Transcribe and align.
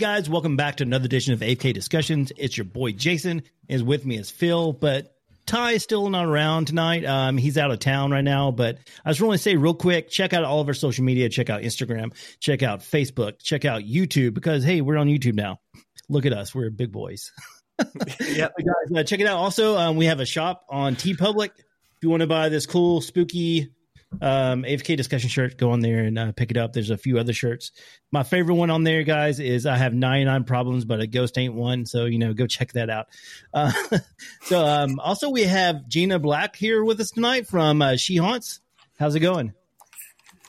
guys, 0.00 0.30
welcome 0.30 0.56
back 0.56 0.76
to 0.76 0.82
another 0.82 1.04
edition 1.04 1.34
of 1.34 1.40
AFK 1.40 1.74
Discussions. 1.74 2.32
It's 2.38 2.56
your 2.56 2.64
boy 2.64 2.92
Jason. 2.92 3.42
Is 3.68 3.82
with 3.82 4.06
me 4.06 4.16
is 4.16 4.30
Phil, 4.30 4.72
but 4.72 5.14
Ty 5.44 5.72
is 5.72 5.82
still 5.82 6.08
not 6.08 6.24
around 6.24 6.68
tonight. 6.68 7.04
Um, 7.04 7.36
he's 7.36 7.58
out 7.58 7.70
of 7.70 7.80
town 7.80 8.10
right 8.10 8.24
now. 8.24 8.50
But 8.50 8.78
I 9.04 9.10
just 9.10 9.20
want 9.20 9.34
to 9.34 9.42
say 9.42 9.56
real 9.56 9.74
quick: 9.74 10.08
check 10.08 10.32
out 10.32 10.42
all 10.42 10.62
of 10.62 10.68
our 10.68 10.74
social 10.74 11.04
media. 11.04 11.28
Check 11.28 11.50
out 11.50 11.60
Instagram. 11.60 12.14
Check 12.40 12.62
out 12.62 12.80
Facebook. 12.80 13.42
Check 13.42 13.66
out 13.66 13.82
YouTube 13.82 14.32
because 14.32 14.64
hey, 14.64 14.80
we're 14.80 14.96
on 14.96 15.06
YouTube 15.06 15.34
now. 15.34 15.60
Look 16.08 16.24
at 16.24 16.32
us, 16.32 16.54
we're 16.54 16.70
big 16.70 16.92
boys. 16.92 17.30
yeah, 17.78 18.48
guys, 18.58 18.96
uh, 18.96 19.02
check 19.04 19.20
it 19.20 19.26
out. 19.26 19.36
Also, 19.36 19.76
um, 19.76 19.96
we 19.96 20.06
have 20.06 20.20
a 20.20 20.26
shop 20.26 20.64
on 20.70 20.96
TeePublic. 20.96 21.50
If 21.58 21.98
you 22.00 22.08
want 22.08 22.22
to 22.22 22.26
buy 22.26 22.48
this 22.48 22.64
cool, 22.64 23.02
spooky 23.02 23.74
um, 24.20 24.64
AFK 24.64 24.96
discussion 24.96 25.28
shirt, 25.28 25.56
go 25.56 25.70
on 25.70 25.80
there 25.80 26.00
and 26.00 26.18
uh, 26.18 26.32
pick 26.32 26.50
it 26.50 26.56
up. 26.56 26.72
There's 26.72 26.90
a 26.90 26.96
few 26.96 27.18
other 27.18 27.32
shirts. 27.32 27.70
My 28.10 28.22
favorite 28.22 28.56
one 28.56 28.70
on 28.70 28.82
there, 28.82 29.02
guys, 29.02 29.38
is 29.38 29.66
I 29.66 29.76
have 29.76 29.94
99 29.94 30.44
problems, 30.44 30.84
but 30.84 31.00
a 31.00 31.06
ghost 31.06 31.38
ain't 31.38 31.54
one. 31.54 31.86
So, 31.86 32.06
you 32.06 32.18
know, 32.18 32.32
go 32.34 32.46
check 32.46 32.72
that 32.72 32.90
out. 32.90 33.06
Uh, 33.54 33.72
so, 34.42 34.64
um, 34.64 34.98
also, 34.98 35.30
we 35.30 35.44
have 35.44 35.86
Gina 35.88 36.18
Black 36.18 36.56
here 36.56 36.82
with 36.82 37.00
us 37.00 37.10
tonight 37.10 37.46
from 37.46 37.82
uh, 37.82 37.96
She 37.96 38.16
Haunts. 38.16 38.60
How's 38.98 39.14
it 39.14 39.20
going? 39.20 39.52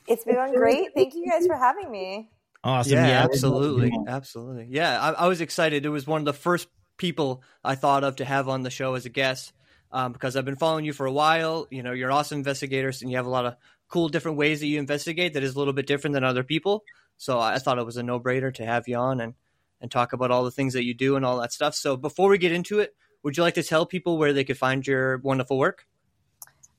It's 0.07 0.23
been 0.23 0.35
going 0.35 0.53
great. 0.53 0.89
Thank 0.95 1.13
you 1.13 1.29
guys 1.29 1.45
for 1.45 1.55
having 1.55 1.89
me. 1.89 2.29
Awesome. 2.63 2.93
Yeah, 2.93 3.07
Yeah, 3.07 3.23
absolutely. 3.23 3.91
Absolutely. 4.07 4.67
Yeah, 4.69 4.99
I, 4.99 5.11
I 5.11 5.27
was 5.27 5.39
excited. 5.41 5.85
It 5.85 5.89
was 5.89 6.05
one 6.05 6.21
of 6.21 6.25
the 6.25 6.33
first 6.33 6.67
people 6.97 7.43
I 7.63 7.75
thought 7.75 8.03
of 8.03 8.17
to 8.17 8.25
have 8.25 8.49
on 8.49 8.63
the 8.63 8.69
show 8.69 8.95
as 8.95 9.05
a 9.05 9.09
guest 9.09 9.53
um, 9.91 10.13
because 10.13 10.35
I've 10.35 10.45
been 10.45 10.55
following 10.55 10.85
you 10.85 10.93
for 10.93 11.05
a 11.05 11.11
while. 11.11 11.67
You 11.69 11.83
know, 11.83 11.91
you're 11.91 12.11
awesome 12.11 12.39
investigator 12.39 12.91
and 13.01 13.09
you 13.09 13.17
have 13.17 13.25
a 13.25 13.29
lot 13.29 13.45
of 13.45 13.55
cool 13.87 14.09
different 14.09 14.37
ways 14.37 14.61
that 14.61 14.67
you 14.67 14.79
investigate 14.79 15.33
that 15.33 15.43
is 15.43 15.55
a 15.55 15.59
little 15.59 15.73
bit 15.73 15.87
different 15.87 16.13
than 16.13 16.23
other 16.23 16.43
people. 16.43 16.83
So 17.17 17.39
I 17.39 17.59
thought 17.59 17.77
it 17.77 17.85
was 17.85 17.97
a 17.97 18.03
no 18.03 18.19
brainer 18.19 18.53
to 18.55 18.65
have 18.65 18.87
you 18.87 18.95
on 18.97 19.21
and, 19.21 19.33
and 19.79 19.91
talk 19.91 20.13
about 20.13 20.31
all 20.31 20.43
the 20.43 20.51
things 20.51 20.73
that 20.73 20.85
you 20.85 20.93
do 20.93 21.15
and 21.15 21.25
all 21.25 21.39
that 21.41 21.53
stuff. 21.53 21.75
So 21.75 21.97
before 21.97 22.29
we 22.29 22.37
get 22.37 22.51
into 22.51 22.79
it, 22.79 22.95
would 23.23 23.37
you 23.37 23.43
like 23.43 23.53
to 23.55 23.63
tell 23.63 23.85
people 23.85 24.17
where 24.17 24.33
they 24.33 24.43
could 24.43 24.57
find 24.57 24.85
your 24.87 25.17
wonderful 25.19 25.57
work? 25.57 25.85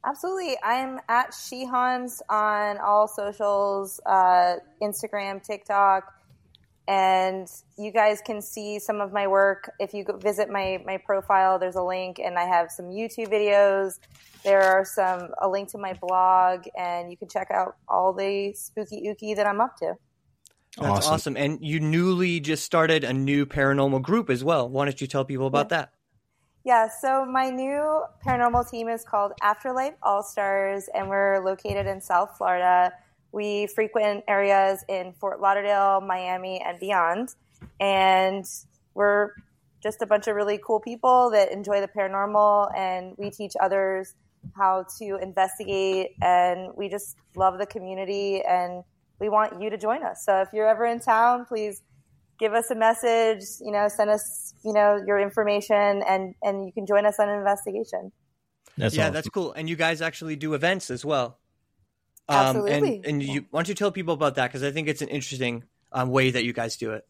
Absolutely. 0.05 0.57
I'm 0.65 0.99
at 1.09 1.33
She 1.33 1.65
Haunts 1.65 2.23
on 2.29 2.79
all 2.79 3.07
socials, 3.07 4.01
uh, 4.05 4.57
Instagram, 4.83 5.45
TikTok, 5.45 6.13
and 6.89 7.49
you 7.79 7.93
guys 7.93 8.21
can 8.25 8.43
see 8.43 8.79
some 8.79 9.01
of 9.01 9.13
my 9.13 9.27
work 9.27 9.71
if 9.79 9.95
you 9.95 10.05
go 10.05 10.17
visit 10.17 10.51
my 10.51 10.83
my 10.85 10.99
profile. 10.99 11.59
There's 11.59 11.77
a 11.77 11.83
link, 11.83 12.19
and 12.19 12.39
I 12.39 12.45
have 12.45 12.71
some 12.71 12.87
YouTube 12.87 13.29
videos. 13.29 13.99
There 14.45 14.63
are 14.63 14.85
some 14.85 15.29
a 15.41 15.49
link 15.49 15.71
to 15.71 15.79
my 15.79 15.93
blog, 15.95 16.67
and 16.77 17.11
you 17.11 17.17
can 17.17 17.29
check 17.29 17.51
out 17.51 17.77
all 17.89 18.13
the 18.13 18.53
spooky 18.55 19.03
ooky 19.07 19.37
that 19.37 19.47
I'm 19.47 19.61
up 19.61 19.77
to. 19.79 19.95
That's 20.77 20.89
Awesome. 20.89 21.15
awesome. 21.15 21.37
And 21.37 21.59
you 21.61 21.81
newly 21.81 22.41
just 22.41 22.65
started 22.65 23.05
a 23.05 23.13
new 23.13 23.45
paranormal 23.45 24.03
group 24.03 24.31
as 24.31 24.43
well. 24.43 24.69
Why 24.69 24.87
don't 24.87 25.01
you 25.01 25.07
tell 25.07 25.25
people 25.25 25.47
about 25.47 25.69
that? 25.69 25.93
Yeah, 26.65 26.89
so 26.89 27.27
my 27.27 27.51
new 27.51 28.05
paranormal 28.25 28.71
team 28.71 28.89
is 28.89 29.05
called 29.05 29.33
Afterlife 29.43 29.95
All 30.03 30.23
Stars, 30.23 30.89
and 30.95 31.09
we're 31.09 31.41
located 31.45 31.87
in 31.87 32.01
South 32.01 32.39
Florida. 32.39 32.93
We 33.33 33.67
frequent 33.67 34.25
areas 34.29 34.85
in 34.89 35.15
Fort 35.15 35.41
Lauderdale, 35.41 36.01
Miami, 36.01 36.61
and 36.65 36.79
beyond. 36.79 37.35
And 37.81 38.45
we're 38.95 39.31
just 39.83 40.03
a 40.03 40.07
bunch 40.07 40.29
of 40.29 40.37
really 40.37 40.61
cool 40.65 40.81
people 40.81 41.31
that 41.31 41.51
enjoy 41.51 41.81
the 41.81 41.89
paranormal, 41.89 42.77
and 42.77 43.15
we 43.19 43.31
teach 43.31 43.53
others 43.61 44.15
how 44.55 44.85
to 44.99 45.19
investigate. 45.21 46.11
And 46.21 46.73
we 46.77 46.89
just 46.89 47.17
love 47.35 47.59
the 47.59 47.67
community, 47.67 48.43
and 48.47 48.85
we 49.19 49.29
want 49.29 49.61
you 49.61 49.71
to 49.71 49.79
join 49.79 50.05
us. 50.05 50.25
So 50.25 50.43
if 50.43 50.49
you're 50.53 50.69
ever 50.69 50.85
in 50.85 51.01
town, 51.01 51.47
please 51.47 51.83
give 52.43 52.55
us 52.55 52.71
a 52.71 52.75
message, 52.75 53.45
you 53.61 53.71
know, 53.71 53.87
send 53.89 54.11
us, 54.11 54.53
you 54.65 54.73
know, 54.73 55.01
your 55.07 55.21
information 55.21 56.03
and 56.09 56.35
and 56.43 56.67
you 56.67 56.73
can 56.73 56.87
join 56.87 57.07
us 57.07 57.21
on 57.21 57.29
an 57.29 57.39
investigation. 57.39 58.11
That's 58.77 58.97
yeah, 58.97 59.05
awesome. 59.05 59.15
that's 59.15 59.29
cool. 59.29 59.53
And 59.53 59.69
you 59.71 59.77
guys 59.77 60.03
actually 60.03 60.37
do 60.37 60.55
events 60.55 60.91
as 60.91 61.05
well. 61.05 61.39
Absolutely. 62.29 62.97
and, 62.97 63.07
and 63.07 63.23
you, 63.23 63.45
why 63.51 63.59
don't 63.59 63.69
you 63.69 63.75
tell 63.75 63.91
people 63.91 64.15
about 64.15 64.37
that? 64.37 64.49
Because 64.49 64.63
I 64.63 64.71
think 64.71 64.89
it's 64.89 65.03
an 65.03 65.09
interesting 65.09 65.65
um, 65.93 66.11
way 66.11 66.31
that 66.31 66.45
you 66.45 66.53
guys 66.53 66.77
do 66.77 66.93
it. 66.93 67.07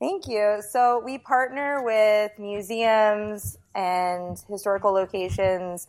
Thank 0.00 0.26
you. 0.26 0.60
So 0.70 1.00
we 1.04 1.18
partner 1.18 1.82
with 1.84 2.32
museums 2.38 3.56
and 3.74 4.36
historical 4.48 4.92
locations 4.92 5.88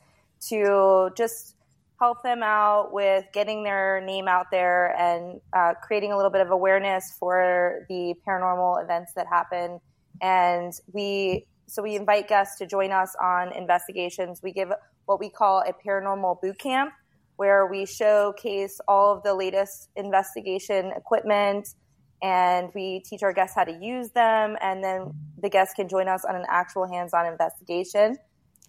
to 0.49 1.09
just 1.17 1.55
help 1.99 2.21
them 2.23 2.43
out 2.43 2.91
with 2.91 3.25
getting 3.33 3.63
their 3.63 4.01
name 4.01 4.27
out 4.27 4.47
there 4.51 4.95
and 4.99 5.39
uh, 5.53 5.73
creating 5.81 6.11
a 6.11 6.15
little 6.15 6.31
bit 6.31 6.41
of 6.41 6.51
awareness 6.51 7.15
for 7.19 7.85
the 7.89 8.13
paranormal 8.27 8.83
events 8.83 9.13
that 9.15 9.27
happen. 9.27 9.79
And 10.21 10.73
we 10.93 11.45
so 11.67 11.81
we 11.81 11.95
invite 11.95 12.27
guests 12.27 12.59
to 12.59 12.67
join 12.67 12.91
us 12.91 13.15
on 13.19 13.51
investigations. 13.53 14.41
We 14.43 14.51
give 14.51 14.71
what 15.05 15.19
we 15.19 15.29
call 15.29 15.61
a 15.61 15.73
paranormal 15.73 16.41
boot 16.41 16.59
camp, 16.59 16.93
where 17.37 17.67
we 17.67 17.85
showcase 17.85 18.79
all 18.87 19.15
of 19.15 19.23
the 19.23 19.33
latest 19.33 19.89
investigation 19.95 20.91
equipment 20.95 21.75
and 22.23 22.69
we 22.73 23.01
teach 23.01 23.23
our 23.23 23.33
guests 23.33 23.55
how 23.55 23.63
to 23.63 23.77
use 23.81 24.11
them 24.11 24.55
and 24.61 24.83
then 24.83 25.11
the 25.41 25.49
guests 25.49 25.73
can 25.73 25.87
join 25.87 26.07
us 26.07 26.23
on 26.25 26.35
an 26.35 26.45
actual 26.49 26.87
hands-on 26.87 27.25
investigation. 27.25 28.17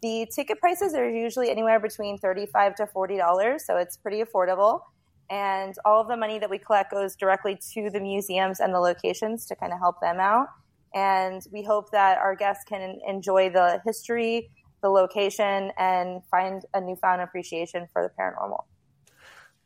The 0.02 0.26
ticket 0.34 0.60
prices 0.60 0.94
are 0.94 1.08
usually 1.08 1.50
anywhere 1.50 1.80
between 1.80 2.18
35 2.18 2.74
to 2.76 2.86
40 2.86 3.16
dollars 3.16 3.64
so 3.66 3.76
it's 3.76 3.96
pretty 3.96 4.22
affordable. 4.22 4.80
And 5.30 5.74
all 5.84 6.00
of 6.00 6.08
the 6.08 6.16
money 6.16 6.38
that 6.38 6.50
we 6.50 6.58
collect 6.58 6.92
goes 6.92 7.16
directly 7.16 7.58
to 7.74 7.90
the 7.90 8.00
museums 8.00 8.60
and 8.60 8.72
the 8.72 8.78
locations 8.78 9.46
to 9.46 9.56
kind 9.56 9.72
of 9.72 9.78
help 9.80 10.00
them 10.00 10.20
out. 10.20 10.48
And 10.94 11.42
we 11.52 11.62
hope 11.62 11.90
that 11.90 12.18
our 12.18 12.36
guests 12.36 12.64
can 12.64 12.98
enjoy 13.06 13.50
the 13.50 13.80
history 13.84 14.50
the 14.86 14.90
location 14.90 15.72
and 15.76 16.22
find 16.30 16.64
a 16.72 16.80
newfound 16.80 17.20
appreciation 17.20 17.88
for 17.92 18.02
the 18.02 18.10
paranormal 18.22 18.62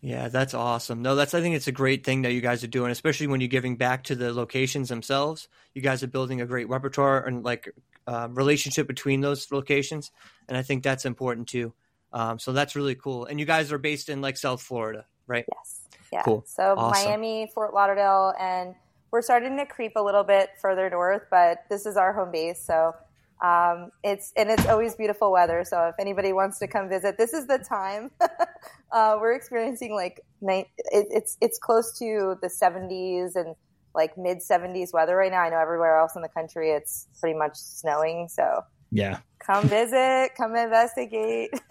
Yeah, 0.01 0.29
that's 0.29 0.55
awesome. 0.55 1.03
No, 1.03 1.15
that's 1.15 1.35
I 1.35 1.43
think 1.43 1.57
it's 1.57 1.69
a 1.69 1.73
great 1.73 2.05
thing 2.05 2.23
that 2.23 2.33
you 2.33 2.41
guys 2.41 2.65
are 2.65 2.69
doing, 2.69 2.91
especially 2.91 3.27
when 3.27 3.43
you're 3.43 3.49
giving 3.49 3.77
back 3.77 4.05
to 4.05 4.15
the 4.15 4.33
locations 4.33 4.89
themselves. 4.89 5.49
You 5.75 5.83
guys 5.83 6.03
are 6.03 6.07
building 6.07 6.41
a 6.41 6.47
great 6.47 6.71
repertoire 6.71 7.27
and 7.27 7.45
like 7.45 7.71
uh, 8.07 8.29
relationship 8.31 8.87
between 8.87 9.21
those 9.21 9.53
locations, 9.53 10.11
and 10.49 10.57
I 10.57 10.63
think 10.63 10.83
that's 10.83 11.05
important 11.05 11.49
too. 11.49 11.75
Um, 12.15 12.39
so 12.39 12.53
that's 12.53 12.75
really 12.75 12.95
cool. 12.95 13.27
And 13.27 13.39
you 13.39 13.45
guys 13.45 13.71
are 13.73 13.79
based 13.79 14.09
in 14.09 14.23
like 14.23 14.39
South 14.39 14.63
Florida, 14.63 15.05
right? 15.27 15.45
Yes. 15.55 15.87
Yeah. 16.11 16.23
Cool. 16.23 16.45
So 16.47 16.75
Awesome. 16.79 17.05
Miami, 17.05 17.51
Fort 17.55 17.75
Lauderdale, 17.75 18.33
and 18.41 18.75
we're 19.11 19.23
starting 19.23 19.59
to 19.59 19.67
creep 19.67 19.93
a 19.97 20.03
little 20.03 20.25
bit 20.25 20.49
further 20.63 20.89
north, 20.89 21.27
but 21.31 21.59
this 21.69 21.85
is 21.85 21.99
our 21.99 22.13
home 22.15 22.33
base. 22.33 22.65
So 22.65 22.95
um, 23.43 23.91
it's 24.03 24.33
and 24.37 24.51
it's 24.51 24.67
always 24.67 24.95
beautiful 24.95 25.33
weather. 25.33 25.65
So 25.65 25.89
if 25.89 25.95
anybody 25.99 26.33
wants 26.33 26.59
to 26.59 26.67
come 26.67 26.89
visit, 26.89 27.17
this 27.17 27.33
is 27.33 27.47
the 27.47 27.59
time. 27.59 28.11
uh, 28.93 29.17
we're 29.21 29.33
experiencing 29.33 29.95
like 29.95 30.21
night. 30.41 30.67
It, 30.77 31.07
it's 31.11 31.37
it's 31.41 31.59
close 31.59 31.99
to 31.99 32.37
the 32.43 32.49
70s 32.49 33.37
and 33.37 33.55
like 33.95 34.17
mid 34.17 34.39
70s 34.39 34.93
weather 34.93 35.17
right 35.17 35.33
now. 35.33 35.41
I 35.41 35.51
know 35.51 35.59
everywhere 35.59 35.99
else 35.99 36.15
in 36.17 36.23
the 36.23 36.29
country 36.29 36.71
it's 36.71 37.09
pretty 37.21 37.39
much 37.39 37.57
snowing. 37.57 38.29
So 38.29 38.63
yeah. 38.91 39.19
come 39.39 39.69
visit, 39.69 40.33
come 40.37 40.55
investigate. 40.55 41.51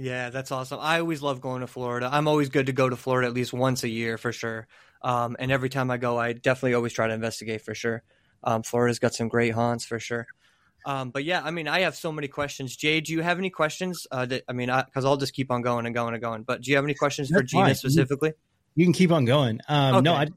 Yeah, 0.00 0.30
that's 0.30 0.50
awesome. 0.50 0.78
I 0.80 0.98
always 1.00 1.20
love 1.20 1.42
going 1.42 1.60
to 1.60 1.66
Florida. 1.66 2.08
I'm 2.10 2.26
always 2.26 2.48
good 2.48 2.66
to 2.66 2.72
go 2.72 2.88
to 2.88 2.96
Florida 2.96 3.28
at 3.28 3.34
least 3.34 3.52
once 3.52 3.84
a 3.84 3.88
year 3.88 4.16
for 4.16 4.32
sure. 4.32 4.66
Um, 5.02 5.36
and 5.38 5.52
every 5.52 5.68
time 5.68 5.90
I 5.90 5.98
go, 5.98 6.18
I 6.18 6.32
definitely 6.32 6.72
always 6.72 6.94
try 6.94 7.06
to 7.06 7.12
investigate 7.12 7.60
for 7.60 7.74
sure. 7.74 8.02
Um, 8.42 8.62
Florida's 8.62 8.98
got 8.98 9.12
some 9.12 9.28
great 9.28 9.52
haunts 9.52 9.84
for 9.84 9.98
sure. 9.98 10.26
Um, 10.84 11.10
but 11.10 11.24
yeah, 11.24 11.42
I 11.44 11.50
mean, 11.50 11.68
I 11.68 11.80
have 11.80 11.94
so 11.94 12.12
many 12.12 12.28
questions. 12.28 12.76
Jay, 12.76 13.00
do 13.00 13.12
you 13.12 13.20
have 13.22 13.38
any 13.38 13.50
questions? 13.50 14.06
Uh, 14.10 14.26
that, 14.26 14.44
I 14.48 14.52
mean, 14.52 14.70
because 14.86 15.04
I'll 15.04 15.16
just 15.16 15.34
keep 15.34 15.50
on 15.50 15.62
going 15.62 15.86
and 15.86 15.94
going 15.94 16.14
and 16.14 16.22
going. 16.22 16.42
But 16.42 16.62
do 16.62 16.70
you 16.70 16.76
have 16.76 16.84
any 16.84 16.94
questions 16.94 17.28
for 17.28 17.38
That's 17.38 17.50
Gina 17.50 17.66
fine. 17.66 17.74
specifically? 17.74 18.32
You 18.74 18.86
can 18.86 18.92
keep 18.92 19.12
on 19.12 19.24
going. 19.24 19.60
Um, 19.68 20.04
No, 20.04 20.14
I, 20.14 20.28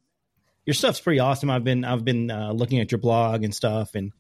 your 0.66 0.74
stuff's 0.74 1.00
pretty 1.00 1.20
awesome. 1.20 1.50
I've 1.50 1.64
been 1.64 1.84
I've 1.84 2.06
been 2.06 2.32
uh, 2.32 2.52
looking 2.52 2.80
at 2.80 2.92
your 2.92 3.00
blog 3.00 3.44
and 3.44 3.54
stuff, 3.54 3.96
and 3.96 4.12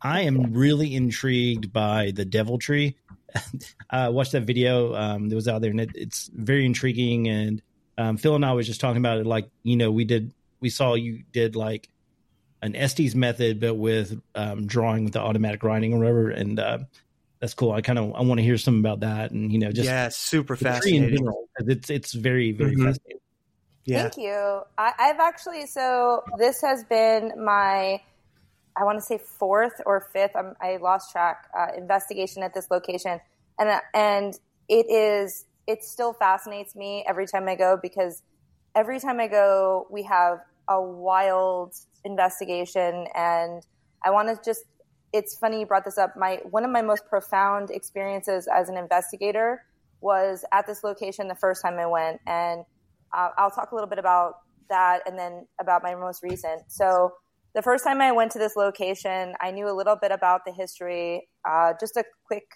I 0.00 0.22
am 0.22 0.52
really 0.52 0.94
intrigued 0.94 1.72
by 1.72 2.12
the 2.14 2.24
Devil 2.24 2.58
Tree. 2.58 2.96
I 3.90 4.08
watched 4.08 4.32
that 4.32 4.42
video 4.42 4.94
um, 4.94 5.28
that 5.28 5.34
was 5.34 5.48
out 5.48 5.60
there, 5.60 5.70
and 5.70 5.80
it, 5.80 5.90
it's 5.94 6.30
very 6.32 6.64
intriguing. 6.66 7.28
And 7.28 7.62
um, 7.98 8.16
Phil 8.16 8.34
and 8.34 8.44
I 8.44 8.52
was 8.52 8.66
just 8.66 8.80
talking 8.80 8.98
about 8.98 9.18
it, 9.18 9.26
like 9.26 9.48
you 9.62 9.76
know, 9.76 9.90
we 9.90 10.04
did 10.04 10.32
we 10.60 10.70
saw 10.70 10.94
you 10.94 11.24
did 11.32 11.56
like 11.56 11.88
an 12.62 12.76
Estes 12.76 13.14
method, 13.14 13.60
but 13.60 13.74
with 13.74 14.20
um, 14.34 14.66
drawing 14.66 15.04
with 15.04 15.12
the 15.12 15.20
automatic 15.20 15.62
writing 15.62 15.92
or 15.94 15.98
whatever, 15.98 16.30
and 16.30 16.58
uh, 16.58 16.78
that's 17.40 17.54
cool. 17.54 17.72
I 17.72 17.82
kind 17.82 17.98
of 17.98 18.14
I 18.14 18.22
want 18.22 18.38
to 18.38 18.44
hear 18.44 18.56
some 18.58 18.78
about 18.78 19.00
that, 19.00 19.32
and 19.32 19.52
you 19.52 19.58
know, 19.58 19.72
just 19.72 19.88
yeah, 19.88 20.08
super 20.08 20.56
the 20.56 20.68
in 20.68 20.72
fascinating. 20.72 21.16
general, 21.18 21.48
'cause 21.58 21.68
it's 21.68 21.90
it's 21.90 22.12
very 22.12 22.52
very 22.52 22.74
Mhm. 22.74 22.84
fascinating. 22.86 23.18
Yeah, 23.84 24.02
Thank 24.02 24.16
you. 24.16 24.62
I, 24.78 24.92
I've 24.98 25.20
actually 25.20 25.66
so 25.66 26.22
this 26.38 26.60
has 26.62 26.84
been 26.84 27.32
my 27.44 28.00
I 28.76 28.84
want 28.84 28.98
to 28.98 29.02
say 29.02 29.18
fourth 29.18 29.74
or 29.84 30.06
fifth. 30.12 30.32
I'm, 30.34 30.54
I 30.60 30.78
lost 30.78 31.12
track. 31.12 31.46
Uh, 31.56 31.66
investigation 31.76 32.42
at 32.42 32.54
this 32.54 32.68
location, 32.70 33.20
and 33.58 33.68
uh, 33.68 33.80
and 33.94 34.34
it 34.68 34.86
is 34.88 35.44
it 35.66 35.82
still 35.84 36.12
fascinates 36.12 36.74
me 36.74 37.04
every 37.06 37.26
time 37.26 37.48
I 37.48 37.54
go 37.54 37.78
because 37.80 38.22
every 38.74 38.98
time 39.00 39.20
I 39.20 39.28
go 39.28 39.86
we 39.90 40.04
have 40.04 40.38
a 40.68 40.80
wild 40.80 41.74
investigation, 42.04 43.06
and 43.14 43.64
I 44.04 44.10
want 44.10 44.28
to 44.28 44.38
just. 44.44 44.64
It's 45.12 45.36
funny 45.36 45.60
you 45.60 45.66
brought 45.66 45.84
this 45.84 45.98
up. 45.98 46.14
My 46.16 46.40
one 46.50 46.64
of 46.64 46.70
my 46.70 46.80
most 46.80 47.04
profound 47.06 47.70
experiences 47.70 48.48
as 48.48 48.68
an 48.70 48.78
investigator 48.78 49.62
was 50.00 50.44
at 50.52 50.66
this 50.66 50.82
location 50.82 51.28
the 51.28 51.34
first 51.34 51.62
time 51.62 51.78
I 51.78 51.86
went, 51.86 52.20
and 52.26 52.64
uh, 53.12 53.28
I'll 53.36 53.50
talk 53.50 53.72
a 53.72 53.74
little 53.74 53.90
bit 53.90 53.98
about 53.98 54.36
that 54.70 55.00
and 55.06 55.18
then 55.18 55.46
about 55.60 55.82
my 55.82 55.94
most 55.94 56.22
recent. 56.22 56.62
So 56.68 57.12
the 57.54 57.60
first 57.60 57.84
time 57.84 58.00
I 58.00 58.12
went 58.12 58.32
to 58.32 58.38
this 58.38 58.56
location, 58.56 59.34
I 59.40 59.50
knew 59.50 59.68
a 59.68 59.76
little 59.76 59.96
bit 59.96 60.12
about 60.12 60.46
the 60.46 60.52
history. 60.52 61.28
Uh, 61.46 61.74
just 61.78 61.96
a 61.96 62.04
quick 62.26 62.46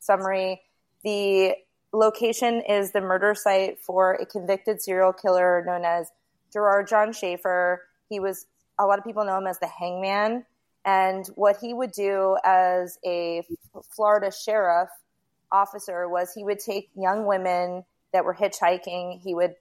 summary: 0.00 0.60
the 1.04 1.54
location 1.92 2.62
is 2.68 2.92
the 2.92 3.00
murder 3.00 3.34
site 3.34 3.78
for 3.80 4.14
a 4.14 4.26
convicted 4.26 4.82
serial 4.82 5.12
killer 5.12 5.62
known 5.66 5.84
as 5.84 6.10
Gerard 6.52 6.88
John 6.88 7.12
Schaefer. 7.12 7.82
He 8.08 8.20
was, 8.20 8.46
a 8.80 8.86
lot 8.86 8.98
of 8.98 9.04
people 9.04 9.24
know 9.24 9.38
him 9.38 9.46
as 9.46 9.58
the 9.58 9.66
hangman. 9.66 10.44
And 10.84 11.26
what 11.34 11.58
he 11.60 11.74
would 11.74 11.92
do 11.92 12.36
as 12.44 12.98
a 13.04 13.42
Florida 13.94 14.32
sheriff 14.32 14.88
officer 15.52 16.08
was 16.08 16.32
he 16.32 16.44
would 16.44 16.58
take 16.58 16.90
young 16.96 17.26
women 17.26 17.84
that 18.12 18.24
were 18.24 18.34
hitchhiking. 18.34 19.20
He 19.20 19.34
would, 19.34 19.54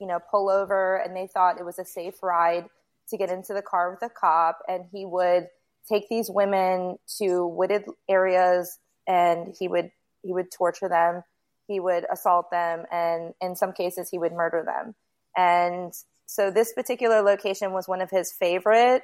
you 0.00 0.06
know, 0.06 0.18
pull 0.30 0.48
over 0.48 0.96
and 0.96 1.14
they 1.14 1.26
thought 1.26 1.60
it 1.60 1.64
was 1.64 1.78
a 1.78 1.84
safe 1.84 2.22
ride 2.22 2.66
to 3.10 3.16
get 3.16 3.30
into 3.30 3.52
the 3.52 3.62
car 3.62 3.90
with 3.90 4.02
a 4.02 4.12
cop. 4.12 4.60
And 4.66 4.86
he 4.90 5.04
would 5.04 5.48
take 5.88 6.08
these 6.08 6.30
women 6.30 6.98
to 7.18 7.46
wooded 7.46 7.84
areas 8.08 8.78
and 9.06 9.54
he 9.58 9.68
would, 9.68 9.90
he 10.22 10.32
would 10.32 10.50
torture 10.50 10.88
them 10.88 11.22
he 11.66 11.80
would 11.80 12.06
assault 12.10 12.50
them 12.50 12.84
and 12.92 13.34
in 13.40 13.56
some 13.56 13.72
cases 13.72 14.08
he 14.10 14.18
would 14.18 14.32
murder 14.32 14.62
them. 14.64 14.94
And 15.36 15.92
so 16.26 16.50
this 16.50 16.72
particular 16.72 17.22
location 17.22 17.72
was 17.72 17.88
one 17.88 18.00
of 18.00 18.10
his 18.10 18.32
favorite 18.32 19.02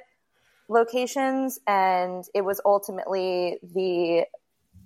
locations 0.69 1.59
and 1.67 2.23
it 2.35 2.41
was 2.41 2.61
ultimately 2.65 3.57
the 3.61 4.25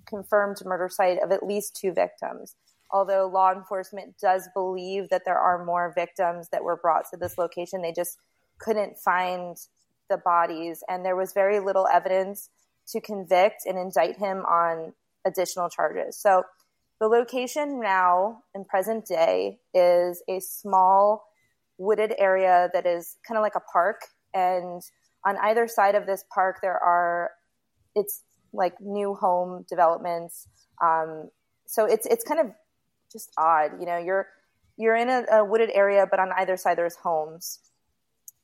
confirmed 0.06 0.56
murder 0.64 0.88
site 0.88 1.22
of 1.22 1.30
at 1.32 1.42
least 1.42 1.76
two 1.76 1.92
victims. 1.92 2.56
Although 2.90 3.28
law 3.28 3.52
enforcement 3.52 4.16
does 4.20 4.48
believe 4.54 5.10
that 5.10 5.22
there 5.24 5.38
are 5.38 5.64
more 5.64 5.92
victims 5.94 6.48
that 6.50 6.64
were 6.64 6.76
brought 6.76 7.04
to 7.10 7.16
this 7.16 7.36
location, 7.36 7.82
they 7.82 7.92
just 7.92 8.18
couldn't 8.58 8.98
find 8.98 9.56
the 10.08 10.16
bodies 10.16 10.82
and 10.88 11.04
there 11.04 11.16
was 11.16 11.32
very 11.32 11.60
little 11.60 11.86
evidence 11.86 12.48
to 12.88 13.00
convict 13.00 13.66
and 13.66 13.78
indict 13.78 14.16
him 14.16 14.38
on 14.46 14.94
additional 15.26 15.68
charges. 15.68 16.18
So 16.18 16.44
the 16.98 17.08
location 17.08 17.80
now 17.80 18.42
in 18.54 18.64
present 18.64 19.06
day 19.06 19.58
is 19.74 20.22
a 20.28 20.40
small 20.40 21.27
wooded 21.78 22.14
area 22.18 22.70
that 22.74 22.86
is 22.86 23.16
kind 23.26 23.38
of 23.38 23.42
like 23.42 23.54
a 23.54 23.60
park. 23.60 24.02
And 24.34 24.82
on 25.26 25.36
either 25.38 25.66
side 25.68 25.94
of 25.94 26.06
this 26.06 26.24
park, 26.32 26.58
there 26.60 26.78
are, 26.78 27.30
it's 27.94 28.24
like 28.52 28.74
new 28.80 29.14
home 29.14 29.64
developments. 29.68 30.48
Um, 30.82 31.30
so 31.66 31.84
it's, 31.84 32.06
it's 32.06 32.24
kind 32.24 32.40
of 32.40 32.46
just 33.10 33.30
odd. 33.38 33.80
You 33.80 33.86
know, 33.86 33.98
you're, 33.98 34.26
you're 34.76 34.96
in 34.96 35.08
a, 35.08 35.24
a 35.32 35.44
wooded 35.44 35.70
area, 35.72 36.06
but 36.10 36.20
on 36.20 36.30
either 36.36 36.56
side 36.56 36.78
there's 36.78 36.96
homes. 36.96 37.60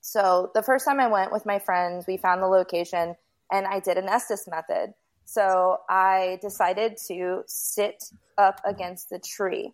So 0.01 0.51
the 0.55 0.63
first 0.63 0.85
time 0.85 1.01
I 1.01 1.07
went 1.07 1.33
with 1.33 1.47
my 1.47 1.59
friends, 1.59 2.07
we 2.07 2.17
found 2.17 2.43
the 2.43 2.47
location 2.47 3.17
and 3.51 3.67
I 3.67 3.81
did 3.81 3.97
an 3.97 4.09
Estes 4.09 4.47
method. 4.49 4.93
So 5.25 5.79
I 5.89 6.39
decided 6.43 6.99
to 7.09 7.43
sit 7.47 8.05
up 8.37 8.61
against 8.67 9.09
the 9.09 9.19
tree. 9.19 9.73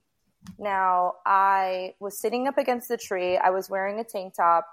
Now, 0.58 1.14
I 1.26 1.94
was 2.00 2.18
sitting 2.18 2.46
up 2.46 2.58
against 2.58 2.88
the 2.88 2.96
tree. 2.96 3.36
I 3.36 3.50
was 3.50 3.70
wearing 3.70 3.98
a 3.98 4.04
tank 4.04 4.34
top, 4.34 4.66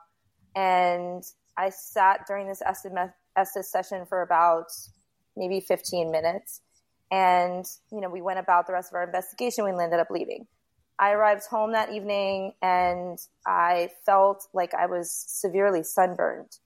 and 0.55 1.23
I 1.57 1.69
sat 1.69 2.25
during 2.27 2.47
this 2.47 2.61
Estes 2.61 3.71
session 3.71 4.05
for 4.05 4.21
about 4.21 4.67
maybe 5.35 5.59
15 5.59 6.11
minutes. 6.11 6.61
And, 7.11 7.65
you 7.91 8.01
know, 8.01 8.09
we 8.09 8.21
went 8.21 8.39
about 8.39 8.67
the 8.67 8.73
rest 8.73 8.91
of 8.91 8.95
our 8.95 9.03
investigation. 9.03 9.63
We 9.63 9.71
ended 9.71 9.99
up 9.99 10.09
leaving. 10.09 10.47
I 10.99 11.11
arrived 11.11 11.43
home 11.45 11.73
that 11.73 11.91
evening 11.91 12.53
and 12.61 13.19
I 13.45 13.89
felt 14.05 14.47
like 14.53 14.73
I 14.73 14.87
was 14.87 15.11
severely 15.11 15.83
sunburned. 15.83 16.57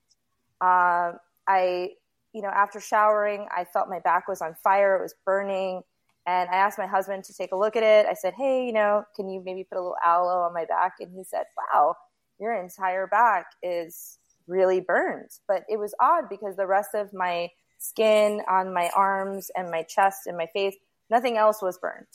Uh, 0.62 1.13
I 1.47 1.92
you 2.33 2.42
know, 2.42 2.50
after 2.50 2.80
showering, 2.80 3.47
I 3.56 3.65
felt 3.65 3.89
my 3.89 4.00
back 4.00 4.27
was 4.27 4.42
on 4.42 4.56
fire. 4.63 4.95
It 4.95 5.01
was 5.01 5.15
burning. 5.25 5.81
And 6.25 6.50
I 6.50 6.56
asked 6.56 6.77
my 6.77 6.88
husband 6.88 7.23
to 7.25 7.33
take 7.33 7.51
a 7.51 7.56
look 7.56 7.75
at 7.75 7.83
it. 7.83 8.06
I 8.06 8.13
said, 8.13 8.33
Hey, 8.38 8.65
you 8.65 8.73
know, 8.73 9.03
can 9.15 9.29
you 9.29 9.41
maybe 9.44 9.63
put 9.63 9.77
a 9.77 9.81
little 9.81 9.97
aloe 10.06 10.41
on 10.41 10.53
my 10.53 10.65
back? 10.65 10.94
And 11.00 11.12
he 11.13 11.23
said, 11.23 11.45
Wow, 11.57 11.95
your 12.39 12.53
entire 12.53 13.07
back 13.07 13.47
is 13.63 14.19
really 14.47 14.79
burned. 14.79 15.29
But 15.47 15.63
it 15.69 15.77
was 15.77 15.95
odd 16.00 16.25
because 16.29 16.56
the 16.56 16.68
rest 16.68 16.89
of 16.94 17.13
my 17.13 17.50
skin 17.79 18.41
on 18.50 18.73
my 18.73 18.89
arms 18.95 19.50
and 19.56 19.71
my 19.71 19.83
chest 19.83 20.27
and 20.27 20.38
my 20.38 20.47
face, 20.53 20.75
nothing 21.09 21.38
else 21.38 21.62
was 21.62 21.79
burned. 21.79 22.07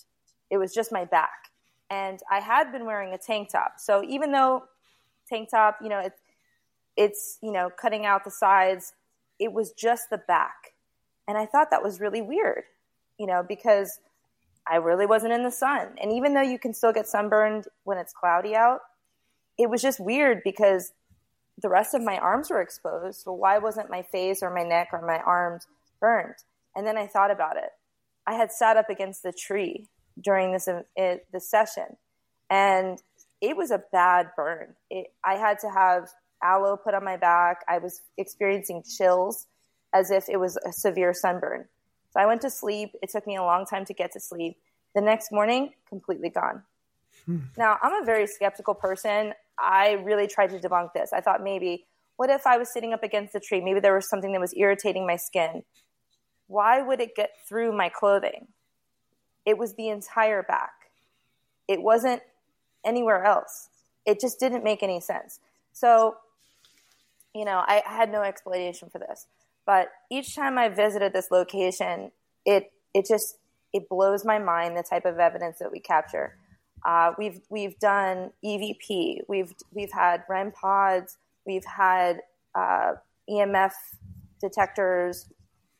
It 0.50 0.58
was 0.58 0.72
just 0.72 0.92
my 0.92 1.04
back. 1.04 1.50
And 1.90 2.20
I 2.30 2.40
had 2.40 2.72
been 2.72 2.84
wearing 2.84 3.12
a 3.12 3.18
tank 3.18 3.50
top. 3.50 3.74
So 3.78 4.04
even 4.08 4.32
though 4.32 4.64
tank 5.28 5.50
top, 5.50 5.78
you 5.82 5.88
know, 5.88 5.98
it, 5.98 6.12
it's, 6.96 7.38
you 7.42 7.52
know, 7.52 7.70
cutting 7.70 8.06
out 8.06 8.24
the 8.24 8.30
sides 8.30 8.92
it 9.38 9.52
was 9.52 9.72
just 9.72 10.10
the 10.10 10.18
back. 10.18 10.72
And 11.28 11.36
I 11.36 11.46
thought 11.46 11.70
that 11.70 11.82
was 11.82 12.00
really 12.00 12.22
weird, 12.22 12.64
you 13.18 13.26
know, 13.26 13.42
because 13.46 13.98
I 14.68 14.76
really 14.76 15.06
wasn't 15.06 15.32
in 15.32 15.42
the 15.42 15.50
sun. 15.50 15.88
And 16.00 16.12
even 16.12 16.34
though 16.34 16.42
you 16.42 16.58
can 16.58 16.74
still 16.74 16.92
get 16.92 17.06
sunburned 17.06 17.66
when 17.84 17.98
it's 17.98 18.12
cloudy 18.12 18.54
out, 18.54 18.80
it 19.58 19.70
was 19.70 19.80
just 19.80 20.00
weird 20.00 20.42
because 20.44 20.92
the 21.62 21.68
rest 21.68 21.94
of 21.94 22.02
my 22.02 22.18
arms 22.18 22.50
were 22.50 22.60
exposed. 22.60 23.22
So 23.22 23.32
why 23.32 23.58
wasn't 23.58 23.90
my 23.90 24.02
face 24.02 24.42
or 24.42 24.52
my 24.52 24.62
neck 24.62 24.88
or 24.92 25.06
my 25.06 25.18
arms 25.18 25.66
burned? 26.00 26.34
And 26.74 26.86
then 26.86 26.98
I 26.98 27.06
thought 27.06 27.30
about 27.30 27.56
it. 27.56 27.70
I 28.26 28.34
had 28.34 28.52
sat 28.52 28.76
up 28.76 28.90
against 28.90 29.22
the 29.22 29.32
tree 29.32 29.88
during 30.20 30.52
this 30.52 30.68
uh, 30.68 30.82
this 31.32 31.48
session, 31.48 31.96
and 32.50 33.00
it 33.40 33.56
was 33.56 33.70
a 33.70 33.82
bad 33.92 34.30
burn. 34.36 34.74
It, 34.90 35.08
I 35.24 35.34
had 35.34 35.58
to 35.60 35.70
have 35.70 36.08
aloe 36.42 36.76
put 36.76 36.94
on 36.94 37.04
my 37.04 37.16
back. 37.16 37.58
I 37.68 37.78
was 37.78 38.02
experiencing 38.18 38.82
chills 38.82 39.46
as 39.94 40.10
if 40.10 40.28
it 40.28 40.38
was 40.38 40.58
a 40.66 40.72
severe 40.72 41.14
sunburn. 41.14 41.66
So 42.16 42.22
I 42.22 42.26
went 42.26 42.40
to 42.42 42.50
sleep. 42.50 42.96
It 43.02 43.10
took 43.10 43.26
me 43.26 43.36
a 43.36 43.42
long 43.42 43.66
time 43.66 43.84
to 43.84 43.92
get 43.92 44.10
to 44.12 44.20
sleep. 44.20 44.56
The 44.94 45.02
next 45.02 45.30
morning, 45.30 45.74
completely 45.86 46.30
gone. 46.30 46.62
Hmm. 47.26 47.40
Now, 47.58 47.76
I'm 47.82 48.02
a 48.02 48.06
very 48.06 48.26
skeptical 48.26 48.72
person. 48.72 49.34
I 49.58 49.92
really 50.02 50.26
tried 50.26 50.48
to 50.50 50.58
debunk 50.58 50.94
this. 50.94 51.12
I 51.12 51.20
thought 51.20 51.42
maybe, 51.42 51.84
what 52.16 52.30
if 52.30 52.46
I 52.46 52.56
was 52.56 52.72
sitting 52.72 52.94
up 52.94 53.02
against 53.02 53.34
the 53.34 53.40
tree? 53.40 53.60
Maybe 53.60 53.80
there 53.80 53.94
was 53.94 54.08
something 54.08 54.32
that 54.32 54.40
was 54.40 54.54
irritating 54.56 55.06
my 55.06 55.16
skin. 55.16 55.62
Why 56.46 56.80
would 56.80 57.02
it 57.02 57.14
get 57.14 57.32
through 57.46 57.76
my 57.76 57.90
clothing? 57.90 58.48
It 59.44 59.58
was 59.58 59.74
the 59.74 59.90
entire 59.90 60.42
back. 60.42 60.72
It 61.68 61.82
wasn't 61.82 62.22
anywhere 62.82 63.24
else. 63.24 63.68
It 64.06 64.20
just 64.20 64.40
didn't 64.40 64.64
make 64.64 64.82
any 64.82 65.00
sense. 65.00 65.40
So 65.74 66.16
you 67.34 67.44
know, 67.44 67.62
I 67.66 67.82
had 67.84 68.10
no 68.10 68.22
explanation 68.22 68.88
for 68.88 68.98
this. 68.98 69.26
But 69.66 69.88
each 70.10 70.34
time 70.34 70.56
I 70.56 70.68
visited 70.68 71.12
this 71.12 71.30
location, 71.30 72.12
it 72.44 72.70
it 72.94 73.06
just 73.06 73.38
it 73.72 73.88
blows 73.88 74.24
my 74.24 74.38
mind 74.38 74.76
the 74.76 74.82
type 74.82 75.04
of 75.04 75.18
evidence 75.18 75.58
that 75.58 75.70
we 75.70 75.80
capture. 75.80 76.38
Uh, 76.84 77.12
we've 77.18 77.40
we've 77.50 77.78
done 77.80 78.30
EVP, 78.44 79.22
we've 79.28 79.52
we've 79.72 79.92
had 79.92 80.22
REM 80.28 80.52
pods, 80.52 81.18
we've 81.44 81.64
had 81.64 82.20
uh, 82.54 82.92
EMF 83.28 83.72
detectors 84.40 85.28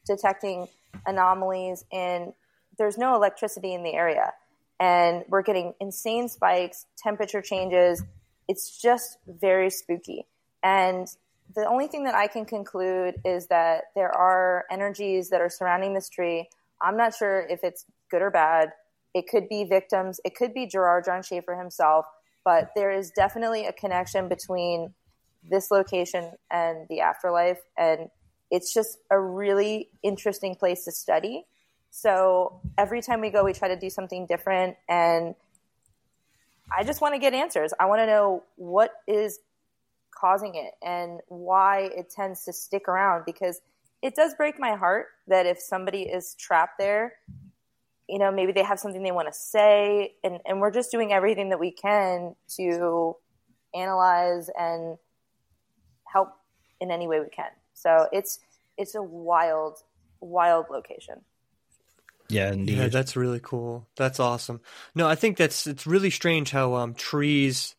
detecting 0.05 0.67
anomalies, 1.07 1.85
and 1.93 2.33
there's 2.79 2.99
no 2.99 3.15
electricity 3.15 3.73
in 3.73 3.85
the 3.85 3.95
area, 3.95 4.33
and 4.81 5.25
we're 5.29 5.43
getting 5.43 5.75
insane 5.81 6.29
spikes, 6.29 6.87
temperature 6.99 7.41
changes. 7.41 8.03
It's 8.49 8.81
just 8.81 9.19
very 9.29 9.71
spooky, 9.71 10.27
and 10.63 11.07
the 11.55 11.67
only 11.67 11.87
thing 11.87 12.05
that 12.05 12.15
I 12.15 12.27
can 12.27 12.45
conclude 12.45 13.15
is 13.25 13.47
that 13.49 13.85
there 13.95 14.11
are 14.11 14.65
energies 14.71 15.31
that 15.31 15.41
are 15.41 15.49
surrounding 15.49 15.95
this 15.95 16.09
tree. 16.09 16.49
I'm 16.81 16.97
not 16.97 17.15
sure 17.15 17.47
if 17.49 17.61
it's 17.63 17.85
good 18.11 18.23
or 18.23 18.31
bad. 18.31 18.73
It 19.15 19.29
could 19.29 19.49
be 19.49 19.65
victims. 19.65 20.21
It 20.25 20.35
could 20.35 20.53
be 20.53 20.67
Gerard 20.67 21.05
John 21.07 21.23
Schaefer 21.23 21.57
himself. 21.57 22.07
But 22.45 22.71
there 22.77 22.91
is 22.91 23.11
definitely 23.11 23.67
a 23.67 23.73
connection 23.73 24.29
between 24.29 24.95
this 25.49 25.71
location 25.71 26.33
and 26.51 26.87
the 26.89 27.01
afterlife. 27.01 27.59
And 27.79 28.11
it's 28.51 28.73
just 28.73 28.99
a 29.11 29.19
really 29.19 29.89
interesting 30.03 30.55
place 30.55 30.85
to 30.85 30.93
study. 30.93 31.47
So 31.91 32.61
every 32.77 33.01
time 33.01 33.21
we 33.21 33.31
go, 33.31 33.43
we 33.43 33.53
try 33.53 33.69
to 33.69 33.77
do 33.77 33.89
something 33.89 34.27
different. 34.27 34.77
And 34.89 35.35
I 36.77 36.85
just 36.85 37.01
want 37.01 37.15
to 37.15 37.19
get 37.19 37.33
answers. 37.33 37.73
I 37.81 37.87
want 37.87 38.01
to 38.01 38.07
know 38.07 38.43
what 38.57 38.93
is 39.07 39.39
causing 40.19 40.55
it 40.55 40.75
and 40.83 41.21
why 41.29 41.91
it 41.95 42.11
tends 42.11 42.45
to 42.45 42.53
stick 42.53 42.89
around 42.89 43.25
because 43.25 43.61
it 44.03 44.15
does 44.15 44.35
break 44.35 44.59
my 44.59 44.75
heart 44.75 45.07
that 45.29 45.47
if 45.47 45.59
somebody 45.61 46.03
is 46.03 46.35
trapped 46.35 46.79
there, 46.79 47.15
you 48.09 48.19
know, 48.19 48.31
maybe 48.31 48.53
they 48.53 48.63
have 48.63 48.79
something 48.79 49.03
they 49.03 49.11
want 49.11 49.29
to 49.29 49.35
say, 49.35 50.15
and, 50.23 50.39
and 50.47 50.61
we're 50.61 50.71
just 50.71 50.91
doing 50.91 51.13
everything 51.13 51.49
that 51.49 51.59
we 51.59 51.73
can 51.73 52.37
to 52.57 53.17
analyze 53.75 54.49
and 54.59 54.97
help 56.05 56.29
in 56.81 56.91
any 56.91 57.09
way 57.09 57.21
we 57.21 57.29
can. 57.29 57.51
So 57.75 58.07
it's 58.13 58.39
it's 58.79 58.95
a 58.95 59.03
wild, 59.03 59.79
wild 60.21 60.67
location. 60.71 61.23
Yeah, 62.29 62.53
indeed. 62.53 62.77
Yeah, 62.77 62.89
that's 62.89 63.17
really 63.17 63.41
cool. 63.43 63.87
That's 63.97 64.21
awesome. 64.21 64.61
No, 64.95 65.09
I 65.09 65.15
think 65.15 65.37
that's 65.37 65.67
it's 65.67 65.87
really 65.87 66.11
strange 66.11 66.51
how 66.51 66.75
um 66.75 66.95
trees 66.95 67.76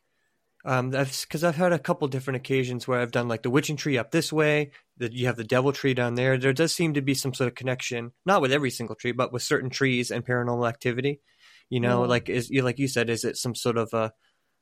um 0.68 0.90
because 0.92 1.44
I've 1.44 1.56
had 1.56 1.72
a 1.72 1.80
couple 1.80 2.08
different 2.10 2.38
occasions 2.38 2.88
where 2.88 3.00
I've 3.00 3.12
done 3.12 3.28
like 3.28 3.42
the 3.42 3.50
witching 3.50 3.78
tree 3.78 3.98
up 3.98 4.12
this 4.12 4.32
way, 4.32 4.72
that 4.98 5.14
you 5.14 5.28
have 5.28 5.38
the 5.38 5.44
devil 5.44 5.72
tree 5.72 5.94
down 5.94 6.16
there. 6.16 6.38
There 6.38 6.54
does 6.54 6.76
seem 6.76 6.94
to 6.96 7.02
be 7.02 7.14
some 7.14 7.34
sort 7.34 7.48
of 7.48 7.56
connection, 7.56 8.12
not 8.26 8.42
with 8.42 8.52
every 8.52 8.70
single 8.70 8.96
tree, 8.96 9.14
but 9.14 9.32
with 9.32 9.42
certain 9.42 9.70
trees 9.70 10.12
and 10.12 10.26
paranormal 10.26 10.68
activity. 10.68 11.22
You 11.70 11.80
know, 11.80 12.02
mm. 12.02 12.08
like 12.08 12.30
is 12.30 12.50
you 12.50 12.62
like 12.64 12.80
you 12.80 12.88
said, 12.88 13.10
is 13.10 13.24
it 13.24 13.38
some 13.38 13.56
sort 13.56 13.78
of 13.78 13.94
a, 13.94 14.12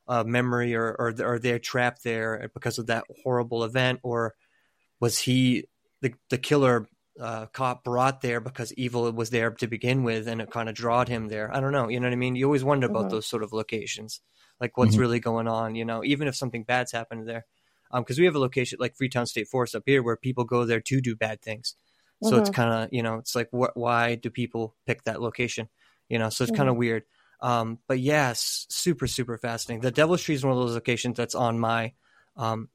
a 0.08 0.24
memory 0.24 0.76
or 0.76 0.96
or 0.98 1.14
are 1.22 1.40
they 1.40 1.58
trapped 1.60 2.04
there 2.04 2.50
because 2.54 2.78
of 2.78 2.88
that 2.88 3.06
horrible 3.24 3.64
event, 3.64 4.00
or 4.04 4.36
was 5.00 5.20
he 5.20 5.66
the 6.02 6.14
the 6.30 6.38
killer 6.38 6.88
uh, 7.20 7.46
cop 7.48 7.84
brought 7.84 8.22
there 8.22 8.40
because 8.40 8.74
evil 8.74 9.10
was 9.12 9.30
there 9.30 9.52
to 9.52 9.68
begin 9.68 10.04
with, 10.04 10.28
and 10.28 10.42
it 10.42 10.52
kind 10.52 10.70
of 10.70 10.76
drawed 10.76 11.08
him 11.08 11.28
there. 11.28 11.54
I 11.54 11.60
don't 11.60 11.72
know. 11.72 11.88
You 11.88 12.00
know 12.00 12.08
what 12.08 12.14
I 12.14 12.18
mean? 12.18 12.36
You 12.36 12.46
always 12.46 12.64
wonder 12.64 12.88
about 12.88 13.04
mm-hmm. 13.04 13.10
those 13.10 13.28
sort 13.28 13.44
of 13.44 13.54
locations, 13.54 14.22
like 14.60 14.78
what's 14.78 14.92
mm-hmm. 14.92 15.02
really 15.02 15.20
going 15.20 15.48
on. 15.48 15.76
You 15.76 15.86
know, 15.86 16.04
even 16.04 16.28
if 16.28 16.36
something 16.36 16.64
bad's 16.64 16.92
happened 16.92 17.28
there, 17.28 17.46
because 17.94 18.18
um, 18.18 18.22
we 18.22 18.26
have 18.26 18.36
a 18.36 18.40
location 18.40 18.78
like 18.80 18.96
Freetown 18.96 19.26
State 19.26 19.48
Forest 19.48 19.76
up 19.76 19.84
here 19.86 20.04
where 20.04 20.18
people 20.18 20.44
go 20.44 20.66
there 20.66 20.82
to 20.82 21.02
do 21.02 21.16
bad 21.16 21.42
things. 21.42 21.76
So 22.24 22.32
mm-hmm. 22.32 22.40
it's 22.42 22.50
kind 22.50 22.72
of 22.72 22.90
you 22.92 23.04
know, 23.04 23.16
it's 23.16 23.36
like 23.36 23.50
wh- 23.52 23.76
why 23.76 24.16
do 24.16 24.30
people 24.30 24.76
pick 24.86 25.04
that 25.04 25.22
location? 25.22 25.70
You 26.10 26.20
know, 26.20 26.30
so 26.30 26.44
it's 26.44 26.56
kind 26.56 26.70
of 26.70 26.74
mm-hmm. 26.74 26.80
weird. 26.80 27.04
Um, 27.42 27.80
but 27.88 28.00
yes, 28.00 28.66
super 28.70 29.08
super 29.08 29.38
fascinating. 29.38 29.82
The 29.82 29.92
Devil's 29.92 30.22
Tree 30.22 30.36
is 30.36 30.44
one 30.44 30.54
of 30.54 30.60
those 30.60 30.74
locations 30.74 31.18
that's 31.18 31.36
on 31.36 31.60
my 31.60 31.94
um, 32.36 32.70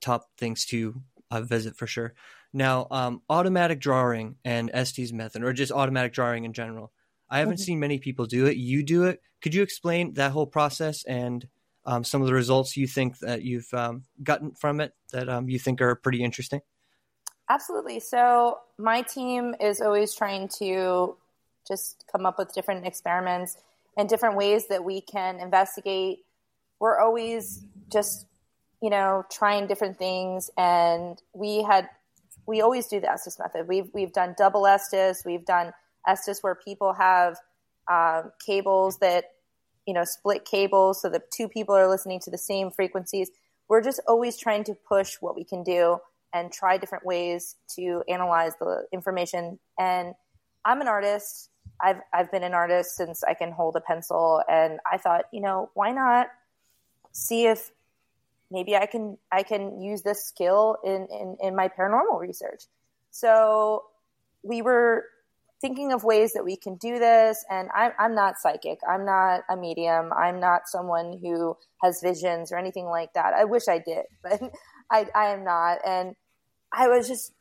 top 0.00 0.28
things 0.38 0.64
to 0.66 1.02
uh, 1.30 1.40
visit 1.42 1.76
for 1.76 1.86
sure. 1.86 2.14
Now, 2.52 2.86
um, 2.90 3.22
automatic 3.30 3.80
drawing 3.80 4.36
and 4.44 4.70
Estes 4.72 5.12
method, 5.12 5.42
or 5.42 5.52
just 5.52 5.72
automatic 5.72 6.12
drawing 6.12 6.44
in 6.44 6.52
general. 6.52 6.92
I 7.30 7.38
haven't 7.38 7.54
mm-hmm. 7.54 7.62
seen 7.62 7.80
many 7.80 7.98
people 7.98 8.26
do 8.26 8.46
it. 8.46 8.56
You 8.58 8.82
do 8.82 9.04
it. 9.04 9.22
Could 9.40 9.54
you 9.54 9.62
explain 9.62 10.14
that 10.14 10.32
whole 10.32 10.46
process 10.46 11.02
and 11.04 11.46
um, 11.86 12.04
some 12.04 12.20
of 12.20 12.26
the 12.26 12.34
results 12.34 12.76
you 12.76 12.86
think 12.86 13.18
that 13.20 13.42
you've 13.42 13.72
um, 13.72 14.04
gotten 14.22 14.52
from 14.52 14.80
it 14.80 14.92
that 15.12 15.28
um, 15.28 15.48
you 15.48 15.58
think 15.58 15.80
are 15.80 15.94
pretty 15.94 16.22
interesting? 16.22 16.60
Absolutely. 17.48 18.00
So 18.00 18.58
my 18.78 19.02
team 19.02 19.54
is 19.60 19.80
always 19.80 20.14
trying 20.14 20.48
to 20.58 21.16
just 21.66 22.04
come 22.10 22.26
up 22.26 22.38
with 22.38 22.54
different 22.54 22.86
experiments 22.86 23.56
and 23.96 24.08
different 24.08 24.36
ways 24.36 24.68
that 24.68 24.84
we 24.84 25.00
can 25.00 25.40
investigate. 25.40 26.20
We're 26.78 26.98
always 26.98 27.64
just, 27.90 28.26
you 28.80 28.90
know, 28.90 29.24
trying 29.30 29.66
different 29.66 29.98
things, 29.98 30.50
and 30.56 31.20
we 31.32 31.62
had 31.62 31.88
we 32.46 32.60
always 32.60 32.86
do 32.86 33.00
the 33.00 33.10
Estes 33.10 33.38
method. 33.38 33.68
We've 33.68 33.88
we've 33.92 34.12
done 34.12 34.34
double 34.36 34.66
Estes. 34.66 35.22
We've 35.24 35.44
done 35.44 35.72
Estes 36.06 36.42
where 36.42 36.54
people 36.54 36.94
have 36.94 37.36
um, 37.90 38.32
cables 38.44 38.98
that 38.98 39.24
you 39.86 39.94
know 39.94 40.04
split 40.04 40.44
cables 40.44 41.00
so 41.00 41.08
that 41.10 41.30
two 41.30 41.48
people 41.48 41.74
are 41.74 41.88
listening 41.88 42.20
to 42.20 42.30
the 42.30 42.38
same 42.38 42.70
frequencies. 42.70 43.30
We're 43.68 43.82
just 43.82 44.00
always 44.06 44.36
trying 44.36 44.64
to 44.64 44.74
push 44.74 45.16
what 45.20 45.36
we 45.36 45.44
can 45.44 45.62
do 45.62 45.98
and 46.34 46.52
try 46.52 46.78
different 46.78 47.04
ways 47.04 47.56
to 47.76 48.02
analyze 48.08 48.52
the 48.58 48.86
information. 48.92 49.58
And 49.78 50.14
I'm 50.64 50.80
an 50.80 50.88
artist. 50.88 51.50
I've 51.80 52.00
I've 52.12 52.30
been 52.30 52.42
an 52.42 52.54
artist 52.54 52.96
since 52.96 53.22
I 53.24 53.34
can 53.34 53.52
hold 53.52 53.76
a 53.76 53.80
pencil, 53.80 54.42
and 54.48 54.80
I 54.90 54.98
thought, 54.98 55.24
you 55.32 55.40
know, 55.40 55.70
why 55.74 55.92
not 55.92 56.28
see 57.12 57.46
if 57.46 57.70
maybe 58.52 58.76
I 58.76 58.86
can 58.86 59.18
I 59.32 59.42
can 59.42 59.80
use 59.80 60.02
this 60.02 60.24
skill 60.24 60.76
in, 60.84 61.08
in, 61.10 61.36
in 61.40 61.56
my 61.56 61.68
paranormal 61.68 62.20
research. 62.20 62.64
So 63.10 63.84
we 64.44 64.62
were 64.62 65.04
thinking 65.62 65.92
of 65.92 66.04
ways 66.04 66.32
that 66.32 66.44
we 66.44 66.56
can 66.56 66.74
do 66.74 66.98
this. 66.98 67.44
And 67.48 67.70
I'm, 67.74 67.92
I'm 67.98 68.14
not 68.14 68.34
psychic. 68.38 68.80
I'm 68.86 69.06
not 69.06 69.42
a 69.48 69.56
medium. 69.56 70.12
I'm 70.12 70.40
not 70.40 70.62
someone 70.66 71.18
who 71.22 71.56
has 71.82 72.00
visions 72.02 72.52
or 72.52 72.58
anything 72.58 72.86
like 72.86 73.14
that. 73.14 73.32
I 73.32 73.44
wish 73.44 73.68
I 73.68 73.78
did, 73.78 74.04
but 74.22 74.42
I, 74.90 75.06
I 75.14 75.26
am 75.26 75.44
not. 75.44 75.78
And 75.86 76.14
I 76.72 76.88
was 76.88 77.08
just 77.08 77.32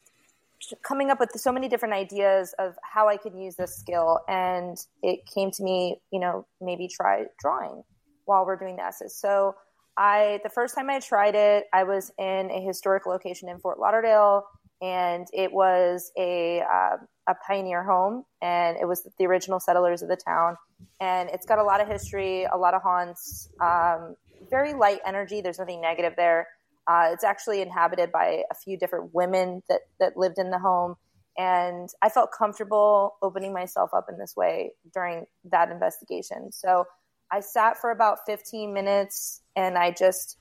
coming 0.84 1.10
up 1.10 1.20
with 1.20 1.32
so 1.36 1.52
many 1.52 1.68
different 1.68 1.96
ideas 1.96 2.54
of 2.60 2.76
how 2.84 3.10
I 3.10 3.18
could 3.18 3.34
use 3.34 3.56
this 3.56 3.76
skill. 3.76 4.20
And 4.28 4.78
it 5.02 5.26
came 5.26 5.50
to 5.52 5.64
me, 5.64 6.00
you 6.12 6.20
know, 6.20 6.46
maybe 6.62 6.88
try 6.88 7.26
drawing 7.40 7.84
while 8.26 8.46
we're 8.46 8.58
doing 8.58 8.76
the 8.76 8.84
Estes. 8.84 9.20
So 9.20 9.56
I 9.98 10.40
the 10.44 10.50
first 10.50 10.76
time 10.76 10.90
I 10.90 11.00
tried 11.00 11.36
it, 11.36 11.66
I 11.74 11.84
was 11.84 12.12
in 12.18 12.50
a 12.52 12.62
historic 12.62 13.06
location 13.06 13.50
in 13.50 13.60
Fort 13.60 13.80
Lauderdale, 13.80 14.46
and 14.82 15.28
it 15.34 15.52
was 15.52 16.12
a 16.18 16.62
uh, 16.62 16.98
a 17.28 17.36
pioneer 17.48 17.84
home, 17.84 18.24
and 18.42 18.78
it 18.78 18.88
was 18.88 19.08
the 19.18 19.26
original 19.26 19.60
settlers 19.60 20.02
of 20.02 20.10
the 20.10 20.18
town, 20.18 20.56
and 21.00 21.30
it's 21.30 21.46
got 21.46 21.60
a 21.60 21.64
lot 21.64 21.82
of 21.82 21.88
history, 21.88 22.46
a 22.46 22.58
lot 22.58 22.74
of 22.74 22.82
haunts, 22.82 23.50
um, 23.62 24.16
very 24.50 24.74
light 24.74 25.00
energy. 25.06 25.42
There's 25.42 25.60
nothing 25.60 25.82
negative 25.82 26.14
there. 26.18 26.48
Uh, 26.88 27.10
it's 27.14 27.24
actually 27.24 27.62
inhabited 27.62 28.12
by 28.12 28.44
a 28.50 28.56
few 28.56 28.78
different 28.78 29.14
women 29.14 29.62
that 29.70 29.82
that 30.00 30.18
lived 30.18 30.40
in 30.40 30.50
the 30.50 30.60
home, 30.60 30.96
and 31.38 31.90
I 32.02 32.10
felt 32.10 32.30
comfortable 32.36 33.18
opening 33.22 33.54
myself 33.54 33.92
up 33.94 34.06
in 34.10 34.18
this 34.18 34.36
way 34.36 34.72
during 34.94 35.26
that 35.52 35.70
investigation. 35.70 36.52
So 36.52 36.86
I 37.32 37.40
sat 37.40 37.78
for 37.78 37.92
about 37.92 38.20
15 38.26 38.74
minutes 38.74 39.42
and 39.56 39.78
I 39.78 39.92
just 39.92 40.38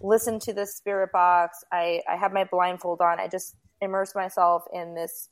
listened 0.00 0.42
to 0.42 0.52
the 0.52 0.66
spirit 0.66 1.10
box. 1.12 1.64
I, 1.72 2.02
I 2.08 2.16
had 2.16 2.32
my 2.32 2.44
blindfold 2.44 3.00
on. 3.00 3.18
I 3.18 3.28
just 3.28 3.56
immersed 3.80 4.14
myself 4.14 4.64
in 4.72 4.94
this 4.94 5.28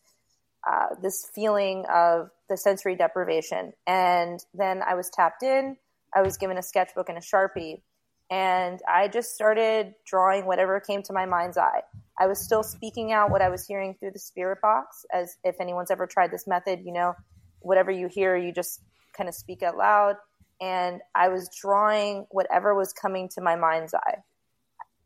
uh, 0.64 0.94
this 1.02 1.28
feeling 1.34 1.84
of 1.92 2.30
the 2.48 2.56
sensory 2.56 2.94
deprivation. 2.94 3.72
And 3.84 4.38
then 4.54 4.80
I 4.86 4.94
was 4.94 5.10
tapped 5.10 5.42
in. 5.42 5.76
I 6.14 6.22
was 6.22 6.36
given 6.36 6.56
a 6.56 6.62
sketchbook 6.62 7.08
and 7.08 7.18
a 7.18 7.20
sharpie, 7.20 7.80
and 8.30 8.80
I 8.86 9.08
just 9.08 9.34
started 9.34 9.94
drawing 10.06 10.46
whatever 10.46 10.78
came 10.78 11.02
to 11.04 11.12
my 11.12 11.26
mind's 11.26 11.58
eye. 11.58 11.80
I 12.16 12.26
was 12.26 12.38
still 12.38 12.62
speaking 12.62 13.10
out 13.10 13.30
what 13.30 13.42
I 13.42 13.48
was 13.48 13.66
hearing 13.66 13.96
through 13.98 14.12
the 14.12 14.20
spirit 14.20 14.60
box, 14.60 15.04
as 15.12 15.36
if 15.42 15.56
anyone's 15.58 15.90
ever 15.90 16.06
tried 16.06 16.30
this 16.30 16.46
method, 16.46 16.82
you 16.84 16.92
know, 16.92 17.14
whatever 17.60 17.90
you 17.90 18.06
hear, 18.06 18.36
you 18.36 18.52
just 18.52 18.82
kind 19.16 19.28
of 19.28 19.34
speak 19.34 19.62
out 19.62 19.76
loud 19.76 20.16
and 20.62 21.00
I 21.12 21.28
was 21.28 21.50
drawing 21.60 22.24
whatever 22.30 22.72
was 22.72 22.92
coming 22.92 23.28
to 23.30 23.40
my 23.40 23.56
mind's 23.56 23.94
eye. 23.94 24.18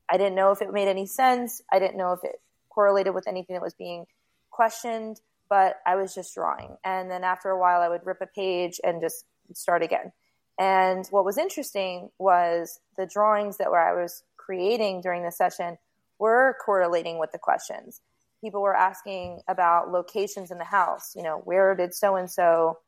I 0.08 0.18
didn't 0.18 0.34
know 0.34 0.50
if 0.52 0.60
it 0.60 0.70
made 0.70 0.86
any 0.86 1.06
sense. 1.06 1.62
I 1.72 1.78
didn't 1.78 1.96
know 1.96 2.12
if 2.12 2.22
it 2.22 2.42
correlated 2.68 3.14
with 3.14 3.26
anything 3.26 3.54
that 3.54 3.62
was 3.62 3.72
being 3.72 4.04
questioned, 4.50 5.18
but 5.48 5.76
I 5.86 5.96
was 5.96 6.14
just 6.14 6.34
drawing. 6.34 6.76
And 6.84 7.10
then 7.10 7.24
after 7.24 7.48
a 7.48 7.58
while, 7.58 7.80
I 7.80 7.88
would 7.88 8.04
rip 8.04 8.20
a 8.20 8.26
page 8.26 8.78
and 8.84 9.00
just 9.00 9.24
start 9.54 9.82
again. 9.82 10.12
And 10.58 11.06
what 11.08 11.24
was 11.24 11.38
interesting 11.38 12.10
was 12.18 12.78
the 12.98 13.06
drawings 13.06 13.56
that 13.56 13.70
were 13.70 13.80
I 13.80 14.00
was 14.00 14.24
creating 14.36 15.00
during 15.00 15.22
the 15.22 15.32
session 15.32 15.78
were 16.18 16.56
correlating 16.64 17.18
with 17.18 17.32
the 17.32 17.38
questions. 17.38 18.02
People 18.42 18.60
were 18.60 18.76
asking 18.76 19.40
about 19.48 19.90
locations 19.90 20.50
in 20.50 20.58
the 20.58 20.64
house. 20.64 21.14
You 21.16 21.22
know, 21.22 21.40
where 21.44 21.74
did 21.74 21.94
so 21.94 22.16
and 22.16 22.30
so 22.30 22.78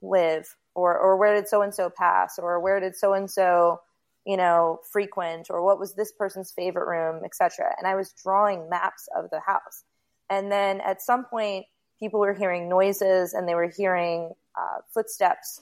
live? 0.00 0.56
Or 0.74 0.98
or 0.98 1.16
where 1.16 1.34
did 1.34 1.48
so 1.48 1.62
and 1.62 1.74
so 1.74 1.90
pass 1.90 2.38
or 2.38 2.58
where 2.60 2.80
did 2.80 2.96
so 2.96 3.12
and 3.12 3.30
so 3.30 3.80
you 4.24 4.36
know 4.36 4.80
frequent 4.90 5.48
or 5.50 5.62
what 5.62 5.78
was 5.78 5.94
this 5.94 6.12
person's 6.12 6.52
favorite 6.52 6.86
room 6.86 7.22
etc 7.24 7.74
and 7.78 7.86
i 7.86 7.94
was 7.94 8.14
drawing 8.22 8.68
maps 8.70 9.08
of 9.16 9.30
the 9.30 9.40
house. 9.40 9.84
And 10.30 10.50
then 10.50 10.80
at 10.80 11.02
some 11.02 11.24
point 11.24 11.66
people 12.00 12.20
were 12.20 12.32
hearing 12.32 12.68
noises 12.68 13.34
and 13.34 13.46
they 13.46 13.54
were 13.54 13.68
hearing 13.68 14.32
uh, 14.58 14.78
footsteps. 14.92 15.60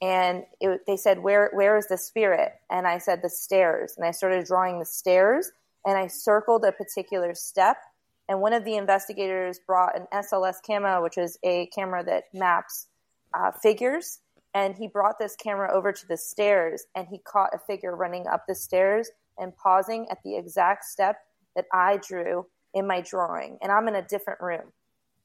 And 0.00 0.44
it, 0.60 0.82
they 0.86 0.96
said 0.96 1.18
where 1.22 1.50
where 1.52 1.76
is 1.76 1.88
the 1.88 1.98
spirit? 1.98 2.52
And 2.70 2.86
i 2.86 2.98
said 2.98 3.20
the 3.22 3.30
stairs. 3.30 3.94
And 3.96 4.06
i 4.06 4.10
started 4.10 4.46
drawing 4.46 4.78
the 4.78 4.84
stairs 4.84 5.50
and 5.84 5.98
i 5.98 6.06
circled 6.06 6.64
a 6.64 6.72
particular 6.72 7.34
step. 7.34 7.78
And 8.28 8.40
one 8.40 8.52
of 8.52 8.64
the 8.64 8.76
investigators 8.76 9.58
brought 9.66 9.96
an 9.96 10.06
SLS 10.12 10.56
camera 10.64 11.02
which 11.02 11.18
is 11.18 11.38
a 11.42 11.66
camera 11.74 12.04
that 12.04 12.24
maps 12.32 12.86
uh, 13.34 13.50
figures 13.50 14.20
and 14.54 14.76
he 14.76 14.86
brought 14.86 15.18
this 15.18 15.36
camera 15.36 15.72
over 15.72 15.92
to 15.92 16.08
the 16.08 16.16
stairs 16.16 16.84
and 16.94 17.08
he 17.08 17.18
caught 17.18 17.54
a 17.54 17.58
figure 17.58 17.96
running 17.96 18.26
up 18.26 18.44
the 18.46 18.54
stairs 18.54 19.10
and 19.38 19.56
pausing 19.56 20.06
at 20.10 20.18
the 20.24 20.36
exact 20.36 20.84
step 20.84 21.16
that 21.56 21.66
I 21.72 21.98
drew 21.98 22.46
in 22.74 22.86
my 22.86 23.00
drawing. 23.00 23.58
And 23.62 23.72
I'm 23.72 23.88
in 23.88 23.94
a 23.94 24.02
different 24.02 24.40
room. 24.40 24.72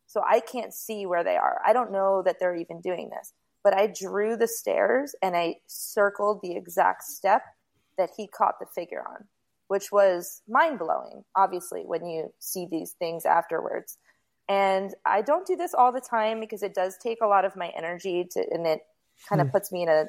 So 0.05 0.21
I 0.25 0.39
can't 0.39 0.73
see 0.73 1.05
where 1.05 1.23
they 1.23 1.35
are. 1.35 1.61
I 1.65 1.73
don't 1.73 1.91
know 1.91 2.21
that 2.25 2.37
they're 2.39 2.55
even 2.55 2.79
doing 2.79 3.09
this. 3.09 3.33
But 3.63 3.73
I 3.73 3.87
drew 3.87 4.37
the 4.37 4.47
stairs 4.47 5.13
and 5.21 5.35
I 5.35 5.55
circled 5.67 6.39
the 6.41 6.55
exact 6.55 7.03
step 7.03 7.41
that 7.97 8.11
he 8.15 8.27
caught 8.27 8.59
the 8.59 8.65
figure 8.65 9.03
on, 9.05 9.25
which 9.67 9.91
was 9.91 10.41
mind 10.47 10.79
blowing, 10.79 11.25
obviously, 11.35 11.81
when 11.81 12.05
you 12.05 12.33
see 12.39 12.65
these 12.69 12.91
things 12.91 13.25
afterwards. 13.25 13.97
And 14.47 14.93
I 15.05 15.21
don't 15.21 15.45
do 15.45 15.57
this 15.57 15.73
all 15.73 15.91
the 15.91 15.99
time 15.99 16.39
because 16.39 16.63
it 16.63 16.73
does 16.73 16.97
take 16.97 17.17
a 17.21 17.27
lot 17.27 17.43
of 17.43 17.57
my 17.57 17.73
energy 17.75 18.25
to, 18.31 18.45
and 18.51 18.65
it 18.65 18.81
kind 19.27 19.41
of 19.41 19.47
hmm. 19.47 19.51
puts 19.51 19.71
me 19.71 19.83
in 19.83 19.89
a 19.89 20.05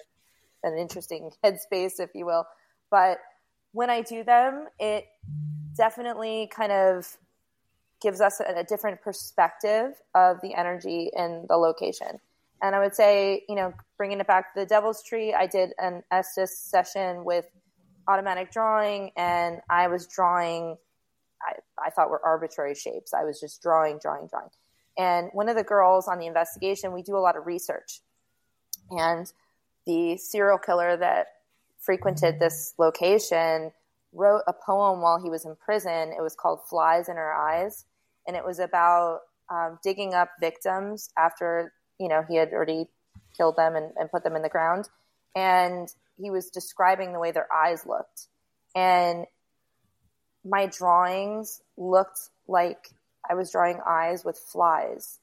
an 0.65 0.77
interesting 0.77 1.31
headspace, 1.45 2.01
if 2.01 2.11
you 2.15 2.27
will. 2.27 2.47
But 2.91 3.19
when 3.73 3.91
I 3.91 4.03
do 4.03 4.25
them, 4.25 4.67
it 4.79 5.07
definitely 5.77 6.51
kind 6.55 6.73
of 6.73 7.17
gives 8.01 8.21
us 8.21 8.41
a, 8.41 8.61
a 8.61 8.65
different 8.65 9.03
perspective 9.03 9.93
of 10.15 10.41
the 10.41 10.55
energy 10.55 11.11
in 11.15 11.47
the 11.49 11.57
location. 11.57 12.21
And 12.63 12.75
I 12.75 12.81
would 12.81 12.95
say, 12.95 13.45
you 13.49 13.55
know, 13.55 13.73
bringing 13.97 14.21
it 14.21 14.27
back 14.27 14.55
to 14.55 14.61
the 14.61 14.67
Devil's 14.67 15.03
Tree, 15.03 15.33
I 15.33 15.47
did 15.47 15.71
an 15.79 16.03
Estes 16.11 16.59
session 16.59 17.25
with 17.25 17.47
automatic 18.09 18.51
drawing, 18.51 19.13
and 19.17 19.61
I 19.71 19.87
was 19.89 20.07
drawing. 20.07 20.77
I, 21.41 21.53
I 21.87 21.91
thought 21.91 22.11
were 22.11 22.25
arbitrary 22.25 22.75
shapes. 22.75 23.15
I 23.15 23.23
was 23.23 23.39
just 23.39 23.63
drawing, 23.63 24.01
drawing, 24.03 24.27
drawing. 24.27 24.49
And 24.99 25.31
one 25.33 25.49
of 25.49 25.55
the 25.55 25.63
girls 25.63 26.09
on 26.09 26.19
the 26.19 26.27
investigation, 26.27 26.93
we 26.93 27.03
do 27.03 27.17
a 27.17 27.21
lot 27.21 27.37
of 27.37 27.47
research, 27.47 28.01
and 28.91 29.33
the 29.87 30.17
serial 30.17 30.59
killer 30.59 30.97
that 30.97 31.29
frequented 31.79 32.39
this 32.39 32.75
location 32.79 33.73
wrote 34.13 34.43
a 34.47 34.53
poem 34.53 35.01
while 35.01 35.21
he 35.23 35.31
was 35.31 35.45
in 35.45 35.57
prison. 35.57 36.13
It 36.17 36.23
was 36.23 36.35
called 36.35 36.61
Flies 36.69 37.09
in 37.09 37.17
Her 37.17 37.33
Eyes. 37.33 37.85
And 38.27 38.37
it 38.37 38.45
was 38.45 38.59
about 38.59 39.21
um, 39.51 39.79
digging 39.83 40.15
up 40.15 40.31
victims 40.41 41.11
after, 41.17 41.73
you 41.99 42.09
know, 42.09 42.23
he 42.29 42.37
had 42.37 42.53
already 42.53 42.87
killed 43.37 43.57
them 43.57 43.77
and, 43.77 43.93
and 43.97 44.11
put 44.11 44.25
them 44.25 44.37
in 44.37 44.43
the 44.43 44.49
ground. 44.49 44.89
And 45.35 45.89
he 46.21 46.31
was 46.31 46.51
describing 46.51 47.13
the 47.13 47.19
way 47.19 47.31
their 47.31 47.51
eyes 47.53 47.87
looked. 47.87 48.27
And 48.75 49.27
my 50.45 50.67
drawings 50.67 51.63
looked 51.77 52.21
like 52.47 52.91
I 53.29 53.35
was 53.35 53.53
drawing 53.53 53.81
eyes 53.87 54.25
with 54.25 54.39
flies. 54.39 55.19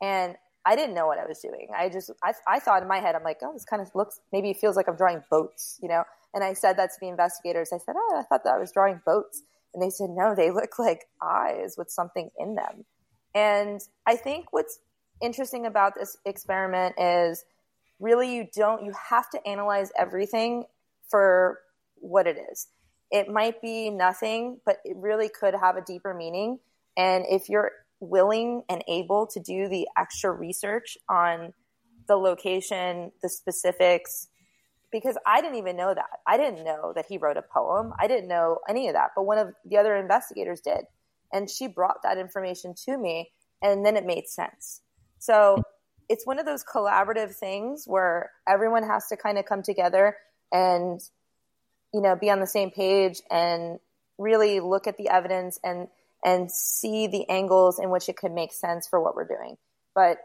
And 0.00 0.36
I 0.68 0.76
didn't 0.76 0.94
know 0.94 1.06
what 1.06 1.18
I 1.18 1.24
was 1.24 1.38
doing. 1.38 1.68
I 1.74 1.88
just, 1.88 2.10
I, 2.22 2.34
I 2.46 2.58
thought 2.58 2.82
in 2.82 2.88
my 2.88 2.98
head, 2.98 3.14
I'm 3.14 3.22
like, 3.22 3.38
oh, 3.42 3.54
this 3.54 3.64
kind 3.64 3.80
of 3.80 3.88
looks, 3.94 4.20
maybe 4.34 4.50
it 4.50 4.58
feels 4.58 4.76
like 4.76 4.86
I'm 4.86 4.96
drawing 4.96 5.22
boats, 5.30 5.78
you 5.82 5.88
know? 5.88 6.04
And 6.34 6.44
I 6.44 6.52
said 6.52 6.76
that 6.76 6.90
to 6.90 6.96
the 7.00 7.08
investigators. 7.08 7.70
I 7.72 7.78
said, 7.78 7.94
oh, 7.96 8.16
I 8.18 8.22
thought 8.24 8.44
that 8.44 8.52
I 8.52 8.58
was 8.58 8.70
drawing 8.70 9.00
boats. 9.06 9.42
And 9.72 9.82
they 9.82 9.88
said, 9.88 10.10
no, 10.10 10.34
they 10.34 10.50
look 10.50 10.78
like 10.78 11.06
eyes 11.22 11.76
with 11.78 11.90
something 11.90 12.30
in 12.38 12.54
them. 12.54 12.84
And 13.34 13.80
I 14.06 14.16
think 14.16 14.52
what's 14.52 14.78
interesting 15.22 15.64
about 15.64 15.94
this 15.94 16.18
experiment 16.26 16.96
is 16.98 17.46
really 17.98 18.36
you 18.36 18.46
don't, 18.54 18.84
you 18.84 18.92
have 19.08 19.30
to 19.30 19.48
analyze 19.48 19.90
everything 19.98 20.64
for 21.08 21.60
what 21.94 22.26
it 22.26 22.36
is. 22.52 22.68
It 23.10 23.30
might 23.30 23.62
be 23.62 23.88
nothing, 23.88 24.60
but 24.66 24.80
it 24.84 24.98
really 24.98 25.30
could 25.30 25.54
have 25.54 25.76
a 25.76 25.80
deeper 25.80 26.12
meaning. 26.12 26.58
And 26.94 27.24
if 27.26 27.48
you're 27.48 27.72
willing 28.00 28.62
and 28.68 28.84
able 28.88 29.26
to 29.26 29.40
do 29.40 29.68
the 29.68 29.88
extra 29.96 30.30
research 30.30 30.96
on 31.08 31.52
the 32.06 32.16
location, 32.16 33.12
the 33.22 33.28
specifics, 33.28 34.28
because 34.90 35.18
I 35.26 35.40
didn't 35.40 35.58
even 35.58 35.76
know 35.76 35.92
that. 35.94 36.06
I 36.26 36.36
didn't 36.36 36.64
know 36.64 36.92
that 36.94 37.06
he 37.06 37.18
wrote 37.18 37.36
a 37.36 37.42
poem. 37.42 37.92
I 37.98 38.06
didn't 38.06 38.28
know 38.28 38.58
any 38.68 38.88
of 38.88 38.94
that, 38.94 39.10
but 39.14 39.24
one 39.24 39.38
of 39.38 39.48
the 39.66 39.76
other 39.76 39.96
investigators 39.96 40.60
did. 40.60 40.84
And 41.32 41.50
she 41.50 41.66
brought 41.66 42.02
that 42.04 42.16
information 42.16 42.74
to 42.86 42.96
me, 42.96 43.30
and 43.60 43.84
then 43.84 43.96
it 43.96 44.06
made 44.06 44.28
sense. 44.28 44.80
So 45.18 45.62
it's 46.08 46.26
one 46.26 46.38
of 46.38 46.46
those 46.46 46.64
collaborative 46.64 47.34
things 47.34 47.84
where 47.86 48.30
everyone 48.48 48.84
has 48.84 49.08
to 49.08 49.16
kind 49.16 49.36
of 49.36 49.44
come 49.44 49.62
together 49.62 50.16
and, 50.50 51.00
you 51.92 52.00
know, 52.00 52.16
be 52.16 52.30
on 52.30 52.40
the 52.40 52.46
same 52.46 52.70
page 52.70 53.20
and 53.30 53.78
really 54.16 54.60
look 54.60 54.86
at 54.86 54.96
the 54.96 55.08
evidence 55.08 55.60
and 55.62 55.88
and 56.24 56.50
see 56.50 57.06
the 57.06 57.28
angles 57.28 57.78
in 57.78 57.90
which 57.90 58.08
it 58.08 58.16
could 58.16 58.32
make 58.32 58.52
sense 58.52 58.86
for 58.86 59.00
what 59.00 59.14
we're 59.14 59.26
doing. 59.26 59.56
But 59.94 60.18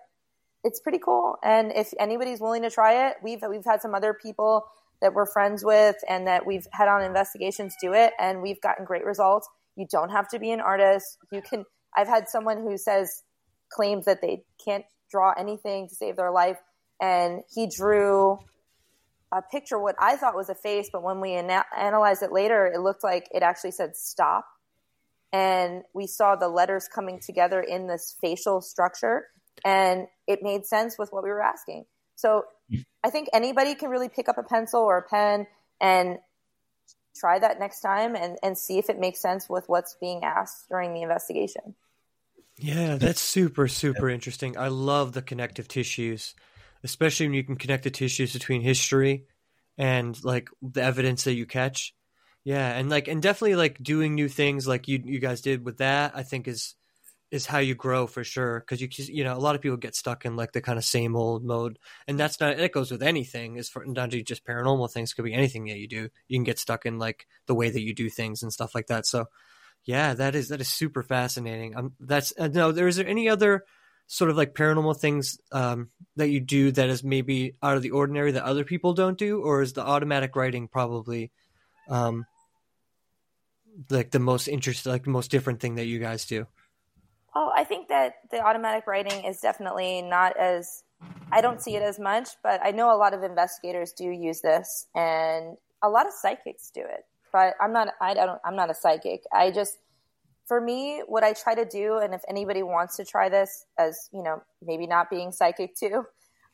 it's 0.64 0.80
pretty 0.80 1.00
cool. 1.00 1.38
And 1.44 1.72
if 1.74 1.94
anybody's 2.00 2.40
willing 2.40 2.62
to 2.64 2.70
try 2.70 3.10
it, 3.10 3.18
we've 3.22 3.44
we've 3.48 3.66
had 3.66 3.82
some 3.82 3.94
other 3.94 4.14
people 4.14 4.66
that 5.02 5.14
we're 5.14 5.26
friends 5.26 5.64
with 5.66 5.98
and 6.08 6.28
that 6.28 6.46
we've 6.46 6.66
had 6.72 6.88
on 6.88 7.02
investigations 7.04 7.76
do 7.82 7.94
it 7.94 8.14
and 8.20 8.42
we've 8.42 8.62
gotten 8.62 8.86
great 8.86 9.06
results. 9.06 9.48
You 9.76 9.86
don't 9.90 10.10
have 10.10 10.30
to 10.30 10.40
be 10.40 10.52
an 10.52 10.62
artist. 10.62 11.18
You 11.32 11.42
can 11.42 11.66
I've 11.96 12.08
had 12.08 12.30
someone 12.30 12.58
who 12.58 12.78
says 12.78 13.24
claims 13.70 14.06
that 14.06 14.22
they 14.22 14.44
can't 14.64 14.86
draw 15.12 15.34
anything 15.38 15.90
to 15.90 15.96
save 15.96 16.16
their 16.16 16.32
life 16.32 16.58
and 17.02 17.42
he 17.54 17.68
drew 17.68 18.40
a 19.32 19.42
picture 19.42 19.80
what 19.80 19.96
I 20.00 20.16
thought 20.16 20.36
was 20.36 20.50
a 20.50 20.56
face, 20.56 20.90
but 20.94 21.02
when 21.02 21.20
we 21.20 21.34
ana- 21.34 21.66
analyzed 21.76 22.22
it 22.22 22.32
later, 22.32 22.68
it 22.68 22.80
looked 22.80 23.04
like 23.04 23.28
it 23.34 23.42
actually 23.42 23.72
said 23.72 23.96
stop 23.98 24.46
and 25.34 25.82
we 25.94 26.06
saw 26.06 26.36
the 26.36 26.48
letters 26.48 26.88
coming 26.88 27.20
together 27.20 27.60
in 27.60 27.88
this 27.88 28.16
facial 28.22 28.62
structure 28.62 29.26
and 29.66 30.08
it 30.28 30.40
made 30.42 30.66
sense 30.66 30.98
with 30.98 31.12
what 31.12 31.24
we 31.24 31.30
were 31.30 31.42
asking. 31.42 31.86
So 32.16 32.46
i 33.04 33.10
think 33.10 33.28
anybody 33.34 33.76
can 33.76 33.90
really 33.90 34.10
pick 34.10 34.30
up 34.30 34.38
a 34.38 34.44
pencil 34.44 34.80
or 34.80 34.98
a 34.98 35.02
pen 35.02 35.46
and 35.82 36.18
try 37.16 37.38
that 37.38 37.60
next 37.60 37.82
time 37.82 38.16
and, 38.16 38.38
and 38.42 38.58
see 38.58 38.78
if 38.80 38.90
it 38.90 38.98
makes 38.98 39.22
sense 39.22 39.48
with 39.50 39.66
what's 39.68 39.96
being 40.00 40.24
asked 40.24 40.68
during 40.70 40.94
the 40.94 41.02
investigation. 41.02 41.76
Yeah 42.58 42.96
that's 42.96 43.22
super 43.22 43.68
super 43.68 44.10
interesting. 44.10 44.58
I 44.58 44.70
love 44.70 45.14
the 45.14 45.22
connective 45.22 45.68
tissues 45.68 46.34
especially 46.84 47.28
when 47.28 47.34
you 47.34 47.44
can 47.44 47.56
connect 47.56 47.84
the 47.84 47.92
tissues 47.92 48.34
between 48.34 48.62
history 48.62 49.26
and 49.78 50.22
like 50.24 50.50
the 50.62 50.82
evidence 50.82 51.24
that 51.24 51.34
you 51.34 51.46
catch 51.46 51.94
yeah, 52.44 52.78
and 52.78 52.90
like 52.90 53.08
and 53.08 53.22
definitely 53.22 53.56
like 53.56 53.82
doing 53.82 54.16
new 54.16 54.28
things 54.28 54.68
like 54.68 54.88
you 54.88 55.02
you 55.04 55.20
guys 55.20 55.42
did 55.42 55.64
with 55.64 55.78
that. 55.78 56.12
I 56.16 56.24
think 56.24 56.48
is 56.48 56.76
is 57.32 57.46
how 57.48 57.58
you 57.58 57.74
grow 57.74 58.06
for 58.06 58.24
sure 58.24 58.60
because 58.60 58.80
you 58.80 58.90
you 59.08 59.24
know 59.24 59.36
a 59.36 59.40
lot 59.40 59.56
of 59.56 59.62
people 59.62 59.78
get 59.78 59.96
stuck 59.96 60.26
in 60.26 60.36
like 60.36 60.52
the 60.52 60.62
kind 60.62 60.78
of 60.78 60.84
same 60.84 61.16
old 61.16 61.44
mode, 61.44 61.80
and 62.08 62.20
that's 62.20 62.40
not 62.40 62.60
it 62.60 62.74
goes 62.74 62.92
with 62.92 63.02
anything. 63.02 63.56
Is 63.56 63.70
for 63.70 63.86
not 63.86 64.10
just 64.10 64.46
paranormal 64.46 64.92
things, 64.92 65.14
could 65.14 65.26
be 65.26 65.34
anything 65.34 65.66
that 65.66 65.80
you 65.80 65.88
do. 65.88 66.10
You 66.28 66.38
can 66.38 66.44
get 66.44 66.60
stuck 66.60 66.86
in 66.86 67.00
like 67.00 67.28
the 67.48 67.56
way 67.56 67.70
that 67.70 67.82
you 67.82 67.96
do 67.96 68.10
things 68.10 68.44
and 68.44 68.52
stuff 68.52 68.76
like 68.76 68.88
that. 68.88 69.06
So 69.06 69.26
yeah, 69.86 70.14
that 70.14 70.36
is 70.36 70.50
that 70.50 70.62
is 70.62 70.70
super 70.70 71.02
fascinating. 71.02 71.76
Um, 71.78 71.94
that's 72.00 72.34
uh, 72.38 72.50
no. 72.50 72.72
There 72.72 72.88
is 72.88 72.98
there 72.98 73.08
any 73.08 73.30
other 73.30 73.64
sort 74.08 74.30
of 74.30 74.36
like 74.36 74.54
paranormal 74.54 75.00
things 75.00 75.40
um, 75.54 75.90
that 76.18 76.30
you 76.30 76.42
do 76.42 76.72
that 76.72 76.90
is 76.90 77.06
maybe 77.06 77.56
out 77.64 77.78
of 77.78 77.82
the 77.82 77.92
ordinary 77.92 78.34
that 78.34 78.44
other 78.44 78.66
people 78.66 78.94
don't 78.94 79.18
do, 79.18 79.42
or 79.42 79.62
is 79.62 79.74
the 79.74 79.86
automatic 79.86 80.36
writing 80.36 80.68
probably 80.68 81.32
um, 81.90 82.26
like 83.90 84.12
the 84.12 84.20
most 84.20 84.48
interesting, 84.48 84.92
like 84.92 85.04
the 85.04 85.10
most 85.10 85.32
different 85.32 85.60
thing 85.60 85.76
that 85.76 85.86
you 85.86 86.00
guys 86.00 86.26
do? 86.26 86.48
Oh, 87.36 87.52
I 87.56 87.64
think 87.64 87.88
that 87.88 88.16
the 88.30 88.40
automatic 88.40 88.86
writing 88.86 89.26
is 89.26 89.40
definitely 89.40 90.02
not 90.02 90.38
as 90.38 90.84
I 91.32 91.42
don't 91.42 91.62
see 91.62 91.76
it 91.76 91.82
as 91.82 92.00
much, 92.00 92.30
but 92.44 92.62
I 92.64 92.72
know 92.72 92.96
a 92.96 92.98
lot 92.98 93.14
of 93.14 93.24
investigators 93.24 93.92
do 93.94 94.06
use 94.06 94.42
this, 94.42 94.88
and 94.96 95.58
a 95.82 95.90
lot 95.90 96.06
of 96.06 96.14
psychics 96.14 96.70
do 96.74 96.82
it. 96.82 97.06
But 97.32 97.56
I'm 97.60 97.74
not. 97.74 97.90
I 98.00 98.14
don't. 98.14 98.40
I'm 98.46 98.56
not 98.56 98.70
a 98.70 98.76
psychic. 98.76 99.24
I 99.34 99.50
just, 99.50 99.80
for 100.46 100.62
me, 100.62 101.02
what 101.08 101.24
I 101.24 101.34
try 101.34 101.56
to 101.56 101.66
do, 101.66 101.98
and 101.98 102.14
if 102.14 102.22
anybody 102.28 102.62
wants 102.62 102.98
to 102.98 103.06
try 103.06 103.30
this, 103.30 103.66
as 103.80 104.10
you 104.14 104.22
know, 104.22 104.44
maybe 104.62 104.86
not 104.86 105.10
being 105.10 105.32
psychic 105.32 105.76
too, 105.76 106.06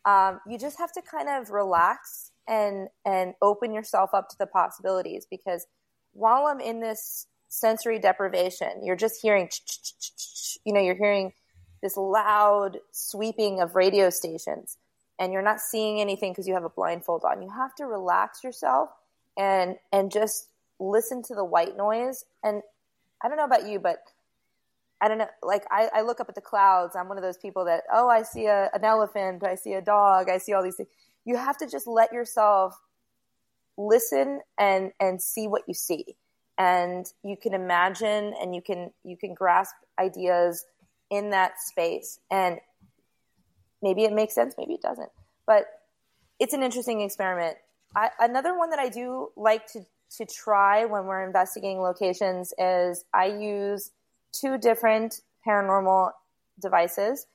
um, 0.06 0.40
you 0.48 0.58
just 0.58 0.78
have 0.78 0.94
to 0.94 1.02
kind 1.02 1.28
of 1.28 1.50
relax 1.50 2.32
and 2.48 2.88
and 3.06 3.34
open 3.42 3.74
yourself 3.74 4.14
up 4.14 4.30
to 4.30 4.38
the 4.40 4.48
possibilities 4.48 5.28
because 5.30 5.68
while 6.14 6.48
I'm 6.48 6.60
in 6.60 6.80
this 6.80 7.28
sensory 7.48 8.00
deprivation, 8.00 8.84
you're 8.84 8.96
just 8.96 9.22
hearing, 9.22 9.50
you 10.64 10.74
know, 10.74 10.82
you're 10.82 10.96
hearing 10.96 11.34
this 11.82 11.98
loud 11.98 12.78
sweeping 12.92 13.62
of 13.62 13.76
radio 13.76 14.10
stations 14.10 14.78
and 15.20 15.34
you're 15.34 15.42
not 15.42 15.60
seeing 15.60 16.00
anything 16.00 16.32
because 16.32 16.48
you 16.48 16.54
have 16.54 16.64
a 16.64 16.70
blindfold 16.70 17.24
on. 17.24 17.42
You 17.42 17.50
have 17.50 17.76
to 17.76 17.86
relax 17.86 18.44
yourself 18.44 18.90
and 19.38 19.76
and 19.92 20.12
just 20.12 20.48
listen 20.80 21.22
to 21.24 21.36
the 21.36 21.44
white 21.44 21.76
noise. 21.76 22.24
And 22.44 22.62
I 23.22 23.28
don't 23.28 23.38
know 23.38 23.44
about 23.44 23.68
you, 23.68 23.80
but 23.80 23.98
I 25.02 25.08
don't 25.08 25.18
know. 25.18 25.28
Like 25.44 25.64
I, 25.70 25.90
I 25.94 26.02
look 26.02 26.20
up 26.20 26.30
at 26.30 26.36
the 26.36 26.42
clouds. 26.42 26.96
I'm 26.96 27.10
one 27.10 27.18
of 27.18 27.24
those 27.24 27.38
people 27.38 27.66
that 27.66 27.84
oh, 27.92 28.08
I 28.10 28.24
see 28.24 28.46
a, 28.46 28.70
an 28.74 28.84
elephant, 28.84 29.44
I 29.44 29.56
see 29.56 29.74
a 29.74 29.82
dog, 29.82 30.30
I 30.30 30.38
see 30.38 30.54
all 30.54 30.64
these 30.64 30.78
things. 30.78 30.90
You 31.26 31.36
have 31.36 31.58
to 31.58 31.68
just 31.68 31.86
let 31.86 32.14
yourself 32.14 32.80
listen 33.80 34.42
and 34.58 34.92
and 35.00 35.22
see 35.22 35.48
what 35.48 35.64
you 35.68 35.74
see. 35.74 36.16
And 36.58 37.06
you 37.24 37.38
can 37.38 37.54
imagine 37.54 38.34
and 38.40 38.54
you 38.54 38.62
can 38.62 38.92
you 39.04 39.18
can 39.18 39.34
grasp 39.34 39.74
ideas 39.98 40.66
in 41.10 41.32
that 41.32 41.60
space. 41.62 42.20
And 42.30 42.60
maybe 43.82 44.04
it 44.04 44.14
makes 44.14 44.36
sense 44.36 44.56
maybe 44.58 44.74
it 44.74 44.82
doesn't. 44.82 45.10
But 45.48 45.66
it's 46.40 46.54
an 46.54 46.62
interesting 46.62 47.02
experiment. 47.02 47.58
I, 47.96 48.10
another 48.20 48.56
one 48.56 48.70
that 48.70 48.78
i 48.78 48.88
do 48.88 49.30
like 49.36 49.66
to 49.74 49.84
to 50.18 50.26
try 50.26 50.86
when 50.86 51.06
we're 51.06 51.26
investigating 51.26 51.80
locations 51.80 52.54
is 52.60 53.04
i 53.14 53.26
use 53.26 53.92
two 54.32 54.60
different 54.60 55.22
paranormal 55.48 56.12
devices. 56.62 57.26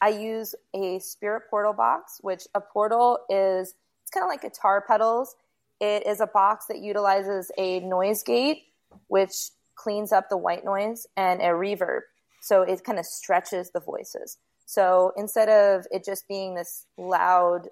I 0.00 0.10
use 0.10 0.54
a 0.74 0.98
spirit 1.00 1.42
portal 1.50 1.72
box 1.72 2.20
which 2.22 2.46
a 2.54 2.60
portal 2.60 3.18
is 3.28 3.74
it's 4.02 4.10
kind 4.10 4.24
of 4.24 4.28
like 4.28 4.40
guitar 4.40 4.82
pedals 4.86 5.34
it 5.80 6.06
is 6.06 6.20
a 6.20 6.26
box 6.26 6.66
that 6.68 6.78
utilizes 6.78 7.50
a 7.58 7.80
noise 7.80 8.22
gate, 8.22 8.64
which 9.08 9.50
cleans 9.76 10.12
up 10.12 10.28
the 10.28 10.36
white 10.36 10.64
noise, 10.64 11.06
and 11.16 11.40
a 11.40 11.46
reverb. 11.46 12.00
So 12.40 12.62
it 12.62 12.82
kind 12.84 12.98
of 12.98 13.06
stretches 13.06 13.70
the 13.70 13.80
voices. 13.80 14.38
So 14.66 15.12
instead 15.16 15.48
of 15.48 15.86
it 15.90 16.04
just 16.04 16.28
being 16.28 16.54
this 16.54 16.86
loud, 16.96 17.68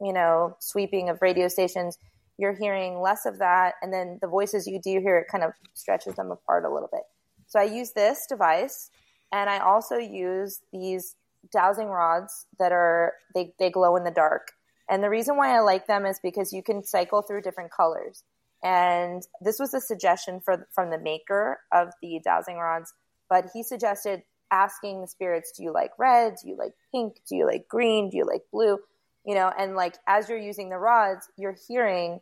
you 0.00 0.12
know, 0.12 0.56
sweeping 0.60 1.08
of 1.08 1.22
radio 1.22 1.48
stations, 1.48 1.98
you're 2.38 2.54
hearing 2.54 3.00
less 3.00 3.26
of 3.26 3.38
that. 3.38 3.74
And 3.80 3.92
then 3.92 4.18
the 4.20 4.28
voices 4.28 4.66
you 4.66 4.80
do 4.80 5.00
hear, 5.00 5.18
it 5.18 5.28
kind 5.30 5.42
of 5.42 5.52
stretches 5.74 6.14
them 6.14 6.30
apart 6.30 6.64
a 6.64 6.72
little 6.72 6.90
bit. 6.92 7.02
So 7.46 7.58
I 7.58 7.64
use 7.64 7.92
this 7.92 8.26
device 8.28 8.90
And 9.32 9.50
I 9.50 9.58
also 9.58 9.96
use 9.96 10.60
these 10.72 11.16
dowsing 11.52 11.88
rods 11.88 12.46
that 12.58 12.72
are 12.72 13.14
they, 13.34 13.52
they 13.58 13.70
glow 13.70 13.96
in 13.96 14.04
the 14.04 14.10
dark. 14.10 14.52
And 14.88 15.02
the 15.02 15.10
reason 15.10 15.36
why 15.36 15.56
I 15.56 15.60
like 15.60 15.86
them 15.86 16.06
is 16.06 16.20
because 16.22 16.52
you 16.52 16.62
can 16.62 16.84
cycle 16.84 17.22
through 17.22 17.42
different 17.42 17.72
colors. 17.72 18.22
And 18.62 19.22
this 19.40 19.58
was 19.58 19.74
a 19.74 19.80
suggestion 19.80 20.40
for, 20.40 20.66
from 20.72 20.90
the 20.90 20.98
maker 20.98 21.60
of 21.72 21.88
the 22.00 22.20
dowsing 22.24 22.56
rods, 22.56 22.92
but 23.28 23.46
he 23.52 23.62
suggested 23.62 24.22
asking 24.50 25.00
the 25.00 25.08
spirits, 25.08 25.52
do 25.56 25.62
you 25.62 25.72
like 25.72 25.90
red? 25.98 26.34
Do 26.42 26.48
you 26.48 26.56
like 26.56 26.72
pink? 26.92 27.16
Do 27.28 27.36
you 27.36 27.46
like 27.46 27.68
green? 27.68 28.10
Do 28.10 28.16
you 28.16 28.24
like 28.24 28.42
blue? 28.52 28.78
You 29.24 29.34
know, 29.34 29.52
and 29.56 29.74
like 29.74 29.96
as 30.06 30.28
you're 30.28 30.38
using 30.38 30.68
the 30.68 30.78
rods, 30.78 31.28
you're 31.36 31.56
hearing 31.68 32.20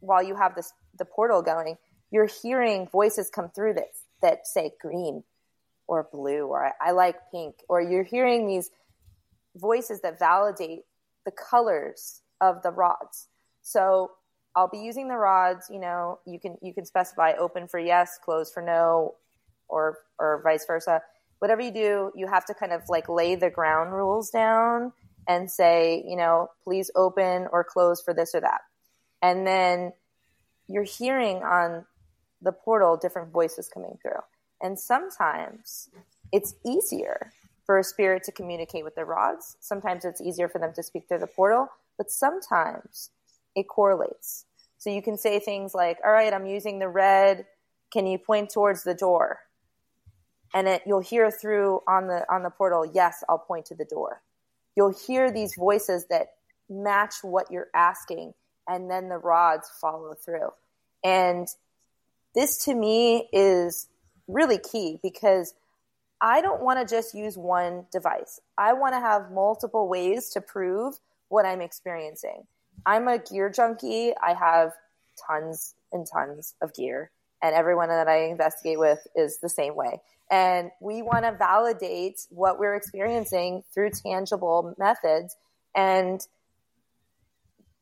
while 0.00 0.22
you 0.22 0.36
have 0.36 0.54
this 0.54 0.72
the 0.98 1.04
portal 1.04 1.42
going, 1.42 1.76
you're 2.10 2.28
hearing 2.42 2.88
voices 2.90 3.30
come 3.30 3.48
through 3.48 3.74
that 3.74 3.88
that 4.22 4.46
say 4.46 4.72
green 4.80 5.22
or 5.86 6.08
blue 6.12 6.46
or 6.46 6.66
I, 6.66 6.88
I 6.88 6.90
like 6.92 7.16
pink, 7.30 7.56
or 7.68 7.80
you're 7.80 8.04
hearing 8.04 8.46
these 8.46 8.70
voices 9.56 10.00
that 10.02 10.18
validate 10.18 10.80
the 11.24 11.30
colors 11.30 12.22
of 12.40 12.62
the 12.62 12.70
rods. 12.70 13.28
So 13.62 14.12
I'll 14.56 14.68
be 14.68 14.78
using 14.78 15.08
the 15.08 15.16
rods, 15.16 15.66
you 15.70 15.80
know, 15.80 16.20
you 16.26 16.38
can 16.38 16.56
you 16.62 16.72
can 16.72 16.84
specify 16.84 17.32
open 17.38 17.66
for 17.66 17.78
yes, 17.80 18.18
close 18.22 18.52
for 18.52 18.62
no, 18.62 19.14
or 19.68 19.98
or 20.18 20.42
vice 20.44 20.64
versa. 20.66 21.02
Whatever 21.40 21.62
you 21.62 21.72
do, 21.72 22.12
you 22.14 22.26
have 22.26 22.44
to 22.46 22.54
kind 22.54 22.72
of 22.72 22.82
like 22.88 23.08
lay 23.08 23.34
the 23.34 23.50
ground 23.50 23.92
rules 23.92 24.30
down 24.30 24.92
and 25.26 25.50
say, 25.50 26.04
you 26.06 26.16
know, 26.16 26.50
please 26.62 26.90
open 26.94 27.48
or 27.50 27.64
close 27.64 28.00
for 28.00 28.14
this 28.14 28.34
or 28.34 28.40
that. 28.40 28.60
And 29.20 29.46
then 29.46 29.92
you're 30.68 30.84
hearing 30.84 31.38
on 31.38 31.84
the 32.40 32.52
portal 32.52 32.96
different 32.96 33.32
voices 33.32 33.68
coming 33.72 33.98
through. 34.00 34.20
And 34.62 34.78
sometimes 34.78 35.88
it's 36.32 36.54
easier 36.64 37.32
for 37.64 37.78
a 37.78 37.84
spirit 37.84 38.22
to 38.24 38.32
communicate 38.32 38.84
with 38.84 38.94
the 38.94 39.04
rods. 39.04 39.56
Sometimes 39.60 40.04
it's 40.04 40.20
easier 40.20 40.48
for 40.48 40.58
them 40.58 40.72
to 40.74 40.82
speak 40.82 41.08
through 41.08 41.18
the 41.18 41.26
portal, 41.26 41.68
but 41.96 42.10
sometimes 42.10 43.10
it 43.54 43.68
correlates. 43.68 44.44
So 44.78 44.90
you 44.90 45.02
can 45.02 45.16
say 45.16 45.38
things 45.38 45.74
like, 45.74 45.98
"All 46.04 46.12
right, 46.12 46.32
I'm 46.32 46.46
using 46.46 46.78
the 46.78 46.88
red. 46.88 47.46
Can 47.90 48.06
you 48.06 48.18
point 48.18 48.50
towards 48.50 48.82
the 48.82 48.94
door?" 48.94 49.40
And 50.52 50.68
it, 50.68 50.82
you'll 50.86 51.00
hear 51.00 51.30
through 51.30 51.82
on 51.88 52.06
the 52.06 52.30
on 52.32 52.42
the 52.42 52.50
portal, 52.50 52.84
"Yes, 52.84 53.24
I'll 53.28 53.38
point 53.38 53.66
to 53.66 53.74
the 53.74 53.84
door." 53.84 54.22
You'll 54.76 54.92
hear 54.92 55.30
these 55.30 55.54
voices 55.54 56.06
that 56.06 56.34
match 56.68 57.22
what 57.22 57.50
you're 57.50 57.70
asking, 57.74 58.34
and 58.68 58.90
then 58.90 59.08
the 59.08 59.18
rods 59.18 59.70
follow 59.80 60.14
through. 60.14 60.52
And 61.02 61.48
this 62.34 62.64
to 62.64 62.74
me 62.74 63.28
is 63.32 63.88
really 64.26 64.58
key 64.58 64.98
because 65.02 65.54
I 66.24 66.40
don't 66.40 66.62
want 66.62 66.80
to 66.80 66.86
just 66.86 67.14
use 67.14 67.36
one 67.36 67.84
device. 67.92 68.40
I 68.56 68.72
want 68.72 68.94
to 68.94 69.00
have 69.00 69.30
multiple 69.30 69.90
ways 69.90 70.30
to 70.30 70.40
prove 70.40 70.94
what 71.28 71.44
I'm 71.44 71.60
experiencing. 71.60 72.44
I'm 72.86 73.08
a 73.08 73.18
gear 73.18 73.50
junkie. 73.50 74.14
I 74.16 74.32
have 74.32 74.72
tons 75.28 75.74
and 75.92 76.06
tons 76.10 76.54
of 76.62 76.72
gear, 76.72 77.10
and 77.42 77.54
everyone 77.54 77.90
that 77.90 78.08
I 78.08 78.24
investigate 78.24 78.78
with 78.78 79.06
is 79.14 79.38
the 79.40 79.50
same 79.50 79.76
way. 79.76 80.00
And 80.30 80.70
we 80.80 81.02
want 81.02 81.26
to 81.26 81.32
validate 81.32 82.26
what 82.30 82.58
we're 82.58 82.74
experiencing 82.74 83.62
through 83.74 83.90
tangible 83.90 84.74
methods. 84.78 85.36
And 85.76 86.26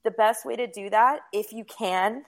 the 0.02 0.10
best 0.10 0.44
way 0.44 0.56
to 0.56 0.66
do 0.66 0.90
that, 0.90 1.20
if 1.32 1.52
you 1.52 1.64
can, 1.64 2.24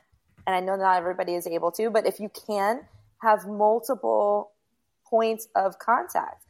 and 0.46 0.54
I 0.54 0.60
know 0.60 0.76
not 0.76 0.96
everybody 0.96 1.34
is 1.34 1.48
able 1.48 1.72
to, 1.72 1.90
but 1.90 2.06
if 2.06 2.20
you 2.20 2.30
can, 2.46 2.82
have 3.20 3.48
multiple 3.48 4.52
points 5.14 5.46
of 5.54 5.78
contact. 5.78 6.44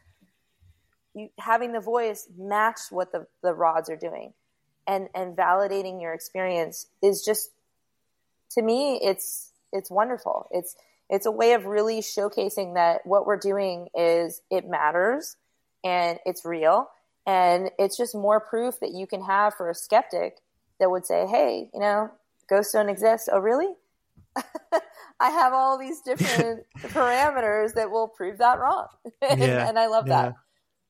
You, 1.14 1.28
having 1.38 1.72
the 1.72 1.80
voice 1.80 2.26
match 2.38 2.80
what 2.88 3.12
the, 3.12 3.26
the 3.42 3.52
rods 3.52 3.90
are 3.90 3.96
doing 3.96 4.32
and 4.86 5.08
and 5.14 5.36
validating 5.36 6.00
your 6.00 6.14
experience 6.14 6.86
is 7.02 7.22
just 7.22 7.50
to 8.52 8.62
me 8.62 8.98
it's 9.02 9.52
it's 9.70 9.90
wonderful. 9.90 10.48
It's 10.50 10.76
it's 11.10 11.26
a 11.26 11.30
way 11.30 11.52
of 11.52 11.66
really 11.66 12.00
showcasing 12.00 12.74
that 12.74 13.04
what 13.04 13.26
we're 13.26 13.36
doing 13.36 13.88
is 13.94 14.40
it 14.50 14.66
matters 14.66 15.36
and 15.84 16.18
it's 16.24 16.46
real. 16.46 16.88
And 17.26 17.70
it's 17.78 17.98
just 17.98 18.14
more 18.14 18.40
proof 18.40 18.80
that 18.80 18.92
you 18.92 19.06
can 19.06 19.22
have 19.24 19.54
for 19.54 19.68
a 19.68 19.74
skeptic 19.74 20.38
that 20.80 20.90
would 20.90 21.04
say 21.04 21.26
hey 21.26 21.68
you 21.74 21.80
know 21.80 22.10
ghosts 22.48 22.72
don't 22.72 22.88
exist. 22.88 23.28
Oh 23.30 23.40
really 23.40 23.74
I 25.20 25.30
have 25.30 25.52
all 25.52 25.78
these 25.78 26.00
different 26.00 26.64
parameters 26.78 27.74
that 27.74 27.90
will 27.90 28.08
prove 28.08 28.38
that 28.38 28.58
wrong. 28.58 28.88
and, 29.22 29.40
yeah, 29.40 29.68
and 29.68 29.78
I 29.78 29.86
love 29.86 30.06
yeah. 30.06 30.22
that. 30.22 30.34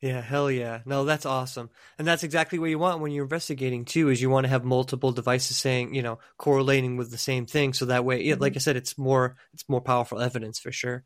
Yeah, 0.01 0.21
hell 0.21 0.51
yeah. 0.51 0.81
No, 0.85 1.07
that's 1.07 1.25
awesome. 1.25 1.71
And 1.99 2.07
that's 2.07 2.25
exactly 2.25 2.59
what 2.59 2.69
you 2.69 2.79
want 2.79 3.01
when 3.01 3.11
you're 3.11 3.25
investigating 3.25 3.87
too, 3.87 4.11
is 4.11 4.21
you 4.21 4.29
want 4.29 4.45
to 4.45 4.51
have 4.51 4.63
multiple 4.63 5.13
devices 5.13 5.57
saying, 5.57 5.95
you 5.95 6.03
know, 6.03 6.19
correlating 6.37 6.99
with 6.99 7.11
the 7.11 7.17
same 7.17 7.47
thing. 7.47 7.73
So 7.73 7.87
that 7.87 8.05
way, 8.05 8.23
mm-hmm. 8.23 8.41
like 8.41 8.55
I 8.55 8.59
said, 8.59 8.77
it's 8.77 8.99
more, 8.99 9.37
it's 9.55 9.67
more 9.67 9.81
powerful 9.81 10.21
evidence 10.21 10.59
for 10.59 10.73
sure. 10.73 11.05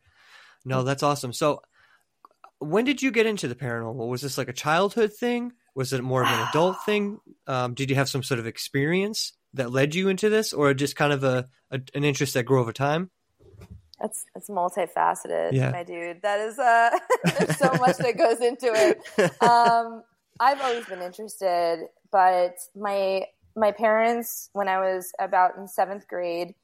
No, 0.64 0.78
mm-hmm. 0.78 0.86
that's 0.86 1.04
awesome. 1.04 1.32
So 1.32 1.62
when 2.58 2.84
did 2.84 3.00
you 3.00 3.12
get 3.12 3.26
into 3.26 3.46
the 3.46 3.54
paranormal? 3.54 4.08
Was 4.08 4.22
this 4.22 4.36
like 4.36 4.48
a 4.48 4.52
childhood 4.52 5.12
thing? 5.12 5.52
Was 5.76 5.92
it 5.92 6.02
more 6.02 6.22
of 6.22 6.28
an 6.28 6.48
adult 6.48 6.78
thing? 6.84 7.20
Um, 7.46 7.74
did 7.74 7.90
you 7.90 7.96
have 7.96 8.08
some 8.08 8.24
sort 8.24 8.40
of 8.40 8.48
experience 8.48 9.32
that 9.54 9.70
led 9.70 9.94
you 9.94 10.08
into 10.08 10.28
this 10.28 10.52
or 10.52 10.74
just 10.74 10.96
kind 10.96 11.12
of 11.12 11.24
a, 11.24 11.48
a 11.70 11.80
an 11.94 12.04
interest 12.04 12.34
that 12.34 12.44
grew 12.44 12.60
over 12.60 12.72
time? 12.72 13.10
That's 14.00 14.24
it's 14.34 14.48
multifaceted, 14.48 15.52
yeah. 15.52 15.70
my 15.70 15.82
dude. 15.82 16.22
That 16.22 16.40
is 16.40 16.58
uh 16.58 16.90
there's 17.24 17.56
so 17.58 17.72
much 17.80 17.96
that 17.98 18.16
goes 18.16 18.40
into 18.40 18.72
it. 18.72 19.00
Um 19.42 20.02
I've 20.40 20.60
always 20.60 20.86
been 20.86 21.02
interested, 21.02 21.86
but 22.12 22.54
my 22.76 23.26
my 23.56 23.72
parents 23.72 24.50
when 24.52 24.68
I 24.68 24.78
was 24.78 25.12
about 25.18 25.56
in 25.56 25.66
7th 25.66 26.06
grade, 26.06 26.54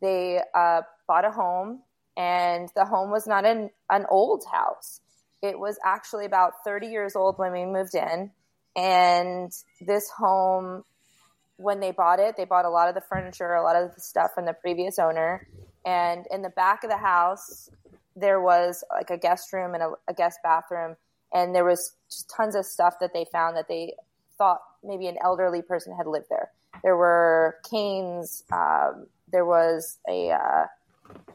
they 0.00 0.40
uh, 0.54 0.82
bought 1.06 1.24
a 1.24 1.30
home 1.30 1.82
and 2.16 2.68
the 2.74 2.84
home 2.84 3.10
was 3.10 3.26
not 3.26 3.44
an 3.44 3.70
an 3.88 4.06
old 4.10 4.44
house. 4.50 5.00
It 5.42 5.58
was 5.58 5.78
actually 5.84 6.26
about 6.26 6.52
30 6.64 6.88
years 6.88 7.16
old 7.16 7.38
when 7.38 7.52
we 7.52 7.64
moved 7.64 7.94
in 7.94 8.30
and 8.76 9.52
this 9.80 10.10
home 10.10 10.84
when 11.60 11.80
they 11.80 11.90
bought 11.90 12.20
it, 12.20 12.36
they 12.36 12.44
bought 12.44 12.64
a 12.64 12.70
lot 12.70 12.88
of 12.88 12.94
the 12.94 13.00
furniture, 13.02 13.54
a 13.54 13.62
lot 13.62 13.76
of 13.76 13.94
the 13.94 14.00
stuff 14.00 14.30
from 14.34 14.46
the 14.46 14.54
previous 14.54 14.98
owner. 14.98 15.46
And 15.84 16.26
in 16.30 16.42
the 16.42 16.50
back 16.50 16.84
of 16.84 16.90
the 16.90 16.96
house 16.96 17.70
there 18.16 18.40
was 18.40 18.84
like 18.90 19.10
a 19.10 19.18
guest 19.18 19.52
room 19.52 19.74
and 19.74 19.82
a, 19.82 19.92
a 20.08 20.14
guest 20.14 20.38
bathroom. 20.42 20.96
And 21.32 21.54
there 21.54 21.64
was 21.64 21.94
just 22.10 22.30
tons 22.34 22.54
of 22.54 22.66
stuff 22.66 22.94
that 23.00 23.12
they 23.12 23.24
found 23.32 23.56
that 23.56 23.68
they 23.68 23.94
thought 24.36 24.60
maybe 24.82 25.06
an 25.06 25.16
elderly 25.22 25.62
person 25.62 25.94
had 25.96 26.06
lived 26.06 26.26
there. 26.28 26.50
There 26.82 26.96
were 26.96 27.56
canes 27.70 28.42
um, 28.52 29.06
there 29.30 29.44
was 29.44 29.98
a 30.08 30.30
uh, 30.30 30.66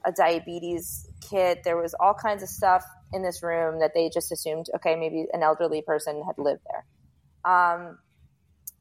a 0.05 0.11
diabetes 0.11 1.07
kit. 1.21 1.63
There 1.63 1.77
was 1.77 1.93
all 1.99 2.13
kinds 2.13 2.43
of 2.43 2.49
stuff 2.49 2.83
in 3.13 3.21
this 3.21 3.41
room 3.41 3.79
that 3.79 3.93
they 3.93 4.09
just 4.09 4.31
assumed 4.31 4.67
okay 4.75 4.95
maybe 4.95 5.25
an 5.33 5.43
elderly 5.43 5.81
person 5.81 6.23
had 6.25 6.37
lived 6.37 6.61
there. 6.69 6.85
Um, 7.45 7.99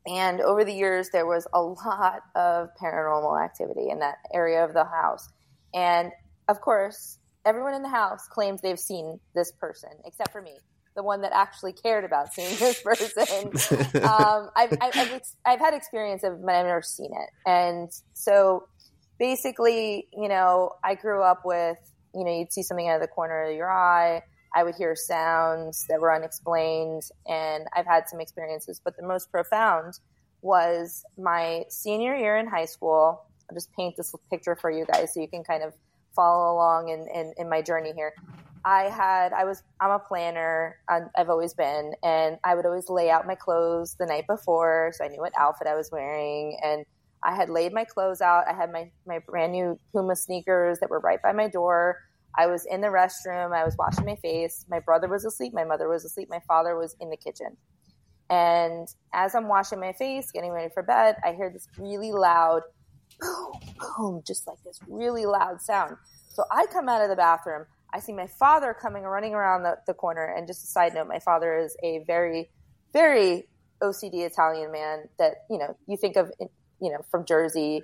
and 0.07 0.41
over 0.41 0.65
the 0.65 0.75
years 0.75 1.09
there 1.13 1.27
was 1.27 1.47
a 1.55 1.61
lot 1.61 2.21
of 2.35 2.69
paranormal 2.81 3.43
activity 3.43 3.89
in 3.91 4.01
that 4.01 4.17
area 4.33 4.65
of 4.65 4.75
the 4.75 4.85
house 4.85 5.29
and 5.75 6.13
of 6.49 6.61
course, 6.61 7.19
everyone 7.45 7.75
in 7.75 7.83
the 7.83 7.89
house 7.89 8.27
claims 8.29 8.61
they've 8.61 8.79
seen 8.79 9.19
this 9.35 9.53
person, 9.53 9.91
except 10.05 10.33
for 10.33 10.41
me, 10.41 10.53
the 10.95 11.03
one 11.03 11.23
that 11.23 11.33
actually 11.35 11.73
cared 11.73 12.05
about 12.05 12.33
seeing 12.33 12.57
this 12.59 12.81
person. 12.83 13.47
um, 14.03 14.51
I've, 14.57 14.73
I've, 14.81 14.97
I've, 14.97 15.21
I've, 15.45 15.59
had 15.59 15.75
experience 15.75 16.23
of, 16.23 16.41
but 16.45 16.55
I've 16.55 16.67
never 16.67 16.83
seen 16.83 17.11
it. 17.13 17.31
And 17.47 17.91
so 18.13 18.69
basically, 19.19 20.07
you 20.13 20.29
know, 20.29 20.73
I 20.85 20.95
grew 20.95 21.23
up 21.23 21.43
with, 21.45 21.79
you 22.15 22.25
know, 22.25 22.31
you'd 22.31 22.53
see 22.53 22.63
something 22.63 22.89
out 22.89 22.97
of 22.97 23.03
the 23.03 23.09
corner 23.09 23.45
of 23.45 23.57
your 23.57 23.71
eye. 23.71 24.23
I 24.55 24.63
would 24.63 24.75
hear 24.77 24.95
sounds 24.95 25.87
that 25.89 26.01
were 26.01 26.15
unexplained, 26.15 27.03
and 27.27 27.67
I've 27.75 27.87
had 27.87 28.09
some 28.09 28.21
experiences. 28.21 28.81
But 28.83 28.97
the 28.97 29.07
most 29.07 29.31
profound 29.31 29.99
was 30.43 31.05
my 31.19 31.65
senior 31.69 32.15
year 32.15 32.37
in 32.37 32.47
high 32.47 32.67
school. 32.67 33.25
I'll 33.51 33.55
just 33.55 33.73
paint 33.73 33.97
this 33.97 34.15
picture 34.31 34.57
for 34.57 34.71
you 34.71 34.87
guys 34.87 35.13
so 35.13 35.21
you 35.21 35.29
can 35.29 35.43
kind 35.45 35.63
of 35.63 35.75
follow 36.15 36.55
along 36.55 36.89
in, 36.91 37.07
in, 37.13 37.35
in 37.37 37.49
my 37.49 37.63
journey 37.63 37.93
here. 37.95 38.15
I 38.65 38.85
had, 38.85 39.33
I 39.33 39.45
was, 39.45 39.63
I'm 39.81 39.91
a 39.91 39.99
planner. 39.99 40.79
Uh, 40.89 41.01
I've 41.19 41.29
always 41.29 41.53
been, 41.53 41.93
and 42.03 42.39
I 42.45 42.55
would 42.55 42.65
always 42.65 42.89
lay 42.89 43.11
out 43.11 43.27
my 43.27 43.35
clothes 43.35 43.97
the 43.99 44.07
night 44.07 44.27
before, 44.27 44.93
so 44.95 45.05
I 45.05 45.09
knew 45.09 45.21
what 45.21 45.33
outfit 45.37 45.67
I 45.67 45.75
was 45.75 45.91
wearing. 45.91 46.59
And 46.63 46.87
I 47.25 47.35
had 47.35 47.49
laid 47.49 47.73
my 47.73 47.85
clothes 47.85 48.21
out. 48.21 48.45
I 48.49 48.53
had 48.53 48.71
my 48.71 48.91
my 49.07 49.19
brand 49.19 49.53
new 49.53 49.79
Puma 49.93 50.15
sneakers 50.15 50.79
that 50.81 50.91
were 50.91 51.01
right 51.01 51.21
by 51.23 51.33
my 51.33 51.49
door. 51.49 51.99
I 52.37 52.47
was 52.47 52.67
in 52.67 52.81
the 52.81 52.89
restroom. 52.89 53.55
I 53.55 53.65
was 53.65 53.77
washing 53.79 54.05
my 54.05 54.17
face. 54.17 54.65
My 54.69 54.81
brother 54.81 55.09
was 55.09 55.25
asleep. 55.25 55.53
My 55.55 55.65
mother 55.65 55.89
was 55.89 56.05
asleep. 56.05 56.29
My 56.31 56.41
father 56.49 56.77
was 56.77 56.97
in 57.01 57.11
the 57.11 57.17
kitchen. 57.17 57.57
And 58.31 58.89
as 59.13 59.35
I'm 59.35 59.49
washing 59.49 59.81
my 59.81 59.93
face, 59.93 60.31
getting 60.33 60.51
ready 60.51 60.71
for 60.73 60.83
bed, 60.83 61.17
I 61.25 61.33
hear 61.35 61.51
this 61.51 61.69
really 61.79 62.13
loud 62.13 62.63
boom, 63.21 63.53
boom, 63.79 64.23
just 64.27 64.47
like 64.47 64.59
this 64.65 64.81
really 64.89 65.27
loud 65.27 65.61
sound. 65.61 65.97
So 66.29 66.45
I 66.51 66.67
come 66.73 66.89
out 66.89 67.03
of 67.03 67.09
the 67.09 67.17
bathroom. 67.17 67.67
I 67.93 68.01
see 68.01 68.13
my 68.13 68.27
father 68.27 68.75
coming 68.75 69.05
running 69.05 69.35
around 69.35 69.63
the, 69.63 69.77
the 69.87 69.95
corner. 69.95 70.35
And 70.37 70.47
just 70.47 70.65
a 70.65 70.67
side 70.67 70.95
note, 70.95 71.07
my 71.07 71.21
father 71.21 71.57
is 71.59 71.77
a 71.85 72.03
very, 72.07 72.51
very 72.93 73.49
OCD 73.83 74.27
Italian 74.27 74.73
man 74.73 75.05
that, 75.19 75.35
you 75.49 75.59
know, 75.59 75.77
you 75.87 75.97
think 75.97 76.17
of, 76.17 76.33
you 76.81 76.91
know, 76.91 77.05
from 77.11 77.25
Jersey. 77.25 77.83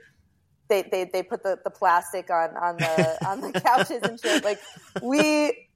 They, 0.71 0.83
they, 0.91 1.05
they 1.05 1.23
put 1.23 1.43
the, 1.43 1.59
the 1.63 1.71
plastic 1.71 2.31
on, 2.31 2.57
on 2.57 2.77
the 2.79 3.19
on 3.29 3.41
the 3.43 3.61
couches 3.61 4.03
and 4.03 4.19
shit. 4.19 4.43
Like 4.43 4.61
we 5.03 5.69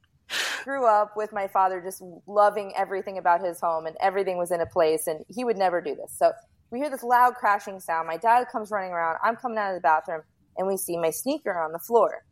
grew 0.64 0.87
up 0.87 1.12
with 1.16 1.33
my 1.33 1.48
father 1.48 1.83
just 1.83 2.02
loving 2.26 2.72
everything 2.76 3.18
about 3.18 3.44
his 3.44 3.61
home 3.61 3.85
and 3.85 3.96
everything 4.00 4.38
was 4.38 4.50
in 4.50 4.62
a 4.62 4.66
place 4.66 5.07
and 5.07 5.24
he 5.28 5.44
would 5.44 5.59
never 5.59 5.83
do 5.83 5.94
this. 5.94 6.16
So 6.16 6.33
we 6.70 6.78
hear 6.78 6.88
this 6.88 7.02
loud 7.02 7.35
crashing 7.35 7.80
sound. 7.80 8.07
My 8.07 8.16
dad 8.16 8.46
comes 8.50 8.70
running 8.70 8.92
around. 8.92 9.18
I'm 9.22 9.37
coming 9.37 9.59
out 9.59 9.70
of 9.70 9.76
the 9.76 9.83
bathroom 9.83 10.22
and 10.57 10.66
we 10.66 10.76
see 10.76 10.96
my 10.96 11.11
sneaker 11.11 11.61
on 11.61 11.72
the 11.72 11.78
floor. 11.78 12.24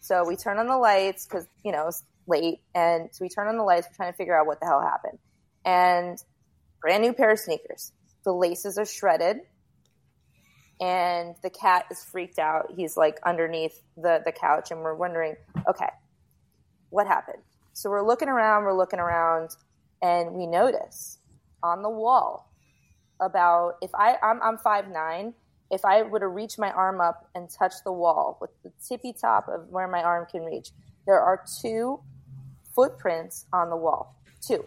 So 0.00 0.24
we 0.26 0.36
turn 0.36 0.58
on 0.58 0.66
the 0.66 0.76
lights 0.76 1.26
because, 1.26 1.46
you 1.64 1.72
know, 1.72 1.88
it's 1.88 2.04
late. 2.26 2.58
And 2.74 3.08
so 3.12 3.24
we 3.24 3.28
turn 3.28 3.48
on 3.48 3.56
the 3.56 3.62
lights. 3.62 3.86
We're 3.90 3.96
trying 3.96 4.12
to 4.12 4.16
figure 4.16 4.38
out 4.38 4.46
what 4.46 4.60
the 4.60 4.66
hell 4.66 4.80
happened. 4.80 5.18
And 5.64 6.18
brand 6.80 7.02
new 7.02 7.12
pair 7.12 7.30
of 7.30 7.38
sneakers. 7.38 7.92
The 8.24 8.32
laces 8.32 8.78
are 8.78 8.84
shredded. 8.84 9.38
And 10.82 11.36
the 11.42 11.50
cat 11.50 11.86
is 11.92 12.02
freaked 12.02 12.40
out. 12.40 12.72
He's 12.74 12.96
like 12.96 13.20
underneath 13.24 13.80
the, 13.96 14.20
the 14.24 14.32
couch. 14.32 14.72
And 14.72 14.80
we're 14.80 14.96
wondering, 14.96 15.36
okay, 15.68 15.90
what 16.90 17.06
happened? 17.06 17.42
So 17.72 17.88
we're 17.88 18.06
looking 18.06 18.28
around, 18.28 18.64
we're 18.64 18.76
looking 18.76 18.98
around, 18.98 19.50
and 20.02 20.32
we 20.32 20.46
notice 20.46 21.18
on 21.62 21.82
the 21.82 21.88
wall 21.88 22.50
about 23.20 23.74
if 23.80 23.94
I 23.94 24.16
I'm, 24.20 24.42
I'm 24.42 24.58
five 24.58 24.88
nine 24.88 25.34
if 25.70 25.86
I 25.86 26.02
were 26.02 26.20
to 26.20 26.28
reach 26.28 26.58
my 26.58 26.70
arm 26.70 27.00
up 27.00 27.30
and 27.34 27.48
touch 27.48 27.72
the 27.82 27.92
wall 27.92 28.36
with 28.40 28.50
the 28.62 28.70
tippy 28.86 29.14
top 29.18 29.48
of 29.48 29.68
where 29.70 29.88
my 29.88 30.02
arm 30.02 30.26
can 30.30 30.42
reach, 30.42 30.70
there 31.06 31.18
are 31.18 31.42
two 31.62 32.00
footprints 32.74 33.46
on 33.54 33.70
the 33.70 33.76
wall. 33.76 34.14
Two. 34.46 34.66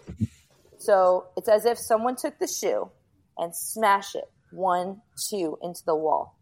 So 0.79 1.27
it's 1.37 1.47
as 1.47 1.65
if 1.65 1.77
someone 1.77 2.15
took 2.15 2.39
the 2.39 2.47
shoe 2.47 2.89
and 3.37 3.55
smashed 3.55 4.15
it 4.15 4.31
one, 4.55 5.01
two 5.29 5.57
into 5.61 5.81
the 5.85 5.95
wall. 5.95 6.37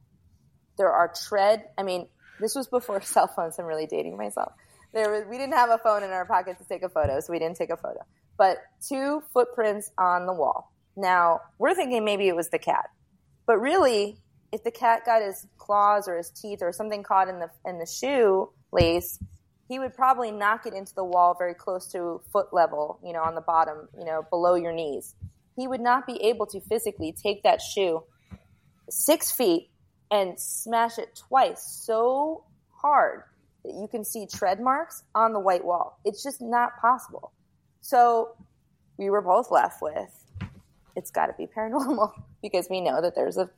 There 0.78 0.91
are 0.91 1.12
tread. 1.28 1.65
I 1.78 1.84
mean, 1.84 2.08
this 2.39 2.56
was 2.56 2.67
before 2.67 3.02
cell 3.04 3.28
phones. 3.28 3.58
I'm 3.60 3.65
really 3.65 3.88
dating 3.88 4.17
myself. 4.17 4.54
There 4.93 5.12
was, 5.12 5.23
we 5.30 5.38
didn't 5.38 5.54
have 5.54 5.69
a 5.69 5.80
phone 5.80 6.04
in 6.04 6.12
our 6.12 6.26
pocket 6.26 6.58
to 6.60 6.65
take 6.65 6.84
a 6.84 6.89
photo, 6.89 7.19
so 7.19 7.34
we 7.34 7.39
didn't 7.39 7.58
take 7.58 7.71
a 7.71 7.78
photo. 7.78 7.99
But 8.38 8.58
two 8.88 9.23
footprints 9.34 9.91
on 9.97 10.26
the 10.26 10.34
wall. 10.34 10.71
Now 10.95 11.41
we're 11.58 11.73
thinking 11.73 12.06
maybe 12.06 12.28
it 12.28 12.36
was 12.36 12.49
the 12.49 12.60
cat, 12.60 12.89
but 13.47 13.58
really 13.58 14.17
if 14.54 14.63
the 14.63 14.71
cat 14.71 15.02
got 15.04 15.23
his 15.23 15.47
claws 15.58 16.08
or 16.08 16.15
his 16.15 16.30
teeth 16.30 16.60
or 16.62 16.71
something 16.71 17.02
caught 17.02 17.28
in 17.28 17.39
the 17.39 17.49
in 17.65 17.80
the 17.80 17.88
shoe 17.88 18.49
lace, 18.71 19.17
he 19.67 19.80
would 19.80 19.95
probably 19.95 20.32
knock 20.32 20.67
it 20.67 20.73
into 20.76 20.93
the 20.93 21.04
wall 21.04 21.36
very 21.38 21.56
close 21.56 21.88
to 21.91 22.21
foot 22.32 22.54
level, 22.54 22.99
you 23.04 23.13
know, 23.13 23.23
on 23.23 23.34
the 23.34 23.41
bottom, 23.41 23.89
you 23.97 24.06
know, 24.06 24.21
below 24.30 24.54
your 24.54 24.71
knees. 24.71 25.15
He 25.56 25.68
would 25.68 25.82
not 25.82 26.08
be 26.08 26.22
able 26.24 26.46
to 26.48 26.60
physically 26.62 27.13
take 27.13 27.44
that 27.44 27.62
shoe 27.62 28.04
six 28.89 29.32
feet 29.32 29.70
and 30.12 30.39
smash 30.39 30.98
it 30.98 31.22
twice 31.28 31.63
so 31.86 32.44
hard 32.82 33.24
that 33.63 33.74
you 33.74 33.88
can 33.89 34.04
see 34.04 34.28
tread 34.28 34.60
marks 34.60 35.04
on 35.16 35.34
the 35.34 35.39
white 35.39 35.63
wall. 35.63 36.00
It's 36.06 36.24
just 36.24 36.42
not 36.42 36.72
possible. 36.82 37.32
So 37.82 38.36
we 38.98 39.10
were 39.10 39.22
both 39.22 39.52
left 39.52 39.82
with 39.82 40.24
it's 40.96 41.12
got 41.12 41.28
to 41.28 41.34
be 41.38 41.48
paranormal 41.48 42.12
because 42.42 42.68
we 42.70 42.82
know 42.82 43.02
that 43.02 43.16
there's 43.16 43.38
a 43.38 43.50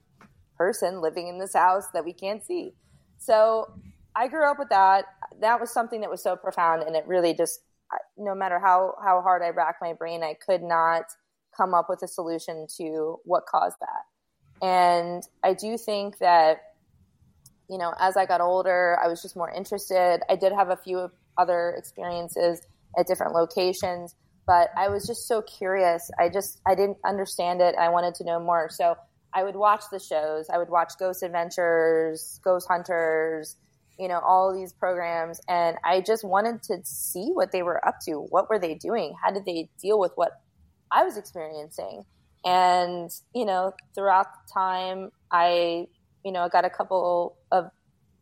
person 0.57 1.01
living 1.01 1.27
in 1.27 1.37
this 1.37 1.53
house 1.53 1.87
that 1.93 2.05
we 2.05 2.13
can't 2.13 2.43
see. 2.43 2.73
So 3.17 3.73
I 4.15 4.27
grew 4.27 4.49
up 4.49 4.57
with 4.59 4.69
that. 4.69 5.05
That 5.41 5.59
was 5.59 5.71
something 5.71 6.01
that 6.01 6.09
was 6.09 6.23
so 6.23 6.35
profound, 6.35 6.83
and 6.83 6.95
it 6.95 7.05
really 7.07 7.33
just, 7.33 7.59
no 8.17 8.33
matter 8.33 8.59
how 8.59 8.95
how 9.03 9.21
hard 9.21 9.41
I 9.41 9.49
racked 9.49 9.81
my 9.81 9.93
brain, 9.93 10.23
I 10.23 10.33
could 10.33 10.63
not 10.63 11.03
come 11.55 11.73
up 11.73 11.87
with 11.89 12.01
a 12.03 12.07
solution 12.07 12.67
to 12.77 13.19
what 13.25 13.45
caused 13.45 13.77
that. 13.79 14.65
And 14.65 15.23
I 15.43 15.53
do 15.53 15.77
think 15.77 16.19
that, 16.19 16.59
you 17.69 17.77
know, 17.77 17.93
as 17.99 18.15
I 18.15 18.25
got 18.25 18.41
older, 18.41 18.97
I 19.03 19.07
was 19.07 19.21
just 19.21 19.35
more 19.35 19.49
interested. 19.49 20.21
I 20.29 20.35
did 20.35 20.53
have 20.53 20.69
a 20.69 20.77
few 20.77 21.09
other 21.37 21.75
experiences 21.77 22.61
at 22.97 23.07
different 23.07 23.33
locations, 23.33 24.15
but 24.47 24.69
I 24.77 24.89
was 24.89 25.05
just 25.05 25.27
so 25.27 25.41
curious. 25.41 26.09
I 26.19 26.29
just 26.29 26.61
I 26.65 26.75
didn't 26.75 26.97
understand 27.05 27.61
it. 27.61 27.75
I 27.75 27.89
wanted 27.89 28.15
to 28.15 28.23
know 28.23 28.39
more. 28.39 28.69
So 28.69 28.95
I 29.33 29.43
would 29.43 29.55
watch 29.55 29.83
the 29.91 29.99
shows. 29.99 30.49
I 30.49 30.57
would 30.57 30.69
watch 30.69 30.93
Ghost 30.97 31.21
Adventures, 31.23 32.39
Ghost 32.43 32.67
Hunters, 32.69 33.57
you 33.99 34.07
know, 34.07 34.19
all 34.19 34.53
these 34.53 34.71
programs. 34.71 35.41
And 35.49 35.77
I 35.83 36.01
just 36.01 36.23
wanted 36.23 36.63
to 36.63 36.79
see 36.83 37.31
what 37.33 37.51
they 37.51 37.63
were 37.63 37.85
up 37.85 37.95
to. 38.05 38.13
What 38.13 38.49
were 38.49 38.59
they 38.59 38.75
doing? 38.75 39.13
How 39.21 39.31
did 39.31 39.45
they 39.45 39.69
deal 39.81 39.99
with 39.99 40.13
what 40.15 40.31
I 40.95 41.03
was 41.03 41.17
experiencing? 41.17 42.03
And, 42.45 43.09
you 43.33 43.45
know, 43.45 43.73
throughout 43.95 44.27
the 44.27 44.53
time, 44.53 45.09
I, 45.31 45.87
you 46.23 46.31
know, 46.31 46.41
I 46.41 46.49
got 46.49 46.63
a 46.63 46.69
couple 46.69 47.37
of 47.51 47.65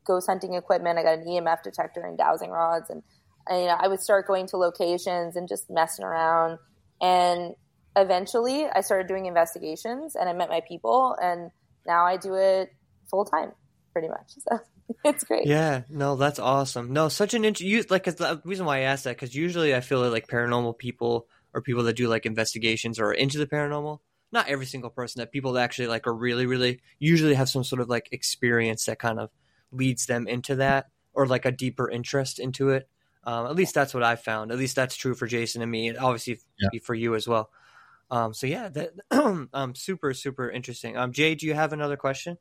ghost 0.05 0.27
hunting 0.27 0.55
equipment. 0.55 0.97
I 0.97 1.03
got 1.03 1.19
an 1.19 1.25
EMF 1.25 1.61
detector 1.63 2.01
and 2.01 2.17
dowsing 2.17 2.49
rods. 2.49 2.89
And, 2.89 3.03
and 3.47 3.61
you 3.61 3.67
know, 3.67 3.77
I 3.79 3.87
would 3.87 3.99
start 3.99 4.25
going 4.25 4.47
to 4.47 4.57
locations 4.57 5.35
and 5.35 5.47
just 5.47 5.69
messing 5.69 6.03
around. 6.03 6.57
And 7.01 7.53
eventually 7.95 8.65
I 8.65 8.81
started 8.81 9.07
doing 9.07 9.25
investigations 9.25 10.15
and 10.15 10.27
I 10.27 10.33
met 10.33 10.49
my 10.49 10.61
people 10.67 11.15
and 11.21 11.51
now 11.85 12.05
I 12.05 12.17
do 12.17 12.33
it 12.35 12.69
full 13.09 13.25
time 13.25 13.51
pretty 13.91 14.07
much. 14.09 14.33
So 14.49 14.59
it's 15.05 15.23
great. 15.23 15.47
Yeah, 15.47 15.83
no, 15.89 16.17
that's 16.17 16.39
awesome. 16.39 16.91
No, 16.91 17.07
such 17.07 17.33
an 17.33 17.45
int- 17.45 17.89
like 17.89 18.03
cause 18.03 18.15
the 18.15 18.41
reason 18.43 18.65
why 18.65 18.79
I 18.79 18.81
asked 18.81 19.05
that 19.05 19.17
cuz 19.17 19.33
usually 19.33 19.73
I 19.73 19.79
feel 19.79 20.07
like 20.09 20.27
paranormal 20.27 20.77
people 20.77 21.25
or 21.53 21.61
people 21.61 21.83
that 21.83 21.95
do 21.95 22.07
like 22.07 22.25
investigations 22.25 22.99
or 22.99 23.13
into 23.13 23.37
the 23.37 23.47
paranormal, 23.47 23.99
not 24.31 24.47
every 24.47 24.65
single 24.65 24.89
person 24.89 25.19
that 25.19 25.31
people 25.31 25.53
that 25.53 25.63
actually 25.63 25.87
like 25.87 26.07
are 26.07 26.13
really 26.13 26.45
really 26.45 26.81
usually 26.99 27.35
have 27.35 27.49
some 27.49 27.63
sort 27.63 27.81
of 27.81 27.89
like 27.89 28.09
experience 28.11 28.85
that 28.85 28.99
kind 28.99 29.19
of 29.19 29.29
leads 29.71 30.05
them 30.05 30.27
into 30.27 30.55
that 30.55 30.87
or 31.13 31.27
like 31.27 31.45
a 31.45 31.51
deeper 31.51 31.89
interest 31.89 32.39
into 32.39 32.69
it. 32.69 32.89
Um, 33.25 33.45
at 33.45 33.55
least 33.55 33.73
that's 33.73 33.93
what 33.93 34.03
I 34.03 34.15
found. 34.15 34.51
At 34.51 34.57
least 34.57 34.75
that's 34.75 34.95
true 34.95 35.15
for 35.15 35.27
Jason 35.27 35.61
and 35.61 35.71
me, 35.71 35.87
and 35.87 35.97
obviously 35.97 36.39
yeah. 36.59 36.79
for 36.83 36.93
you 36.93 37.15
as 37.15 37.27
well. 37.27 37.49
Um, 38.11 38.33
so 38.33 38.47
yeah, 38.47 38.69
that 38.69 38.93
um, 39.53 39.75
super 39.75 40.13
super 40.13 40.49
interesting. 40.49 40.97
Um, 40.97 41.13
Jay, 41.13 41.35
do 41.35 41.45
you 41.45 41.53
have 41.53 41.71
another 41.73 41.95
question? 41.95 42.37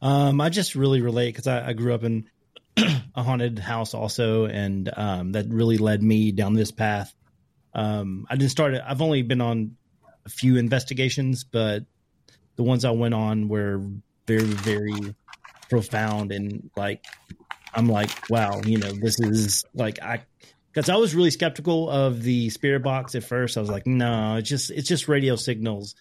Um, 0.00 0.40
I 0.40 0.48
just 0.48 0.74
really 0.74 1.00
relate 1.00 1.28
because 1.28 1.46
I, 1.46 1.68
I, 1.68 1.72
grew 1.74 1.94
up 1.94 2.02
in 2.02 2.28
a 3.14 3.22
haunted 3.22 3.58
house 3.58 3.94
also, 3.94 4.46
and 4.46 4.90
um, 4.96 5.32
that 5.32 5.46
really 5.48 5.78
led 5.78 6.02
me 6.02 6.32
down 6.32 6.54
this 6.54 6.70
path. 6.72 7.14
Um, 7.74 8.26
I 8.28 8.36
didn't 8.36 8.50
start. 8.50 8.74
It. 8.74 8.82
I've 8.86 9.02
only 9.02 9.22
been 9.22 9.40
on 9.40 9.76
a 10.26 10.28
few 10.28 10.56
investigations, 10.56 11.44
but 11.44 11.84
the 12.56 12.62
ones 12.62 12.84
I 12.84 12.90
went 12.90 13.14
on 13.14 13.48
were 13.48 13.80
very 14.26 14.44
very 14.44 15.14
profound 15.68 16.32
and 16.32 16.70
like 16.76 17.04
I'm 17.72 17.88
like, 17.88 18.10
wow, 18.28 18.60
you 18.64 18.78
know, 18.78 18.92
this 18.92 19.20
is 19.20 19.64
like 19.74 20.02
I 20.02 20.22
because 20.72 20.88
I 20.88 20.96
was 20.96 21.14
really 21.14 21.30
skeptical 21.30 21.88
of 21.88 22.22
the 22.22 22.50
spirit 22.50 22.82
box 22.82 23.14
at 23.14 23.24
first. 23.24 23.56
I 23.56 23.60
was 23.60 23.70
like, 23.70 23.86
no, 23.86 24.36
it's 24.36 24.48
just 24.48 24.70
it's 24.70 24.88
just 24.88 25.08
radio 25.08 25.36
signals. 25.36 25.94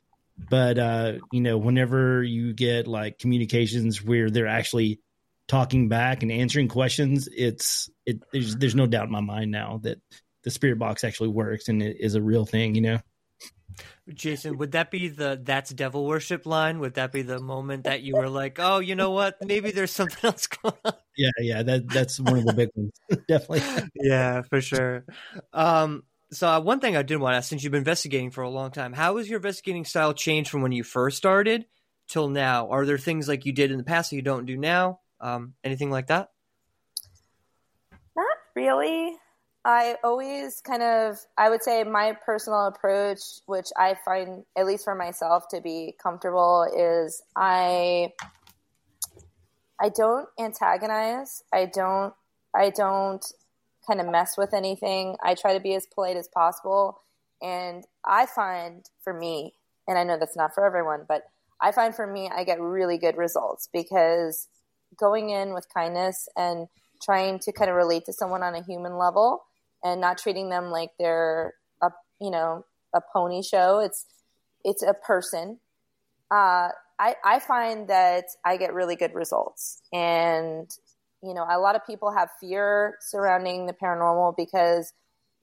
But 0.50 0.78
uh, 0.78 1.14
you 1.32 1.42
know, 1.42 1.58
whenever 1.58 2.24
you 2.24 2.54
get 2.54 2.88
like 2.88 3.20
communications 3.20 4.04
where 4.04 4.30
they're 4.30 4.48
actually 4.48 5.00
talking 5.48 5.90
back 5.90 6.24
and 6.24 6.32
answering 6.32 6.68
questions, 6.68 7.28
it's 7.32 7.90
it 8.06 8.24
there's 8.32 8.56
there's 8.56 8.76
no 8.76 8.88
doubt 8.88 9.06
in 9.06 9.12
my 9.12 9.22
mind 9.22 9.52
now 9.52 9.80
that 9.84 10.00
the 10.50 10.54
spirit 10.54 10.80
box 10.80 11.04
actually 11.04 11.30
works 11.30 11.70
and 11.70 11.84
it 11.84 11.98
is 12.00 12.16
a 12.16 12.22
real 12.22 12.46
thing. 12.46 12.76
You 12.76 12.82
know. 12.82 13.00
Jason, 14.14 14.58
would 14.58 14.72
that 14.72 14.90
be 14.90 15.08
the 15.08 15.40
that's 15.42 15.70
devil 15.72 16.06
worship 16.06 16.46
line? 16.46 16.80
Would 16.80 16.96
that 16.96 17.12
be 17.12 17.22
the 17.22 17.40
moment 17.40 17.84
that 17.84 18.02
you 18.02 18.16
were 18.16 18.28
like, 18.28 18.58
oh, 18.60 18.80
you 18.80 18.96
know 18.96 19.12
what? 19.12 19.36
Maybe 19.46 19.72
there's 19.72 19.92
something 19.92 20.18
else 20.24 20.48
going 20.48 20.74
on. 20.84 20.94
Yeah, 21.16 21.30
yeah, 21.40 21.64
that 21.64 21.88
that's 21.88 22.20
one 22.20 22.40
of 22.40 22.46
the 22.46 22.54
big 22.54 22.70
ones, 22.76 22.92
definitely. 23.28 23.62
Yeah, 23.96 24.42
for 24.50 24.62
sure. 24.62 25.06
Um, 25.54 26.04
so 26.32 26.48
uh, 26.48 26.60
one 26.60 26.80
thing 26.80 26.98
I 26.98 27.04
did 27.04 27.18
want 27.18 27.34
to 27.34 27.38
ask, 27.38 27.50
since 27.50 27.64
you've 27.64 27.72
been 27.72 27.80
investigating 27.80 28.32
for 28.32 28.44
a 28.44 28.50
long 28.50 28.72
time, 28.72 28.94
how 28.94 29.18
has 29.18 29.30
your 29.30 29.38
investigating 29.38 29.86
style 29.86 30.14
changed 30.14 30.50
from 30.50 30.62
when 30.62 30.72
you 30.72 30.84
first 30.84 31.18
started 31.18 31.66
till 32.08 32.30
now? 32.30 32.70
Are 32.70 32.86
there 32.86 32.98
things 32.98 33.28
like 33.28 33.46
you 33.46 33.54
did 33.54 33.72
in 33.72 33.78
the 33.78 33.84
past 33.84 34.10
that 34.10 34.16
you 34.16 34.22
don't 34.22 34.46
do 34.46 34.58
now? 34.58 35.00
Um, 35.22 35.54
anything 35.64 35.92
like 35.92 36.08
that? 36.08 36.30
Not 38.16 38.38
really. 38.56 39.16
I 39.66 39.98
always 40.04 40.62
kind 40.62 40.82
of, 40.82 41.18
I 41.38 41.50
would 41.50 41.62
say 41.62 41.84
my 41.84 42.16
personal 42.26 42.68
approach, 42.68 43.20
which 43.46 43.68
I 43.78 43.96
find, 44.06 44.44
at 44.58 44.66
least 44.66 44.86
for 44.86 44.96
myself, 44.96 45.50
to 45.50 45.60
be 45.60 45.96
comfortable, 46.02 46.66
is 46.76 47.22
I, 47.36 48.14
I 49.82 49.90
don't 49.90 50.30
antagonize. 50.40 51.44
I 51.54 51.66
don't, 51.66 52.14
I 52.56 52.70
don't 52.70 53.26
kind 53.86 54.00
of 54.00 54.08
mess 54.08 54.38
with 54.38 54.54
anything. 54.54 55.18
I 55.22 55.36
try 55.36 55.54
to 55.54 55.60
be 55.60 55.76
as 55.76 55.86
polite 55.94 56.16
as 56.16 56.30
possible. 56.30 57.02
And 57.42 57.84
I 58.06 58.28
find 58.28 58.86
for 59.04 59.14
me, 59.14 59.54
and 59.88 59.98
I 59.98 60.04
know 60.04 60.18
that's 60.18 60.38
not 60.38 60.56
for 60.56 60.66
everyone, 60.66 61.06
but 61.08 61.24
I 61.62 61.74
find 61.74 61.94
for 61.94 62.08
me, 62.08 62.30
I 62.34 62.46
get 62.46 62.62
really 62.62 62.98
good 62.98 63.18
results 63.18 63.68
because 63.74 64.48
going 64.96 65.32
in 65.32 65.54
with 65.54 65.68
kindness 65.74 66.30
and 66.38 66.68
trying 67.02 67.40
to 67.40 67.52
kind 67.52 67.70
of 67.70 67.76
relate 67.76 68.06
to 68.06 68.14
someone 68.14 68.44
on 68.44 68.56
a 68.56 68.64
human 68.64 68.98
level 68.98 69.44
and 69.84 70.02
not 70.02 70.18
treating 70.18 70.50
them 70.50 70.72
like 70.72 70.92
they're 71.00 71.54
a 71.82 71.90
you 72.20 72.32
know 72.32 72.66
a 72.94 73.02
pony 73.14 73.42
show. 73.42 73.80
It's 73.80 74.06
it's 74.64 74.84
a 74.84 74.94
person. 74.94 75.60
Uh, 76.32 76.70
I 77.00 77.16
I 77.24 77.40
find 77.40 77.88
that 77.88 78.26
I 78.46 78.58
get 78.58 78.74
really 78.74 78.96
good 78.96 79.14
results, 79.14 79.82
and 79.94 80.70
you 81.24 81.34
know 81.34 81.46
a 81.50 81.60
lot 81.60 81.76
of 81.76 81.86
people 81.86 82.12
have 82.12 82.30
fear 82.40 82.96
surrounding 83.02 83.66
the 83.66 83.74
paranormal 83.74 84.36
because 84.38 84.94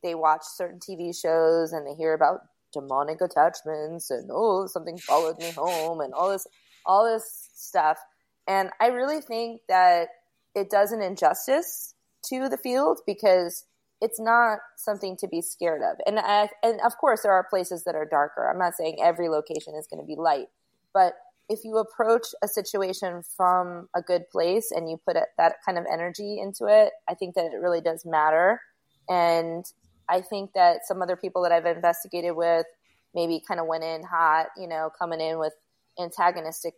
they 0.03 0.15
watch 0.15 0.43
certain 0.45 0.79
TV 0.79 1.19
shows 1.19 1.73
and 1.73 1.87
they 1.87 1.95
hear 1.95 2.15
about 2.15 2.41
demonic 2.73 3.21
attachments 3.21 4.11
and 4.11 4.29
oh 4.33 4.67
something 4.67 4.99
followed 4.99 5.39
me 5.39 5.51
home 5.53 6.01
and 6.01 6.13
all 6.13 6.31
this 6.31 6.47
all 6.85 7.05
this 7.05 7.49
stuff. 7.55 7.99
And 8.47 8.71
I 8.81 8.89
really 8.89 9.21
think 9.21 9.63
that 9.69 10.09
it 10.55 10.71
does 10.71 10.93
an 10.93 11.03
injustice 11.03 11.95
to 12.27 12.49
the 12.49 12.57
field 12.57 13.01
because 13.07 13.65
it's 14.07 14.21
not 14.21 14.61
something 14.77 15.17
to 15.17 15.27
be 15.27 15.43
scared 15.43 15.83
of. 15.83 15.97
And 16.07 16.21
I, 16.21 16.49
and 16.63 16.81
of 16.87 16.97
course 16.97 17.23
there 17.23 17.33
are 17.33 17.45
places 17.51 17.83
that 17.85 17.97
are 17.97 18.07
darker. 18.09 18.49
I'm 18.49 18.59
not 18.59 18.75
saying 18.75 18.99
every 19.03 19.29
location 19.29 19.75
is 19.77 19.89
going 19.91 20.01
to 20.01 20.07
be 20.07 20.15
light, 20.17 20.47
but 20.95 21.15
if 21.49 21.65
you 21.65 21.77
approach 21.79 22.29
a 22.43 22.47
situation 22.47 23.23
from 23.37 23.89
a 23.97 24.03
good 24.03 24.31
place 24.31 24.71
and 24.71 24.89
you 24.89 25.01
put 25.05 25.17
that 25.39 25.55
kind 25.65 25.77
of 25.77 25.85
energy 25.93 26.39
into 26.41 26.67
it, 26.67 26.93
I 27.09 27.15
think 27.15 27.35
that 27.35 27.47
it 27.47 27.61
really 27.61 27.81
does 27.81 28.05
matter. 28.07 28.61
And 29.09 29.65
I 30.09 30.21
think 30.21 30.53
that 30.55 30.87
some 30.87 31.03
other 31.03 31.17
people 31.17 31.43
that 31.43 31.51
I've 31.51 31.67
investigated 31.67 32.37
with 32.37 32.67
maybe 33.13 33.43
kind 33.47 33.59
of 33.59 33.67
went 33.67 33.83
in 33.83 34.05
hot, 34.05 34.47
you 34.57 34.69
know, 34.69 34.91
coming 34.97 35.21
in 35.21 35.41
with 35.41 35.53
antagonistic, 36.01 36.75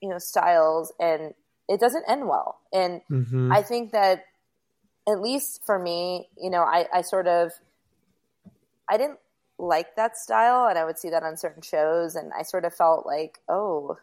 you 0.00 0.08
know, 0.08 0.18
styles 0.18 0.92
and 0.98 1.34
it 1.68 1.80
doesn't 1.80 2.04
end 2.08 2.26
well. 2.26 2.60
And 2.72 3.02
mm-hmm. 3.10 3.52
I 3.52 3.62
think 3.62 3.92
that 3.92 4.24
at 5.08 5.20
least 5.20 5.60
for 5.64 5.78
me, 5.78 6.28
you 6.40 6.50
know, 6.50 6.62
I, 6.62 6.86
I 6.92 7.02
sort 7.02 7.26
of, 7.26 7.52
I 8.88 8.96
didn't 8.96 9.18
like 9.58 9.96
that 9.96 10.16
style 10.16 10.68
and 10.68 10.78
I 10.78 10.84
would 10.84 10.98
see 10.98 11.10
that 11.10 11.22
on 11.22 11.36
certain 11.36 11.62
shows 11.62 12.14
and 12.14 12.32
I 12.38 12.42
sort 12.42 12.64
of 12.64 12.74
felt 12.74 13.06
like, 13.06 13.38
oh, 13.48 13.98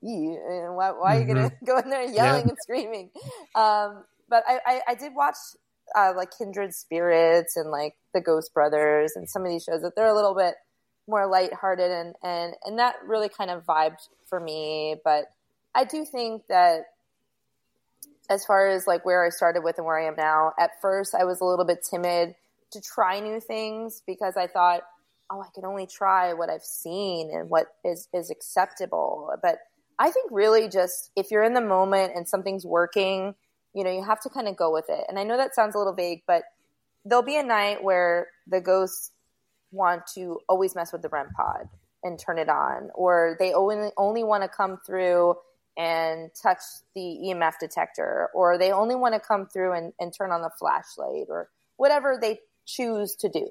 why, 0.00 0.90
why, 0.92 1.16
are 1.16 1.20
you 1.20 1.34
going 1.34 1.50
to 1.50 1.56
go 1.64 1.78
in 1.78 1.90
there 1.90 2.02
yelling 2.02 2.44
yeah. 2.44 2.48
and 2.48 2.58
screaming? 2.60 3.10
Um, 3.54 4.04
but 4.28 4.44
I, 4.46 4.60
I, 4.66 4.80
I, 4.88 4.94
did 4.94 5.14
watch 5.14 5.36
uh, 5.96 6.12
like 6.16 6.36
Kindred 6.36 6.74
Spirits 6.74 7.56
and 7.56 7.70
like 7.70 7.94
the 8.12 8.20
Ghost 8.20 8.52
Brothers 8.52 9.12
and 9.16 9.28
some 9.28 9.42
of 9.42 9.48
these 9.48 9.64
shows 9.64 9.82
that 9.82 9.96
they're 9.96 10.06
a 10.06 10.14
little 10.14 10.34
bit 10.34 10.54
more 11.08 11.26
lighthearted 11.26 11.90
and, 11.90 12.14
and, 12.22 12.54
and 12.64 12.78
that 12.78 12.96
really 13.06 13.28
kind 13.28 13.50
of 13.50 13.64
vibed 13.64 14.08
for 14.28 14.40
me. 14.40 14.96
But 15.04 15.26
I 15.74 15.84
do 15.84 16.04
think 16.04 16.42
that 16.48 16.82
as 18.30 18.44
far 18.44 18.68
as 18.68 18.86
like 18.86 19.04
where 19.04 19.24
I 19.24 19.30
started 19.30 19.62
with 19.62 19.78
and 19.78 19.86
where 19.86 19.98
I 19.98 20.06
am 20.06 20.16
now, 20.16 20.52
at 20.58 20.80
first 20.80 21.14
I 21.14 21.24
was 21.24 21.40
a 21.40 21.44
little 21.44 21.64
bit 21.64 21.84
timid 21.88 22.34
to 22.72 22.80
try 22.80 23.20
new 23.20 23.40
things 23.40 24.02
because 24.06 24.36
I 24.36 24.46
thought, 24.46 24.82
oh, 25.30 25.40
I 25.40 25.46
can 25.54 25.64
only 25.64 25.86
try 25.86 26.32
what 26.32 26.50
I've 26.50 26.64
seen 26.64 27.30
and 27.32 27.48
what 27.50 27.66
is, 27.84 28.08
is 28.12 28.30
acceptable. 28.30 29.32
But 29.42 29.58
I 29.98 30.10
think 30.10 30.30
really 30.30 30.68
just 30.68 31.10
if 31.16 31.30
you're 31.30 31.44
in 31.44 31.54
the 31.54 31.60
moment 31.60 32.12
and 32.14 32.28
something's 32.28 32.64
working, 32.64 33.34
you 33.74 33.84
know, 33.84 33.92
you 33.92 34.04
have 34.04 34.20
to 34.22 34.30
kind 34.30 34.48
of 34.48 34.56
go 34.56 34.72
with 34.72 34.86
it. 34.88 35.04
And 35.08 35.18
I 35.18 35.24
know 35.24 35.36
that 35.36 35.54
sounds 35.54 35.74
a 35.74 35.78
little 35.78 35.92
vague, 35.92 36.22
but 36.26 36.42
there'll 37.04 37.24
be 37.24 37.36
a 37.36 37.42
night 37.42 37.82
where 37.82 38.28
the 38.46 38.60
ghosts 38.60 39.10
want 39.70 40.02
to 40.14 40.40
always 40.48 40.74
mess 40.74 40.92
with 40.92 41.02
the 41.02 41.08
REM 41.08 41.30
pod 41.36 41.68
and 42.02 42.18
turn 42.18 42.38
it 42.38 42.48
on, 42.48 42.90
or 42.94 43.36
they 43.38 43.52
only, 43.52 43.90
only 43.96 44.22
want 44.22 44.42
to 44.42 44.48
come 44.48 44.78
through 44.86 45.36
and 45.76 46.30
touch 46.42 46.60
the 46.94 47.18
EMF 47.26 47.54
detector, 47.60 48.30
or 48.34 48.58
they 48.58 48.72
only 48.72 48.94
want 48.94 49.14
to 49.14 49.20
come 49.20 49.46
through 49.46 49.72
and, 49.72 49.92
and 50.00 50.12
turn 50.16 50.30
on 50.30 50.42
the 50.42 50.50
flashlight, 50.58 51.26
or 51.28 51.48
whatever 51.76 52.18
they 52.20 52.40
choose 52.64 53.16
to 53.16 53.28
do. 53.28 53.48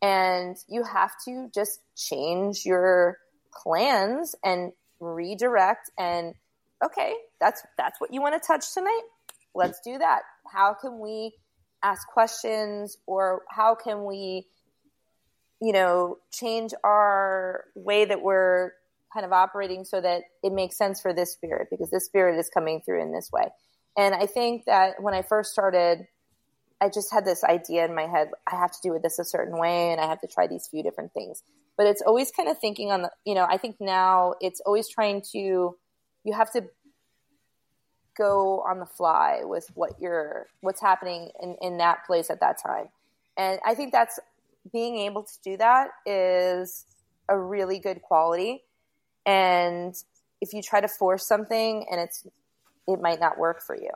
And 0.00 0.56
you 0.68 0.82
have 0.82 1.12
to 1.26 1.48
just 1.54 1.80
change 1.96 2.64
your 2.66 3.18
plans 3.52 4.34
and 4.44 4.72
redirect 5.00 5.90
and 5.98 6.34
okay, 6.84 7.14
that's 7.40 7.62
that's 7.78 8.00
what 8.00 8.12
you 8.12 8.20
want 8.20 8.40
to 8.40 8.46
touch 8.46 8.72
tonight. 8.74 9.02
Let's 9.54 9.80
do 9.80 9.98
that. 9.98 10.22
How 10.50 10.74
can 10.74 10.98
we 10.98 11.34
ask 11.82 12.06
questions 12.08 12.96
or 13.06 13.42
how 13.48 13.74
can 13.74 14.04
we 14.04 14.46
you 15.60 15.72
know 15.72 16.18
change 16.32 16.72
our 16.84 17.64
way 17.74 18.04
that 18.04 18.22
we're 18.22 18.72
kind 19.12 19.26
of 19.26 19.32
operating 19.32 19.84
so 19.84 20.00
that 20.00 20.22
it 20.42 20.52
makes 20.52 20.76
sense 20.76 21.00
for 21.00 21.12
this 21.12 21.32
spirit 21.32 21.68
because 21.70 21.90
this 21.90 22.06
spirit 22.06 22.38
is 22.38 22.48
coming 22.48 22.80
through 22.84 23.02
in 23.02 23.12
this 23.12 23.30
way. 23.32 23.48
And 23.96 24.14
I 24.14 24.26
think 24.26 24.64
that 24.66 25.02
when 25.02 25.14
I 25.14 25.22
first 25.22 25.52
started, 25.52 26.06
I 26.80 26.88
just 26.88 27.12
had 27.12 27.24
this 27.24 27.44
idea 27.44 27.84
in 27.84 27.94
my 27.94 28.06
head 28.06 28.28
I 28.50 28.56
have 28.56 28.72
to 28.72 28.78
do 28.82 28.98
this 29.02 29.18
a 29.18 29.24
certain 29.24 29.58
way 29.58 29.92
and 29.92 30.00
I 30.00 30.06
have 30.06 30.20
to 30.20 30.26
try 30.26 30.46
these 30.46 30.66
few 30.68 30.82
different 30.82 31.12
things. 31.12 31.42
But 31.76 31.86
it's 31.86 32.02
always 32.02 32.30
kind 32.30 32.48
of 32.48 32.58
thinking 32.58 32.90
on 32.90 33.02
the, 33.02 33.10
you 33.24 33.34
know, 33.34 33.46
I 33.48 33.56
think 33.56 33.76
now 33.80 34.34
it's 34.40 34.60
always 34.60 34.88
trying 34.88 35.22
to, 35.32 35.76
you 36.24 36.32
have 36.32 36.52
to 36.52 36.64
go 38.16 38.62
on 38.68 38.78
the 38.78 38.86
fly 38.86 39.40
with 39.42 39.66
what 39.74 39.92
you're, 40.00 40.46
what's 40.60 40.80
happening 40.80 41.30
in, 41.40 41.56
in 41.62 41.78
that 41.78 42.04
place 42.06 42.30
at 42.30 42.40
that 42.40 42.56
time. 42.62 42.88
And 43.38 43.58
I 43.64 43.74
think 43.74 43.92
that's 43.92 44.18
being 44.70 44.98
able 44.98 45.22
to 45.22 45.32
do 45.42 45.56
that 45.56 45.88
is 46.04 46.84
a 47.28 47.38
really 47.38 47.78
good 47.78 48.02
quality 48.02 48.62
and 49.26 49.94
if 50.40 50.52
you 50.52 50.62
try 50.62 50.80
to 50.80 50.88
force 50.88 51.26
something 51.26 51.86
and 51.90 52.00
it's 52.00 52.26
it 52.88 53.00
might 53.00 53.20
not 53.20 53.38
work 53.38 53.62
for 53.62 53.76
you. 53.76 53.90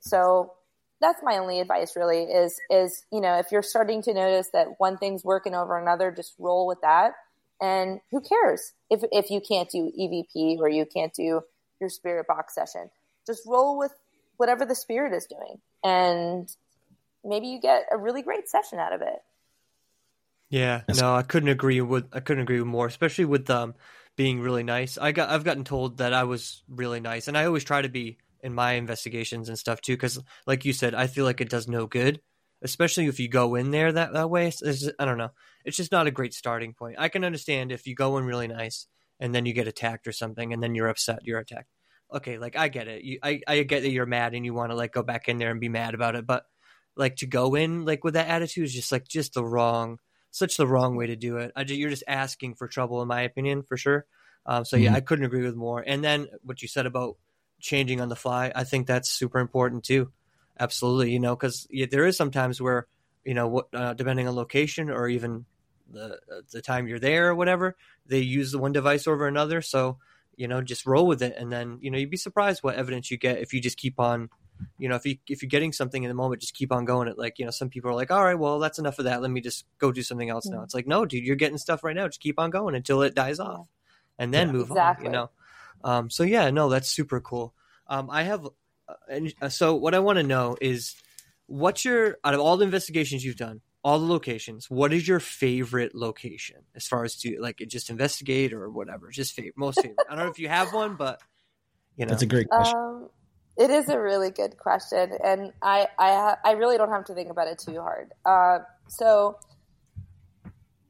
So 0.00 0.52
that's 1.00 1.20
my 1.22 1.38
only 1.38 1.60
advice 1.60 1.94
really 1.96 2.22
is 2.24 2.58
is 2.70 3.04
you 3.12 3.20
know 3.20 3.38
if 3.38 3.46
you're 3.50 3.62
starting 3.62 4.02
to 4.02 4.14
notice 4.14 4.48
that 4.52 4.68
one 4.78 4.96
thing's 4.96 5.24
working 5.24 5.54
over 5.54 5.78
another 5.78 6.10
just 6.10 6.34
roll 6.38 6.66
with 6.66 6.80
that. 6.82 7.12
And 7.60 8.00
who 8.10 8.20
cares 8.20 8.72
if 8.90 9.02
if 9.10 9.30
you 9.30 9.40
can't 9.40 9.70
do 9.70 9.90
evp 9.98 10.58
or 10.58 10.68
you 10.68 10.84
can't 10.84 11.12
do 11.14 11.42
your 11.80 11.90
spirit 11.90 12.26
box 12.26 12.54
session. 12.54 12.90
Just 13.26 13.42
roll 13.46 13.78
with 13.78 13.92
whatever 14.36 14.64
the 14.64 14.74
spirit 14.74 15.14
is 15.14 15.26
doing. 15.26 15.58
And 15.82 16.48
maybe 17.24 17.48
you 17.48 17.60
get 17.60 17.86
a 17.90 17.96
really 17.96 18.22
great 18.22 18.48
session 18.48 18.78
out 18.78 18.92
of 18.92 19.00
it. 19.00 19.22
Yeah 20.50 20.82
no 20.94 21.14
i 21.14 21.22
couldn't 21.22 21.48
agree 21.48 21.80
with 21.80 22.06
i 22.12 22.20
couldn't 22.20 22.42
agree 22.42 22.60
with 22.60 22.68
more 22.68 22.86
especially 22.86 23.24
with 23.24 23.50
um 23.50 23.74
being 24.16 24.40
really 24.40 24.62
nice. 24.62 24.98
I 24.98 25.12
got 25.12 25.28
I've 25.28 25.44
gotten 25.44 25.64
told 25.64 25.98
that 25.98 26.12
I 26.12 26.24
was 26.24 26.62
really 26.68 27.00
nice, 27.00 27.28
and 27.28 27.36
I 27.36 27.44
always 27.44 27.64
try 27.64 27.82
to 27.82 27.88
be 27.88 28.18
in 28.42 28.54
my 28.54 28.72
investigations 28.72 29.48
and 29.48 29.58
stuff 29.58 29.80
too. 29.80 29.94
Because, 29.94 30.18
like 30.46 30.64
you 30.64 30.72
said, 30.72 30.94
I 30.94 31.06
feel 31.06 31.24
like 31.24 31.40
it 31.40 31.50
does 31.50 31.68
no 31.68 31.86
good, 31.86 32.20
especially 32.62 33.06
if 33.06 33.20
you 33.20 33.28
go 33.28 33.54
in 33.54 33.70
there 33.70 33.92
that 33.92 34.14
that 34.14 34.30
way. 34.30 34.48
It's, 34.48 34.90
I 34.98 35.04
don't 35.04 35.18
know. 35.18 35.30
It's 35.64 35.76
just 35.76 35.92
not 35.92 36.06
a 36.06 36.12
great 36.12 36.34
starting 36.34 36.72
point. 36.72 36.96
I 36.98 37.08
can 37.08 37.24
understand 37.24 37.72
if 37.72 37.86
you 37.86 37.94
go 37.94 38.16
in 38.18 38.24
really 38.24 38.48
nice 38.48 38.86
and 39.20 39.34
then 39.34 39.46
you 39.46 39.52
get 39.52 39.68
attacked 39.68 40.06
or 40.06 40.12
something, 40.12 40.52
and 40.52 40.62
then 40.62 40.74
you're 40.74 40.88
upset, 40.88 41.20
you're 41.24 41.40
attacked. 41.40 41.68
Okay, 42.12 42.38
like 42.38 42.56
I 42.56 42.68
get 42.68 42.88
it. 42.88 43.02
You, 43.02 43.18
I 43.22 43.40
I 43.46 43.62
get 43.64 43.82
that 43.82 43.90
you're 43.90 44.06
mad 44.06 44.34
and 44.34 44.44
you 44.44 44.54
want 44.54 44.70
to 44.70 44.76
like 44.76 44.92
go 44.92 45.02
back 45.02 45.28
in 45.28 45.38
there 45.38 45.50
and 45.50 45.60
be 45.60 45.68
mad 45.68 45.94
about 45.94 46.16
it, 46.16 46.26
but 46.26 46.44
like 46.96 47.16
to 47.16 47.26
go 47.26 47.54
in 47.54 47.84
like 47.84 48.04
with 48.04 48.14
that 48.14 48.28
attitude 48.28 48.64
is 48.64 48.72
just 48.72 48.92
like 48.92 49.06
just 49.06 49.34
the 49.34 49.44
wrong 49.44 49.98
such 50.36 50.56
the 50.56 50.66
wrong 50.66 50.96
way 50.96 51.06
to 51.06 51.16
do 51.16 51.38
it. 51.38 51.52
Just, 51.56 51.78
you're 51.78 51.90
just 51.90 52.04
asking 52.06 52.54
for 52.54 52.68
trouble, 52.68 53.02
in 53.02 53.08
my 53.08 53.22
opinion, 53.22 53.62
for 53.62 53.76
sure. 53.76 54.06
Um, 54.44 54.64
so 54.64 54.76
yeah, 54.76 54.88
mm-hmm. 54.88 54.96
I 54.96 55.00
couldn't 55.00 55.24
agree 55.24 55.42
with 55.42 55.56
more. 55.56 55.82
And 55.84 56.04
then 56.04 56.28
what 56.42 56.62
you 56.62 56.68
said 56.68 56.86
about 56.86 57.16
changing 57.60 58.00
on 58.00 58.08
the 58.08 58.16
fly, 58.16 58.52
I 58.54 58.64
think 58.64 58.86
that's 58.86 59.10
super 59.10 59.38
important 59.38 59.84
too. 59.84 60.12
Absolutely, 60.58 61.10
you 61.12 61.20
know, 61.20 61.34
because 61.34 61.66
yeah, 61.70 61.86
there 61.90 62.06
is 62.06 62.16
sometimes 62.16 62.60
where 62.60 62.86
you 63.24 63.34
know, 63.34 63.48
what, 63.48 63.66
uh, 63.74 63.92
depending 63.94 64.28
on 64.28 64.36
location 64.36 64.88
or 64.88 65.08
even 65.08 65.44
the 65.90 66.14
uh, 66.14 66.40
the 66.52 66.62
time 66.62 66.86
you're 66.86 67.00
there 67.00 67.28
or 67.28 67.34
whatever, 67.34 67.76
they 68.06 68.20
use 68.20 68.52
the 68.52 68.58
one 68.58 68.72
device 68.72 69.06
over 69.06 69.26
another. 69.26 69.60
So 69.60 69.98
you 70.36 70.48
know, 70.48 70.62
just 70.62 70.86
roll 70.86 71.06
with 71.06 71.22
it, 71.22 71.34
and 71.36 71.50
then 71.50 71.78
you 71.80 71.90
know, 71.90 71.98
you'd 71.98 72.10
be 72.10 72.16
surprised 72.16 72.62
what 72.62 72.76
evidence 72.76 73.10
you 73.10 73.18
get 73.18 73.38
if 73.38 73.52
you 73.52 73.60
just 73.60 73.78
keep 73.78 73.98
on 73.98 74.30
you 74.78 74.88
know, 74.88 74.96
if 74.96 75.06
you 75.06 75.16
if 75.28 75.42
you're 75.42 75.48
getting 75.48 75.72
something 75.72 76.02
in 76.02 76.08
the 76.08 76.14
moment, 76.14 76.40
just 76.40 76.54
keep 76.54 76.72
on 76.72 76.84
going. 76.84 77.08
It 77.08 77.18
like 77.18 77.38
you 77.38 77.44
know, 77.44 77.50
some 77.50 77.68
people 77.68 77.90
are 77.90 77.94
like, 77.94 78.10
all 78.10 78.24
right, 78.24 78.38
well, 78.38 78.58
that's 78.58 78.78
enough 78.78 78.98
of 78.98 79.06
that. 79.06 79.22
Let 79.22 79.30
me 79.30 79.40
just 79.40 79.64
go 79.78 79.92
do 79.92 80.02
something 80.02 80.28
else 80.28 80.46
now. 80.46 80.62
It's 80.62 80.74
like, 80.74 80.86
no, 80.86 81.04
dude, 81.04 81.24
you're 81.24 81.36
getting 81.36 81.58
stuff 81.58 81.84
right 81.84 81.96
now. 81.96 82.06
Just 82.06 82.20
keep 82.20 82.38
on 82.38 82.50
going 82.50 82.74
until 82.74 83.02
it 83.02 83.14
dies 83.14 83.40
off, 83.40 83.68
and 84.18 84.32
then 84.32 84.48
yeah, 84.48 84.52
move 84.52 84.70
exactly. 84.70 85.06
on. 85.06 85.12
You 85.12 85.18
know, 85.18 85.30
um, 85.84 86.10
so 86.10 86.22
yeah, 86.22 86.50
no, 86.50 86.68
that's 86.68 86.88
super 86.88 87.20
cool. 87.20 87.54
Um, 87.86 88.10
I 88.10 88.24
have, 88.24 88.44
uh, 88.88 88.94
and 89.08 89.32
uh, 89.40 89.48
so 89.48 89.74
what 89.74 89.94
I 89.94 90.00
want 90.00 90.18
to 90.18 90.22
know 90.22 90.56
is, 90.60 90.94
what's 91.46 91.84
your 91.84 92.18
out 92.24 92.34
of 92.34 92.40
all 92.40 92.56
the 92.56 92.64
investigations 92.64 93.24
you've 93.24 93.36
done, 93.36 93.60
all 93.84 94.00
the 94.00 94.06
locations, 94.06 94.68
what 94.68 94.92
is 94.92 95.06
your 95.06 95.20
favorite 95.20 95.94
location 95.94 96.56
as 96.74 96.88
far 96.88 97.04
as 97.04 97.16
to 97.18 97.38
like 97.40 97.62
just 97.68 97.88
investigate 97.88 98.52
or 98.52 98.68
whatever, 98.68 99.10
just 99.10 99.32
favorite, 99.34 99.56
most 99.56 99.80
favorite. 99.80 99.98
I 100.10 100.16
don't 100.16 100.24
know 100.24 100.30
if 100.30 100.40
you 100.40 100.48
have 100.48 100.72
one, 100.72 100.96
but 100.96 101.20
you 101.96 102.04
know, 102.04 102.10
that's 102.10 102.22
a 102.22 102.26
great 102.26 102.48
question. 102.48 102.76
Um, 102.76 103.08
it 103.56 103.70
is 103.70 103.88
a 103.88 103.98
really 103.98 104.30
good 104.30 104.58
question, 104.58 105.12
and 105.22 105.52
I 105.62 105.88
I 105.98 106.36
I 106.44 106.52
really 106.52 106.76
don't 106.76 106.90
have 106.90 107.04
to 107.06 107.14
think 107.14 107.30
about 107.30 107.48
it 107.48 107.58
too 107.58 107.80
hard. 107.80 108.12
Uh, 108.24 108.58
so, 108.88 109.38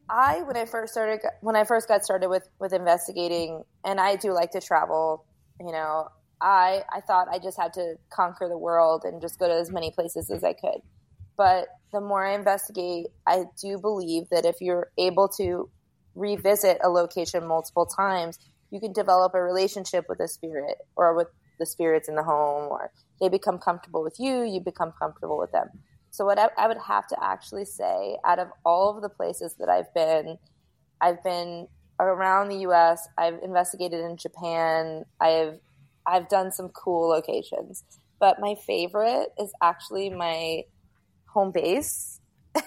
I 0.08 0.42
when 0.42 0.56
I 0.56 0.64
first 0.64 0.92
started 0.92 1.20
when 1.40 1.56
I 1.56 1.64
first 1.64 1.88
got 1.88 2.04
started 2.04 2.28
with 2.28 2.48
with 2.58 2.72
investigating, 2.72 3.62
and 3.84 4.00
I 4.00 4.16
do 4.16 4.32
like 4.32 4.50
to 4.52 4.60
travel. 4.60 5.24
You 5.60 5.72
know, 5.72 6.08
I 6.40 6.82
I 6.92 7.00
thought 7.00 7.28
I 7.30 7.38
just 7.38 7.58
had 7.58 7.72
to 7.74 7.94
conquer 8.10 8.48
the 8.48 8.58
world 8.58 9.02
and 9.04 9.20
just 9.20 9.38
go 9.38 9.46
to 9.46 9.54
as 9.54 9.70
many 9.70 9.92
places 9.92 10.30
as 10.30 10.42
I 10.42 10.52
could. 10.52 10.80
But 11.36 11.68
the 11.92 12.00
more 12.00 12.26
I 12.26 12.34
investigate, 12.34 13.06
I 13.26 13.44
do 13.62 13.78
believe 13.78 14.24
that 14.30 14.44
if 14.44 14.56
you're 14.60 14.90
able 14.98 15.28
to 15.38 15.70
revisit 16.14 16.78
a 16.82 16.88
location 16.88 17.46
multiple 17.46 17.86
times, 17.86 18.38
you 18.70 18.80
can 18.80 18.92
develop 18.92 19.34
a 19.34 19.42
relationship 19.42 20.06
with 20.08 20.18
a 20.20 20.28
spirit 20.28 20.78
or 20.96 21.14
with 21.14 21.28
the 21.58 21.66
spirits 21.66 22.08
in 22.08 22.14
the 22.14 22.22
home, 22.22 22.70
or 22.70 22.90
they 23.20 23.28
become 23.28 23.58
comfortable 23.58 24.02
with 24.02 24.18
you, 24.18 24.42
you 24.42 24.60
become 24.60 24.92
comfortable 24.98 25.38
with 25.38 25.52
them. 25.52 25.68
So, 26.10 26.24
what 26.24 26.38
I, 26.38 26.48
I 26.56 26.68
would 26.68 26.78
have 26.78 27.06
to 27.08 27.16
actually 27.22 27.66
say, 27.66 28.16
out 28.24 28.38
of 28.38 28.48
all 28.64 28.94
of 28.94 29.02
the 29.02 29.08
places 29.08 29.54
that 29.58 29.68
I've 29.68 29.92
been, 29.94 30.38
I've 31.00 31.22
been 31.22 31.68
around 32.00 32.48
the 32.48 32.58
U.S. 32.58 33.06
I've 33.18 33.38
investigated 33.42 34.00
in 34.00 34.16
Japan. 34.16 35.04
I've 35.20 35.58
I've 36.06 36.28
done 36.28 36.52
some 36.52 36.68
cool 36.68 37.08
locations, 37.08 37.82
but 38.20 38.40
my 38.40 38.54
favorite 38.66 39.28
is 39.38 39.52
actually 39.60 40.08
my 40.08 40.62
home 41.26 41.50
base, 41.50 42.20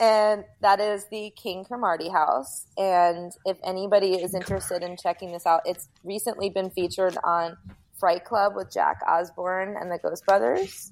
and 0.00 0.44
that 0.60 0.78
is 0.78 1.06
the 1.10 1.32
King 1.36 1.64
Cromartie 1.64 2.10
House. 2.10 2.66
And 2.76 3.32
if 3.44 3.56
anybody 3.64 4.14
is 4.14 4.34
interested 4.34 4.82
in 4.82 4.96
checking 4.96 5.32
this 5.32 5.46
out, 5.46 5.62
it's 5.64 5.88
recently 6.04 6.50
been 6.50 6.70
featured 6.70 7.16
on 7.24 7.56
Fright 8.00 8.24
Club 8.24 8.54
with 8.56 8.72
Jack 8.72 9.00
Osbourne 9.06 9.76
and 9.78 9.92
the 9.92 9.98
Ghost 9.98 10.24
Brothers. 10.26 10.90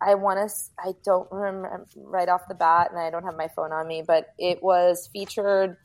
I 0.00 0.14
want 0.14 0.38
to, 0.38 0.54
I 0.78 0.92
don't 1.04 1.26
remember 1.32 1.86
right 1.96 2.28
off 2.28 2.42
the 2.48 2.54
bat, 2.54 2.90
and 2.92 3.00
I 3.00 3.10
don't 3.10 3.24
have 3.24 3.36
my 3.36 3.48
phone 3.48 3.72
on 3.72 3.88
me, 3.88 4.04
but 4.06 4.26
it 4.38 4.62
was 4.62 5.08
featured 5.12 5.76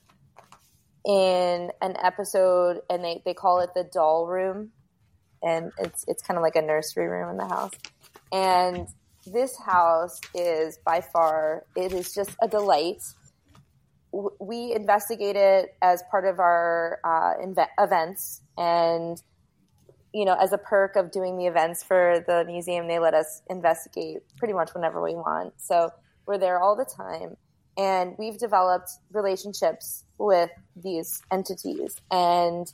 in 1.05 1.71
an 1.81 1.95
episode, 2.01 2.81
and 2.89 3.03
they, 3.03 3.23
they 3.25 3.33
call 3.33 3.61
it 3.61 3.71
the 3.73 3.89
doll 3.91 4.27
room. 4.27 4.71
And 5.41 5.71
it's, 5.79 6.05
it's 6.07 6.21
kind 6.21 6.37
of 6.37 6.43
like 6.43 6.55
a 6.55 6.61
nursery 6.61 7.07
room 7.07 7.29
in 7.31 7.37
the 7.37 7.47
house. 7.47 7.71
And 8.31 8.87
this 9.25 9.57
house 9.57 10.21
is 10.35 10.77
by 10.85 11.01
far, 11.01 11.65
it 11.75 11.91
is 11.91 12.13
just 12.13 12.35
a 12.41 12.47
delight. 12.47 13.01
We 14.39 14.73
investigate 14.73 15.35
it 15.35 15.75
as 15.81 16.03
part 16.11 16.25
of 16.25 16.39
our 16.39 16.99
uh, 17.03 17.43
inve- 17.43 17.67
events, 17.79 18.41
and 18.57 19.21
you 20.13 20.25
know, 20.25 20.35
as 20.39 20.53
a 20.53 20.57
perk 20.57 20.95
of 20.95 21.11
doing 21.11 21.37
the 21.37 21.47
events 21.47 21.83
for 21.83 22.23
the 22.27 22.45
museum, 22.45 22.87
they 22.87 22.99
let 22.99 23.13
us 23.13 23.41
investigate 23.49 24.19
pretty 24.37 24.53
much 24.53 24.73
whenever 24.73 25.01
we 25.01 25.15
want. 25.15 25.53
So 25.57 25.89
we're 26.25 26.37
there 26.37 26.59
all 26.59 26.75
the 26.75 26.85
time. 26.85 27.35
And 27.75 28.15
we've 28.19 28.37
developed 28.37 28.91
relationships 29.11 30.03
with 30.19 30.51
these 30.75 31.21
entities. 31.31 31.99
And 32.11 32.71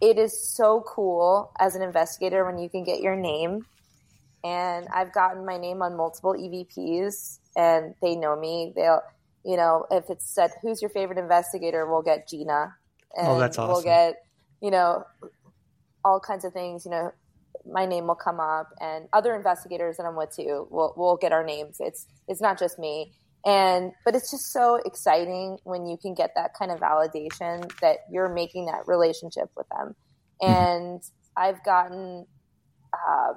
it 0.00 0.18
is 0.18 0.54
so 0.54 0.84
cool 0.86 1.50
as 1.58 1.74
an 1.74 1.82
investigator 1.82 2.44
when 2.44 2.58
you 2.58 2.68
can 2.68 2.84
get 2.84 3.00
your 3.00 3.16
name. 3.16 3.66
And 4.44 4.86
I've 4.94 5.12
gotten 5.12 5.44
my 5.44 5.58
name 5.58 5.82
on 5.82 5.96
multiple 5.96 6.34
EVPs 6.34 7.40
and 7.56 7.94
they 8.00 8.14
know 8.14 8.38
me. 8.38 8.72
They'll, 8.76 9.02
you 9.44 9.56
know, 9.56 9.86
if 9.90 10.10
it's 10.10 10.28
said, 10.28 10.52
who's 10.62 10.80
your 10.80 10.90
favorite 10.90 11.18
investigator, 11.18 11.90
we'll 11.90 12.02
get 12.02 12.28
Gina. 12.28 12.74
And 13.16 13.28
oh, 13.28 13.38
that's 13.40 13.58
awesome. 13.58 13.72
We'll 13.72 13.82
get, 13.82 14.24
you 14.60 14.70
know, 14.70 15.04
all 16.04 16.20
kinds 16.20 16.44
of 16.44 16.52
things. 16.52 16.84
You 16.84 16.90
know, 16.90 17.12
my 17.70 17.86
name 17.86 18.06
will 18.06 18.14
come 18.14 18.40
up, 18.40 18.70
and 18.80 19.08
other 19.12 19.34
investigators 19.34 19.96
that 19.96 20.04
I'm 20.04 20.16
with 20.16 20.34
too 20.34 20.66
will 20.70 20.94
will 20.96 21.16
get 21.16 21.32
our 21.32 21.44
names. 21.44 21.76
It's 21.80 22.06
it's 22.28 22.40
not 22.40 22.58
just 22.58 22.78
me, 22.78 23.12
and 23.44 23.92
but 24.04 24.14
it's 24.14 24.30
just 24.30 24.52
so 24.52 24.76
exciting 24.84 25.58
when 25.64 25.86
you 25.86 25.96
can 25.96 26.14
get 26.14 26.30
that 26.36 26.52
kind 26.58 26.70
of 26.70 26.80
validation 26.80 27.70
that 27.80 27.98
you're 28.10 28.28
making 28.28 28.66
that 28.66 28.86
relationship 28.86 29.50
with 29.56 29.66
them. 29.68 29.94
Mm-hmm. 30.42 30.52
And 30.52 31.02
I've 31.36 31.62
gotten 31.64 32.26
uh, 32.92 33.34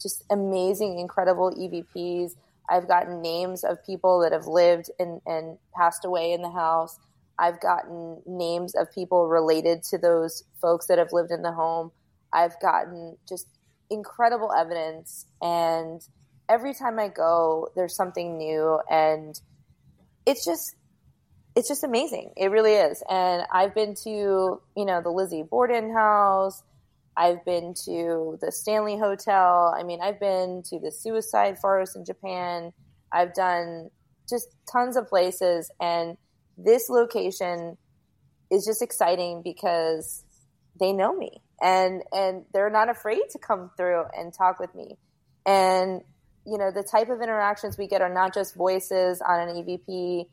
just 0.00 0.24
amazing, 0.30 0.98
incredible 0.98 1.52
EVPs. 1.52 2.32
I've 2.68 2.88
gotten 2.88 3.20
names 3.20 3.64
of 3.64 3.84
people 3.84 4.20
that 4.20 4.32
have 4.32 4.46
lived 4.46 4.90
and, 4.98 5.20
and 5.26 5.58
passed 5.76 6.04
away 6.04 6.32
in 6.32 6.42
the 6.42 6.50
house. 6.50 6.98
I've 7.38 7.60
gotten 7.60 8.22
names 8.26 8.74
of 8.74 8.92
people 8.92 9.28
related 9.28 9.82
to 9.90 9.98
those 9.98 10.44
folks 10.60 10.86
that 10.86 10.98
have 10.98 11.12
lived 11.12 11.30
in 11.30 11.42
the 11.42 11.52
home. 11.52 11.90
I've 12.34 12.60
gotten 12.60 13.16
just 13.28 13.46
incredible 13.90 14.52
evidence 14.52 15.26
and 15.40 16.00
every 16.48 16.74
time 16.74 16.98
I 16.98 17.08
go 17.08 17.68
there's 17.76 17.94
something 17.94 18.36
new 18.36 18.80
and 18.90 19.38
it's 20.26 20.44
just 20.44 20.76
it's 21.56 21.68
just 21.68 21.84
amazing. 21.84 22.32
It 22.36 22.50
really 22.50 22.72
is. 22.72 23.00
And 23.08 23.44
I've 23.52 23.76
been 23.76 23.94
to, 24.02 24.10
you 24.76 24.84
know, 24.84 25.00
the 25.00 25.10
Lizzie 25.10 25.44
Borden 25.48 25.92
house. 25.94 26.60
I've 27.16 27.44
been 27.44 27.74
to 27.84 28.36
the 28.40 28.50
Stanley 28.50 28.98
Hotel. 28.98 29.72
I 29.78 29.84
mean, 29.84 30.00
I've 30.02 30.18
been 30.18 30.64
to 30.70 30.80
the 30.80 30.90
suicide 30.90 31.60
forest 31.60 31.94
in 31.94 32.04
Japan. 32.04 32.72
I've 33.12 33.34
done 33.34 33.90
just 34.28 34.48
tons 34.70 34.96
of 34.96 35.06
places 35.06 35.70
and 35.80 36.16
this 36.58 36.88
location 36.88 37.76
is 38.50 38.64
just 38.64 38.82
exciting 38.82 39.42
because 39.44 40.24
they 40.80 40.92
know 40.92 41.14
me 41.14 41.40
and 41.62 42.02
and 42.12 42.44
they're 42.52 42.70
not 42.70 42.88
afraid 42.88 43.22
to 43.32 43.38
come 43.38 43.70
through 43.76 44.04
and 44.16 44.32
talk 44.32 44.58
with 44.58 44.74
me. 44.74 44.96
And 45.46 46.02
you 46.46 46.58
know 46.58 46.70
the 46.70 46.82
type 46.82 47.08
of 47.08 47.20
interactions 47.20 47.78
we 47.78 47.86
get 47.86 48.02
are 48.02 48.12
not 48.12 48.34
just 48.34 48.54
voices 48.54 49.22
on 49.26 49.48
an 49.48 49.64
evp 49.64 50.26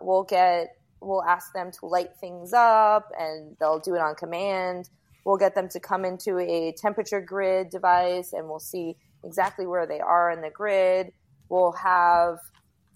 we'll 0.00 0.24
get 0.24 0.76
we'll 1.00 1.22
ask 1.24 1.52
them 1.52 1.70
to 1.70 1.86
light 1.86 2.16
things 2.20 2.52
up 2.52 3.10
and 3.18 3.56
they'll 3.60 3.78
do 3.78 3.94
it 3.94 4.00
on 4.00 4.14
command. 4.14 4.88
We'll 5.24 5.36
get 5.36 5.54
them 5.54 5.68
to 5.70 5.80
come 5.80 6.04
into 6.04 6.38
a 6.38 6.74
temperature 6.76 7.20
grid 7.20 7.70
device 7.70 8.32
and 8.32 8.48
we'll 8.48 8.58
see 8.58 8.96
exactly 9.22 9.66
where 9.66 9.86
they 9.86 10.00
are 10.00 10.30
in 10.30 10.40
the 10.40 10.50
grid. 10.50 11.12
We'll 11.48 11.72
have 11.72 12.38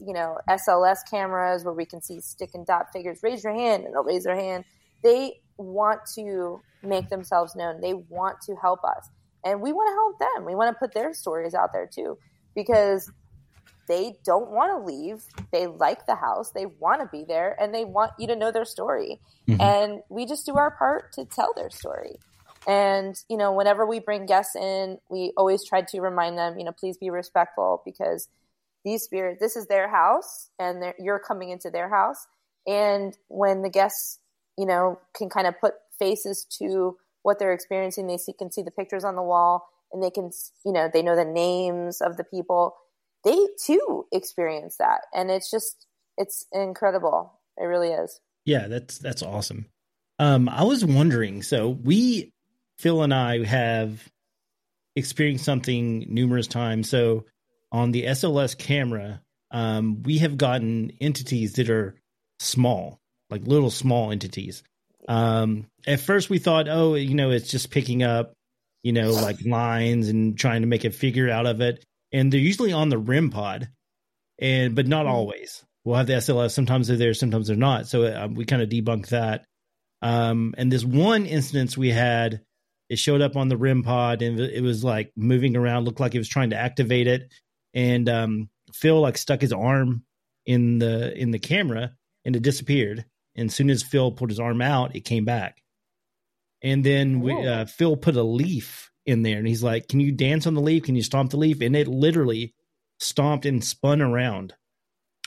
you 0.01 0.15
know 0.15 0.39
sls 0.49 0.99
cameras 1.11 1.65
where 1.65 1.75
we 1.75 1.85
can 1.85 2.01
see 2.01 2.21
stick 2.21 2.51
and 2.55 2.67
dot 2.67 2.87
figures. 2.93 3.21
Raise 3.23 3.45
your 3.45 3.55
hand 3.55 3.85
and 3.85 3.95
they'll 3.95 4.05
raise 4.05 4.25
their 4.25 4.37
hand 4.37 4.65
they 5.03 5.41
want 5.57 6.01
to 6.15 6.61
make 6.83 7.09
themselves 7.09 7.55
known. 7.57 7.81
They 7.81 7.95
want 7.95 8.41
to 8.43 8.55
help 8.57 8.85
us. 8.85 9.09
And 9.45 9.61
we 9.61 9.73
want 9.73 9.89
to 9.89 9.95
help 9.95 10.35
them. 10.37 10.45
We 10.45 10.55
want 10.55 10.75
to 10.75 10.79
put 10.79 10.95
their 10.95 11.13
stories 11.15 11.55
out 11.55 11.73
there 11.73 11.89
too 11.93 12.19
because 12.55 13.11
they 13.87 14.15
don't 14.25 14.51
want 14.51 14.73
to 14.73 14.93
leave. 14.93 15.23
They 15.51 15.67
like 15.67 16.07
the 16.07 16.15
house. 16.15 16.51
They 16.51 16.67
want 16.67 17.01
to 17.01 17.09
be 17.11 17.25
there 17.27 17.57
and 17.61 17.75
they 17.75 17.85
want 17.85 18.13
you 18.19 18.27
to 18.29 18.37
know 18.37 18.53
their 18.53 18.65
story. 18.65 19.21
Mm-hmm. 19.49 19.61
And 19.61 20.01
we 20.09 20.27
just 20.27 20.45
do 20.45 20.57
our 20.57 20.71
part 20.71 21.13
to 21.15 21.25
tell 21.25 21.53
their 21.55 21.71
story. 21.71 22.17
And, 22.67 23.17
you 23.31 23.39
know, 23.39 23.53
whenever 23.53 23.87
we 23.87 23.99
bring 23.99 24.27
guests 24.27 24.55
in, 24.55 24.99
we 25.09 25.33
always 25.37 25.65
try 25.65 25.83
to 25.83 26.01
remind 26.01 26.37
them, 26.37 26.59
you 26.59 26.65
know, 26.65 26.73
please 26.73 26.99
be 26.99 27.09
respectful 27.09 27.83
because 27.85 28.29
these 28.85 29.03
spirits, 29.03 29.41
this 29.41 29.57
is 29.57 29.67
their 29.67 29.89
house 29.89 30.51
and 30.59 30.93
you're 30.99 31.19
coming 31.19 31.51
into 31.51 31.71
their 31.71 31.89
house. 31.89 32.27
And 32.67 33.17
when 33.29 33.63
the 33.63 33.71
guests, 33.71 34.19
you 34.59 34.67
know, 34.67 34.99
can 35.17 35.31
kind 35.31 35.47
of 35.47 35.59
put 35.61 35.75
faces 35.99 36.45
to 36.59 36.97
what 37.23 37.39
they're 37.39 37.53
experiencing. 37.53 38.07
They 38.07 38.19
see, 38.19 38.33
can 38.33 38.51
see 38.51 38.63
the 38.63 38.71
pictures 38.71 39.05
on 39.05 39.17
the 39.17 39.23
wall 39.23 39.69
and 39.93 40.03
they 40.03 40.11
can, 40.11 40.31
you 40.65 40.73
know, 40.73 40.91
they 40.93 41.03
know 41.03 41.17
the 41.17 41.25
names 41.25 42.01
of 42.01 42.17
the 42.17 42.25
people. 42.25 42.75
They 43.25 43.39
too 43.65 44.07
experience 44.13 44.77
that. 44.79 45.03
And 45.15 45.31
it's 45.31 45.51
just, 45.51 45.87
it's 46.17 46.47
incredible. 46.53 47.33
It 47.57 47.65
really 47.65 47.91
is. 47.91 48.21
Yeah, 48.45 48.67
that's, 48.69 48.99
that's 48.99 49.23
awesome. 49.23 49.67
Um, 50.19 50.49
I 50.49 50.65
was 50.65 50.85
wondering, 50.85 51.43
so 51.43 51.69
we, 51.69 52.33
Phil 52.79 53.03
and 53.03 53.15
I 53.15 53.45
have 53.45 54.11
experienced 54.97 55.45
something 55.45 56.07
numerous 56.09 56.47
times. 56.49 56.89
So 56.89 57.25
on 57.71 57.93
the 57.93 58.05
SLS 58.05 58.59
camera, 58.59 59.23
um, 59.51 60.03
we 60.03 60.19
have 60.19 60.37
gotten 60.37 60.93
entities 61.01 61.55
that 61.55 61.71
are 61.71 61.95
small, 62.41 63.01
like 63.31 63.47
little 63.47 63.71
small 63.71 64.11
entities. 64.11 64.63
Um, 65.09 65.67
at 65.87 66.01
first 66.01 66.29
we 66.31 66.39
thought, 66.39 66.69
oh, 66.69 66.95
you 66.95 67.15
know, 67.15 67.31
it's 67.31 67.51
just 67.51 67.71
picking 67.71 68.03
up, 68.03 68.35
you 68.83 68.93
know, 68.93 69.11
like 69.11 69.45
lines 69.45 70.09
and 70.09 70.39
trying 70.39 70.63
to 70.63 70.67
make 70.67 70.85
a 70.85 70.91
figure 70.91 71.31
out 71.31 71.47
of 71.47 71.61
it. 71.61 71.85
And 72.13 72.33
they're 72.33 72.41
usually 72.41 72.73
on 72.73 72.89
the 72.89 72.99
REM 72.99 73.31
pod, 73.31 73.69
and 74.39 74.75
but 74.75 74.87
not 74.87 75.07
hmm. 75.07 75.13
always. 75.13 75.65
We'll 75.85 75.97
have 75.97 76.07
the 76.07 76.15
SLS. 76.15 76.51
Sometimes 76.51 76.89
they're 76.89 76.97
there, 76.97 77.15
sometimes 77.15 77.47
they're 77.47 77.57
not. 77.57 77.87
So 77.87 78.05
uh, 78.05 78.29
we 78.31 78.45
kind 78.45 78.63
of 78.63 78.69
debunk 78.69 79.09
that. 79.09 79.45
Um, 80.03 80.55
and 80.59 80.71
this 80.71 80.85
one 80.85 81.27
instance 81.27 81.77
we 81.77 81.91
had, 81.91 82.43
it 82.89 82.99
showed 82.99 83.23
up 83.23 83.37
on 83.37 83.49
the 83.49 83.57
REM 83.57 83.83
pod 83.83 84.23
and 84.23 84.39
it 84.39 84.63
was 84.63 84.85
like 84.85 85.13
moving 85.17 85.57
around, 85.57 85.85
looked 85.85 86.01
like 86.01 86.15
it 86.15 86.19
was 86.19 86.29
trying 86.29 86.51
to 86.51 86.57
activate 86.57 87.07
it. 87.07 87.33
And 87.75 88.09
um, 88.09 88.51
Phil 88.75 89.01
like 89.01 89.19
stuck 89.19 89.41
his 89.41 89.53
arm 89.53 90.05
in 90.47 90.79
the 90.79 91.17
in 91.17 91.31
the 91.31 91.39
camera 91.39 91.93
and 92.25 92.37
it 92.37 92.43
disappeared. 92.43 93.05
And 93.39 93.49
as 93.49 93.55
soon 93.55 93.71
as 93.71 93.83
Phil 93.83 94.13
put 94.13 94.31
his 94.31 94.41
arm 94.41 94.61
out, 94.61 94.97
it 94.97 95.05
came 95.05 95.25
back. 95.25 95.63
And 96.63 96.85
then 96.85 97.21
we, 97.21 97.47
uh, 97.47 97.67
Phil 97.67 97.97
put 97.97 98.17
a 98.17 98.23
leaf 98.23 98.91
in 99.07 99.23
there, 99.23 99.39
and 99.39 99.47
he's 99.47 99.63
like, 99.63 99.89
"Can 99.89 100.01
you 100.01 100.13
dance 100.13 100.47
on 100.47 100.55
the 100.55 100.61
leaf? 100.61 100.85
Can 100.85 100.97
you 100.97 101.03
stomp 101.03 101.31
the 101.31 101.37
leaf?" 101.37 101.61
And 101.61 101.77
it 101.77 101.89
literally 101.89 102.55
stomped 102.99 103.47
and 103.47 103.65
spun 103.65 104.03
around 104.03 104.55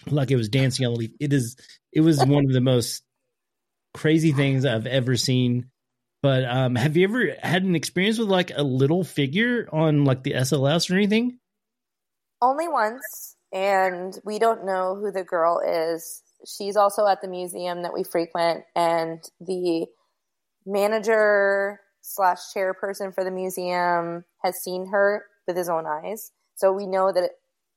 like 0.07 0.31
it 0.31 0.35
was 0.35 0.49
dancing 0.49 0.85
on 0.85 0.93
the 0.93 0.99
leaf. 0.99 1.11
It 1.19 1.33
is. 1.33 1.55
It 1.93 2.01
was 2.01 2.23
one 2.23 2.45
of 2.45 2.53
the 2.53 2.61
most 2.61 3.03
crazy 3.93 4.31
things 4.31 4.65
I've 4.65 4.87
ever 4.87 5.15
seen. 5.15 5.69
But 6.21 6.45
um, 6.45 6.75
have 6.75 6.95
you 6.97 7.03
ever 7.05 7.35
had 7.41 7.63
an 7.63 7.75
experience 7.75 8.19
with 8.19 8.29
like 8.29 8.51
a 8.55 8.63
little 8.63 9.03
figure 9.03 9.67
on 9.71 10.05
like 10.05 10.23
the 10.23 10.33
SLS 10.33 10.91
or 10.91 10.95
anything? 10.95 11.39
Only 12.41 12.67
once, 12.67 13.35
and 13.51 14.17
we 14.23 14.39
don't 14.39 14.65
know 14.65 14.95
who 14.95 15.11
the 15.11 15.23
girl 15.23 15.61
is. 15.65 16.23
She's 16.45 16.75
also 16.75 17.05
at 17.07 17.21
the 17.21 17.27
museum 17.27 17.83
that 17.83 17.93
we 17.93 18.03
frequent, 18.03 18.63
and 18.75 19.23
the 19.39 19.87
manager 20.65 21.79
slash 22.01 22.39
chairperson 22.55 23.13
for 23.13 23.23
the 23.23 23.31
museum 23.31 24.25
has 24.43 24.61
seen 24.61 24.87
her 24.87 25.25
with 25.47 25.57
his 25.57 25.69
own 25.69 25.85
eyes. 25.85 26.31
So 26.55 26.71
we 26.71 26.85
know 26.87 27.11
that 27.11 27.23
it, 27.23 27.31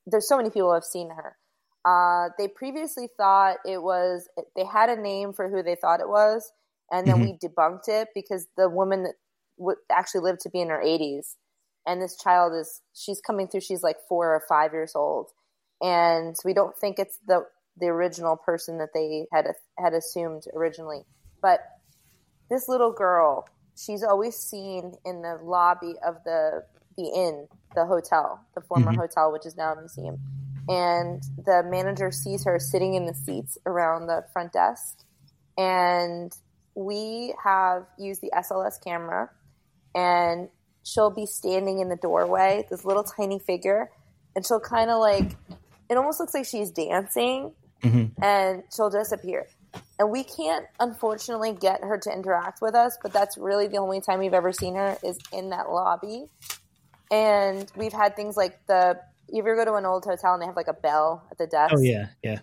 there's 0.07 0.29
so 0.29 0.37
many 0.37 0.51
people 0.51 0.69
who 0.69 0.75
have 0.75 0.85
seen 0.85 1.11
her. 1.11 1.37
Uh, 1.85 2.31
they 2.39 2.49
previously 2.49 3.09
thought 3.17 3.57
it 3.67 3.83
was 3.83 4.29
they 4.57 4.65
had 4.65 4.89
a 4.89 5.01
name 5.01 5.33
for 5.33 5.49
who 5.51 5.62
they 5.62 5.75
thought 5.75 6.01
it 6.01 6.09
was, 6.09 6.51
and 6.91 7.07
then 7.07 7.17
Mhm. 7.17 7.23
we 7.23 7.39
debunked 7.39 7.89
it 7.89 8.09
because 8.15 8.47
the 8.57 8.69
woman 8.69 9.03
that 9.05 9.15
w- 9.59 9.79
actually 9.91 10.23
lived 10.23 10.41
to 10.41 10.51
be 10.51 10.61
in 10.61 10.71
her 10.71 10.81
80s, 10.81 11.37
and 11.87 12.01
this 12.01 12.17
child 12.17 12.55
is 12.55 12.81
she's 12.95 13.21
coming 13.21 13.49
through. 13.49 13.61
She's 13.61 13.83
like 13.83 14.01
four 14.09 14.35
or 14.35 14.41
five 14.49 14.73
years 14.73 14.95
old, 14.95 15.31
and 15.83 16.35
we 16.45 16.55
don't 16.55 16.77
think 16.77 16.99
it's 16.99 17.19
the 17.27 17.47
the 17.79 17.87
original 17.87 18.37
person 18.37 18.79
that 18.79 18.91
they 18.95 19.27
had 19.33 19.47
had 19.79 19.93
assumed 19.95 20.45
originally. 20.55 21.05
But 21.43 21.61
this 22.51 22.68
little 22.68 22.93
girl, 22.93 23.47
she's 23.77 24.03
always 24.03 24.37
seen 24.37 24.95
in 25.05 25.22
the 25.22 25.39
lobby 25.43 25.95
of 26.07 26.16
the 26.25 26.64
the 26.97 27.09
inn, 27.09 27.49
the 27.75 27.87
hotel, 27.87 28.41
the 28.55 28.61
former 28.61 28.93
Mhm. 28.93 28.99
hotel, 28.99 29.33
which 29.33 29.45
is 29.45 29.57
now 29.57 29.72
a 29.72 29.77
museum. 29.77 30.20
And 30.68 31.20
the 31.37 31.64
manager 31.64 32.12
sees 32.12 32.45
her 32.45 32.61
sitting 32.61 32.95
in 32.95 33.07
the 33.07 33.14
seats 33.14 33.59
around 33.66 34.07
the 34.07 34.25
front 34.33 34.53
desk. 34.53 35.01
And 35.59 36.33
we 36.77 37.35
have 37.43 37.87
used 37.99 38.20
the 38.20 38.33
SLS 38.33 38.79
camera, 38.79 39.31
and 39.95 40.51
she'll 40.85 41.11
be 41.11 41.27
standing 41.27 41.81
in 41.81 41.89
the 41.89 41.97
doorway, 41.97 42.66
this 42.70 42.85
little 42.85 43.05
tiny 43.05 43.39
figure, 43.41 43.91
and 44.37 44.47
she'll 44.47 44.61
kind 44.61 44.91
of 44.91 45.01
like, 45.01 45.37
it 45.89 45.97
almost 45.97 46.20
looks 46.20 46.35
like 46.35 46.47
she's 46.47 46.70
dancing, 46.70 47.55
Mhm. 47.85 48.12
and 48.22 48.62
she'll 48.74 48.91
disappear. 48.91 49.47
And 49.99 50.11
we 50.11 50.24
can't, 50.24 50.66
unfortunately, 50.80 51.53
get 51.53 51.82
her 51.82 51.99
to 51.99 52.11
interact 52.12 52.61
with 52.61 52.74
us, 52.74 52.97
but 53.03 53.12
that's 53.12 53.37
really 53.37 53.66
the 53.66 53.78
only 53.78 54.01
time 54.01 54.18
we've 54.20 54.35
ever 54.35 54.53
seen 54.53 54.74
her 54.76 54.97
is 55.03 55.18
in 55.32 55.51
that 55.51 55.70
lobby. 55.70 56.28
And 57.11 57.70
we've 57.76 57.93
had 57.93 58.16
things 58.16 58.37
like 58.37 58.66
the, 58.66 58.99
you 59.28 59.41
ever 59.43 59.57
go 59.57 59.64
to 59.64 59.74
an 59.74 59.85
old 59.85 60.05
hotel 60.05 60.32
and 60.35 60.43
they 60.43 60.47
have 60.47 60.57
like 60.57 60.68
a 60.68 60.74
bell 60.74 61.26
at 61.30 61.39
the 61.39 61.47
desk? 61.47 61.74
Oh 61.76 61.80
yeah, 61.80 62.09
yeah. 62.22 62.41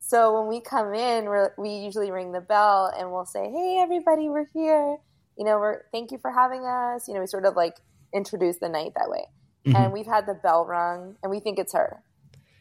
So 0.00 0.38
when 0.38 0.48
we 0.48 0.60
come 0.60 0.92
in, 0.94 1.28
we 1.56 1.70
usually 1.70 2.10
ring 2.10 2.32
the 2.32 2.40
bell 2.40 2.92
and 2.96 3.12
we'll 3.12 3.24
say, 3.24 3.50
"Hey, 3.50 3.78
everybody, 3.80 4.28
we're 4.28 4.48
here. 4.52 4.98
You 5.38 5.44
know, 5.44 5.58
we're 5.58 5.82
thank 5.90 6.10
you 6.10 6.18
for 6.18 6.30
having 6.30 6.66
us." 6.66 7.08
You 7.08 7.14
know, 7.14 7.20
we 7.20 7.26
sort 7.26 7.46
of 7.46 7.56
like 7.56 7.76
introduce 8.12 8.58
the 8.58 8.68
night 8.68 8.92
that 8.96 9.08
way. 9.08 9.26
Mhm. 9.66 9.74
And 9.76 9.92
we've 9.92 10.06
had 10.06 10.26
the 10.26 10.34
bell 10.34 10.66
rung, 10.66 11.16
and 11.22 11.30
we 11.30 11.40
think 11.40 11.58
it's 11.58 11.72
her 11.72 12.02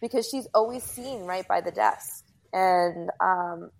because 0.02 0.28
she's 0.28 0.48
always 0.54 0.84
seen 0.84 1.26
right 1.26 1.48
by 1.48 1.62
the 1.62 1.72
desk. 1.72 2.26
And 2.54 3.10
um, 3.20 3.72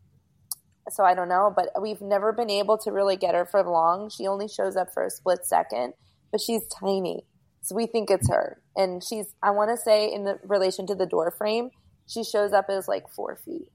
so 0.90 1.04
I 1.04 1.14
don't 1.14 1.30
know, 1.30 1.54
but 1.56 1.70
we've 1.82 2.02
never 2.02 2.32
been 2.34 2.50
able 2.50 2.78
to 2.80 2.92
really 2.92 3.16
get 3.18 3.36
her 3.36 3.46
for 3.46 3.64
long. 3.64 4.10
She 4.10 4.28
only 4.28 4.48
shows 4.48 4.76
up 4.76 4.94
for 4.94 5.04
a 5.06 5.10
split 5.10 5.46
second, 5.46 5.94
but 6.32 6.42
she's 6.42 6.62
tiny, 6.68 7.26
so 7.62 7.76
we 7.76 7.86
think 7.88 8.10
it's 8.10 8.30
her. 8.30 8.62
And 8.76 9.04
she's 9.04 9.34
I 9.44 9.52
want 9.52 9.70
to 9.72 9.78
say 9.78 10.12
in 10.14 10.24
the 10.24 10.40
relation 10.44 10.88
to 10.88 10.96
the 10.96 11.06
door 11.06 11.32
frame, 11.32 11.70
she 12.08 12.24
shows 12.24 12.54
up 12.54 12.66
as 12.70 12.88
like 12.88 13.10
four 13.10 13.36
feet. 13.36 13.68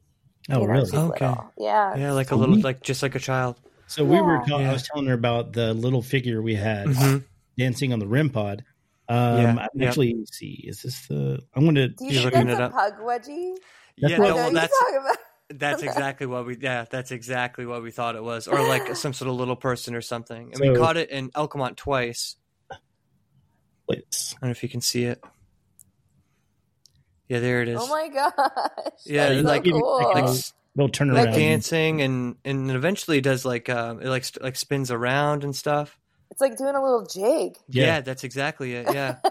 Oh 0.50 0.60
You 0.60 0.66
know, 0.66 0.72
really? 0.72 0.96
Okay. 0.96 1.26
little. 1.28 1.52
Yeah. 1.58 1.96
Yeah, 1.96 2.12
like 2.12 2.30
a 2.30 2.36
little, 2.36 2.58
like 2.60 2.82
just 2.82 3.02
like 3.02 3.14
a 3.14 3.18
child. 3.20 3.56
So 3.88 4.04
we 4.04 4.20
were. 4.20 4.36
Yeah. 4.36 4.38
Talking, 4.46 4.60
Yeah. 4.60 4.70
I 4.70 4.72
was 4.72 4.82
telling 4.84 5.06
her 5.06 5.14
about 5.14 5.52
the 5.52 5.74
little 5.74 6.02
figure 6.02 6.40
we 6.42 6.54
had 6.54 6.86
Mhm. 6.86 7.24
dancing 7.58 7.92
on 7.92 7.98
the 7.98 8.06
REM 8.06 8.30
pod. 8.30 8.64
Um, 9.08 9.40
Yeah, 9.40 9.50
I'm 9.50 9.68
yeah. 9.74 9.88
actually 9.88 10.16
see. 10.30 10.64
Is 10.66 10.82
this 10.82 11.06
the? 11.06 11.40
I'm 11.54 11.62
going 11.64 11.74
to. 11.76 11.88
Do 11.88 12.04
you 12.04 12.10
You're 12.20 12.30
think 12.30 12.34
looking 12.34 12.46
that's 12.58 12.74
it 12.74 12.78
a 12.78 13.02
pukwudgie? 13.02 13.54
That's 13.98 14.10
yeah, 14.12 14.18
what- 14.18 14.28
no, 14.28 14.34
well, 14.34 14.50
that's 14.52 14.78
that's 15.50 15.82
exactly 15.84 16.26
what 16.26 16.44
we. 16.46 16.56
Yeah, 16.60 16.84
that's 16.90 17.10
exactly 17.12 17.66
what 17.66 17.82
we 17.82 17.90
thought 17.90 18.16
it 18.16 18.22
was, 18.24 18.48
or 18.48 18.58
like 18.66 18.96
some 18.96 19.12
sort 19.12 19.28
of 19.30 19.36
little 19.36 19.56
person 19.56 19.94
or 19.94 20.00
something. 20.00 20.52
And 20.52 20.60
we 20.60 20.76
caught 20.76 20.96
it 20.96 21.10
in 21.10 21.30
Elkmont 21.30 21.76
twice. 21.76 22.36
Place. 23.86 24.34
I 24.36 24.40
don't 24.40 24.48
know 24.48 24.50
if 24.50 24.62
you 24.64 24.68
can 24.68 24.80
see 24.80 25.04
it. 25.04 25.22
Yeah, 27.28 27.40
there 27.40 27.62
it 27.62 27.68
is. 27.68 27.78
Oh 27.80 27.86
my 27.88 28.08
gosh. 28.08 28.32
Yeah, 29.04 29.28
That's 29.30 29.44
like- 29.44 29.64
so 29.64 29.70
cool. 29.72 30.02
like- 30.02 30.24
like 30.24 30.34
They'll 30.76 30.88
turn 30.90 31.08
Like 31.10 31.28
around. 31.28 31.34
dancing 31.36 32.02
and 32.02 32.36
and 32.44 32.70
eventually 32.70 33.22
does 33.22 33.46
like 33.46 33.70
um 33.70 34.02
it 34.02 34.08
like 34.08 34.26
like 34.42 34.56
spins 34.56 34.90
around 34.90 35.42
and 35.42 35.56
stuff. 35.56 35.98
It's 36.30 36.40
like 36.40 36.56
doing 36.58 36.74
a 36.74 36.82
little 36.82 37.04
jig. 37.06 37.56
Yeah, 37.68 37.84
Yeah. 37.86 38.00
that's 38.00 38.24
exactly 38.24 38.74
it. 38.74 38.86
Yeah. 38.92 39.16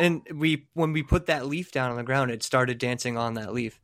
And 0.00 0.22
we 0.32 0.66
when 0.74 0.92
we 0.92 1.02
put 1.02 1.26
that 1.26 1.46
leaf 1.46 1.72
down 1.72 1.90
on 1.90 1.96
the 1.96 2.02
ground, 2.04 2.30
it 2.30 2.42
started 2.42 2.78
dancing 2.78 3.16
on 3.16 3.34
that 3.34 3.52
leaf 3.52 3.80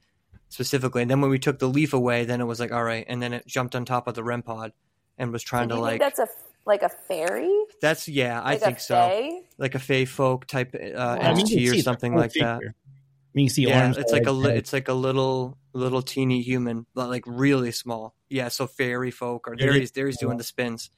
specifically. 0.49 1.03
And 1.03 1.11
then 1.11 1.21
when 1.21 1.31
we 1.31 1.39
took 1.39 1.59
the 1.59 1.69
leaf 1.69 1.93
away, 1.93 2.25
then 2.25 2.41
it 2.41 2.45
was 2.45 2.61
like 2.61 2.73
all 2.73 2.85
right, 2.85 3.05
and 3.09 3.21
then 3.23 3.33
it 3.33 3.47
jumped 3.47 3.75
on 3.75 3.85
top 3.85 4.07
of 4.09 4.15
the 4.15 4.23
REM 4.23 4.43
pod 4.43 4.73
and 5.19 5.33
was 5.33 5.43
trying 5.43 5.69
Do 5.69 5.75
to 5.75 5.79
you 5.79 5.83
like 5.83 6.01
that's 6.01 6.19
a 6.19 6.29
like 6.67 6.83
a 6.83 6.89
fairy? 6.89 7.51
that's 7.81 8.07
yeah, 8.09 8.41
I 8.43 8.57
think 8.57 8.79
a 8.79 8.81
so. 8.81 8.95
fae? 8.95 9.31
Like 9.59 9.75
a 9.75 9.79
fey 9.81 10.05
folk 10.05 10.47
type 10.47 10.75
uh, 10.75 10.79
I 10.79 10.81
mean, 10.83 10.97
I 10.97 11.35
mean, 11.35 11.47
you 11.47 11.53
entity 11.55 11.67
can 11.67 11.79
or 11.79 11.83
something 11.83 12.13
whole 12.13 12.21
like 12.21 12.33
that. 12.35 12.59
figure. 12.59 12.75
I 12.77 13.31
mean, 13.35 13.45
you 13.45 13.51
see 13.51 13.63
Yeah, 13.67 13.85
arms. 13.85 13.97
it's 13.99 14.13
like 14.13 14.27
a 14.27 14.33
legs, 14.33 14.45
li- 14.45 14.49
head. 14.51 14.59
it's 14.59 14.73
like 14.73 14.89
a 14.89 14.93
little 14.95 15.59
little 15.73 16.03
teeny 16.03 16.43
human, 16.43 16.87
but 16.95 17.09
like 17.09 17.25
really 17.27 17.73
small. 17.73 18.15
Yeah, 18.29 18.49
so 18.49 18.67
fairy 18.67 19.11
folk 19.11 19.49
or 19.49 19.57
there 19.57 19.69
Fairy- 19.69 19.81
he's 19.81 19.93
there 19.93 20.07
he's 20.07 20.19
doing 20.19 20.37
the 20.39 20.45
spins. 20.45 20.91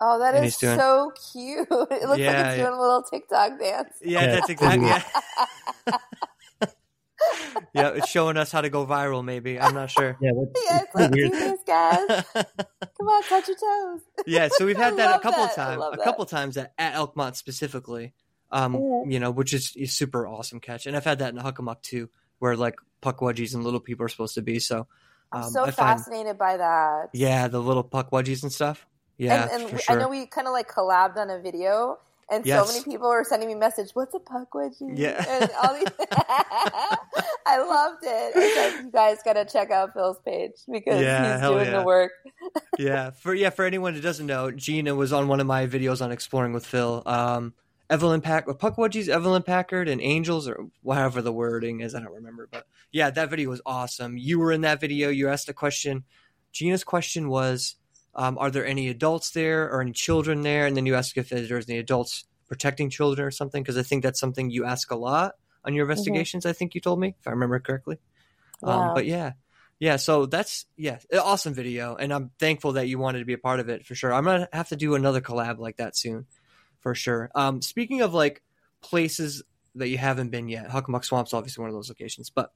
Oh, 0.00 0.18
that 0.18 0.34
And 0.34 0.44
is 0.44 0.56
doing- 0.56 0.78
so 0.78 1.12
cute. 1.32 1.68
It 1.70 1.70
looks 1.70 1.90
Yeah, 1.90 2.06
like 2.08 2.16
it's 2.16 2.20
yeah. 2.20 2.56
doing 2.56 2.72
a 2.74 2.80
little 2.80 3.02
TikTok 3.02 3.58
dance. 3.58 3.94
Yeah, 4.02 4.20
Yeah. 4.20 4.26
that's 4.34 4.48
exactly. 4.50 4.86
Yeah. 4.88 5.02
yeah, 7.74 7.88
it's 7.90 8.08
showing 8.10 8.36
us 8.36 8.52
how 8.52 8.60
to 8.60 8.68
go 8.68 8.84
viral. 8.86 9.24
Maybe 9.24 9.58
I'm 9.58 9.74
not 9.74 9.90
sure. 9.90 10.16
yeah, 10.20 10.30
that's, 10.36 10.64
Yeah, 10.70 10.80
it's 10.82 10.94
like, 10.94 11.10
do 11.12 11.20
weird. 11.20 11.32
this, 11.32 11.60
guys. 11.66 12.24
Come 12.34 13.08
on, 13.08 13.22
touch 13.24 13.48
your 13.48 13.56
toes. 13.56 14.00
yeah, 14.26 14.48
so 14.52 14.66
we've 14.66 14.76
had 14.76 14.96
that 14.98 15.16
a 15.16 15.18
couple 15.20 15.44
that. 15.44 15.52
I 15.58 15.76
times, 15.76 15.82
a 15.92 15.96
that. 15.96 16.04
couple 16.04 16.24
times 16.26 16.56
at, 16.56 16.72
at 16.78 16.94
Elkmont 16.94 17.36
specifically. 17.36 18.12
Um, 18.50 18.74
you 19.08 19.18
know, 19.18 19.30
which 19.32 19.52
is 19.52 19.74
a 19.76 19.86
super 19.86 20.28
awesome 20.28 20.60
catch, 20.60 20.86
and 20.86 20.96
I've 20.96 21.04
had 21.04 21.18
that 21.20 21.34
in 21.34 21.40
Hockomock 21.40 21.82
too, 21.82 22.08
where 22.38 22.56
like 22.56 22.76
pukwudgies 23.02 23.54
and 23.54 23.64
little 23.64 23.80
people 23.80 24.04
are 24.06 24.08
supposed 24.08 24.34
to 24.36 24.42
be. 24.42 24.60
So, 24.60 24.86
I'm 25.32 25.42
um, 25.44 25.50
so 25.50 25.62
I 25.64 25.70
find, 25.72 25.98
fascinated 25.98 26.38
by 26.38 26.58
that. 26.58 27.08
yeah, 27.14 27.48
the 27.48 27.60
little 27.60 27.82
pukwudgies 27.82 28.44
and 28.44 28.52
stuff. 28.52 28.86
Yeah, 29.18 29.48
and, 29.52 29.70
and 29.70 29.80
sure. 29.80 29.96
I 29.96 30.00
know 30.00 30.08
we 30.08 30.26
kind 30.26 30.46
of 30.46 30.52
like 30.52 30.68
collabed 30.70 31.16
on 31.16 31.30
a 31.30 31.38
video, 31.40 31.98
and 32.30 32.44
Yes. 32.44 32.66
so 32.66 32.72
many 32.72 32.84
people 32.84 33.08
were 33.08 33.24
sending 33.24 33.48
me 33.48 33.54
message. 33.54 33.90
What's 33.94 34.14
a 34.14 34.18
pukwudgie? 34.18 34.92
Yeah. 34.98 35.24
and 35.28 35.50
all 35.62 35.74
these. 35.74 35.86
I 37.46 37.58
loved 37.58 38.02
it. 38.02 38.32
It's 38.34 38.74
like 38.74 38.84
you 38.84 38.90
guys 38.90 39.18
got 39.24 39.34
to 39.34 39.44
check 39.44 39.70
out 39.70 39.92
Phil's 39.92 40.18
page 40.24 40.52
because 40.70 41.00
Yeah, 41.00 41.38
he's 41.38 41.48
doing 41.48 41.66
yeah. 41.66 41.78
the 41.78 41.84
work. 41.84 42.12
yeah, 42.78 43.10
for 43.10 43.34
yeah, 43.34 43.50
for 43.50 43.64
anyone 43.64 43.94
who 43.94 44.00
doesn't 44.00 44.26
know, 44.26 44.50
Gina 44.50 44.94
was 44.94 45.12
on 45.12 45.28
one 45.28 45.40
of 45.40 45.46
my 45.46 45.66
videos 45.66 46.02
on 46.02 46.10
exploring 46.12 46.52
with 46.52 46.66
Phil. 46.66 47.02
Um, 47.06 47.54
Evelyn 47.90 48.22
Pack, 48.22 48.46
Pukwudgies, 48.46 49.08
Evelyn 49.08 49.42
Packard, 49.42 49.88
and 49.88 50.00
Angels, 50.00 50.48
or 50.48 50.66
whatever 50.82 51.20
the 51.20 51.32
wording 51.32 51.80
is, 51.80 51.94
I 51.94 52.00
don't 52.00 52.14
remember. 52.14 52.48
But 52.50 52.66
yeah, 52.90 53.10
that 53.10 53.28
video 53.28 53.50
was 53.50 53.60
awesome. 53.66 54.16
You 54.16 54.38
were 54.38 54.52
in 54.52 54.62
that 54.62 54.80
video. 54.80 55.10
You 55.10 55.28
asked 55.28 55.48
a 55.50 55.52
question. 55.54 56.04
Gina's 56.50 56.82
question 56.82 57.28
was, 57.28 57.76
um, 58.16 58.38
"Are 58.38 58.50
there 58.50 58.66
any 58.66 58.88
adults 58.88 59.30
there 59.30 59.70
or 59.70 59.80
any 59.80 59.92
children 59.92 60.42
there?" 60.42 60.66
And 60.66 60.76
then 60.76 60.86
you 60.86 60.94
asked 60.94 61.16
if 61.16 61.28
there's 61.28 61.68
any 61.68 61.78
adults 61.78 62.24
protecting 62.48 62.90
children 62.90 63.26
or 63.26 63.30
something, 63.30 63.62
because 63.62 63.78
I 63.78 63.82
think 63.82 64.02
that's 64.02 64.20
something 64.20 64.50
you 64.50 64.64
ask 64.64 64.90
a 64.90 64.96
lot 64.96 65.34
on 65.64 65.74
your 65.74 65.84
investigations. 65.84 66.46
I 66.46 66.52
think 66.52 66.74
you 66.74 66.80
told 66.80 67.00
me, 67.00 67.14
if 67.18 67.26
I 67.26 67.30
remember 67.30 67.58
correctly. 67.58 67.98
Um, 68.62 68.94
but 68.94 69.06
yeah, 69.06 69.32
yeah. 69.78 69.96
So 69.96 70.26
that's 70.26 70.66
yeah, 70.76 70.98
awesome 71.12 71.54
video, 71.54 71.96
and 71.96 72.12
I'm 72.12 72.30
thankful 72.38 72.72
that 72.72 72.88
you 72.88 72.98
wanted 72.98 73.20
to 73.20 73.24
be 73.24 73.32
a 73.32 73.38
part 73.38 73.60
of 73.60 73.68
it 73.68 73.84
for 73.84 73.94
sure. 73.94 74.12
I'm 74.12 74.24
gonna 74.24 74.48
have 74.52 74.68
to 74.68 74.76
do 74.76 74.94
another 74.94 75.20
collab 75.20 75.58
like 75.58 75.76
that 75.76 75.96
soon, 75.96 76.26
for 76.80 76.94
sure. 76.94 77.30
Um, 77.34 77.62
speaking 77.62 78.00
of 78.00 78.14
like 78.14 78.42
places 78.80 79.42
that 79.74 79.88
you 79.88 79.98
haven't 79.98 80.30
been 80.30 80.48
yet, 80.48 80.68
Hockomock 80.68 81.04
Swamp's 81.04 81.34
obviously 81.34 81.62
one 81.62 81.68
of 81.68 81.74
those 81.74 81.88
locations. 81.88 82.30
But 82.30 82.52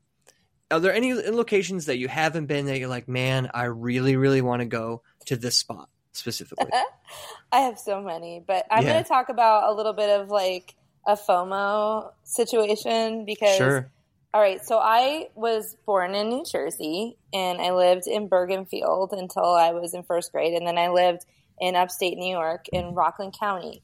are 0.71 0.81
there 0.81 0.93
any 0.95 1.15
locations 1.15 1.87
that 1.87 1.99
you 1.99 2.09
haven't 2.09 2.47
been 2.47 2.67
that 2.67 2.79
you're 2.79 2.89
like, 2.89 3.09
man, 3.09 3.51
I 3.55 3.65
really, 3.65 4.17
really 4.17 4.41
want 4.43 4.61
to 4.61 4.67
go 4.67 5.03
to 5.27 5.37
this 5.37 5.57
spot 5.59 5.89
specifically? 6.13 6.71
I 7.53 7.61
have 7.61 7.79
so 7.79 8.03
many, 8.03 8.43
but 8.47 8.67
I'm 8.71 8.85
Yeah. 8.85 8.93
going 8.93 9.03
to 9.03 9.09
talk 9.09 9.29
about 9.29 9.71
a 9.71 9.75
little 9.75 9.95
bit 9.95 10.11
of 10.21 10.29
like 10.29 10.75
a 11.07 11.15
FOMO 11.17 12.11
situation 12.25 13.25
because. 13.25 13.59
sure. 13.59 13.91
All 14.35 14.43
right, 14.43 14.63
so 14.63 14.79
I 14.79 15.29
was 15.35 15.75
born 15.87 16.15
in 16.15 16.29
New 16.29 16.45
Jersey 16.45 17.17
and 17.33 17.63
I 17.63 17.73
lived 17.73 18.07
in 18.07 18.29
Bergenfield 18.29 19.13
until 19.13 19.47
I 19.55 19.73
was 19.73 19.95
in 19.95 20.03
first 20.03 20.33
grade, 20.33 20.53
and 20.53 20.67
then 20.67 20.77
I 20.77 20.89
lived 20.89 21.25
in 21.59 21.75
upstate 21.75 22.19
New 22.19 22.31
York 22.31 22.67
in 22.71 22.95
Rockland 22.95 23.35
County. 23.41 23.83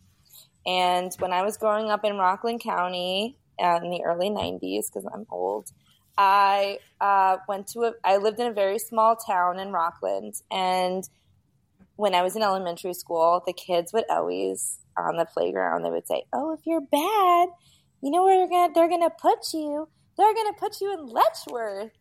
And 0.67 1.11
when 1.19 1.33
I 1.33 1.43
was 1.43 1.57
growing 1.57 1.91
up 1.91 2.05
in 2.05 2.17
Rockland 2.19 2.61
County 2.63 3.39
uh, 3.59 3.81
in 3.83 3.91
the 3.91 4.03
early 4.05 4.29
90s, 4.31 4.87
because 4.93 5.09
I'm 5.13 5.27
old, 5.31 5.71
I 6.17 6.79
uh, 7.01 7.39
went 7.49 7.69
to 7.69 7.81
a, 7.81 7.93
I 8.05 8.19
lived 8.19 8.39
in 8.41 8.47
a 8.47 8.53
very 8.53 8.79
small 8.79 9.17
town 9.17 9.59
in 9.59 9.73
Rockland, 9.73 10.35
and 10.51 11.05
when 11.97 12.15
I 12.15 12.23
was 12.23 12.37
in 12.37 12.43
elementary 12.43 12.95
school, 12.95 13.43
the 13.47 13.53
kids 13.53 13.93
would 13.93 14.05
always 14.11 14.79
on 14.97 15.17
the 15.17 15.25
playground 15.25 15.85
they 15.85 15.91
would 15.91 16.07
say, 16.07 16.25
"Oh, 16.33 16.53
if 16.53 16.61
you're 16.65 16.81
bad, 16.81 17.49
you 18.01 18.11
know 18.11 18.25
where 18.25 18.39
they're 18.39 18.49
gonna 18.49 18.73
they're 18.75 18.89
gonna 18.89 19.11
put 19.11 19.39
you? 19.53 19.89
They're 20.17 20.35
gonna 20.35 20.55
put 20.59 20.81
you 20.81 20.93
in 20.95 21.07
Letchworth." 21.07 21.93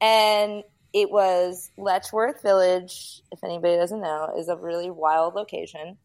And 0.00 0.62
it 0.92 1.10
was 1.10 1.70
Letchworth 1.78 2.42
Village. 2.42 3.22
If 3.32 3.42
anybody 3.42 3.76
doesn't 3.76 4.00
know, 4.00 4.34
is 4.38 4.48
a 4.48 4.56
really 4.56 4.90
wild 4.90 5.34
location, 5.34 5.96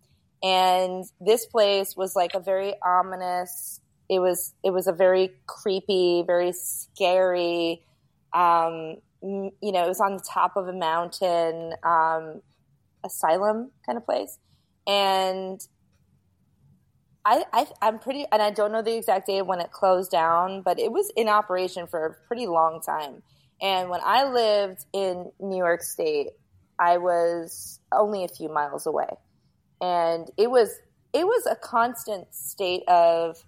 and 0.41 1.03
this 1.19 1.45
place 1.45 1.95
was 1.95 2.15
like 2.15 2.33
a 2.35 2.39
very 2.39 2.73
ominous. 2.85 3.81
It 4.09 4.19
was 4.19 4.53
it 4.63 4.71
was 4.71 4.87
a 4.87 4.93
very 4.93 5.31
creepy, 5.47 6.23
very 6.25 6.51
scary. 6.51 7.83
Um, 8.33 8.97
you 9.21 9.71
know, 9.71 9.83
it 9.83 9.87
was 9.87 9.99
on 9.99 10.13
the 10.13 10.23
top 10.27 10.55
of 10.55 10.67
a 10.67 10.73
mountain. 10.73 11.73
Um, 11.83 12.41
asylum 13.03 13.71
kind 13.85 13.97
of 13.97 14.05
place. 14.05 14.37
And 14.87 15.61
I, 17.25 17.43
I 17.53 17.67
I'm 17.81 17.99
pretty 17.99 18.25
and 18.31 18.41
I 18.41 18.49
don't 18.49 18.71
know 18.71 18.81
the 18.81 18.95
exact 18.95 19.27
date 19.27 19.43
when 19.43 19.59
it 19.59 19.71
closed 19.71 20.11
down, 20.11 20.61
but 20.61 20.79
it 20.79 20.91
was 20.91 21.11
in 21.15 21.27
operation 21.27 21.87
for 21.87 22.05
a 22.05 22.27
pretty 22.27 22.47
long 22.47 22.81
time. 22.81 23.21
And 23.61 23.89
when 23.89 23.99
I 24.03 24.23
lived 24.23 24.85
in 24.93 25.31
New 25.39 25.57
York 25.57 25.83
State, 25.83 26.29
I 26.79 26.97
was 26.97 27.79
only 27.91 28.23
a 28.23 28.29
few 28.29 28.49
miles 28.49 28.87
away. 28.87 29.09
And 29.81 30.29
it 30.37 30.49
was 30.49 30.73
it 31.13 31.25
was 31.25 31.45
a 31.45 31.55
constant 31.55 32.33
state 32.33 32.83
of 32.87 33.43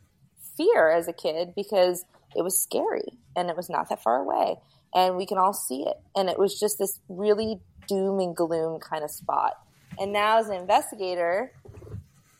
fear 0.61 0.91
as 0.91 1.07
a 1.07 1.13
kid 1.13 1.53
because 1.55 2.05
it 2.35 2.43
was 2.43 2.59
scary 2.59 3.17
and 3.35 3.49
it 3.49 3.57
was 3.57 3.69
not 3.69 3.89
that 3.89 4.03
far 4.03 4.17
away 4.17 4.57
and 4.93 5.17
we 5.17 5.25
can 5.25 5.37
all 5.37 5.53
see 5.53 5.83
it. 5.83 5.97
And 6.15 6.29
it 6.29 6.37
was 6.37 6.59
just 6.59 6.77
this 6.77 6.99
really 7.09 7.59
doom 7.87 8.19
and 8.19 8.35
gloom 8.35 8.79
kind 8.79 9.03
of 9.03 9.11
spot. 9.11 9.53
And 9.99 10.13
now 10.13 10.39
as 10.39 10.49
an 10.49 10.55
investigator, 10.55 11.53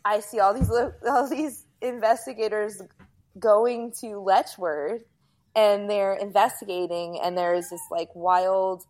I 0.04 0.20
see 0.20 0.40
all 0.40 0.54
these 0.54 0.70
all 1.08 1.30
these 1.30 1.66
investigators 1.82 2.82
going 3.40 3.94
to 4.02 4.20
Letchworth 4.20 5.04
and 5.56 5.90
they're 5.90 6.14
investigating 6.14 7.20
and 7.22 7.38
there's 7.38 7.70
this 7.70 7.82
like 7.90 8.10
wild 8.14 8.86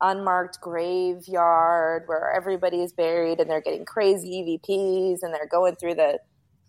unmarked 0.00 0.60
graveyard 0.60 2.04
where 2.06 2.32
everybody 2.32 2.82
is 2.82 2.92
buried 2.92 3.38
and 3.38 3.50
they're 3.50 3.60
getting 3.60 3.84
crazy 3.84 4.60
EVPs 4.68 5.18
and 5.22 5.34
they're 5.34 5.46
going 5.46 5.76
through 5.76 5.94
the 5.94 6.18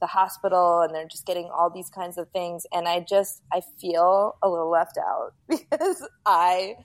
the 0.02 0.08
hospital 0.08 0.82
and 0.82 0.94
they're 0.94 1.08
just 1.08 1.26
getting 1.26 1.50
all 1.50 1.70
these 1.70 1.90
kinds 1.90 2.18
of 2.18 2.30
things 2.32 2.66
and 2.74 2.88
I 2.88 3.00
just 3.00 3.42
I 3.54 3.62
feel 3.80 4.36
a 4.44 4.50
little 4.50 4.70
left 4.70 4.98
out 4.98 5.34
because 5.50 6.06
I 6.26 6.76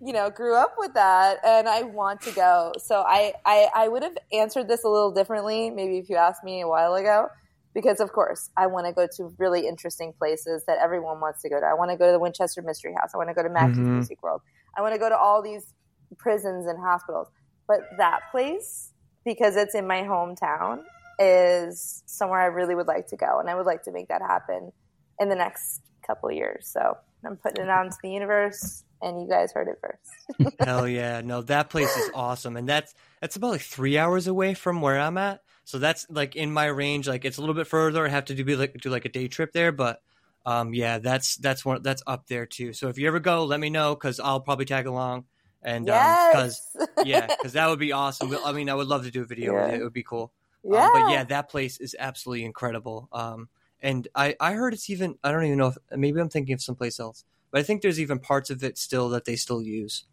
you 0.00 0.12
know, 0.12 0.30
grew 0.30 0.54
up 0.54 0.74
with 0.78 0.94
that 0.94 1.38
and 1.44 1.68
I 1.68 1.82
want 1.82 2.20
to 2.22 2.30
go. 2.30 2.72
So 2.78 3.02
I, 3.06 3.32
I, 3.44 3.68
I 3.74 3.88
would 3.88 4.02
have 4.02 4.16
answered 4.32 4.68
this 4.68 4.84
a 4.84 4.88
little 4.88 5.10
differently, 5.10 5.70
maybe 5.70 5.98
if 5.98 6.08
you 6.08 6.16
asked 6.16 6.44
me 6.44 6.60
a 6.60 6.68
while 6.68 6.94
ago, 6.94 7.28
because 7.74 8.00
of 8.00 8.12
course 8.12 8.50
I 8.56 8.68
want 8.68 8.86
to 8.86 8.92
go 8.92 9.08
to 9.16 9.34
really 9.38 9.66
interesting 9.66 10.12
places 10.16 10.64
that 10.66 10.78
everyone 10.78 11.20
wants 11.20 11.42
to 11.42 11.48
go 11.48 11.58
to. 11.58 11.66
I 11.66 11.74
want 11.74 11.90
to 11.90 11.96
go 11.96 12.06
to 12.06 12.12
the 12.12 12.20
Winchester 12.20 12.62
Mystery 12.62 12.94
House. 12.94 13.10
I 13.12 13.16
want 13.16 13.28
to 13.28 13.34
go 13.34 13.42
to 13.42 13.48
Mackey's 13.48 13.78
mm-hmm. 13.78 13.94
Music 13.94 14.22
World. 14.22 14.42
I 14.76 14.82
want 14.82 14.94
to 14.94 15.00
go 15.00 15.08
to 15.08 15.16
all 15.16 15.42
these 15.42 15.74
prisons 16.16 16.66
and 16.66 16.78
hospitals. 16.78 17.28
But 17.66 17.80
that 17.98 18.20
place, 18.30 18.92
because 19.24 19.56
it's 19.56 19.74
in 19.74 19.86
my 19.86 20.02
hometown, 20.02 20.84
is 21.18 22.02
somewhere 22.06 22.40
I 22.40 22.46
really 22.46 22.74
would 22.74 22.86
like 22.86 23.08
to 23.08 23.16
go. 23.16 23.40
And 23.40 23.50
I 23.50 23.54
would 23.54 23.66
like 23.66 23.82
to 23.84 23.92
make 23.92 24.08
that 24.08 24.22
happen 24.22 24.72
in 25.20 25.28
the 25.28 25.34
next 25.34 25.82
couple 26.06 26.30
years. 26.30 26.68
So 26.68 26.96
I'm 27.24 27.36
putting 27.36 27.64
it 27.64 27.70
out 27.70 27.84
into 27.86 27.98
the 28.02 28.10
universe 28.10 28.84
and 29.02 29.20
you 29.20 29.28
guys 29.28 29.52
heard 29.52 29.68
it 29.68 29.78
first. 29.80 30.56
Hell 30.60 30.88
yeah. 30.88 31.20
No, 31.20 31.42
that 31.42 31.70
place 31.70 31.94
is 31.96 32.10
awesome. 32.14 32.56
And 32.56 32.68
that's 32.68 32.94
that's 33.20 33.36
about 33.36 33.50
like 33.50 33.60
three 33.60 33.98
hours 33.98 34.26
away 34.26 34.54
from 34.54 34.80
where 34.80 34.98
I'm 34.98 35.18
at. 35.18 35.40
So 35.64 35.78
that's 35.78 36.06
like 36.08 36.36
in 36.36 36.52
my 36.52 36.66
range. 36.66 37.06
Like 37.08 37.24
it's 37.24 37.38
a 37.38 37.40
little 37.40 37.54
bit 37.54 37.66
further. 37.66 38.06
I 38.06 38.08
have 38.08 38.26
to 38.26 38.34
do 38.34 38.44
be 38.44 38.56
like 38.56 38.74
do 38.80 38.90
like 38.90 39.04
a 39.04 39.10
day 39.10 39.28
trip 39.28 39.52
there, 39.52 39.72
but 39.72 40.00
um 40.46 40.72
yeah, 40.72 40.98
that's 40.98 41.36
that's 41.36 41.64
one 41.64 41.82
that's 41.82 42.02
up 42.06 42.26
there 42.26 42.46
too. 42.46 42.72
So 42.72 42.88
if 42.88 42.98
you 42.98 43.06
ever 43.08 43.20
go, 43.20 43.44
let 43.44 43.60
me 43.60 43.70
know 43.70 43.94
because 43.94 44.20
I'll 44.20 44.40
probably 44.40 44.64
tag 44.64 44.86
along. 44.86 45.24
And 45.60 45.86
because 45.86 46.60
um, 46.80 46.86
yeah, 47.04 47.26
because 47.26 47.54
that 47.54 47.68
would 47.68 47.80
be 47.80 47.92
awesome. 47.92 48.34
I 48.44 48.52
mean, 48.52 48.70
I 48.70 48.74
would 48.74 48.86
love 48.86 49.04
to 49.04 49.10
do 49.10 49.22
a 49.22 49.26
video. 49.26 49.54
Yeah. 49.54 49.66
It. 49.68 49.80
it 49.80 49.84
would 49.84 49.92
be 49.92 50.04
cool. 50.04 50.32
Yeah. 50.64 50.86
Um, 50.86 50.90
but 50.92 51.10
yeah, 51.10 51.24
that 51.24 51.48
place 51.48 51.78
is 51.78 51.96
absolutely 51.98 52.44
incredible. 52.44 53.08
Um, 53.12 53.48
and 53.80 54.08
I 54.14 54.36
I 54.40 54.52
heard 54.52 54.74
it's 54.74 54.90
even 54.90 55.16
I 55.22 55.32
don't 55.32 55.44
even 55.44 55.58
know 55.58 55.68
if 55.68 55.78
maybe 55.96 56.20
I'm 56.20 56.28
thinking 56.28 56.54
of 56.54 56.62
someplace 56.62 56.98
else 56.98 57.24
but 57.50 57.60
I 57.60 57.62
think 57.62 57.82
there's 57.82 58.00
even 58.00 58.18
parts 58.18 58.50
of 58.50 58.62
it 58.62 58.78
still 58.78 59.10
that 59.10 59.24
they 59.24 59.36
still 59.36 59.62
use, 59.62 60.04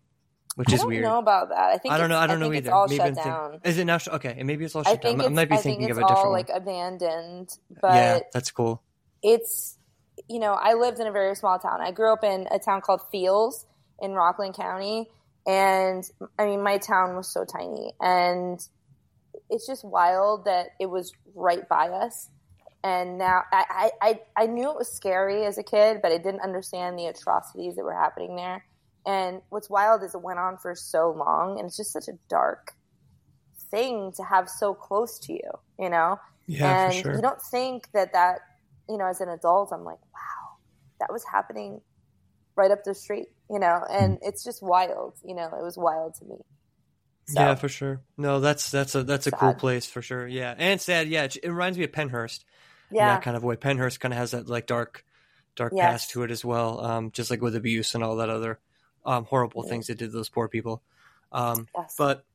which 0.55 0.71
I 0.71 0.75
is 0.75 0.85
weird. 0.85 1.03
I 1.03 1.07
don't 1.07 1.15
know 1.15 1.19
about 1.19 1.49
that. 1.49 1.69
I 1.73 1.77
think 1.77 1.93
I 1.93 1.97
don't 1.97 2.09
know. 2.09 2.17
I 2.17 2.27
don't 2.27 2.37
I 2.41 2.47
know 2.47 2.53
either. 2.53 2.73
all 2.73 2.87
maybe 2.87 2.97
shut 2.97 3.15
down. 3.15 3.59
Is 3.63 3.77
it 3.77 3.85
now? 3.85 3.99
Okay, 4.07 4.35
and 4.37 4.47
maybe 4.47 4.65
it's 4.65 4.75
all 4.75 4.83
shut 4.83 5.01
down. 5.01 5.21
I 5.21 5.27
might 5.29 5.49
be 5.49 5.57
thinking 5.57 5.91
of 5.91 5.97
a 5.97 6.01
different 6.01 6.17
all, 6.17 6.23
one. 6.25 6.33
like 6.33 6.49
abandoned, 6.53 7.49
but 7.81 7.93
yeah, 7.93 8.19
that's 8.33 8.51
cool. 8.51 8.81
It's 9.21 9.77
you 10.29 10.39
know 10.39 10.53
I 10.53 10.73
lived 10.73 10.99
in 10.99 11.07
a 11.07 11.11
very 11.11 11.35
small 11.35 11.59
town. 11.59 11.81
I 11.81 11.91
grew 11.91 12.11
up 12.11 12.23
in 12.23 12.47
a 12.51 12.59
town 12.59 12.81
called 12.81 13.01
Thiells 13.13 13.65
in 13.99 14.11
Rockland 14.11 14.55
County, 14.55 15.09
and 15.45 16.09
I 16.39 16.45
mean 16.45 16.63
my 16.63 16.77
town 16.77 17.15
was 17.15 17.31
so 17.31 17.43
tiny, 17.43 17.91
and 17.99 18.59
it's 19.49 19.67
just 19.67 19.83
wild 19.83 20.45
that 20.45 20.69
it 20.79 20.87
was 20.87 21.11
right 21.35 21.67
by 21.69 21.89
us 21.89 22.29
and 22.85 23.17
now 23.17 23.41
I, 23.51 23.89
I, 23.99 24.19
I 24.37 24.45
knew 24.45 24.69
it 24.69 24.77
was 24.77 24.91
scary 24.91 25.43
as 25.45 25.57
a 25.57 25.63
kid, 25.63 26.03
but 26.03 26.11
I 26.11 26.19
didn't 26.19 26.41
understand 26.41 26.99
the 26.99 27.07
atrocities 27.07 27.75
that 27.77 27.83
were 27.83 27.95
happening 27.95 28.35
there. 28.35 28.63
And 29.07 29.41
what's 29.49 29.71
wild 29.71 30.03
is 30.03 30.13
it 30.13 30.21
went 30.21 30.37
on 30.37 30.57
for 30.57 30.75
so 30.75 31.09
long, 31.09 31.57
and 31.57 31.67
it's 31.67 31.77
just 31.77 31.91
such 31.91 32.07
a 32.07 32.13
dark 32.29 32.73
thing 33.71 34.11
to 34.17 34.23
have 34.23 34.47
so 34.47 34.75
close 34.75 35.17
to 35.21 35.33
you, 35.33 35.49
you 35.79 35.89
know. 35.89 36.19
Yeah, 36.45 36.85
and 36.85 36.93
for 36.93 37.01
sure. 37.01 37.15
you 37.15 37.21
don't 37.23 37.41
think 37.41 37.91
that 37.93 38.13
that, 38.13 38.41
you 38.87 38.99
know, 38.99 39.07
as 39.07 39.19
an 39.19 39.29
adult, 39.29 39.71
I'm 39.73 39.83
like, 39.83 40.01
wow, 40.13 40.57
that 40.99 41.11
was 41.11 41.23
happening 41.23 41.81
right 42.55 42.69
up 42.69 42.83
the 42.83 42.93
street, 42.93 43.29
you 43.49 43.57
know. 43.57 43.83
And 43.89 44.19
hmm. 44.19 44.27
it's 44.27 44.43
just 44.43 44.61
wild, 44.61 45.15
you 45.23 45.33
know. 45.33 45.45
It 45.45 45.63
was 45.63 45.75
wild 45.75 46.13
to 46.19 46.25
me. 46.25 46.35
So, 47.27 47.39
yeah, 47.39 47.55
for 47.55 47.69
sure. 47.69 48.01
No, 48.17 48.39
that's 48.39 48.69
that's 48.69 48.93
a 48.93 49.03
that's 49.03 49.25
a 49.25 49.31
cool 49.31 49.55
place 49.55 49.87
for 49.87 50.01
sure. 50.01 50.27
Yeah, 50.27 50.53
and 50.57 50.79
sad. 50.79 51.07
Yeah, 51.07 51.23
it, 51.23 51.37
it 51.41 51.49
reminds 51.49 51.77
me 51.77 51.83
of 51.83 51.91
Pennhurst. 51.91 52.43
yeah. 52.91 53.15
that 53.15 53.23
kind 53.23 53.35
of 53.35 53.43
way. 53.43 53.55
Pennhurst 53.55 53.99
kind 53.99 54.13
of 54.13 54.19
has 54.19 54.31
that 54.31 54.47
like 54.47 54.67
dark, 54.67 55.03
dark 55.55 55.73
yes. 55.75 55.91
past 55.91 56.09
to 56.11 56.23
it 56.23 56.29
as 56.29 56.45
well. 56.45 56.79
Um, 56.85 57.11
just 57.11 57.31
like 57.31 57.41
with 57.41 57.55
abuse 57.55 57.95
and 57.95 58.03
all 58.03 58.17
that 58.17 58.29
other 58.29 58.59
um, 59.05 59.25
horrible 59.25 59.63
yeah. 59.65 59.71
things 59.71 59.87
they 59.87 59.95
did 59.95 60.11
to 60.11 60.17
those 60.17 60.29
poor 60.29 60.47
people. 60.47 60.83
Um, 61.31 61.67
yes. 61.75 61.95
But 61.97 62.25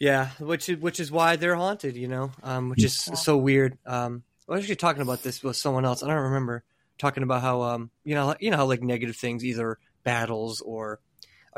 yeah, 0.00 0.30
which 0.38 0.68
is 0.68 0.78
which 0.78 1.00
is 1.00 1.10
why 1.10 1.36
they're 1.36 1.56
haunted, 1.56 1.96
you 1.96 2.08
know, 2.08 2.32
um, 2.42 2.70
which 2.70 2.84
is 2.84 3.06
yeah. 3.08 3.14
so 3.14 3.36
weird. 3.36 3.78
Um, 3.86 4.22
I 4.48 4.52
was 4.52 4.62
actually 4.62 4.76
talking 4.76 5.02
about 5.02 5.22
this 5.22 5.42
with 5.42 5.56
someone 5.56 5.84
else. 5.84 6.02
I 6.02 6.08
don't 6.08 6.16
remember 6.16 6.64
talking 6.98 7.22
about 7.22 7.42
how 7.42 7.62
um, 7.62 7.90
you 8.04 8.14
know, 8.14 8.34
you 8.40 8.50
know 8.50 8.56
how 8.56 8.66
like 8.66 8.82
negative 8.82 9.16
things, 9.16 9.44
either 9.44 9.78
battles 10.04 10.60
or 10.60 11.00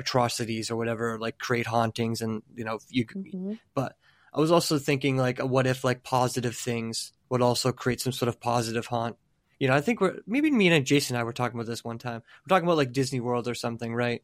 atrocities 0.01 0.71
or 0.71 0.77
whatever, 0.77 1.19
like 1.19 1.39
create 1.39 1.67
hauntings, 1.67 2.21
and 2.21 2.43
you 2.57 2.65
know, 2.65 2.79
you. 2.89 3.07
Mm-hmm. 3.07 3.55
But 3.75 3.97
I 4.35 4.41
was 4.41 4.51
also 4.51 4.79
thinking 4.79 5.17
like, 5.17 5.39
what 5.39 5.67
if 5.67 5.85
like 5.85 6.03
positive 6.03 6.57
things 6.57 7.13
would 7.31 7.41
also 7.41 7.73
create 7.73 8.01
some 8.01 8.13
sort 8.13 8.29
of 8.29 8.41
positive 8.41 8.87
haunt. 8.87 9.17
You 9.59 9.69
know, 9.69 9.75
I 9.75 9.81
think 9.81 10.01
we're 10.01 10.19
maybe 10.27 10.51
me 10.51 10.69
and 10.69 10.85
Jason 10.85 11.17
and 11.17 11.21
I 11.21 11.25
were 11.25 11.33
talking 11.33 11.59
about 11.59 11.69
this 11.69 11.85
one 11.85 11.99
time. 11.99 12.23
We're 12.45 12.55
talking 12.55 12.67
about 12.67 12.77
like 12.77 12.93
Disney 12.93 13.21
World 13.21 13.49
or 13.49 13.55
something, 13.55 13.95
right? 13.95 14.23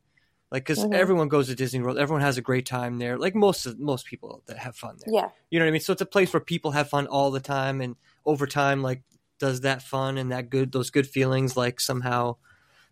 Like, 0.51 0.65
because 0.65 0.79
mm-hmm. 0.79 0.95
everyone 0.95 1.29
goes 1.29 1.49
to 1.49 1.55
Disney 1.55 1.81
World, 1.81 1.99
everyone 1.99 2.23
has 2.23 2.39
a 2.39 2.43
great 2.43 2.67
time 2.67 2.99
there. 2.99 3.19
Like 3.19 3.35
most 3.35 3.67
of 3.67 3.79
most 3.79 4.07
people 4.07 4.43
that 4.47 4.59
have 4.59 4.77
fun 4.77 4.97
there. 4.99 5.15
Yeah, 5.15 5.29
you 5.51 5.59
know 5.59 5.65
what 5.65 5.71
I 5.71 5.73
mean. 5.73 5.81
So 5.81 5.93
it's 5.93 6.03
a 6.03 6.07
place 6.07 6.33
where 6.33 6.41
people 6.41 6.73
have 6.73 6.89
fun 6.89 7.07
all 7.07 7.31
the 7.31 7.41
time, 7.41 7.81
and 7.81 7.97
over 8.25 8.47
time, 8.47 8.83
like, 8.83 9.03
does 9.39 9.63
that 9.63 9.83
fun 9.83 10.19
and 10.19 10.33
that 10.33 10.51
good, 10.51 10.73
those 10.73 10.91
good 10.91 11.07
feelings, 11.07 11.57
like 11.57 11.81
somehow 11.81 12.37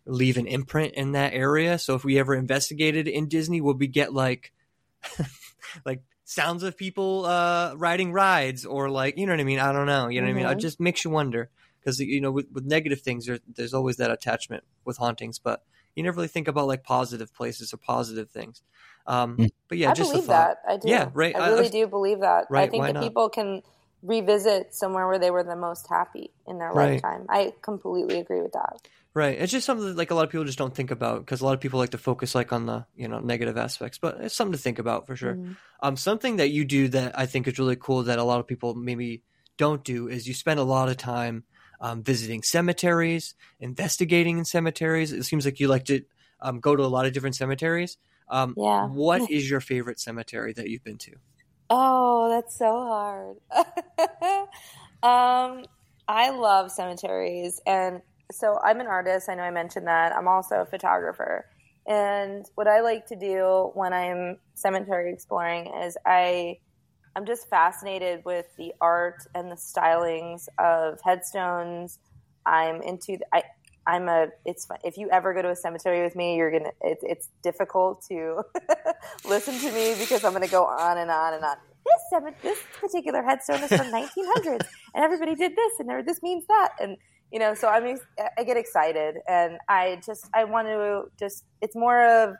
leave 0.05 0.37
an 0.37 0.47
imprint 0.47 0.93
in 0.93 1.13
that 1.13 1.33
area. 1.33 1.77
So 1.79 1.95
if 1.95 2.03
we 2.03 2.19
ever 2.19 2.35
investigated 2.35 3.07
in 3.07 3.27
Disney, 3.27 3.61
would 3.61 3.79
we 3.79 3.87
get 3.87 4.13
like, 4.13 4.53
like 5.85 6.01
sounds 6.25 6.63
of 6.63 6.75
people 6.75 7.25
uh, 7.25 7.73
riding 7.75 8.11
rides 8.11 8.65
or 8.65 8.89
like 8.89 9.17
you 9.17 9.25
know 9.25 9.33
what 9.33 9.39
I 9.39 9.45
mean. 9.45 9.59
I 9.59 9.71
don't 9.71 9.85
know. 9.85 10.07
You 10.09 10.21
know 10.21 10.27
mm-hmm. 10.27 10.35
what 10.35 10.41
I 10.41 10.43
mean. 10.43 10.45
It 10.45 10.49
mm-hmm. 10.49 10.59
just 10.59 10.79
makes 10.79 11.05
you 11.05 11.11
wonder 11.11 11.49
because 11.79 11.99
you 11.99 12.19
know 12.19 12.31
with, 12.31 12.47
with 12.51 12.65
negative 12.65 13.01
things 13.01 13.25
there, 13.25 13.39
there's 13.55 13.73
always 13.73 13.97
that 13.97 14.11
attachment 14.11 14.63
with 14.83 14.97
hauntings, 14.97 15.39
but 15.39 15.63
you 15.95 16.03
never 16.03 16.17
really 16.17 16.27
think 16.27 16.47
about 16.47 16.67
like 16.67 16.83
positive 16.83 17.33
places 17.33 17.73
or 17.73 17.77
positive 17.77 18.29
things. 18.29 18.61
Um, 19.07 19.37
mm. 19.37 19.49
but 19.69 19.77
yeah, 19.77 19.91
I 19.91 19.93
just 19.93 20.11
believe 20.11 20.27
that. 20.27 20.57
I 20.67 20.77
do. 20.77 20.89
Yeah, 20.89 21.09
right. 21.13 21.35
I 21.35 21.49
really 21.49 21.67
I, 21.67 21.69
do 21.69 21.87
believe 21.87 22.21
that. 22.21 22.45
Right, 22.49 22.67
I 22.67 22.71
think 22.71 22.83
that 22.83 22.93
not? 22.95 23.03
people 23.03 23.29
can 23.29 23.61
revisit 24.05 24.73
somewhere 24.73 25.07
where 25.07 25.19
they 25.19 25.31
were 25.31 25.43
the 25.43 25.55
most 25.55 25.87
happy 25.89 26.31
in 26.47 26.57
their 26.57 26.71
right. 26.71 26.93
lifetime. 26.93 27.25
I 27.29 27.53
completely 27.61 28.19
agree 28.19 28.41
with 28.41 28.53
that. 28.53 28.87
Right. 29.13 29.39
It's 29.39 29.51
just 29.51 29.65
something 29.65 29.87
that, 29.87 29.95
like 29.95 30.11
a 30.11 30.15
lot 30.15 30.25
of 30.25 30.29
people 30.29 30.43
just 30.43 30.57
don't 30.57 30.75
think 30.75 30.91
about 30.91 31.21
because 31.21 31.39
a 31.39 31.45
lot 31.45 31.53
of 31.53 31.61
people 31.61 31.79
like 31.79 31.91
to 31.91 31.97
focus 31.97 32.35
like 32.35 32.51
on 32.51 32.65
the 32.65 32.85
you 32.95 33.07
know 33.07 33.19
negative 33.19 33.57
aspects, 33.57 33.97
but 33.97 34.17
it's 34.19 34.35
something 34.35 34.51
to 34.51 34.57
think 34.57 34.77
about 34.77 35.07
for 35.07 35.15
sure. 35.15 35.35
Mm-hmm. 35.35 35.53
Um, 35.81 35.95
something 35.95 36.35
that 36.37 36.49
you 36.49 36.65
do 36.65 36.89
that 36.89 37.17
I 37.17 37.25
think 37.25 37.47
is 37.47 37.57
really 37.57 37.77
cool 37.77 38.03
that 38.03 38.19
a 38.19 38.23
lot 38.23 38.41
of 38.41 38.47
people 38.47 38.75
maybe 38.75 39.23
don't 39.57 39.83
do 39.83 40.09
is 40.09 40.27
you 40.27 40.33
spend 40.33 40.59
a 40.59 40.63
lot 40.63 40.89
of 40.89 40.97
time 40.97 41.45
um, 41.79 42.03
visiting 42.03 42.43
cemeteries, 42.43 43.35
investigating 43.59 44.37
in 44.37 44.45
cemeteries. 44.45 45.13
It 45.13 45.23
seems 45.23 45.45
like 45.45 45.59
you 45.59 45.69
like 45.69 45.85
to 45.85 46.01
um, 46.41 46.59
go 46.59 46.75
to 46.75 46.83
a 46.83 46.87
lot 46.87 47.05
of 47.05 47.13
different 47.13 47.35
cemeteries. 47.35 47.97
Um, 48.27 48.53
yeah. 48.57 48.87
What 48.87 49.21
is 49.31 49.49
your 49.49 49.61
favorite 49.61 49.99
cemetery 49.99 50.53
that 50.53 50.69
you've 50.69 50.83
been 50.83 50.97
to? 50.99 51.11
Oh, 51.69 52.29
that's 52.29 52.57
so 52.57 52.65
hard. 52.85 53.37
um, 55.03 55.65
I 56.07 56.29
love 56.29 56.71
cemeteries, 56.71 57.59
and 57.65 58.01
so 58.31 58.59
I'm 58.63 58.79
an 58.79 58.87
artist. 58.87 59.29
I 59.29 59.35
know 59.35 59.43
I 59.43 59.51
mentioned 59.51 59.87
that. 59.87 60.13
I'm 60.15 60.27
also 60.27 60.57
a 60.61 60.65
photographer, 60.65 61.45
and 61.87 62.45
what 62.55 62.67
I 62.67 62.81
like 62.81 63.07
to 63.07 63.15
do 63.15 63.71
when 63.73 63.93
I'm 63.93 64.37
cemetery 64.55 65.11
exploring 65.11 65.71
is 65.83 65.97
I 66.05 66.57
I'm 67.15 67.25
just 67.25 67.49
fascinated 67.49 68.21
with 68.25 68.45
the 68.57 68.73
art 68.81 69.17
and 69.35 69.51
the 69.51 69.55
stylings 69.55 70.45
of 70.59 70.99
headstones. 71.03 71.99
I'm 72.45 72.81
into 72.81 73.17
I 73.33 73.43
I'm 73.87 74.09
a 74.09 74.27
it's 74.45 74.67
if 74.83 74.97
you 74.97 75.09
ever 75.11 75.33
go 75.33 75.41
to 75.41 75.49
a 75.49 75.55
cemetery 75.55 76.03
with 76.03 76.15
me, 76.15 76.35
you're 76.35 76.51
gonna 76.51 76.71
it, 76.81 76.97
it's 77.01 77.29
difficult 77.43 78.03
to 78.09 78.41
listen 79.25 79.57
to 79.59 79.71
me 79.71 79.95
because 79.99 80.23
I'm 80.23 80.33
gonna 80.33 80.47
go 80.47 80.65
on 80.65 80.97
and 80.97 81.11
on 81.11 81.33
and 81.33 81.43
on. 81.43 81.57
This 81.85 82.33
this 82.41 82.59
particular 82.79 83.21
headstone 83.21 83.61
is 83.63 83.69
from 83.69 83.87
1900s, 83.87 84.65
and 84.93 85.03
everybody 85.03 85.35
did 85.35 85.55
this, 85.55 85.73
and 85.79 86.07
this 86.07 86.23
means 86.23 86.45
that, 86.47 86.69
and 86.79 86.97
you 87.31 87.39
know. 87.39 87.53
So 87.53 87.67
I 87.67 87.79
mean, 87.79 87.99
I 88.37 88.43
get 88.43 88.57
excited, 88.57 89.17
and 89.27 89.59
I 89.69 90.01
just 90.05 90.27
I 90.33 90.45
want 90.45 90.67
to 90.67 91.03
just 91.19 91.43
it's 91.61 91.75
more 91.75 92.05
of 92.05 92.35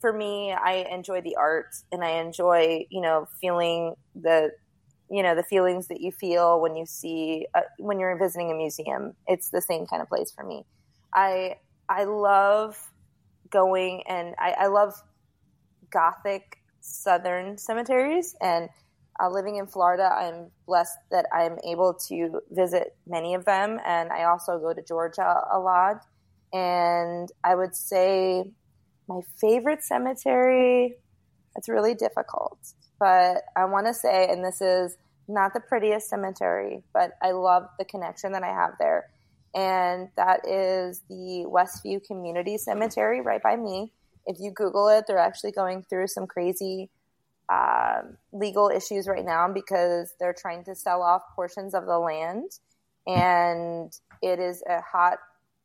for 0.00 0.12
me. 0.12 0.52
I 0.52 0.86
enjoy 0.90 1.20
the 1.20 1.36
art, 1.36 1.74
and 1.92 2.02
I 2.02 2.12
enjoy 2.20 2.86
you 2.88 3.02
know 3.02 3.26
feeling 3.40 3.94
the 4.14 4.50
you 5.10 5.22
know 5.22 5.34
the 5.34 5.42
feelings 5.42 5.88
that 5.88 6.00
you 6.00 6.12
feel 6.12 6.60
when 6.60 6.76
you 6.76 6.86
see 6.86 7.46
uh, 7.54 7.62
when 7.78 7.98
you're 8.00 8.16
visiting 8.18 8.50
a 8.50 8.54
museum. 8.54 9.14
It's 9.26 9.50
the 9.50 9.62
same 9.62 9.86
kind 9.86 10.02
of 10.02 10.08
place 10.08 10.32
for 10.32 10.44
me. 10.44 10.64
I 11.14 11.56
i 11.88 12.04
love 12.04 12.76
going 13.50 14.02
and 14.08 14.34
i, 14.38 14.52
I 14.52 14.66
love 14.68 14.94
gothic 15.90 16.58
southern 16.80 17.58
cemeteries 17.58 18.34
and 18.40 18.68
uh, 19.22 19.28
living 19.28 19.56
in 19.56 19.66
florida 19.66 20.10
i'm 20.14 20.50
blessed 20.66 20.96
that 21.10 21.26
i'm 21.32 21.58
able 21.66 21.94
to 22.08 22.40
visit 22.50 22.96
many 23.06 23.34
of 23.34 23.44
them 23.44 23.78
and 23.84 24.10
i 24.12 24.24
also 24.24 24.58
go 24.58 24.72
to 24.72 24.82
georgia 24.86 25.42
a 25.52 25.58
lot. 25.58 26.02
And 26.52 27.28
i 27.44 27.54
would 27.54 27.74
say 27.74 28.44
my 29.08 29.20
favorite 29.40 29.82
cemetery 29.82 30.96
it's 31.56 31.68
really 31.68 31.94
difficult 31.94 32.58
but 33.00 33.42
I 33.56 33.64
want 33.64 33.86
to 33.86 33.94
say, 33.94 34.28
and 34.30 34.44
this 34.44 34.60
is 34.60 34.96
not 35.26 35.54
the 35.54 35.60
prettiest 35.60 36.10
cemetery, 36.10 36.82
but 36.92 37.12
I 37.22 37.32
love 37.32 37.64
the 37.78 37.84
connection 37.84 38.32
that 38.32 38.42
I 38.42 38.48
have 38.48 38.74
there. 38.78 39.08
And 39.54 40.10
that 40.16 40.46
is 40.46 41.00
the 41.08 41.46
Westview 41.48 42.04
Community 42.06 42.58
Cemetery 42.58 43.20
right 43.20 43.42
by 43.42 43.56
me. 43.56 43.92
If 44.26 44.36
you 44.38 44.52
Google 44.52 44.88
it, 44.88 45.06
they're 45.08 45.18
actually 45.18 45.52
going 45.52 45.82
through 45.88 46.08
some 46.08 46.26
crazy 46.26 46.90
uh, 47.48 48.02
legal 48.32 48.68
issues 48.68 49.08
right 49.08 49.24
now 49.24 49.48
because 49.52 50.12
they're 50.20 50.36
trying 50.38 50.62
to 50.64 50.74
sell 50.74 51.02
off 51.02 51.22
portions 51.34 51.74
of 51.74 51.86
the 51.86 51.98
land. 51.98 52.50
And 53.06 53.92
it 54.22 54.38
is 54.38 54.62
a 54.68 54.80
hot 54.82 55.18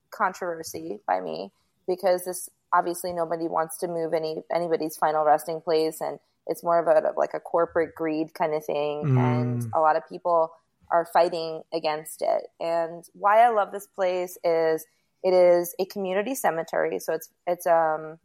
controversy 0.10 1.00
by 1.06 1.20
me 1.20 1.52
because 1.86 2.26
this 2.26 2.50
obviously 2.74 3.14
nobody 3.14 3.48
wants 3.48 3.78
to 3.80 3.88
move 3.88 4.14
any 4.14 4.38
anybody's 4.54 4.98
final 4.98 5.24
resting 5.24 5.62
place 5.62 6.02
and 6.02 6.18
it's 6.48 6.64
more 6.64 6.80
of 6.80 6.88
a 6.88 7.14
like 7.18 7.34
a 7.34 7.40
corporate 7.40 7.96
greed 7.96 8.34
kind 8.34 8.54
of 8.54 8.66
thing, 8.66 9.04
mm. 9.06 9.18
and 9.18 9.66
a 9.74 9.80
lot 9.80 9.96
of 9.96 10.08
people 10.08 10.52
are 10.92 11.08
fighting 11.12 11.64
against 11.74 12.22
it. 12.22 12.48
And 12.60 13.04
why 13.14 13.44
I 13.44 13.50
love 13.50 13.72
this 13.72 13.88
place 13.88 14.38
is 14.44 14.86
it 15.24 15.34
is 15.34 15.76
a 15.80 15.86
community 15.86 16.36
cemetery, 16.36 17.00
so 17.00 17.14
it's 17.14 17.30
it's 17.48 17.66
um 17.66 18.20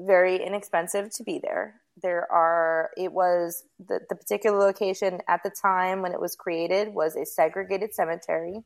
very 0.00 0.42
inexpensive 0.44 1.10
to 1.16 1.24
be 1.24 1.38
there. 1.42 1.80
There 2.00 2.30
are 2.32 2.90
it 2.96 3.12
was 3.12 3.64
the, 3.84 4.00
the 4.08 4.14
particular 4.14 4.58
location 4.58 5.20
at 5.28 5.42
the 5.42 5.50
time 5.50 6.02
when 6.02 6.12
it 6.12 6.20
was 6.20 6.36
created 6.36 6.94
was 6.94 7.16
a 7.16 7.26
segregated 7.26 7.94
cemetery. 7.94 8.62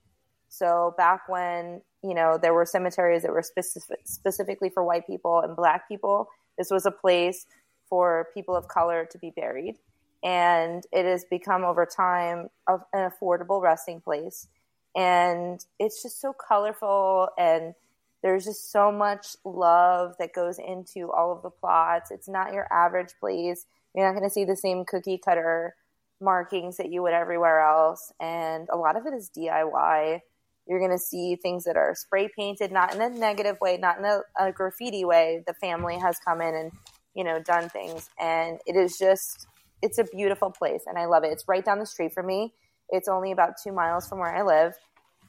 So 0.48 0.94
back 0.96 1.28
when 1.28 1.80
you 2.04 2.14
know 2.14 2.38
there 2.40 2.54
were 2.54 2.66
cemeteries 2.66 3.22
that 3.22 3.32
were 3.32 3.42
specific, 3.42 4.00
specifically 4.04 4.70
for 4.70 4.84
white 4.84 5.06
people 5.06 5.40
and 5.40 5.56
black 5.56 5.88
people, 5.88 6.28
this 6.58 6.70
was 6.70 6.86
a 6.86 6.90
place 6.90 7.46
for 7.92 8.28
people 8.32 8.56
of 8.56 8.68
color 8.68 9.06
to 9.10 9.18
be 9.18 9.28
buried. 9.36 9.76
And 10.24 10.82
it 10.92 11.04
has 11.04 11.26
become 11.26 11.62
over 11.62 11.84
time 11.84 12.48
an 12.66 12.80
affordable 12.94 13.60
resting 13.60 14.00
place. 14.00 14.48
And 14.96 15.62
it's 15.78 16.02
just 16.02 16.18
so 16.18 16.32
colorful 16.32 17.28
and 17.36 17.74
there's 18.22 18.46
just 18.46 18.72
so 18.72 18.90
much 18.90 19.36
love 19.44 20.14
that 20.18 20.32
goes 20.32 20.58
into 20.58 21.12
all 21.12 21.32
of 21.32 21.42
the 21.42 21.50
plots. 21.50 22.10
It's 22.10 22.30
not 22.30 22.54
your 22.54 22.66
average 22.72 23.12
place. 23.20 23.66
You're 23.94 24.06
not 24.06 24.18
going 24.18 24.26
to 24.26 24.32
see 24.32 24.46
the 24.46 24.56
same 24.56 24.86
cookie 24.86 25.18
cutter 25.22 25.74
markings 26.18 26.78
that 26.78 26.90
you 26.90 27.02
would 27.02 27.12
everywhere 27.12 27.60
else. 27.60 28.10
And 28.22 28.68
a 28.72 28.76
lot 28.78 28.96
of 28.96 29.04
it 29.04 29.12
is 29.12 29.30
DIY. 29.36 30.20
You're 30.66 30.78
going 30.78 30.92
to 30.92 30.98
see 30.98 31.36
things 31.36 31.64
that 31.64 31.76
are 31.76 31.94
spray 31.94 32.30
painted, 32.34 32.72
not 32.72 32.94
in 32.94 33.02
a 33.02 33.10
negative 33.10 33.58
way, 33.60 33.76
not 33.76 33.98
in 33.98 34.06
a, 34.06 34.20
a 34.38 34.50
graffiti 34.50 35.04
way. 35.04 35.42
The 35.46 35.52
family 35.52 35.98
has 35.98 36.18
come 36.26 36.40
in 36.40 36.54
and 36.54 36.72
you 37.14 37.24
know, 37.24 37.40
done 37.40 37.68
things. 37.68 38.08
And 38.18 38.58
it 38.66 38.76
is 38.76 38.96
just, 38.98 39.46
it's 39.82 39.98
a 39.98 40.04
beautiful 40.04 40.50
place 40.50 40.82
and 40.86 40.98
I 40.98 41.06
love 41.06 41.24
it. 41.24 41.32
It's 41.32 41.44
right 41.48 41.64
down 41.64 41.78
the 41.78 41.86
street 41.86 42.12
from 42.12 42.26
me. 42.26 42.54
It's 42.90 43.08
only 43.08 43.32
about 43.32 43.54
two 43.62 43.72
miles 43.72 44.08
from 44.08 44.18
where 44.18 44.34
I 44.34 44.42
live. 44.42 44.74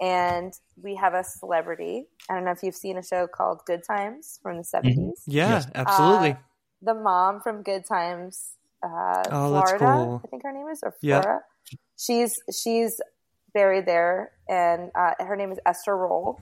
And 0.02 0.54
we 0.82 0.96
have 0.96 1.14
a 1.14 1.24
celebrity. 1.24 2.06
I 2.30 2.34
don't 2.34 2.46
know 2.46 2.52
if 2.52 2.64
you've 2.64 2.76
seen 2.76 2.98
a 2.98 3.04
show 3.04 3.28
called 3.28 3.62
Good 3.66 3.84
Times 3.88 4.40
from 4.42 4.58
the 4.58 4.64
70s. 4.64 4.98
Mm-hmm. 4.98 5.10
Yeah, 5.28 5.50
yes. 5.50 5.68
absolutely. 5.76 6.32
Uh, 6.32 6.38
the 6.82 6.94
mom 6.96 7.42
from 7.42 7.62
Good 7.62 7.86
Times, 7.86 8.54
uh, 8.84 9.24
oh, 9.30 9.50
Florida, 9.50 9.78
cool. 9.78 10.22
I 10.24 10.28
think 10.28 10.44
her 10.44 10.52
name 10.52 10.68
is, 10.68 10.82
or 10.84 10.94
Flora. 11.00 11.42
Yeah. 11.72 11.78
She's, 11.98 12.34
she's 12.52 13.00
buried 13.54 13.86
there 13.86 14.32
and 14.50 14.92
uh, 14.96 15.14
her 15.20 15.36
name 15.36 15.52
is 15.52 15.60
Esther 15.66 15.96
Rolle. 15.96 16.42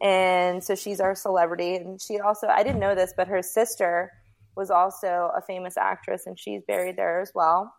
And 0.00 0.62
so 0.62 0.74
she's 0.74 1.00
our 1.00 1.14
celebrity. 1.14 1.76
And 1.76 2.00
she 2.00 2.20
also, 2.20 2.46
I 2.46 2.62
didn't 2.62 2.80
know 2.80 2.94
this, 2.94 3.12
but 3.16 3.28
her 3.28 3.42
sister 3.42 4.12
was 4.56 4.70
also 4.70 5.30
a 5.36 5.42
famous 5.42 5.76
actress, 5.76 6.26
and 6.26 6.38
she's 6.38 6.62
buried 6.66 6.96
there 6.96 7.20
as 7.20 7.32
well. 7.34 7.74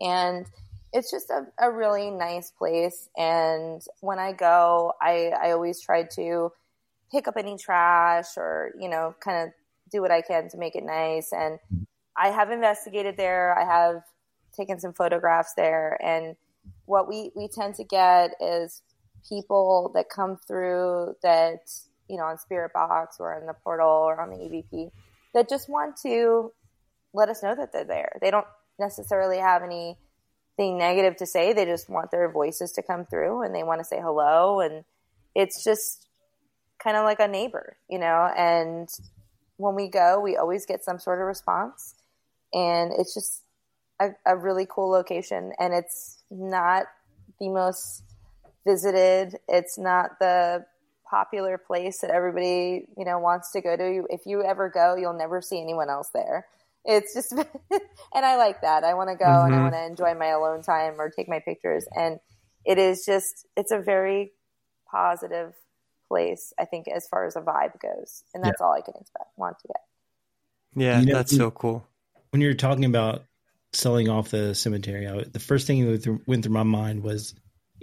And 0.00 0.46
it's 0.92 1.10
just 1.10 1.30
a, 1.30 1.46
a 1.58 1.70
really 1.70 2.10
nice 2.10 2.50
place. 2.50 3.08
And 3.16 3.80
when 4.00 4.18
I 4.18 4.32
go, 4.32 4.92
I, 5.00 5.32
I 5.40 5.52
always 5.52 5.80
try 5.80 6.02
to 6.14 6.52
pick 7.10 7.28
up 7.28 7.36
any 7.36 7.56
trash 7.56 8.36
or, 8.36 8.72
you 8.78 8.88
know, 8.88 9.14
kind 9.20 9.46
of 9.46 9.54
do 9.90 10.00
what 10.00 10.10
I 10.10 10.20
can 10.20 10.48
to 10.50 10.56
make 10.56 10.74
it 10.74 10.84
nice. 10.84 11.32
And 11.32 11.58
I 12.16 12.28
have 12.28 12.50
investigated 12.50 13.16
there. 13.16 13.56
I 13.58 13.64
have 13.64 14.02
taken 14.56 14.78
some 14.80 14.92
photographs 14.92 15.54
there. 15.54 15.98
And 16.02 16.36
what 16.86 17.08
we, 17.08 17.30
we 17.34 17.48
tend 17.48 17.74
to 17.76 17.84
get 17.84 18.34
is 18.40 18.82
people 19.28 19.90
that 19.94 20.08
come 20.08 20.36
through 20.36 21.16
that, 21.22 21.70
you 22.08 22.16
know, 22.16 22.24
on 22.24 22.38
Spirit 22.38 22.72
Box 22.72 23.16
or 23.18 23.38
in 23.38 23.46
the 23.46 23.54
portal 23.54 23.88
or 23.88 24.20
on 24.20 24.30
the 24.30 24.36
EVP 24.36 24.90
that 25.34 25.48
just 25.48 25.68
want 25.68 25.96
to 26.02 26.52
let 27.12 27.28
us 27.28 27.42
know 27.42 27.54
that 27.54 27.72
they're 27.72 27.84
there. 27.84 28.18
They 28.20 28.30
don't 28.30 28.46
necessarily 28.78 29.38
have 29.38 29.62
anything 29.62 30.78
negative 30.78 31.16
to 31.16 31.26
say. 31.26 31.52
They 31.52 31.64
just 31.64 31.88
want 31.88 32.10
their 32.10 32.30
voices 32.30 32.72
to 32.72 32.82
come 32.82 33.04
through 33.04 33.42
and 33.42 33.54
they 33.54 33.62
want 33.62 33.80
to 33.80 33.84
say 33.84 34.00
hello. 34.00 34.60
And 34.60 34.84
it's 35.34 35.62
just 35.62 36.06
kind 36.82 36.96
of 36.96 37.04
like 37.04 37.20
a 37.20 37.28
neighbor, 37.28 37.76
you 37.88 37.98
know? 37.98 38.30
And 38.36 38.88
when 39.56 39.74
we 39.74 39.88
go, 39.88 40.20
we 40.20 40.36
always 40.36 40.66
get 40.66 40.84
some 40.84 40.98
sort 40.98 41.20
of 41.20 41.26
response. 41.26 41.94
And 42.52 42.92
it's 42.96 43.14
just 43.14 43.42
a, 44.00 44.10
a 44.26 44.36
really 44.36 44.66
cool 44.68 44.90
location. 44.90 45.52
And 45.58 45.74
it's 45.74 46.22
not 46.30 46.86
the 47.40 47.48
most 47.48 48.02
visited, 48.66 49.38
it's 49.48 49.78
not 49.78 50.18
the 50.20 50.64
popular 51.08 51.58
place 51.58 52.00
that 52.00 52.10
everybody 52.10 52.86
you 52.96 53.04
know 53.04 53.18
wants 53.18 53.52
to 53.52 53.60
go 53.60 53.76
to. 53.76 54.06
If 54.10 54.22
you 54.26 54.42
ever 54.42 54.68
go, 54.68 54.96
you'll 54.96 55.18
never 55.18 55.40
see 55.40 55.60
anyone 55.60 55.90
else 55.90 56.08
there. 56.14 56.46
It's 56.84 57.14
just, 57.14 57.32
and 57.72 58.24
I 58.26 58.36
like 58.36 58.60
that. 58.60 58.84
I 58.84 58.94
want 58.94 59.10
to 59.10 59.16
go 59.16 59.24
mm-hmm. 59.24 59.46
and 59.46 59.54
I 59.54 59.56
mm-hmm. 59.56 59.62
want 59.62 59.74
to 59.74 59.86
enjoy 59.86 60.18
my 60.18 60.28
alone 60.28 60.62
time 60.62 61.00
or 61.00 61.10
take 61.10 61.28
my 61.28 61.40
pictures. 61.40 61.86
And 61.96 62.20
it 62.64 62.78
is 62.78 63.04
just, 63.06 63.46
it's 63.56 63.72
a 63.72 63.78
very 63.78 64.32
positive 64.90 65.54
place, 66.08 66.52
I 66.58 66.66
think, 66.66 66.86
as 66.88 67.08
far 67.08 67.26
as 67.26 67.36
a 67.36 67.40
vibe 67.40 67.80
goes. 67.80 68.22
And 68.34 68.44
that's 68.44 68.58
yeah. 68.60 68.66
all 68.66 68.72
I 68.72 68.82
can 68.82 68.94
expect, 69.00 69.30
want 69.36 69.58
to 69.60 69.68
get. 69.68 69.80
Yeah, 70.76 71.00
you 71.00 71.06
know, 71.06 71.14
that's 71.14 71.34
so 71.34 71.50
cool. 71.50 71.86
When 72.30 72.42
you're 72.42 72.54
talking 72.54 72.84
about 72.84 73.24
selling 73.72 74.08
off 74.08 74.30
the 74.30 74.54
cemetery, 74.54 75.06
I, 75.06 75.24
the 75.24 75.40
first 75.40 75.66
thing 75.66 75.86
that 75.86 76.20
went 76.26 76.44
through 76.44 76.52
my 76.52 76.64
mind 76.64 77.02
was 77.02 77.34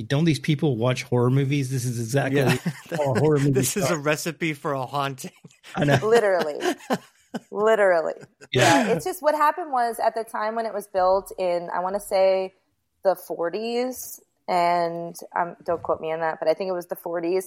don't 0.04 0.26
these 0.26 0.40
people 0.40 0.78
watch 0.78 1.04
horror 1.04 1.30
movies? 1.30 1.70
This 1.70 1.86
is 1.86 2.00
exactly 2.00 2.42
yeah. 2.42 2.58
how 2.92 3.16
horror 3.16 3.40
movies. 3.40 3.54
this 3.74 3.78
is 3.78 3.90
a 3.90 3.98
recipe 3.98 4.54
for 4.54 4.74
a 4.74 4.86
haunting. 4.86 5.32
I 5.76 5.86
know. 5.86 6.00
Literally. 6.04 6.60
Literally. 7.52 8.14
Yeah. 8.52 8.88
yeah. 8.88 8.94
It's 8.94 9.06
just 9.06 9.22
what 9.22 9.36
happened 9.36 9.72
was 9.72 10.00
at 10.00 10.16
the 10.16 10.24
time 10.24 10.56
when 10.56 10.66
it 10.66 10.74
was 10.74 10.88
built 10.88 11.32
in, 11.38 11.70
I 11.74 11.80
want 11.80 11.96
to 11.96 12.02
say 12.02 12.54
the 13.04 13.16
40s, 13.16 14.20
and 14.48 15.16
um, 15.38 15.56
don't 15.66 15.82
quote 15.82 16.02
me 16.02 16.12
on 16.12 16.20
that, 16.20 16.40
but 16.40 16.50
I 16.50 16.54
think 16.54 16.70
it 16.70 16.74
was 16.74 16.88
the 16.88 16.96
40s. 16.96 17.46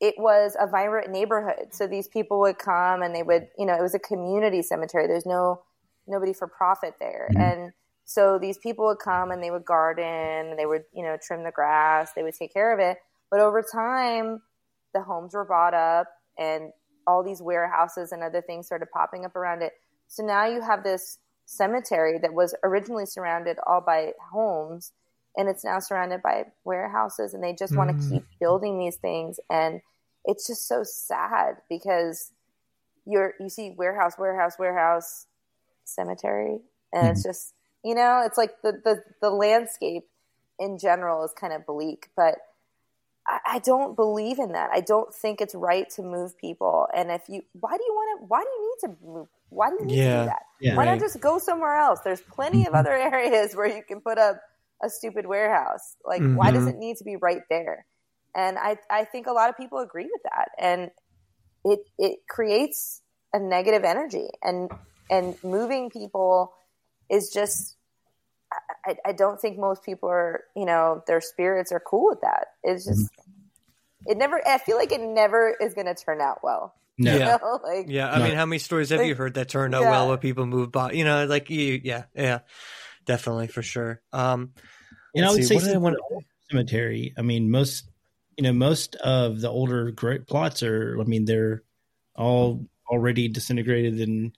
It 0.00 0.14
was 0.16 0.56
a 0.58 0.66
vibrant 0.66 1.10
neighborhood. 1.10 1.72
So 1.72 1.86
these 1.86 2.08
people 2.08 2.40
would 2.40 2.58
come 2.58 3.02
and 3.02 3.14
they 3.14 3.22
would, 3.22 3.48
you 3.58 3.66
know, 3.66 3.74
it 3.74 3.82
was 3.82 3.94
a 3.94 3.98
community 3.98 4.62
cemetery. 4.62 5.06
There's 5.06 5.26
no 5.26 5.62
nobody 6.06 6.32
for 6.32 6.48
profit 6.48 6.94
there. 6.98 7.28
Mm-hmm. 7.32 7.42
And 7.42 7.72
so 8.10 8.40
these 8.40 8.58
people 8.58 8.86
would 8.86 8.98
come 8.98 9.30
and 9.30 9.40
they 9.40 9.52
would 9.52 9.64
garden, 9.64 10.56
they 10.56 10.66
would, 10.66 10.82
you 10.92 11.04
know, 11.04 11.16
trim 11.24 11.44
the 11.44 11.52
grass, 11.52 12.10
they 12.12 12.24
would 12.24 12.34
take 12.34 12.52
care 12.52 12.74
of 12.74 12.80
it. 12.80 12.98
But 13.30 13.38
over 13.38 13.62
time, 13.62 14.42
the 14.92 15.00
homes 15.00 15.32
were 15.32 15.44
bought 15.44 15.74
up 15.74 16.08
and 16.36 16.72
all 17.06 17.22
these 17.22 17.40
warehouses 17.40 18.10
and 18.10 18.24
other 18.24 18.42
things 18.42 18.66
started 18.66 18.90
popping 18.92 19.24
up 19.24 19.36
around 19.36 19.62
it. 19.62 19.74
So 20.08 20.24
now 20.24 20.44
you 20.44 20.60
have 20.60 20.82
this 20.82 21.18
cemetery 21.46 22.18
that 22.20 22.34
was 22.34 22.52
originally 22.64 23.06
surrounded 23.06 23.58
all 23.64 23.80
by 23.80 24.10
homes 24.32 24.90
and 25.36 25.48
it's 25.48 25.64
now 25.64 25.78
surrounded 25.78 26.20
by 26.20 26.46
warehouses 26.64 27.32
and 27.32 27.44
they 27.44 27.52
just 27.52 27.74
mm. 27.74 27.76
want 27.76 27.90
to 27.96 28.08
keep 28.10 28.24
building 28.40 28.80
these 28.80 28.96
things 28.96 29.38
and 29.48 29.82
it's 30.24 30.48
just 30.48 30.66
so 30.66 30.82
sad 30.82 31.58
because 31.68 32.32
you're 33.06 33.34
you 33.38 33.48
see 33.48 33.72
warehouse 33.78 34.14
warehouse 34.18 34.54
warehouse 34.58 35.26
cemetery 35.84 36.58
and 36.92 37.06
mm. 37.06 37.10
it's 37.12 37.22
just 37.22 37.54
you 37.84 37.94
know 37.94 38.22
it's 38.24 38.38
like 38.38 38.50
the, 38.62 38.72
the 38.84 39.02
the 39.20 39.30
landscape 39.30 40.04
in 40.58 40.78
general 40.78 41.24
is 41.24 41.32
kind 41.32 41.52
of 41.52 41.66
bleak 41.66 42.08
but 42.16 42.36
I, 43.26 43.38
I 43.54 43.58
don't 43.60 43.96
believe 43.96 44.38
in 44.38 44.52
that 44.52 44.70
i 44.72 44.80
don't 44.80 45.12
think 45.14 45.40
it's 45.40 45.54
right 45.54 45.88
to 45.90 46.02
move 46.02 46.38
people 46.38 46.88
and 46.94 47.10
if 47.10 47.22
you 47.28 47.42
why 47.52 47.76
do 47.76 47.82
you 47.84 47.92
want 47.92 48.20
to 48.20 48.26
why 48.26 48.42
do 48.42 48.48
you 48.48 48.70
need 48.70 48.94
to 48.94 49.06
move 49.06 49.28
why 49.48 49.70
do 49.70 49.76
you 49.80 49.86
need 49.86 49.96
yeah. 49.96 50.14
to 50.14 50.20
do 50.20 50.26
that 50.26 50.42
yeah, 50.60 50.76
why 50.76 50.84
right. 50.84 50.92
not 50.92 51.00
just 51.00 51.20
go 51.20 51.38
somewhere 51.38 51.76
else 51.76 52.00
there's 52.00 52.20
plenty 52.20 52.62
of 52.62 52.68
mm-hmm. 52.68 52.76
other 52.76 52.92
areas 53.14 53.54
where 53.54 53.66
you 53.66 53.82
can 53.82 54.00
put 54.00 54.18
up 54.18 54.40
a 54.82 54.88
stupid 54.88 55.26
warehouse. 55.26 55.96
Like, 56.04 56.22
mm-hmm. 56.22 56.36
why 56.36 56.50
does 56.50 56.64
mm-hmm. 56.64 56.76
it 56.76 56.78
need 56.78 56.96
to 56.98 57.04
be 57.04 57.16
right 57.16 57.42
there? 57.48 57.86
And 58.34 58.58
I, 58.58 58.76
I 58.90 59.04
think 59.04 59.26
a 59.26 59.32
lot 59.32 59.50
of 59.50 59.56
people 59.56 59.78
agree 59.78 60.04
with 60.10 60.22
that. 60.24 60.50
And 60.58 60.90
it, 61.64 61.80
it 61.98 62.20
creates 62.28 63.02
a 63.32 63.38
negative 63.38 63.84
energy 63.84 64.28
and, 64.42 64.70
and 65.10 65.36
moving 65.44 65.90
people 65.90 66.52
is 67.10 67.30
just, 67.30 67.76
I, 68.84 68.96
I 69.06 69.12
don't 69.12 69.40
think 69.40 69.58
most 69.58 69.84
people 69.84 70.08
are, 70.08 70.44
you 70.56 70.64
know, 70.64 71.02
their 71.06 71.20
spirits 71.20 71.72
are 71.72 71.80
cool 71.80 72.08
with 72.08 72.20
that. 72.22 72.48
It's 72.62 72.84
just, 72.84 73.10
mm-hmm. 73.12 74.10
it 74.10 74.18
never, 74.18 74.40
I 74.46 74.58
feel 74.58 74.76
like 74.76 74.92
it 74.92 75.00
never 75.00 75.54
is 75.60 75.74
going 75.74 75.86
to 75.86 75.94
turn 75.94 76.20
out 76.20 76.40
well. 76.42 76.74
No. 76.98 77.16
Yeah. 77.16 77.38
like, 77.62 77.86
yeah. 77.88 78.10
I 78.10 78.18
no. 78.18 78.24
mean, 78.24 78.34
how 78.34 78.46
many 78.46 78.58
stories 78.58 78.90
have 78.90 79.00
like, 79.00 79.08
you 79.08 79.14
heard 79.14 79.34
that 79.34 79.48
turned 79.48 79.74
out 79.74 79.82
yeah. 79.82 79.90
well 79.90 80.08
where 80.08 80.18
people 80.18 80.46
move 80.46 80.72
by, 80.72 80.92
you 80.92 81.04
know, 81.04 81.26
like 81.26 81.50
you, 81.50 81.80
yeah, 81.82 82.04
yeah 82.14 82.40
definitely 83.06 83.48
for 83.48 83.62
sure. 83.62 84.00
Um, 84.12 84.52
and 85.14 85.24
I 85.24 85.30
would 85.30 85.44
see, 85.44 85.58
say 85.58 85.76
want... 85.76 85.96
cemetery. 86.50 87.14
I 87.16 87.22
mean, 87.22 87.50
most 87.50 87.90
you 88.36 88.44
know, 88.44 88.52
most 88.52 88.94
of 88.96 89.40
the 89.40 89.50
older 89.50 89.90
great 89.90 90.26
plots 90.26 90.62
are. 90.62 90.98
I 90.98 91.04
mean, 91.04 91.24
they're 91.26 91.62
all 92.14 92.64
already 92.88 93.28
disintegrated 93.28 94.00
and 94.00 94.32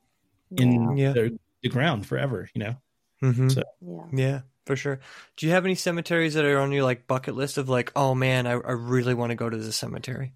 in 0.57 0.97
yeah. 0.97 1.12
the, 1.12 1.39
the 1.63 1.69
ground 1.69 2.07
forever. 2.07 2.49
You 2.55 2.59
know. 2.65 2.77
Mm-hmm. 3.23 3.49
So 3.49 3.63
yeah. 3.81 4.05
yeah. 4.13 4.41
For 4.65 4.77
sure. 4.77 5.01
Do 5.37 5.47
you 5.47 5.53
have 5.53 5.65
any 5.65 5.75
cemeteries 5.75 6.35
that 6.35 6.45
are 6.45 6.61
on 6.61 6.71
your 6.71 6.85
like 6.85 7.09
bucket 7.09 7.35
list 7.35 7.59
of 7.59 7.69
like, 7.69 7.91
oh 7.97 8.15
man, 8.15 8.47
I, 8.47 8.53
I 8.53 8.73
really 8.73 9.13
want 9.13 9.31
to 9.31 9.37
go 9.37 9.51
to 9.51 9.57
the 9.57 9.73
cemetery? 9.73 10.35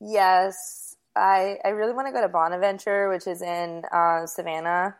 Yes, 0.00 0.96
I 1.14 1.58
I 1.64 1.68
really 1.68 1.92
want 1.92 2.08
to 2.08 2.12
go 2.12 2.22
to 2.22 2.28
Bonaventure, 2.28 3.08
which 3.08 3.28
is 3.28 3.40
in 3.40 3.82
uh, 3.92 4.26
Savannah 4.26 4.96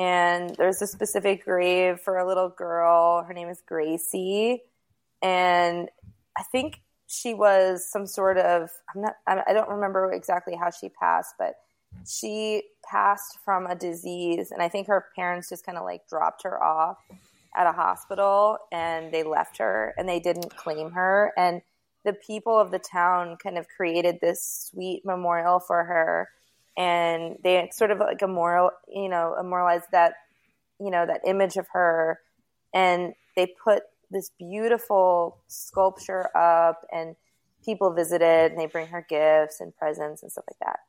and 0.00 0.56
there's 0.56 0.80
a 0.80 0.86
specific 0.86 1.44
grave 1.44 2.00
for 2.00 2.16
a 2.16 2.26
little 2.26 2.48
girl. 2.48 3.22
Her 3.22 3.34
name 3.34 3.50
is 3.50 3.62
Gracie, 3.66 4.62
and 5.20 5.90
I 6.38 6.42
think 6.44 6.80
she 7.06 7.34
was 7.34 7.86
some 7.90 8.06
sort 8.06 8.38
of 8.38 8.70
I'm 8.94 9.02
not 9.02 9.14
I 9.26 9.52
don't 9.52 9.68
remember 9.68 10.10
exactly 10.10 10.56
how 10.56 10.70
she 10.70 10.88
passed, 10.88 11.34
but 11.38 11.56
she 12.06 12.62
passed 12.88 13.38
from 13.44 13.66
a 13.66 13.74
disease, 13.74 14.50
and 14.50 14.62
I 14.62 14.68
think 14.68 14.86
her 14.88 15.06
parents 15.16 15.48
just 15.48 15.64
kind 15.64 15.78
of 15.78 15.84
like 15.84 16.08
dropped 16.08 16.42
her 16.44 16.62
off 16.62 16.98
at 17.56 17.66
a 17.66 17.72
hospital, 17.72 18.58
and 18.72 19.12
they 19.12 19.22
left 19.22 19.58
her, 19.58 19.94
and 19.96 20.08
they 20.08 20.20
didn't 20.20 20.56
claim 20.56 20.92
her, 20.92 21.32
and 21.36 21.62
the 22.04 22.12
people 22.14 22.58
of 22.58 22.70
the 22.70 22.78
town 22.78 23.36
kind 23.42 23.58
of 23.58 23.66
created 23.68 24.18
this 24.20 24.70
sweet 24.70 25.02
memorial 25.04 25.60
for 25.60 25.84
her 25.84 26.28
and 26.76 27.36
they 27.42 27.68
sort 27.72 27.90
of 27.90 27.98
like 27.98 28.22
immoral, 28.22 28.70
you 28.88 29.08
know, 29.08 29.36
immortalized 29.38 29.86
that, 29.92 30.14
you 30.78 30.90
know, 30.90 31.04
that 31.04 31.20
image 31.26 31.56
of 31.56 31.66
her, 31.72 32.18
and 32.72 33.12
they 33.36 33.46
put 33.62 33.82
this 34.10 34.30
beautiful 34.38 35.38
sculpture 35.46 36.34
up, 36.36 36.86
and 36.92 37.16
people 37.64 37.92
visited, 37.92 38.52
and 38.52 38.58
they 38.58 38.66
bring 38.66 38.86
her 38.86 39.04
gifts 39.08 39.60
and 39.60 39.76
presents 39.76 40.22
and 40.22 40.32
stuff 40.32 40.44
like 40.48 40.58
that. 40.60 40.80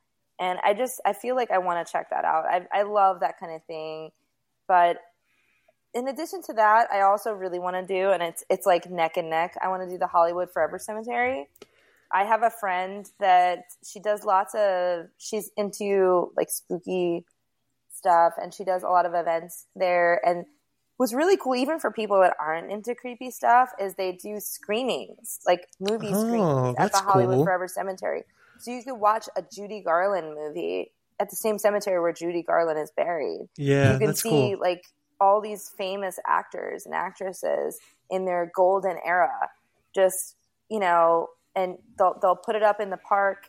And 0.42 0.58
I 0.64 0.74
just, 0.74 1.00
I 1.06 1.12
feel 1.12 1.36
like 1.36 1.50
I 1.50 1.58
want 1.58 1.86
to 1.86 1.92
check 1.92 2.10
that 2.10 2.24
out. 2.24 2.44
I, 2.46 2.66
I 2.72 2.82
love 2.82 3.20
that 3.20 3.38
kind 3.38 3.52
of 3.54 3.62
thing, 3.64 4.10
but 4.66 4.96
in 5.94 6.08
addition 6.08 6.42
to 6.44 6.54
that, 6.54 6.88
I 6.90 7.02
also 7.02 7.32
really 7.32 7.58
want 7.58 7.76
to 7.76 7.86
do, 7.86 8.10
and 8.10 8.22
it's 8.22 8.42
it's 8.48 8.66
like 8.66 8.90
neck 8.90 9.18
and 9.18 9.28
neck. 9.28 9.54
I 9.62 9.68
want 9.68 9.82
to 9.82 9.90
do 9.90 9.98
the 9.98 10.06
Hollywood 10.06 10.50
Forever 10.50 10.78
Cemetery. 10.78 11.48
I 12.12 12.24
have 12.24 12.42
a 12.42 12.50
friend 12.50 13.08
that 13.20 13.64
she 13.84 14.00
does 14.00 14.24
lots 14.24 14.54
of, 14.54 15.06
she's 15.18 15.50
into 15.56 16.32
like 16.36 16.50
spooky 16.50 17.24
stuff 17.92 18.34
and 18.40 18.52
she 18.52 18.64
does 18.64 18.82
a 18.82 18.88
lot 18.88 19.06
of 19.06 19.14
events 19.14 19.66
there. 19.74 20.20
And 20.26 20.44
what's 20.98 21.14
really 21.14 21.36
cool, 21.36 21.54
even 21.54 21.78
for 21.78 21.90
people 21.90 22.20
that 22.20 22.36
aren't 22.38 22.70
into 22.70 22.94
creepy 22.94 23.30
stuff, 23.30 23.70
is 23.80 23.94
they 23.94 24.12
do 24.12 24.40
screenings, 24.40 25.40
like 25.46 25.68
movie 25.80 26.10
oh, 26.12 26.26
screenings 26.26 26.76
at 26.78 26.92
the 26.92 26.98
Hollywood 26.98 27.36
cool. 27.36 27.44
Forever 27.44 27.68
Cemetery. 27.68 28.24
So 28.58 28.70
you 28.70 28.82
could 28.82 28.94
watch 28.94 29.28
a 29.36 29.42
Judy 29.42 29.82
Garland 29.82 30.34
movie 30.34 30.92
at 31.20 31.30
the 31.30 31.36
same 31.36 31.58
cemetery 31.58 32.00
where 32.00 32.12
Judy 32.12 32.42
Garland 32.42 32.78
is 32.78 32.90
buried. 32.96 33.48
Yeah, 33.56 33.92
you 33.92 33.98
can 33.98 34.14
see 34.14 34.30
cool. 34.30 34.58
like 34.60 34.82
all 35.20 35.40
these 35.40 35.70
famous 35.78 36.18
actors 36.28 36.84
and 36.84 36.94
actresses 36.94 37.78
in 38.10 38.24
their 38.24 38.50
golden 38.54 38.96
era, 39.04 39.48
just 39.94 40.36
you 40.68 40.80
know, 40.80 41.28
and 41.54 41.76
they'll 41.98 42.18
they'll 42.20 42.36
put 42.36 42.56
it 42.56 42.62
up 42.62 42.80
in 42.80 42.90
the 42.90 42.96
park, 42.96 43.48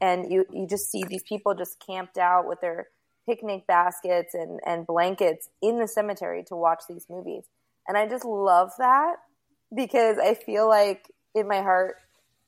and 0.00 0.30
you 0.32 0.44
you 0.52 0.66
just 0.66 0.90
see 0.90 1.04
these 1.04 1.22
people 1.22 1.54
just 1.54 1.76
camped 1.84 2.18
out 2.18 2.46
with 2.46 2.60
their 2.60 2.88
picnic 3.28 3.66
baskets 3.66 4.34
and 4.34 4.60
and 4.66 4.86
blankets 4.86 5.48
in 5.62 5.78
the 5.78 5.86
cemetery 5.86 6.42
to 6.48 6.56
watch 6.56 6.82
these 6.88 7.06
movies, 7.10 7.44
and 7.86 7.98
I 7.98 8.08
just 8.08 8.24
love 8.24 8.70
that 8.78 9.16
because 9.74 10.18
I 10.18 10.34
feel 10.34 10.68
like 10.68 11.04
in 11.34 11.46
my 11.46 11.60
heart 11.60 11.96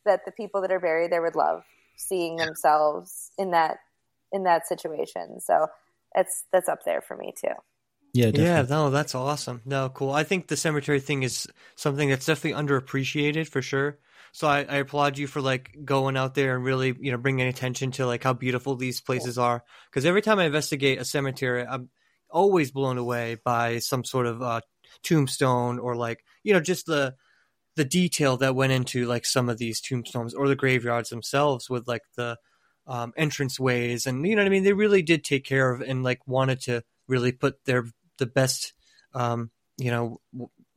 that 0.04 0.24
the 0.24 0.32
people 0.32 0.62
that 0.62 0.72
are 0.72 0.80
buried 0.80 1.12
there 1.12 1.22
would 1.22 1.36
love 1.36 1.62
seeing 1.96 2.36
themselves 2.36 3.30
in 3.38 3.50
that 3.52 3.78
in 4.32 4.44
that 4.44 4.66
situation. 4.66 5.40
So 5.40 5.66
that's 6.14 6.44
that's 6.52 6.68
up 6.68 6.84
there 6.84 7.00
for 7.00 7.16
me 7.16 7.32
too. 7.38 7.54
Yeah, 8.14 8.26
definitely. 8.26 8.44
yeah, 8.44 8.62
no, 8.68 8.90
that's 8.90 9.14
awesome. 9.14 9.62
No, 9.64 9.88
cool. 9.88 10.12
I 10.12 10.24
think 10.24 10.48
the 10.48 10.56
cemetery 10.56 11.00
thing 11.00 11.22
is 11.22 11.46
something 11.76 12.10
that's 12.10 12.26
definitely 12.26 12.62
underappreciated 12.62 13.48
for 13.48 13.62
sure. 13.62 13.98
So 14.32 14.48
I, 14.48 14.60
I, 14.60 14.76
applaud 14.76 15.18
you 15.18 15.26
for 15.26 15.42
like 15.42 15.76
going 15.84 16.16
out 16.16 16.34
there 16.34 16.54
and 16.54 16.64
really, 16.64 16.94
you 16.98 17.10
know, 17.10 17.18
bringing 17.18 17.46
attention 17.48 17.90
to 17.92 18.06
like 18.06 18.22
how 18.22 18.32
beautiful 18.32 18.76
these 18.76 19.00
places 19.00 19.38
are. 19.38 19.62
Because 19.90 20.06
every 20.06 20.22
time 20.22 20.38
I 20.38 20.44
investigate 20.44 20.98
a 20.98 21.04
cemetery, 21.04 21.66
I'm 21.66 21.90
always 22.30 22.70
blown 22.70 22.96
away 22.96 23.36
by 23.44 23.78
some 23.78 24.04
sort 24.04 24.26
of 24.26 24.42
uh, 24.42 24.60
tombstone 25.02 25.78
or 25.78 25.96
like, 25.96 26.24
you 26.42 26.54
know, 26.54 26.60
just 26.60 26.86
the 26.86 27.14
the 27.76 27.84
detail 27.84 28.36
that 28.38 28.54
went 28.54 28.72
into 28.72 29.06
like 29.06 29.24
some 29.24 29.48
of 29.48 29.58
these 29.58 29.80
tombstones 29.80 30.34
or 30.34 30.48
the 30.48 30.56
graveyards 30.56 31.10
themselves 31.10 31.70
with 31.70 31.88
like 31.88 32.02
the 32.16 32.36
um, 32.86 33.12
entrance 33.16 33.58
ways 33.58 34.06
and 34.06 34.26
you 34.26 34.34
know 34.34 34.42
what 34.42 34.46
I 34.46 34.50
mean. 34.50 34.64
They 34.64 34.72
really 34.72 35.02
did 35.02 35.24
take 35.24 35.44
care 35.44 35.70
of 35.70 35.80
and 35.80 36.02
like 36.02 36.26
wanted 36.26 36.60
to 36.62 36.82
really 37.08 37.32
put 37.32 37.64
their 37.64 37.86
the 38.18 38.26
best 38.26 38.72
um, 39.14 39.50
you 39.78 39.90
know 39.90 40.20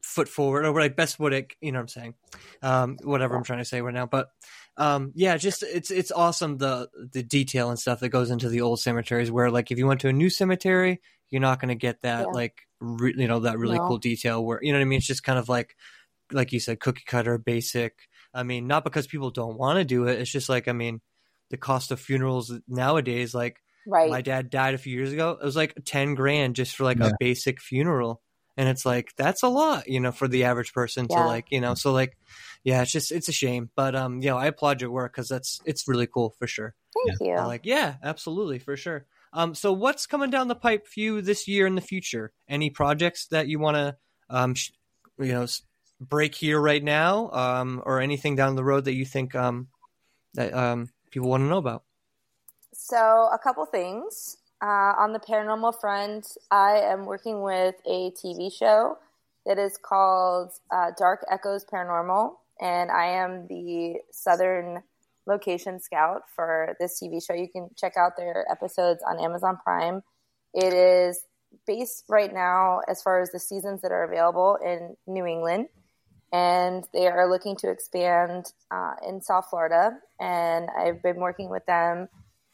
foot 0.06 0.30
forward 0.30 0.66
or 0.66 0.80
like 0.80 0.96
best 0.96 1.20
would 1.20 1.34
it 1.34 1.54
you 1.62 1.72
know 1.72 1.80
what 1.80 1.84
i'm 1.84 1.88
saying 1.88 2.14
um 2.62 2.98
whatever 3.04 3.36
i'm 3.36 3.44
trying 3.44 3.60
to 3.60 3.66
say 3.66 3.82
right 3.82 3.94
now 3.94 4.06
but 4.06 4.30
um 4.78 5.12
yeah 5.16 5.36
just 5.36 5.64
it's 5.64 5.90
it's 5.90 6.12
awesome 6.12 6.58
the 6.60 6.88
the 7.12 7.24
detail 7.24 7.70
and 7.70 7.80
stuff 7.80 8.00
that 8.00 8.10
goes 8.10 8.30
into 8.30 8.48
the 8.48 8.62
old 8.62 8.80
cemeteries 8.80 9.32
where 9.32 9.50
like 9.50 9.72
if 9.72 9.80
you 9.80 9.88
went 9.88 10.00
to 10.00 10.08
a 10.08 10.14
new 10.14 10.30
cemetery 10.30 11.02
you're 11.32 11.42
not 11.42 11.60
going 11.60 11.70
to 11.70 11.76
get 11.76 12.02
that 12.04 12.28
yeah. 12.28 12.32
like 12.32 12.68
re- 12.80 13.16
you 13.18 13.28
know 13.28 13.40
that 13.40 13.58
really 13.58 13.80
no. 13.80 13.88
cool 13.88 13.98
detail 13.98 14.46
where 14.46 14.60
you 14.62 14.72
know 14.72 14.78
what 14.78 14.84
i 14.84 14.88
mean 14.88 14.98
it's 14.98 15.08
just 15.08 15.24
kind 15.24 15.40
of 15.40 15.50
like 15.50 15.76
like 16.32 16.52
you 16.52 16.60
said 16.60 16.80
cookie 16.80 17.04
cutter 17.06 17.38
basic. 17.38 18.08
I 18.34 18.44
mean 18.44 18.68
not 18.68 18.84
because 18.84 19.08
people 19.08 19.32
don't 19.32 19.58
want 19.58 19.80
to 19.80 19.86
do 19.86 20.08
it 20.08 20.20
it's 20.20 20.30
just 20.30 20.50
like 20.50 20.68
i 20.68 20.74
mean 20.74 21.00
the 21.52 21.58
cost 21.58 21.92
of 21.92 22.02
funerals 22.02 22.52
nowadays 22.68 23.34
like 23.34 23.62
right. 23.88 24.10
my 24.10 24.22
dad 24.22 24.50
died 24.50 24.74
a 24.74 24.78
few 24.78 24.96
years 24.96 25.14
ago 25.14 25.38
it 25.42 25.44
was 25.44 25.56
like 25.56 25.78
10 25.86 26.16
grand 26.16 26.56
just 26.56 26.76
for 26.76 26.84
like 26.84 27.00
yeah. 27.00 27.08
a 27.08 27.14
basic 27.20 27.62
funeral. 27.62 28.22
And 28.58 28.70
it's 28.70 28.86
like 28.86 29.12
that's 29.18 29.44
a 29.44 29.50
lot 29.50 29.90
you 29.90 30.00
know 30.00 30.14
for 30.14 30.30
the 30.30 30.46
average 30.46 30.72
person 30.72 31.08
yeah. 31.10 31.18
to 31.18 31.26
like 31.26 31.48
you 31.52 31.60
know 31.60 31.74
so 31.74 31.92
like 31.92 32.18
yeah 32.64 32.82
it's 32.82 32.92
just 32.92 33.12
it's 33.12 33.28
a 33.28 33.34
shame. 33.34 33.70
But 33.76 33.96
um 33.96 34.22
you 34.22 34.30
know 34.30 34.38
i 34.38 34.46
applaud 34.46 34.82
your 34.82 34.92
work 34.92 35.12
because 35.12 35.28
that's 35.28 35.60
it's 35.66 35.90
really 35.90 36.08
cool 36.08 36.34
for 36.40 36.48
sure. 36.48 36.74
Thank 37.06 37.20
yeah. 37.20 37.42
you. 37.42 37.48
Like 37.48 37.66
yeah 37.66 37.96
absolutely 38.02 38.60
for 38.60 38.78
sure. 38.78 39.08
Um 39.34 39.56
so 39.56 39.74
what's 39.74 40.08
coming 40.08 40.30
down 40.30 40.48
the 40.48 40.56
pipe 40.56 40.88
for 40.88 41.00
you 41.00 41.22
this 41.22 41.50
year 41.50 41.68
in 41.68 41.76
the 41.76 41.82
future? 41.82 42.32
Any 42.48 42.70
projects 42.70 43.28
that 43.28 43.50
you 43.50 43.60
want 43.60 43.76
to 43.76 43.98
um 44.30 44.56
sh- 44.56 44.72
you 45.20 45.34
know 45.34 45.48
break 46.00 46.36
here 46.36 46.60
right 46.60 46.84
now 46.84 47.30
um 47.32 47.82
or 47.86 48.02
anything 48.02 48.36
down 48.36 48.56
the 48.56 48.64
road 48.64 48.86
that 48.86 48.94
you 48.94 49.06
think 49.06 49.34
um 49.36 49.68
that 50.34 50.54
um 50.54 50.90
people 51.12 51.30
want 51.30 51.42
to 51.42 51.48
know 51.48 51.58
about 51.58 51.84
so 52.74 53.30
a 53.34 53.40
couple 53.40 53.66
things 53.66 54.38
Uh, 54.62 54.96
on 54.98 55.12
the 55.12 55.20
paranormal 55.20 55.74
front, 55.80 56.38
I 56.50 56.80
am 56.80 57.06
working 57.06 57.42
with 57.42 57.76
a 57.86 58.12
TV 58.12 58.50
show 58.50 58.98
that 59.46 59.60
is 59.60 59.78
called 59.78 60.54
uh, 60.72 60.92
Dark 60.98 61.26
Echoes 61.30 61.66
Paranormal, 61.66 62.36
and 62.62 62.90
I 62.90 63.06
am 63.08 63.48
the 63.48 64.00
Southern 64.12 64.82
location 65.28 65.80
scout 65.80 66.22
for 66.36 66.76
this 66.80 67.00
TV 67.00 67.24
show. 67.24 67.34
You 67.36 67.50
can 67.50 67.70
check 67.76 67.98
out 67.98 68.14
their 68.18 68.46
episodes 68.50 69.04
on 69.06 69.20
Amazon 69.20 69.60
Prime. 69.62 70.02
It 70.54 70.74
is 70.74 71.20
based 71.68 72.06
right 72.08 72.34
now, 72.34 72.80
as 72.88 73.02
far 73.04 73.22
as 73.22 73.32
the 73.32 73.40
seasons 73.40 73.82
that 73.82 73.92
are 73.92 74.06
available, 74.06 74.58
in 74.64 74.96
New 75.06 75.26
England, 75.26 75.68
and 76.34 76.84
they 76.94 77.08
are 77.08 77.30
looking 77.30 77.56
to 77.58 77.70
expand 77.70 78.52
uh, 78.72 78.94
in 79.08 79.22
South 79.22 79.48
Florida. 79.50 79.98
And 80.20 80.70
I've 80.78 81.02
been 81.02 81.18
working 81.18 81.50
with 81.50 81.66
them, 81.66 82.10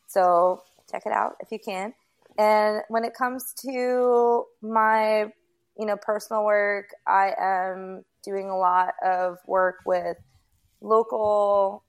so 0.07 0.63
check 0.91 1.03
it 1.05 1.11
out 1.11 1.35
if 1.39 1.51
you 1.51 1.59
can. 1.59 1.93
And 2.37 2.81
when 2.89 3.03
it 3.03 3.13
comes 3.13 3.53
to 3.65 4.45
my, 4.61 5.31
you 5.77 5.85
know, 5.85 5.97
personal 5.97 6.45
work, 6.45 6.87
I 7.07 7.33
am 7.39 8.05
doing 8.23 8.49
a 8.49 8.57
lot 8.57 8.93
of 9.03 9.37
work 9.47 9.77
with 9.85 10.17
local 10.81 11.83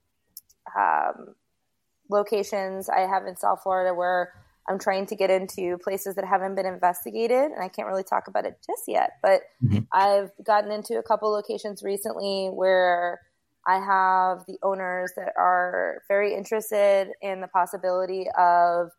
um, 0.77 1.35
locations 2.11 2.89
I 2.89 3.01
have 3.01 3.27
in 3.27 3.37
South 3.37 3.63
Florida 3.63 3.95
where 3.95 4.33
I'm 4.73 4.79
trying 4.79 5.07
to 5.07 5.17
get 5.17 5.31
into 5.31 5.79
places 5.79 6.17
that 6.17 6.25
haven't 6.25 6.55
been 6.55 6.67
investigated, 6.67 7.53
and 7.53 7.63
I 7.63 7.69
can't 7.69 7.87
really 7.87 8.05
talk 8.05 8.27
about 8.27 8.47
it 8.47 8.57
just 8.67 8.85
yet. 8.89 9.13
But 9.23 9.43
mm-hmm. 9.63 9.81
I've 9.93 10.31
gotten 10.43 10.73
into 10.73 10.99
a 10.99 11.03
couple 11.03 11.31
locations 11.31 11.83
recently 11.83 12.49
where 12.49 13.21
I 13.67 13.75
have 13.75 14.45
the 14.47 14.59
owners 14.63 15.13
that 15.17 15.33
are 15.37 16.03
very 16.09 16.35
interested 16.35 17.09
in 17.21 17.41
the 17.41 17.49
possibility 17.49 18.27
of 18.37 18.91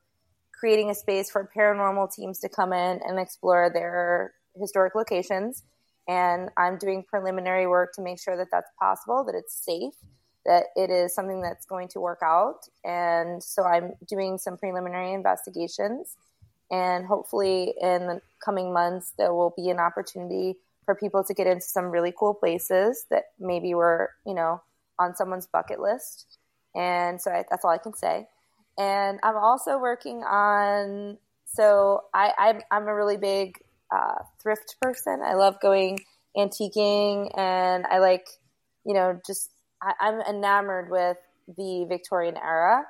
creating 0.58 0.90
a 0.90 0.96
space 0.96 1.30
for 1.30 1.50
paranormal 1.58 2.14
teams 2.16 2.40
to 2.40 2.50
come 2.50 2.72
in 2.72 3.02
and 3.04 3.20
explore 3.20 3.70
their 3.74 4.34
historic 4.58 4.96
locations. 4.96 5.64
And 6.08 6.50
I'm 6.56 6.78
doing 6.78 7.04
preliminary 7.04 7.68
work 7.68 7.94
to 7.96 8.02
make 8.02 8.22
sure 8.22 8.38
that 8.38 8.48
that's 8.52 8.70
possible, 8.80 9.26
that 9.26 9.36
it's 9.36 9.54
safe, 9.54 9.94
that 10.46 10.66
it 10.76 10.90
is 10.90 11.16
something 11.16 11.42
that's 11.42 11.66
going 11.66 11.88
to 11.90 12.00
work 12.00 12.20
out. 12.24 12.68
And 12.84 13.42
so 13.42 13.64
I'm 13.64 13.94
doing 14.08 14.38
some 14.38 14.58
preliminary 14.58 15.14
investigations. 15.14 16.16
And 16.72 17.06
hopefully, 17.06 17.74
in 17.80 18.08
the 18.08 18.22
coming 18.44 18.74
months, 18.74 19.14
there 19.18 19.34
will 19.34 19.54
be 19.56 19.70
an 19.70 19.80
opportunity 19.80 20.58
for 20.86 20.96
people 20.96 21.24
to 21.24 21.34
get 21.34 21.48
into 21.48 21.66
some 21.66 21.86
really 21.86 22.14
cool 22.18 22.34
places 22.34 23.06
that 23.10 23.26
maybe 23.40 23.74
were, 23.74 24.12
you 24.26 24.34
know, 24.34 24.62
on 25.00 25.16
someone's 25.16 25.48
bucket 25.48 25.80
list. 25.80 26.38
And 26.76 27.22
so 27.22 27.32
I, 27.32 27.46
that's 27.50 27.64
all 27.64 27.72
I 27.72 27.78
can 27.78 27.94
say. 27.94 28.28
And 28.78 29.20
I'm 29.24 29.38
also 29.38 29.78
working 29.78 30.24
on, 30.24 31.18
so 31.46 32.06
I, 32.14 32.34
I'm, 32.38 32.62
I'm 32.72 32.88
a 32.88 32.96
really 32.96 33.18
big 33.18 33.60
uh, 33.94 34.24
thrift 34.42 34.76
person. 34.82 35.22
I 35.24 35.36
love 35.36 35.62
going 35.62 36.00
antiquing 36.36 37.30
and 37.38 37.86
I 37.86 38.00
like, 38.00 38.28
you 38.86 38.94
know, 38.94 39.20
just 39.26 39.52
I, 39.84 39.94
I'm 40.00 40.22
enamored 40.22 40.90
with 40.90 41.18
the 41.58 41.86
Victorian 41.88 42.38
era. 42.38 42.84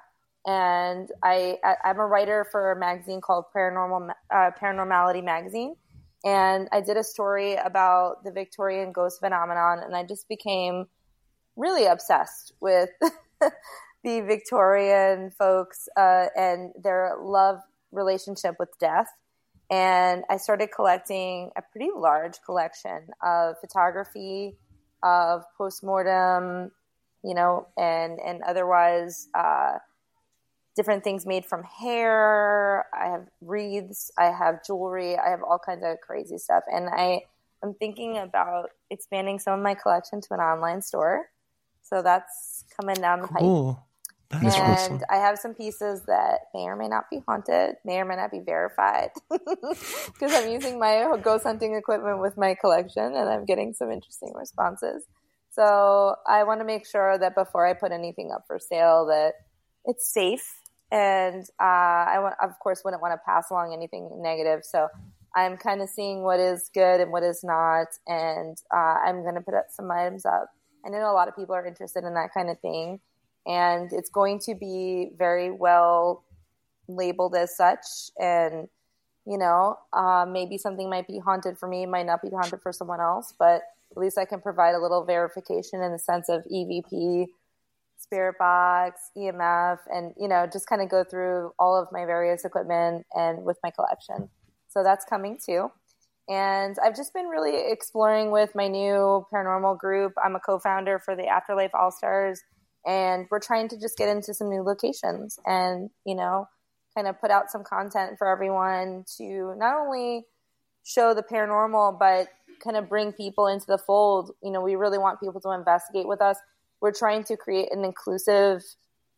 And 0.46 1.10
I, 1.24 1.58
I 1.64 1.90
am 1.92 2.00
a 2.00 2.06
writer 2.06 2.46
for 2.52 2.74
a 2.74 2.80
magazine 2.80 3.22
called 3.22 3.46
Paranormal 3.56 4.10
uh, 4.30 4.52
Paranormality 4.62 5.24
Magazine, 5.24 5.76
and 6.26 6.70
I 6.72 6.82
did 6.82 6.98
a 6.98 7.04
story 7.04 7.56
about 7.56 8.24
the 8.24 8.32
Victorian 8.32 8.92
ghost 8.92 9.20
phenomenon, 9.20 9.80
and 9.84 9.96
I 9.96 10.04
just 10.04 10.28
became 10.28 10.88
really 11.56 11.86
obsessed 11.86 12.54
with 12.60 12.90
the 14.04 14.22
Victorian 14.22 15.32
folks 15.32 15.88
uh, 15.98 16.26
and 16.36 16.72
their 16.82 17.16
love 17.22 17.60
relationship 17.92 18.56
with 18.60 18.70
death. 18.80 19.08
And 19.70 20.24
I 20.30 20.38
started 20.38 20.70
collecting 20.74 21.52
a 21.58 21.62
pretty 21.62 21.90
large 21.96 22.42
collection 22.46 23.08
of 23.22 23.56
photography, 23.60 24.58
of 25.04 25.44
postmortem 25.58 26.72
you 27.24 27.34
know, 27.34 27.68
and 27.78 28.20
and 28.20 28.42
otherwise 28.44 29.30
uh, 29.34 29.78
different 30.76 31.04
things 31.04 31.26
made 31.26 31.46
from 31.46 31.64
hair. 31.64 32.86
I 32.94 33.08
have 33.08 33.28
wreaths. 33.42 34.12
I 34.18 34.26
have 34.26 34.66
jewelry. 34.66 35.18
I 35.18 35.30
have 35.30 35.42
all 35.44 35.60
kinds 35.60 35.84
of 35.84 35.98
crazy 36.02 36.38
stuff, 36.38 36.64
and 36.72 36.90
I 36.90 37.24
am 37.64 37.74
thinking 37.76 38.18
about 38.18 38.72
expanding 38.90 39.40
some 39.40 39.54
of 39.54 39.60
my 39.62 39.76
collection 39.76 40.22
to 40.22 40.34
an 40.34 40.40
online 40.40 40.82
store. 40.82 41.30
So 41.82 42.02
that's 42.02 42.64
coming 42.80 42.96
down 42.96 43.22
the 43.22 43.28
cool. 43.28 43.74
pipe. 43.74 43.84
That 44.30 44.48
is 44.48 44.56
and 44.56 44.64
awesome. 44.64 45.02
I 45.12 45.18
have 45.18 45.38
some 45.38 45.54
pieces 45.54 46.02
that 46.08 46.40
may 46.54 46.62
or 46.62 46.76
may 46.76 46.88
not 46.88 47.10
be 47.10 47.22
haunted, 47.28 47.76
may 47.86 48.00
or 48.00 48.06
may 48.06 48.16
not 48.16 48.32
be 48.32 48.40
verified, 48.40 49.12
because 49.30 50.34
I'm 50.34 50.50
using 50.50 50.80
my 50.80 51.16
ghost 51.22 51.44
hunting 51.44 51.76
equipment 51.76 52.20
with 52.20 52.36
my 52.36 52.56
collection, 52.56 53.04
and 53.04 53.30
I'm 53.30 53.46
getting 53.46 53.74
some 53.74 53.92
interesting 53.92 54.34
responses. 54.34 55.04
So 55.54 56.16
I 56.28 56.44
want 56.44 56.62
to 56.62 56.66
make 56.66 56.88
sure 56.88 57.18
that 57.18 57.36
before 57.36 57.68
I 57.68 57.74
put 57.74 57.92
anything 57.92 58.32
up 58.34 58.46
for 58.48 58.58
sale, 58.58 59.06
that 59.08 59.34
it's 59.86 60.12
safe. 60.12 60.60
And 60.92 61.44
uh, 61.62 62.06
I, 62.10 62.20
want, 62.20 62.36
of 62.42 62.58
course, 62.60 62.82
wouldn't 62.84 63.02
want 63.02 63.14
to 63.14 63.20
pass 63.26 63.52
along 63.52 63.74
anything 63.74 64.10
negative. 64.22 64.62
So 64.64 64.88
I'm 65.36 65.58
kind 65.58 65.82
of 65.82 65.90
seeing 65.90 66.24
what 66.24 66.40
is 66.40 66.70
good 66.74 67.02
and 67.02 67.12
what 67.12 67.24
is 67.24 67.44
not. 67.44 67.88
And 68.08 68.58
uh, 68.74 68.98
I'm 69.06 69.22
going 69.22 69.36
to 69.36 69.42
put 69.42 69.54
up 69.54 69.68
some 69.70 69.92
items 69.92 70.26
up. 70.26 70.50
I 70.86 70.90
know 70.90 71.12
a 71.12 71.14
lot 71.14 71.28
of 71.28 71.36
people 71.36 71.56
are 71.56 71.66
interested 71.66 72.04
in 72.04 72.16
that 72.16 72.34
kind 72.34 72.50
of 72.50 72.60
thing. 72.60 73.00
And 73.46 73.92
it's 73.94 74.10
going 74.10 74.40
to 74.46 74.56
be 74.56 75.12
very 75.18 75.52
well 75.52 76.24
labeled 76.88 77.36
as 77.36 77.56
such. 77.56 77.86
And, 78.20 78.70
you 79.26 79.38
know, 79.38 79.78
uh, 79.92 80.26
maybe 80.28 80.58
something 80.58 80.90
might 80.90 81.08
be 81.08 81.20
haunted 81.20 81.60
for 81.60 81.68
me, 81.68 81.86
might 81.86 82.06
not 82.06 82.22
be 82.22 82.30
haunted 82.30 82.62
for 82.62 82.72
someone 82.72 83.02
else. 83.02 83.34
But 83.38 83.62
at 83.96 84.02
least 84.02 84.18
I 84.18 84.26
can 84.26 84.42
provide 84.42 84.76
a 84.76 84.80
little 84.80 85.06
verification 85.06 85.82
in 85.82 85.92
the 85.92 86.00
sense 86.00 86.30
of 86.30 86.44
EVP, 86.52 87.28
spirit 87.98 88.36
box, 88.38 89.12
EMF, 89.18 89.80
and 89.88 90.14
you 90.20 90.28
know, 90.28 90.48
just 90.52 90.68
kind 90.68 90.82
of 90.82 90.90
go 90.90 91.04
through 91.04 91.52
all 91.60 91.80
of 91.80 91.88
my 91.92 92.06
various 92.06 92.44
equipment 92.44 93.06
and 93.14 93.44
with 93.44 93.58
my 93.64 93.72
collection. 93.72 94.30
So 94.70 94.84
that's 94.84 95.06
coming 95.06 95.38
too. 95.44 95.72
And 96.30 96.76
I've 96.84 96.96
just 96.96 97.14
been 97.14 97.28
really 97.28 97.72
exploring 97.72 98.32
with 98.32 98.56
my 98.56 98.68
new 98.68 99.26
paranormal 99.32 99.78
group. 99.78 100.14
I'm 100.24 100.36
a 100.36 100.40
co-founder 100.40 101.00
for 101.00 101.16
the 101.16 101.28
Afterlife 101.28 101.72
All 101.74 101.92
Stars, 101.92 102.42
and 102.86 103.28
we're 103.30 103.40
trying 103.40 103.68
to 103.70 103.80
just 103.80 103.98
get 103.98 104.10
into 104.10 104.34
some 104.34 104.50
new 104.50 104.64
locations 104.64 105.38
and 105.46 105.90
you 106.06 106.16
know, 106.16 106.48
kind 106.96 107.08
of 107.08 107.20
put 107.20 107.32
out 107.32 107.52
some 107.52 107.64
content 107.64 108.18
for 108.18 108.28
everyone 108.28 109.06
to 109.18 109.54
not 109.58 109.76
only 109.78 110.26
show 110.84 111.14
the 111.14 111.24
paranormal, 111.24 111.98
but 112.00 112.28
kind 112.62 112.78
of 112.78 112.90
bring 112.90 113.12
people 113.12 113.48
into 113.48 113.66
the 113.68 113.78
fold. 113.78 114.32
You 114.44 114.52
know, 114.52 114.62
we 114.62 114.76
really 114.76 114.98
want 114.98 115.20
people 115.20 115.40
to 115.42 115.52
investigate 115.52 116.08
with 116.08 116.22
us. 116.22 116.38
We're 116.82 116.94
trying 116.94 117.24
to 117.26 117.38
create 117.38 117.72
an 117.72 117.84
inclusive 117.86 118.64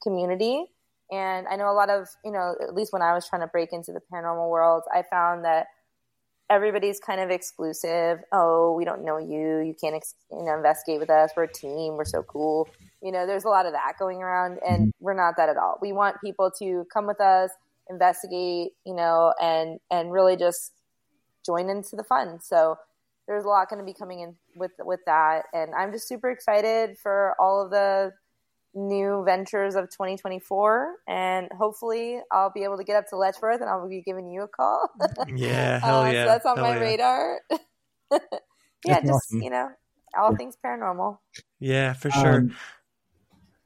community. 0.04 0.66
And 1.12 1.48
I 1.48 1.56
know 1.56 1.70
a 1.70 1.74
lot 1.74 1.90
of, 1.90 2.08
you 2.24 2.32
know, 2.32 2.56
at 2.62 2.74
least 2.74 2.92
when 2.92 3.02
I 3.02 3.14
was 3.14 3.28
trying 3.28 3.42
to 3.42 3.48
break 3.48 3.74
into 3.74 3.92
the 3.92 4.02
paranormal 4.12 4.50
world, 4.50 4.84
I 4.94 5.04
found 5.10 5.46
that 5.46 5.68
everybody's 6.50 7.00
kind 7.00 7.22
of 7.22 7.30
exclusive. 7.30 8.20
Oh, 8.32 8.74
we 8.74 8.86
don't 8.86 9.04
know 9.04 9.18
you. 9.18 9.60
You 9.60 9.76
can't, 9.80 9.96
ex- 9.96 10.16
you 10.32 10.44
know, 10.44 10.56
investigate 10.56 11.00
with 11.00 11.10
us. 11.10 11.32
We're 11.36 11.44
a 11.44 11.54
team. 11.54 11.96
We're 11.96 12.06
so 12.06 12.24
cool. 12.24 12.70
You 13.02 13.12
know, 13.12 13.26
there's 13.26 13.46
a 13.46 13.50
lot 13.50 13.66
of 13.66 13.74
that 13.74 13.94
going 14.00 14.22
around, 14.22 14.60
and 14.68 14.88
mm-hmm. 14.88 15.06
we're 15.06 15.16
not 15.16 15.36
that 15.38 15.50
at 15.50 15.58
all. 15.58 15.78
We 15.82 15.92
want 15.92 16.18
people 16.24 16.52
to 16.60 16.86
come 16.92 17.08
with 17.08 17.22
us, 17.22 17.52
investigate, 17.90 18.72
you 18.86 18.96
know, 18.96 19.34
and 19.42 19.80
and 19.92 20.12
really 20.12 20.38
just 20.38 20.72
join 21.46 21.70
into 21.70 21.96
the 21.96 22.04
fun. 22.04 22.40
So 22.42 22.78
there's 23.28 23.46
a 23.46 23.48
lot 23.48 23.70
going 23.70 23.80
to 23.80 23.86
be 23.86 23.94
coming 23.94 24.20
in 24.22 24.36
with 24.56 24.72
with 24.80 25.00
that, 25.06 25.44
and 25.54 25.74
I'm 25.76 25.92
just 25.92 26.08
super 26.08 26.30
excited 26.30 26.98
for 26.98 27.36
all 27.40 27.64
of 27.64 27.72
the 27.72 28.14
new 28.76 29.24
ventures 29.26 29.76
of 29.76 29.86
2024 29.86 30.96
and 31.08 31.48
hopefully 31.58 32.20
i'll 32.30 32.52
be 32.54 32.66
able 32.66 32.78
to 32.78 32.84
get 32.84 32.98
up 32.98 33.08
to 33.08 33.16
letchworth 33.16 33.62
and 33.62 33.70
i'll 33.70 33.88
be 33.88 34.02
giving 34.06 34.30
you 34.30 34.44
a 34.44 34.48
call. 34.50 34.90
Yeah 35.34 35.80
hell 35.84 36.02
uh, 36.02 36.12
yeah 36.12 36.26
so 36.26 36.28
that's 36.28 36.46
on 36.46 36.58
hell 36.58 36.66
my 36.66 36.76
yeah. 36.76 36.82
radar. 36.82 37.40
Yeah 38.86 38.96
that's 38.96 39.08
just 39.08 39.14
awesome. 39.14 39.42
you 39.42 39.50
know 39.50 39.70
all 40.18 40.36
things 40.36 40.56
paranormal. 40.64 41.18
Yeah 41.60 41.94
for 41.94 42.12
sure. 42.12 42.36
um, 42.36 42.56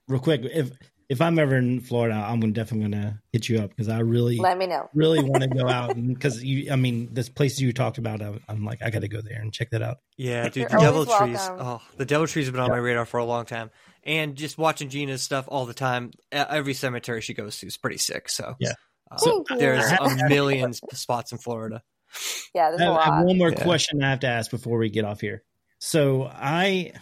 real 0.07 0.21
quick 0.21 0.41
if 0.43 0.71
if 1.09 1.21
I'm 1.21 1.39
ever 1.39 1.57
in 1.57 1.79
Florida, 1.79 2.13
I'm 2.13 2.39
definitely 2.53 2.91
gonna 2.91 3.19
hit 3.33 3.49
you 3.49 3.59
up 3.59 3.71
because 3.71 3.89
I 3.89 3.99
really 3.99 4.37
let 4.37 4.59
me 4.59 4.67
know. 4.67 4.89
really 4.93 5.23
want 5.23 5.41
to 5.41 5.49
go 5.49 5.67
out 5.67 5.95
because 5.95 6.43
you. 6.43 6.71
I 6.71 6.75
mean, 6.75 7.09
this 7.11 7.29
places 7.29 7.61
you 7.61 7.73
talked 7.73 7.97
about, 7.97 8.21
I, 8.21 8.39
am 8.47 8.63
like, 8.63 8.83
I 8.83 8.91
got 8.91 9.01
to 9.01 9.07
go 9.07 9.19
there 9.19 9.41
and 9.41 9.51
check 9.51 9.71
that 9.71 9.81
out. 9.81 9.97
Yeah, 10.17 10.47
dude, 10.49 10.57
You're 10.57 10.69
the 10.69 10.77
Devil 10.77 11.05
Trees. 11.07 11.39
Oh, 11.41 11.81
the 11.97 12.05
Devil 12.05 12.27
Trees 12.27 12.45
have 12.45 12.53
been 12.53 12.61
on 12.61 12.69
my 12.69 12.77
radar 12.77 13.05
for 13.05 13.17
a 13.17 13.25
long 13.25 13.45
time, 13.45 13.71
and 14.03 14.35
just 14.35 14.59
watching 14.59 14.89
Gina's 14.89 15.23
stuff 15.23 15.45
all 15.47 15.65
the 15.65 15.73
time. 15.73 16.11
Every 16.31 16.75
cemetery 16.75 17.21
she 17.21 17.33
goes 17.33 17.57
to 17.57 17.65
is 17.65 17.77
pretty 17.77 17.97
sick. 17.97 18.29
So 18.29 18.55
yeah, 18.59 18.73
uh, 19.09 19.17
so 19.17 19.43
there's 19.57 19.91
a 19.99 20.29
million 20.29 20.73
spots 20.93 21.31
in 21.31 21.39
Florida. 21.39 21.81
Yeah, 22.53 22.69
there's 22.69 22.81
I, 22.81 22.85
a 22.85 22.91
lot. 22.91 23.07
I 23.07 23.15
have 23.15 23.25
one 23.25 23.37
more 23.39 23.49
yeah. 23.49 23.63
question 23.63 24.03
I 24.03 24.11
have 24.11 24.19
to 24.19 24.27
ask 24.27 24.51
before 24.51 24.77
we 24.77 24.91
get 24.91 25.05
off 25.05 25.21
here. 25.21 25.43
So 25.79 26.29
I 26.31 26.93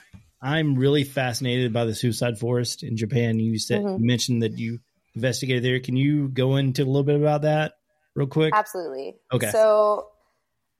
I'm 0.41 0.75
really 0.75 1.03
fascinated 1.03 1.73
by 1.73 1.85
the 1.85 1.95
suicide 1.95 2.37
forest 2.37 2.83
in 2.83 2.97
Japan. 2.97 3.39
You 3.39 3.57
said 3.57 3.81
mm-hmm. 3.81 4.01
you 4.01 4.07
mentioned 4.07 4.43
that 4.43 4.57
you 4.57 4.79
investigated 5.15 5.63
there. 5.63 5.79
Can 5.79 5.95
you 5.95 6.27
go 6.27 6.57
into 6.57 6.83
a 6.83 6.85
little 6.85 7.03
bit 7.03 7.15
about 7.15 7.41
that 7.41 7.73
real 8.15 8.27
quick? 8.27 8.53
Absolutely. 8.55 9.15
Okay. 9.33 9.49
So 9.49 10.09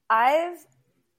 I've 0.08 0.58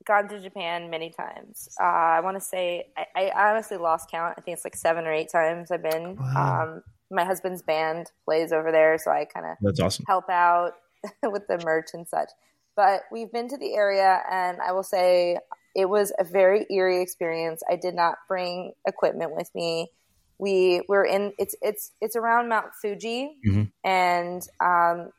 gone 0.05 0.27
to 0.29 0.39
Japan 0.39 0.89
many 0.89 1.09
times. 1.09 1.69
Uh, 1.79 1.83
I 1.83 2.21
want 2.21 2.37
to 2.37 2.41
say 2.41 2.87
I, 2.97 3.31
I, 3.31 3.49
honestly 3.49 3.77
lost 3.77 4.09
count. 4.09 4.35
I 4.37 4.41
think 4.41 4.55
it's 4.55 4.65
like 4.65 4.75
seven 4.75 5.05
or 5.05 5.13
eight 5.13 5.29
times 5.31 5.69
I've 5.71 5.83
been. 5.83 6.15
Wow. 6.15 6.63
Um, 6.63 6.83
my 7.11 7.25
husband's 7.25 7.61
band 7.61 8.11
plays 8.25 8.51
over 8.51 8.71
there, 8.71 8.97
so 8.97 9.11
I 9.11 9.25
kind 9.25 9.45
of 9.45 9.57
that's 9.61 9.79
awesome. 9.79 10.05
Help 10.07 10.29
out 10.29 10.73
with 11.23 11.47
the 11.47 11.59
merch 11.63 11.89
and 11.93 12.07
such. 12.07 12.29
But 12.75 13.01
we've 13.11 13.31
been 13.31 13.49
to 13.49 13.57
the 13.57 13.73
area, 13.73 14.21
and 14.31 14.59
I 14.61 14.71
will 14.71 14.83
say 14.83 15.37
it 15.75 15.85
was 15.85 16.11
a 16.19 16.23
very 16.23 16.65
eerie 16.69 17.01
experience. 17.01 17.61
I 17.69 17.75
did 17.75 17.95
not 17.95 18.15
bring 18.27 18.73
equipment 18.87 19.35
with 19.35 19.49
me. 19.53 19.91
We 20.37 20.83
were 20.87 21.05
in 21.05 21.33
it's 21.37 21.55
it's 21.61 21.91
it's 22.01 22.15
around 22.15 22.49
Mount 22.49 22.67
Fuji, 22.81 23.37
mm-hmm. 23.45 23.63
and 23.83 24.41
um, 24.59 25.11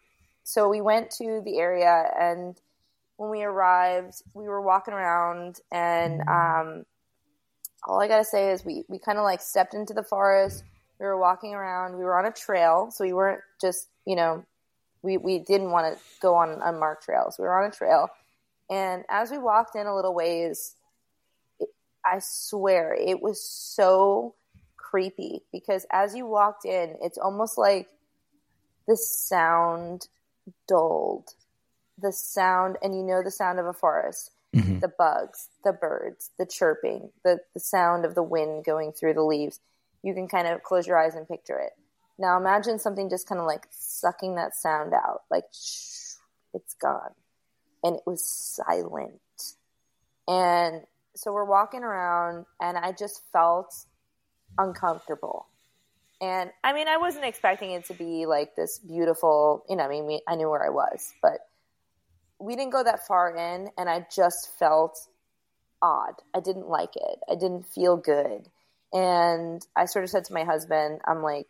so 0.44 0.68
we 0.68 0.80
went 0.80 1.10
to 1.12 1.42
the 1.44 1.58
area 1.58 2.10
and 2.18 2.56
when 3.20 3.28
we 3.28 3.42
arrived, 3.42 4.22
we 4.32 4.48
were 4.48 4.62
walking 4.62 4.94
around, 4.94 5.60
and 5.70 6.22
um, 6.22 6.86
all 7.86 8.00
I 8.00 8.08
gotta 8.08 8.24
say 8.24 8.50
is 8.50 8.64
we 8.64 8.84
we 8.88 8.98
kind 8.98 9.18
of 9.18 9.24
like 9.24 9.42
stepped 9.42 9.74
into 9.74 9.92
the 9.92 10.02
forest. 10.02 10.64
We 10.98 11.04
were 11.04 11.18
walking 11.18 11.52
around. 11.52 11.98
We 11.98 12.04
were 12.04 12.18
on 12.18 12.24
a 12.24 12.32
trail, 12.32 12.90
so 12.90 13.04
we 13.04 13.12
weren't 13.12 13.42
just 13.60 13.88
you 14.06 14.16
know 14.16 14.42
we 15.02 15.18
we 15.18 15.38
didn't 15.38 15.70
want 15.70 15.94
to 15.94 16.02
go 16.22 16.34
on 16.34 16.60
unmarked 16.64 17.04
trails. 17.04 17.36
We 17.38 17.44
were 17.44 17.62
on 17.62 17.68
a 17.68 17.74
trail, 17.74 18.08
and 18.70 19.04
as 19.10 19.30
we 19.30 19.38
walked 19.38 19.76
in 19.76 19.86
a 19.86 19.94
little 19.94 20.14
ways, 20.14 20.76
it, 21.58 21.68
I 22.04 22.20
swear 22.20 22.94
it 22.94 23.20
was 23.20 23.42
so 23.42 24.34
creepy 24.76 25.42
because 25.52 25.86
as 25.92 26.14
you 26.14 26.26
walked 26.26 26.64
in, 26.64 26.96
it's 27.02 27.18
almost 27.18 27.58
like 27.58 27.88
the 28.86 28.96
sound 28.96 30.08
dulled 30.66 31.34
the 32.00 32.12
sound, 32.12 32.76
and 32.82 32.94
you 32.94 33.02
know 33.02 33.22
the 33.22 33.30
sound 33.30 33.58
of 33.58 33.66
a 33.66 33.72
forest, 33.72 34.30
mm-hmm. 34.54 34.78
the 34.78 34.88
bugs, 34.88 35.48
the 35.64 35.72
birds, 35.72 36.30
the 36.38 36.46
chirping, 36.46 37.10
the, 37.24 37.38
the 37.54 37.60
sound 37.60 38.04
of 38.04 38.14
the 38.14 38.22
wind 38.22 38.64
going 38.64 38.92
through 38.92 39.14
the 39.14 39.22
leaves. 39.22 39.60
You 40.02 40.14
can 40.14 40.28
kind 40.28 40.48
of 40.48 40.62
close 40.62 40.86
your 40.86 40.98
eyes 40.98 41.14
and 41.14 41.28
picture 41.28 41.58
it. 41.58 41.72
Now 42.18 42.36
imagine 42.36 42.78
something 42.78 43.10
just 43.10 43.28
kind 43.28 43.40
of 43.40 43.46
like 43.46 43.66
sucking 43.70 44.36
that 44.36 44.54
sound 44.54 44.92
out, 44.92 45.22
like 45.30 45.44
shh, 45.52 46.14
it's 46.54 46.74
gone. 46.74 47.12
And 47.82 47.96
it 47.96 48.02
was 48.06 48.24
silent. 48.24 49.20
And 50.28 50.82
so 51.14 51.32
we're 51.32 51.44
walking 51.44 51.82
around, 51.82 52.46
and 52.60 52.76
I 52.76 52.92
just 52.92 53.22
felt 53.32 53.74
uncomfortable. 54.58 55.46
And 56.20 56.50
I 56.62 56.72
mean, 56.72 56.86
I 56.88 56.98
wasn't 56.98 57.24
expecting 57.24 57.70
it 57.70 57.86
to 57.86 57.94
be 57.94 58.26
like 58.26 58.54
this 58.54 58.78
beautiful, 58.78 59.64
you 59.68 59.76
know, 59.76 59.84
I 59.84 59.88
mean, 59.88 60.20
I 60.28 60.36
knew 60.36 60.50
where 60.50 60.64
I 60.64 60.68
was, 60.68 61.12
but 61.22 61.38
we 62.38 62.56
didn't 62.56 62.72
go 62.72 62.82
that 62.82 63.06
far 63.06 63.34
in, 63.34 63.70
and 63.78 63.88
I 63.88 64.06
just 64.14 64.58
felt 64.58 64.98
odd. 65.82 66.14
I 66.34 66.40
didn't 66.40 66.68
like 66.68 66.94
it. 66.96 67.18
I 67.30 67.34
didn't 67.34 67.66
feel 67.66 67.96
good. 67.96 68.48
And 68.92 69.64
I 69.76 69.86
sort 69.86 70.04
of 70.04 70.10
said 70.10 70.24
to 70.26 70.34
my 70.34 70.44
husband, 70.44 71.00
I'm 71.06 71.22
like, 71.22 71.48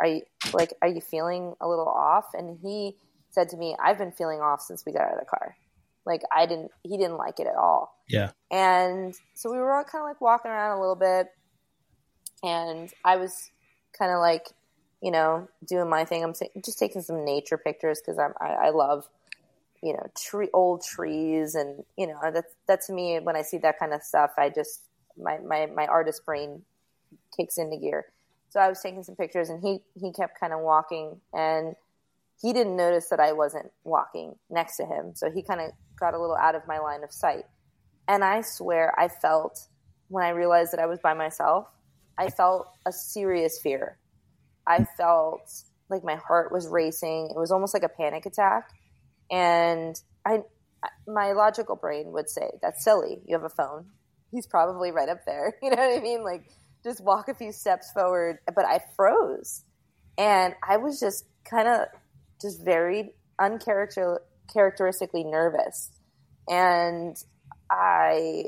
are 0.00 0.06
you 0.06 0.22
like, 0.52 0.72
are 0.80 0.88
you 0.88 1.00
feeling 1.00 1.54
a 1.60 1.68
little 1.68 1.88
off? 1.88 2.26
And 2.34 2.58
he 2.62 2.96
said 3.30 3.48
to 3.50 3.56
me, 3.56 3.76
I've 3.82 3.98
been 3.98 4.12
feeling 4.12 4.40
off 4.40 4.60
since 4.60 4.84
we 4.86 4.92
got 4.92 5.02
out 5.02 5.14
of 5.14 5.20
the 5.20 5.26
car. 5.26 5.56
Like 6.04 6.22
I 6.34 6.46
didn't, 6.46 6.70
he 6.82 6.96
didn't 6.96 7.16
like 7.16 7.40
it 7.40 7.46
at 7.46 7.56
all. 7.56 7.94
Yeah. 8.08 8.30
And 8.50 9.14
so 9.34 9.50
we 9.50 9.58
were 9.58 9.72
all 9.72 9.84
kind 9.84 10.02
of 10.02 10.08
like 10.08 10.20
walking 10.20 10.50
around 10.50 10.78
a 10.78 10.80
little 10.80 10.96
bit 10.96 11.28
and 12.42 12.90
I 13.04 13.16
was 13.16 13.50
kind 13.96 14.12
of 14.12 14.20
like, 14.20 14.46
you 15.02 15.10
know, 15.10 15.48
doing 15.66 15.88
my 15.88 16.04
thing. 16.04 16.24
I'm 16.24 16.34
just 16.64 16.78
taking 16.78 17.02
some 17.02 17.24
nature 17.24 17.58
pictures 17.58 18.00
because 18.00 18.18
I'm, 18.18 18.32
I, 18.40 18.66
I 18.66 18.70
love 18.70 19.08
you 19.82 19.92
know 19.92 20.06
tree 20.16 20.48
old 20.52 20.82
trees 20.84 21.54
and 21.54 21.84
you 21.96 22.06
know 22.06 22.18
that's 22.32 22.52
that 22.66 22.80
to 22.80 22.92
me 22.92 23.18
when 23.20 23.36
i 23.36 23.42
see 23.42 23.58
that 23.58 23.78
kind 23.78 23.92
of 23.92 24.02
stuff 24.02 24.30
i 24.36 24.48
just 24.48 24.82
my 25.16 25.38
my, 25.38 25.66
my 25.66 25.86
artist 25.86 26.24
brain 26.24 26.62
kicks 27.36 27.58
into 27.58 27.76
gear 27.76 28.06
so 28.48 28.60
i 28.60 28.68
was 28.68 28.80
taking 28.80 29.02
some 29.02 29.16
pictures 29.16 29.48
and 29.48 29.62
he 29.62 29.80
he 30.00 30.12
kept 30.12 30.38
kind 30.38 30.52
of 30.52 30.60
walking 30.60 31.20
and 31.32 31.74
he 32.40 32.52
didn't 32.52 32.76
notice 32.76 33.08
that 33.08 33.20
i 33.20 33.32
wasn't 33.32 33.70
walking 33.84 34.34
next 34.50 34.76
to 34.76 34.84
him 34.84 35.12
so 35.14 35.30
he 35.30 35.42
kind 35.42 35.60
of 35.60 35.70
got 35.98 36.14
a 36.14 36.20
little 36.20 36.36
out 36.36 36.54
of 36.54 36.62
my 36.66 36.78
line 36.78 37.02
of 37.02 37.12
sight 37.12 37.44
and 38.06 38.24
i 38.24 38.40
swear 38.40 38.94
i 38.98 39.08
felt 39.08 39.58
when 40.08 40.24
i 40.24 40.30
realized 40.30 40.72
that 40.72 40.80
i 40.80 40.86
was 40.86 40.98
by 41.00 41.14
myself 41.14 41.66
i 42.16 42.28
felt 42.28 42.68
a 42.86 42.92
serious 42.92 43.58
fear 43.60 43.98
i 44.66 44.84
felt 44.96 45.50
like 45.90 46.04
my 46.04 46.16
heart 46.16 46.52
was 46.52 46.68
racing 46.68 47.28
it 47.30 47.38
was 47.38 47.50
almost 47.50 47.74
like 47.74 47.82
a 47.82 47.88
panic 47.88 48.26
attack 48.26 48.70
and 49.30 50.00
I, 50.24 50.40
my 51.06 51.32
logical 51.32 51.76
brain 51.76 52.12
would 52.12 52.28
say, 52.28 52.50
that's 52.62 52.84
silly. 52.84 53.20
You 53.26 53.34
have 53.34 53.44
a 53.44 53.48
phone. 53.48 53.86
He's 54.30 54.46
probably 54.46 54.90
right 54.90 55.08
up 55.08 55.24
there. 55.26 55.54
You 55.62 55.70
know 55.70 55.76
what 55.76 55.98
I 55.98 56.02
mean? 56.02 56.22
Like, 56.22 56.44
just 56.84 57.02
walk 57.02 57.28
a 57.28 57.34
few 57.34 57.52
steps 57.52 57.90
forward. 57.92 58.38
But 58.54 58.64
I 58.64 58.80
froze. 58.96 59.64
And 60.16 60.54
I 60.68 60.76
was 60.76 61.00
just 61.00 61.24
kind 61.44 61.68
of 61.68 61.86
just 62.40 62.64
very 62.64 63.14
uncharacteristically 63.38 65.24
nervous. 65.24 65.90
And 66.48 67.16
I 67.70 68.44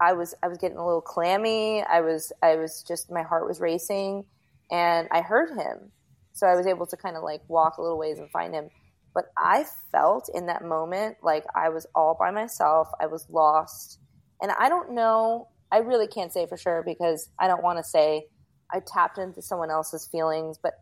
I 0.00 0.12
was 0.12 0.34
I 0.42 0.48
was 0.48 0.58
getting 0.58 0.76
a 0.76 0.84
little 0.84 1.00
clammy. 1.00 1.82
I 1.82 2.00
was 2.00 2.32
I 2.42 2.56
was 2.56 2.84
just 2.86 3.10
my 3.10 3.22
heart 3.22 3.46
was 3.46 3.60
racing 3.60 4.24
and 4.70 5.08
I 5.10 5.20
heard 5.22 5.50
him. 5.50 5.92
So 6.32 6.46
I 6.46 6.54
was 6.54 6.66
able 6.66 6.86
to 6.86 6.96
kind 6.96 7.16
of 7.16 7.22
like 7.22 7.40
walk 7.48 7.78
a 7.78 7.82
little 7.82 7.98
ways 7.98 8.18
and 8.18 8.30
find 8.30 8.54
him. 8.54 8.68
But 9.14 9.26
I 9.38 9.64
felt 9.90 10.28
in 10.34 10.46
that 10.46 10.62
moment 10.62 11.16
like 11.22 11.44
I 11.54 11.70
was 11.70 11.86
all 11.94 12.16
by 12.18 12.30
myself. 12.30 12.88
I 13.00 13.06
was 13.06 13.26
lost. 13.30 13.98
And 14.42 14.52
I 14.52 14.68
don't 14.68 14.92
know, 14.92 15.48
I 15.72 15.78
really 15.78 16.06
can't 16.06 16.32
say 16.32 16.46
for 16.46 16.58
sure 16.58 16.82
because 16.84 17.30
I 17.38 17.46
don't 17.46 17.62
want 17.62 17.78
to 17.78 17.84
say 17.84 18.26
I 18.70 18.80
tapped 18.80 19.16
into 19.16 19.40
someone 19.40 19.70
else's 19.70 20.06
feelings, 20.06 20.58
but 20.62 20.74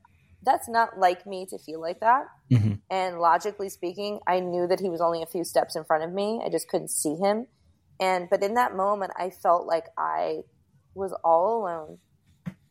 that's 0.44 0.68
not 0.68 0.98
like 0.98 1.26
me 1.26 1.46
to 1.50 1.58
feel 1.58 1.80
like 1.80 2.00
that. 2.00 2.26
Mm-hmm. 2.52 2.74
And 2.90 3.18
logically 3.18 3.68
speaking, 3.68 4.20
I 4.26 4.40
knew 4.40 4.66
that 4.66 4.80
he 4.80 4.88
was 4.88 5.00
only 5.00 5.22
a 5.22 5.26
few 5.26 5.44
steps 5.44 5.76
in 5.76 5.84
front 5.84 6.04
of 6.04 6.12
me. 6.12 6.42
I 6.44 6.50
just 6.50 6.68
couldn't 6.68 6.90
see 6.90 7.16
him. 7.16 7.46
And 8.00 8.28
but 8.28 8.42
in 8.42 8.54
that 8.54 8.76
moment, 8.76 9.12
I 9.16 9.30
felt 9.30 9.66
like 9.66 9.84
I 9.96 10.40
was 10.94 11.12
all 11.24 11.62
alone. 11.62 11.98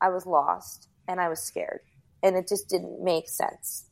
I 0.02 0.10
was 0.10 0.26
lost 0.26 0.90
and 1.08 1.20
I 1.20 1.30
was 1.30 1.41
scared. 1.41 1.80
And 2.22 2.36
it 2.36 2.48
just 2.48 2.70
didn't 2.70 3.04
make 3.04 3.28
sense. 3.30 3.86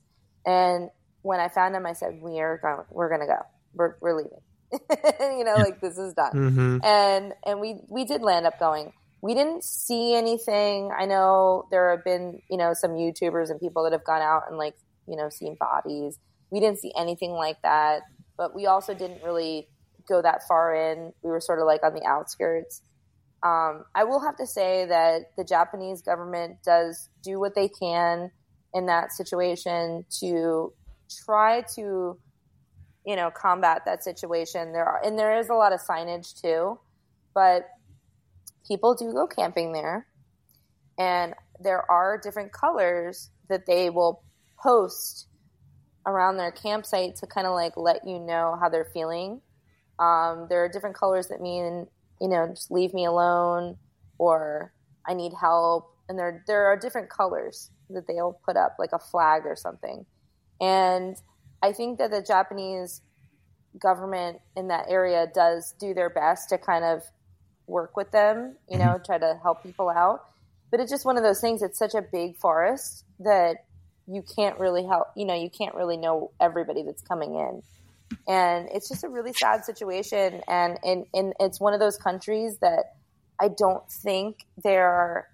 And 0.45 0.89
when 1.21 1.39
I 1.39 1.49
found 1.49 1.75
him, 1.75 1.85
I 1.85 1.93
said, 1.93 2.19
"We 2.21 2.39
are 2.39 2.57
going. 2.57 2.85
We're 2.89 3.09
going 3.09 3.21
to 3.21 3.27
go. 3.27 3.41
We're 3.73 3.95
we're 4.01 4.17
leaving. 4.17 4.41
you 5.37 5.43
know, 5.43 5.55
like 5.55 5.81
this 5.81 5.97
is 5.97 6.13
done." 6.13 6.31
Mm-hmm. 6.33 6.77
And 6.83 7.33
and 7.45 7.59
we 7.59 7.81
we 7.89 8.05
did 8.05 8.21
land 8.21 8.45
up 8.45 8.59
going. 8.59 8.93
We 9.21 9.33
didn't 9.33 9.63
see 9.63 10.15
anything. 10.15 10.91
I 10.97 11.05
know 11.05 11.67
there 11.71 11.91
have 11.91 12.03
been 12.03 12.41
you 12.49 12.57
know 12.57 12.73
some 12.73 12.91
YouTubers 12.91 13.49
and 13.49 13.59
people 13.59 13.83
that 13.83 13.91
have 13.91 14.03
gone 14.03 14.21
out 14.21 14.43
and 14.49 14.57
like 14.57 14.75
you 15.07 15.15
know 15.15 15.29
seen 15.29 15.55
bodies. 15.59 16.17
We 16.49 16.59
didn't 16.59 16.79
see 16.79 16.91
anything 16.97 17.31
like 17.31 17.61
that, 17.63 18.01
but 18.37 18.55
we 18.55 18.65
also 18.65 18.93
didn't 18.93 19.23
really 19.23 19.67
go 20.07 20.21
that 20.21 20.41
far 20.47 20.73
in. 20.73 21.13
We 21.23 21.29
were 21.29 21.39
sort 21.39 21.59
of 21.59 21.65
like 21.65 21.83
on 21.83 21.93
the 21.93 22.03
outskirts. 22.05 22.81
Um, 23.43 23.85
I 23.95 24.03
will 24.03 24.19
have 24.19 24.37
to 24.37 24.45
say 24.45 24.85
that 24.85 25.31
the 25.37 25.43
Japanese 25.43 26.01
government 26.01 26.57
does 26.63 27.09
do 27.23 27.39
what 27.39 27.55
they 27.55 27.69
can 27.69 28.31
in 28.73 28.85
that 28.85 29.11
situation 29.11 30.05
to 30.19 30.73
try 31.25 31.63
to 31.75 32.17
you 33.05 33.15
know 33.15 33.31
combat 33.31 33.81
that 33.85 34.03
situation 34.03 34.71
there 34.71 34.85
are 34.85 35.01
and 35.03 35.17
there 35.17 35.37
is 35.39 35.49
a 35.49 35.53
lot 35.53 35.73
of 35.73 35.79
signage 35.81 36.39
too 36.39 36.79
but 37.33 37.67
people 38.71 38.95
do 38.95 39.11
go 39.11 39.27
camping 39.27 39.73
there 39.73 40.07
and 40.97 41.33
there 41.59 41.89
are 41.91 42.17
different 42.17 42.53
colors 42.53 43.29
that 43.49 43.65
they 43.65 43.89
will 43.89 44.23
post 44.57 45.27
around 46.05 46.37
their 46.37 46.51
campsite 46.51 47.17
to 47.17 47.27
kind 47.27 47.45
of 47.45 47.53
like 47.53 47.73
let 47.75 48.07
you 48.07 48.17
know 48.17 48.55
how 48.61 48.69
they're 48.69 48.89
feeling. 48.93 49.41
Um, 49.99 50.47
there 50.49 50.63
are 50.63 50.69
different 50.69 50.95
colors 50.95 51.27
that 51.27 51.41
mean 51.41 51.87
you 52.21 52.29
know 52.29 52.47
just 52.47 52.71
leave 52.71 52.93
me 52.93 53.05
alone 53.05 53.77
or 54.19 54.71
i 55.07 55.13
need 55.13 55.33
help 55.33 55.91
and 56.07 56.17
there 56.17 56.43
there 56.47 56.65
are 56.67 56.77
different 56.77 57.09
colors 57.09 57.71
that 57.89 58.07
they'll 58.07 58.39
put 58.45 58.55
up 58.57 58.75
like 58.79 58.91
a 58.93 58.99
flag 58.99 59.43
or 59.45 59.55
something. 59.55 60.05
And 60.59 61.15
I 61.61 61.73
think 61.73 61.99
that 61.99 62.11
the 62.11 62.21
Japanese 62.21 63.01
government 63.79 64.39
in 64.55 64.67
that 64.67 64.85
area 64.89 65.27
does 65.33 65.73
do 65.79 65.93
their 65.93 66.09
best 66.09 66.49
to 66.49 66.57
kind 66.57 66.83
of 66.83 67.03
work 67.71 67.95
with 67.97 68.11
them, 68.11 68.55
you 68.69 68.77
know, 68.77 68.85
mm-hmm. 68.85 69.05
try 69.05 69.17
to 69.17 69.39
help 69.41 69.63
people 69.63 69.89
out. 69.89 70.25
But 70.69 70.79
it's 70.79 70.91
just 70.91 71.05
one 71.05 71.17
of 71.17 71.23
those 71.23 71.41
things. 71.41 71.61
It's 71.61 71.79
such 71.79 71.95
a 71.95 72.01
big 72.01 72.37
forest 72.37 73.03
that 73.19 73.65
you 74.07 74.23
can't 74.35 74.59
really 74.59 74.85
help, 74.85 75.07
you 75.15 75.25
know, 75.25 75.35
you 75.35 75.49
can't 75.49 75.75
really 75.75 75.97
know 75.97 76.31
everybody 76.39 76.83
that's 76.83 77.01
coming 77.01 77.35
in. 77.35 77.63
And 78.27 78.69
it's 78.71 78.89
just 78.89 79.03
a 79.03 79.09
really 79.09 79.33
sad 79.33 79.65
situation. 79.65 80.41
And, 80.47 80.77
and, 80.83 81.05
and 81.13 81.33
it's 81.39 81.59
one 81.59 81.73
of 81.73 81.79
those 81.79 81.97
countries 81.97 82.57
that 82.59 82.95
I 83.39 83.47
don't 83.47 83.89
think 83.89 84.45
they're 84.63 85.27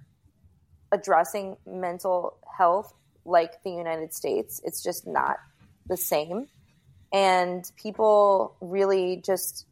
addressing 0.92 1.58
mental 1.66 2.38
health 2.58 2.94
like 3.26 3.62
the 3.64 3.72
United 3.72 4.14
States. 4.14 4.62
It's 4.64 4.82
just 4.82 5.06
not 5.06 5.38
the 5.88 5.98
same, 5.98 6.48
and 7.12 7.70
people 7.76 8.56
really 8.62 9.22
just, 9.26 9.66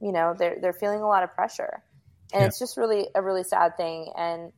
you 0.00 0.12
know, 0.12 0.34
they're 0.38 0.58
they're 0.60 0.72
feeling 0.72 1.00
a 1.00 1.06
lot 1.06 1.22
of 1.22 1.34
pressure, 1.34 1.82
and 2.32 2.42
Yeah. 2.42 2.46
it's 2.46 2.58
just 2.58 2.76
really 2.76 3.08
a 3.14 3.22
really 3.22 3.44
sad 3.44 3.76
thing. 3.76 4.12
And 4.16 4.52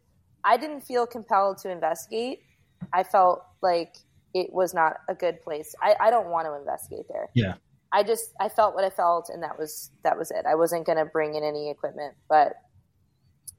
I 0.45 0.57
didn't 0.57 0.83
feel 0.83 1.07
compelled 1.07 1.59
to 1.59 1.71
investigate. 1.71 2.41
I 2.93 3.03
felt 3.05 3.45
like 3.63 3.95
it 4.35 4.53
was 4.53 4.75
not 4.75 4.97
a 5.09 5.15
good 5.15 5.41
place. 5.43 5.75
I, 5.81 5.95
I 6.01 6.11
don't 6.11 6.29
want 6.29 6.47
to 6.47 6.55
investigate 6.55 7.07
there. 7.09 7.29
Yeah. 7.35 7.55
I 7.93 8.03
just 8.03 8.33
I 8.41 8.49
felt 8.49 8.75
what 8.75 8.85
I 8.85 8.91
felt, 8.91 9.29
and 9.29 9.43
that 9.43 9.59
was 9.59 9.91
that 10.03 10.17
was 10.19 10.31
it. 10.31 10.47
I 10.49 10.55
wasn't 10.55 10.87
going 10.87 10.99
to 10.99 11.05
bring 11.05 11.35
in 11.35 11.45
any 11.45 11.71
equipment, 11.71 12.15
but 12.29 12.55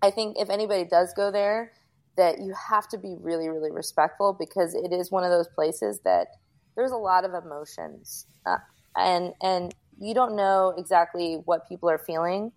I 0.02 0.10
think 0.10 0.38
if 0.40 0.50
anybody 0.50 0.86
does 0.86 1.14
go 1.14 1.32
there, 1.32 1.72
that 2.18 2.40
you 2.40 2.54
have 2.70 2.88
to 2.90 2.98
be 2.98 3.16
really 3.20 3.48
really 3.50 3.72
respectful 3.72 4.36
because 4.38 4.74
it 4.74 4.92
is 4.92 5.12
one 5.12 5.24
of 5.24 5.30
those 5.30 5.48
places 5.50 6.00
that 6.04 6.28
there's 6.76 6.92
a 6.92 6.98
lot 6.98 7.26
of 7.26 7.34
emotions, 7.36 8.26
uh, 8.48 8.58
and 8.98 9.34
and 9.44 9.76
you 10.00 10.16
don't 10.16 10.36
know 10.36 10.74
exactly 10.78 11.36
what 11.46 11.70
people 11.70 11.88
are 11.88 12.00
feeling, 12.00 12.52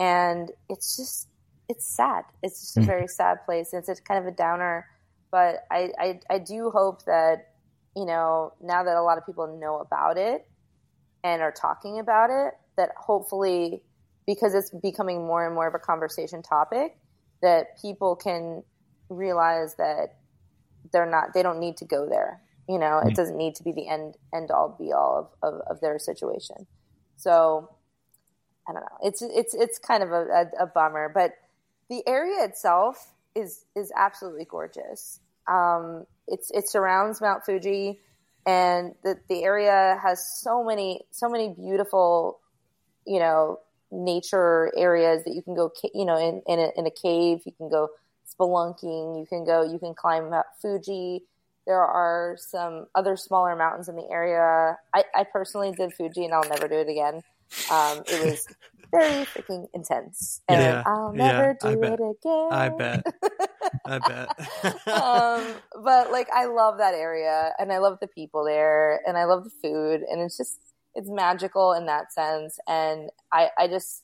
and 0.00 0.50
it's 0.70 0.96
just 0.96 1.28
it's 1.68 1.86
sad. 1.96 2.24
It's 2.42 2.60
just 2.62 2.78
a 2.78 2.82
Mhm. 2.82 2.86
very 2.86 3.08
sad 3.08 3.44
place. 3.46 3.72
It's 3.74 3.88
a 3.88 3.96
kind 3.96 4.20
of 4.20 4.26
a 4.32 4.36
downer, 4.36 4.86
but 5.32 5.66
I, 5.70 5.92
I 6.00 6.20
I 6.30 6.38
do 6.40 6.70
hope 6.70 7.04
that 7.06 7.46
you 7.96 8.06
know 8.06 8.54
now 8.60 8.84
that 8.84 8.96
a 8.96 9.02
lot 9.02 9.18
of 9.18 9.26
people 9.26 9.58
know 9.60 9.78
about 9.78 10.18
it 10.18 10.46
and 11.24 11.42
are 11.42 11.52
talking 11.52 11.98
about 12.00 12.30
it 12.30 12.54
that 12.76 12.92
hopefully 12.96 13.82
because 14.26 14.54
it's 14.54 14.70
becoming 14.70 15.26
more 15.26 15.46
and 15.46 15.54
more 15.54 15.68
of 15.68 15.74
a 15.74 15.80
conversation 15.80 16.42
topic 16.42 16.96
that 17.42 17.78
people 17.80 18.16
can 18.16 18.62
realize 19.10 19.76
that 19.76 20.10
they're 20.92 21.10
not 21.10 21.34
they 21.34 21.42
don't 21.42 21.60
need 21.60 21.76
to 21.78 21.84
go 21.84 22.08
there 22.08 22.42
you 22.68 22.78
know 22.78 22.98
it 23.00 23.14
doesn't 23.14 23.36
need 23.36 23.54
to 23.54 23.62
be 23.64 23.72
the 23.72 23.88
end 23.88 24.16
end 24.34 24.50
all 24.50 24.76
be 24.78 24.92
all 24.92 25.30
of, 25.42 25.54
of, 25.54 25.60
of 25.68 25.80
their 25.80 25.98
situation 25.98 26.66
so 27.16 27.68
i 28.70 28.72
don't 28.72 28.82
know. 28.82 28.98
It's 29.02 29.22
it's 29.22 29.54
it's 29.54 29.78
kind 29.78 30.02
of 30.02 30.12
a, 30.12 30.22
a, 30.22 30.64
a 30.64 30.66
bummer 30.66 31.10
but 31.12 31.32
the 31.88 32.06
area 32.06 32.44
itself 32.44 33.12
is 33.34 33.64
is 33.76 33.92
absolutely 33.94 34.44
gorgeous. 34.44 35.20
Um, 35.48 36.06
it's 36.28 36.50
it 36.52 36.68
surrounds 36.68 37.20
mount 37.20 37.44
fuji 37.44 37.98
and 38.46 38.94
the 39.02 39.18
the 39.28 39.42
area 39.42 39.98
has 40.02 40.24
so 40.40 40.64
many 40.64 41.02
so 41.10 41.28
many 41.28 41.48
beautiful 41.48 42.40
you 43.06 43.18
know 43.18 43.58
nature 43.90 44.72
areas 44.76 45.24
that 45.24 45.34
you 45.34 45.42
can 45.42 45.54
go 45.54 45.72
you 45.92 46.04
know 46.04 46.16
in 46.16 46.42
in 46.46 46.58
a, 46.60 46.70
in 46.76 46.86
a 46.86 46.90
cave. 46.90 47.40
You 47.44 47.52
can 47.52 47.68
go 47.68 47.88
spelunking. 48.26 49.18
You 49.18 49.26
can 49.26 49.44
go 49.44 49.62
you 49.62 49.78
can 49.78 49.94
climb 49.94 50.30
Mount 50.30 50.46
Fuji. 50.62 51.24
There 51.66 51.80
are 51.80 52.36
some 52.38 52.86
other 52.94 53.16
smaller 53.16 53.54
mountains 53.54 53.88
in 53.88 53.94
the 53.94 54.08
area. 54.10 54.78
I, 54.94 55.04
I 55.14 55.24
personally 55.24 55.72
did 55.72 55.92
Fuji 55.92 56.24
and 56.24 56.32
I'll 56.32 56.48
never 56.48 56.66
do 56.66 56.76
it 56.76 56.88
again 56.88 57.22
um, 57.70 58.02
it 58.10 58.16
was 58.18 58.46
very 58.92 59.24
freaking 59.26 59.66
intense 59.72 60.40
and 60.48 60.60
Yeah. 60.60 60.82
I'll 60.84 61.12
never 61.12 61.56
I 61.62 61.74
do 61.74 61.82
it 61.82 62.00
again 62.00 62.48
I 62.50 62.68
bet. 62.70 63.04
I 63.86 63.98
bet. 64.08 64.28
um, 64.88 65.54
but 65.84 66.10
like 66.10 66.28
I 66.34 66.46
love 66.46 66.78
that 66.78 66.94
area 66.94 67.52
and 67.58 67.72
I 67.72 67.78
love 67.78 67.98
the 68.00 68.08
people 68.08 68.44
there 68.44 69.00
and 69.06 69.16
I 69.16 69.24
love 69.24 69.44
the 69.44 69.50
food 69.62 70.00
and 70.02 70.20
it's 70.20 70.36
just 70.36 70.58
it's 70.94 71.08
magical 71.08 71.72
in 71.72 71.86
that 71.86 72.12
sense 72.12 72.58
and 72.66 73.10
I 73.32 73.50
I 73.56 73.68
just 73.68 74.02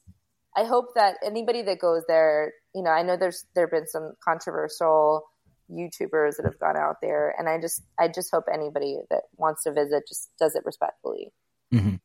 I 0.57 0.65
hope 0.65 0.95
that 0.95 1.17
anybody 1.25 1.63
that 1.63 1.81
goes 1.81 2.03
there, 2.09 2.53
you 2.75 2.83
know, 2.83 2.91
I 2.91 3.03
know 3.03 3.17
there's 3.17 3.45
there've 3.55 3.71
been 3.71 3.89
some 3.89 4.13
controversial 4.25 5.25
YouTubers 5.71 6.37
that 6.37 6.45
have 6.45 6.59
gone 6.61 6.77
out 6.77 6.97
there 7.03 7.35
and 7.39 7.49
I 7.49 7.61
just 7.61 7.83
I 7.99 8.07
just 8.09 8.31
hope 8.31 8.45
anybody 8.53 8.99
that 9.11 9.23
wants 9.37 9.65
to 9.65 9.73
visit 9.73 10.05
just 10.09 10.31
does 10.39 10.55
it 10.55 10.63
respectfully. 10.65 11.33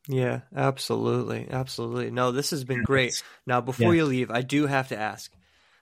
Yeah, 0.08 0.42
absolutely. 0.56 1.48
Absolutely. 1.50 2.12
No, 2.12 2.32
this 2.32 2.52
has 2.52 2.64
been 2.64 2.84
great. 2.84 3.22
Now, 3.46 3.62
before 3.62 3.94
Yeah. 3.94 4.02
you 4.04 4.06
leave, 4.06 4.32
I 4.32 4.42
do 4.42 4.68
have 4.68 4.90
to 4.90 4.98
ask 4.98 5.32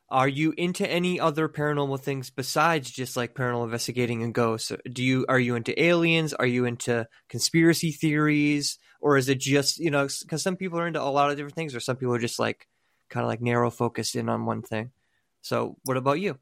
Are 0.09 0.27
you 0.27 0.53
into 0.57 0.89
any 0.89 1.19
other 1.19 1.49
paranormal 1.49 2.01
things 2.01 2.29
besides 2.31 2.91
just 2.91 3.17
like 3.17 3.35
paranormal 3.35 3.65
investigating 3.65 4.23
and 4.23 4.33
ghosts? 4.33 4.71
Do 4.91 5.03
you 5.03 5.25
are 5.29 5.39
you 5.39 5.55
into 5.55 5.81
aliens? 5.81 6.33
Are 6.33 6.47
you 6.47 6.65
into 6.65 7.07
conspiracy 7.29 7.91
theories? 7.91 8.79
Or 9.01 9.17
is 9.17 9.29
it 9.29 9.39
just, 9.39 9.79
you 9.79 9.91
know, 9.91 10.07
because 10.23 10.43
some 10.43 10.57
people 10.57 10.79
are 10.79 10.87
into 10.87 11.01
a 11.01 11.05
lot 11.05 11.31
of 11.31 11.37
different 11.37 11.55
things, 11.55 11.75
or 11.75 11.79
some 11.81 11.97
people 11.97 12.15
are 12.15 12.19
just 12.19 12.39
like 12.39 12.67
kind 13.09 13.23
of 13.23 13.29
like 13.29 13.41
narrow 13.41 13.71
focused 13.71 14.15
in 14.15 14.29
on 14.29 14.45
one 14.45 14.61
thing. 14.63 14.91
So, 15.41 15.77
what 15.85 15.97
about 15.97 16.19
you? 16.21 16.39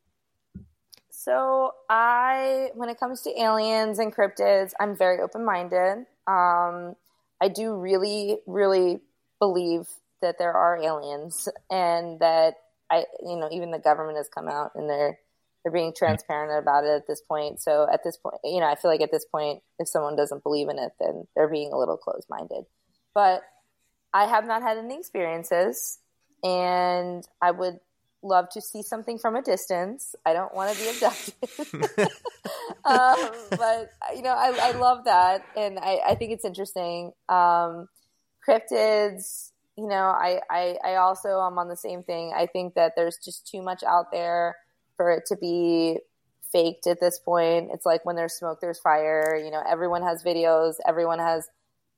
So 1.10 1.74
I, 1.90 2.70
when 2.76 2.90
it 2.90 3.00
comes 3.00 3.22
to 3.24 3.42
aliens 3.42 4.00
and 4.00 4.16
cryptids, 4.16 4.72
I'm 4.80 4.96
very 4.96 5.20
open 5.22 5.44
minded. 5.46 6.06
Um, 6.28 6.96
I 7.42 7.50
do 7.50 7.74
really, 7.76 8.38
really 8.48 9.02
believe 9.40 9.88
that 10.22 10.38
there 10.40 10.54
are 10.54 10.78
aliens, 10.78 11.48
and 11.70 12.20
that 12.20 12.56
I, 12.90 13.06
you 13.26 13.38
know, 13.38 13.50
even 13.52 13.72
the 13.72 13.80
government 13.80 14.18
has 14.18 14.30
come 14.34 14.48
out 14.48 14.72
and 14.76 14.90
they're 14.90 15.20
they're 15.64 15.72
being 15.72 15.94
transparent 15.96 16.64
about 16.64 16.86
it 16.86 16.92
at 16.92 17.08
this 17.08 17.22
point. 17.22 17.60
So 17.60 17.88
at 17.92 18.02
this 18.04 18.18
point, 18.18 18.36
you 18.44 18.62
know, 18.62 18.68
I 18.68 18.76
feel 18.76 18.90
like 18.90 19.02
at 19.02 19.12
this 19.12 19.26
point, 19.26 19.62
if 19.80 19.90
someone 19.90 20.16
doesn't 20.16 20.44
believe 20.44 20.70
in 20.70 20.80
it, 20.80 20.92
then 21.00 21.28
they're 21.36 21.50
being 21.50 21.74
a 21.74 21.78
little 21.78 21.98
closed 21.98 22.28
minded. 22.30 22.64
But 23.14 23.42
I 24.14 24.28
have 24.28 24.46
not 24.46 24.62
had 24.62 24.78
any 24.78 24.98
experiences, 24.98 26.00
and 26.44 27.28
I 27.42 27.52
would 27.52 27.80
love 28.28 28.50
to 28.50 28.62
see 28.62 28.82
something 28.82 29.18
from 29.18 29.36
a 29.36 29.42
distance. 29.42 30.16
I 30.26 30.34
don't 30.34 30.54
want 30.54 30.76
to 30.76 30.84
be 30.84 30.90
abducted. 30.90 31.34
um, 32.86 33.32
but 33.52 33.90
you 34.16 34.22
know, 34.22 34.36
I, 34.36 34.58
I 34.62 34.72
love 34.72 35.06
that, 35.06 35.46
and 35.56 35.80
I, 35.80 36.00
I 36.10 36.16
think 36.16 36.32
it's 36.32 36.46
interesting. 36.46 37.12
Um, 37.30 37.88
cryptids, 38.48 39.52
you 39.78 39.88
know, 39.88 40.06
I, 40.06 40.42
I, 40.50 40.78
I 40.84 40.96
also 40.96 41.40
am 41.42 41.60
on 41.60 41.68
the 41.68 41.76
same 41.76 42.04
thing. 42.04 42.34
I 42.36 42.48
think 42.48 42.74
that 42.74 42.94
there's 42.96 43.18
just 43.24 43.48
too 43.48 43.62
much 43.62 43.84
out 43.84 44.12
there 44.12 44.56
for 44.96 45.12
it 45.12 45.26
to 45.28 45.36
be 45.36 46.00
faked 46.52 46.88
at 46.88 47.00
this 47.00 47.20
point. 47.20 47.70
It's 47.74 47.86
like 47.86 48.04
when 48.06 48.16
there's 48.16 48.34
smoke, 48.34 48.60
there's 48.60 48.80
fire. 48.80 49.40
You 49.44 49.52
know, 49.52 49.62
everyone 49.68 50.02
has 50.02 50.24
videos. 50.24 50.76
Everyone 50.88 51.20
has, 51.20 51.48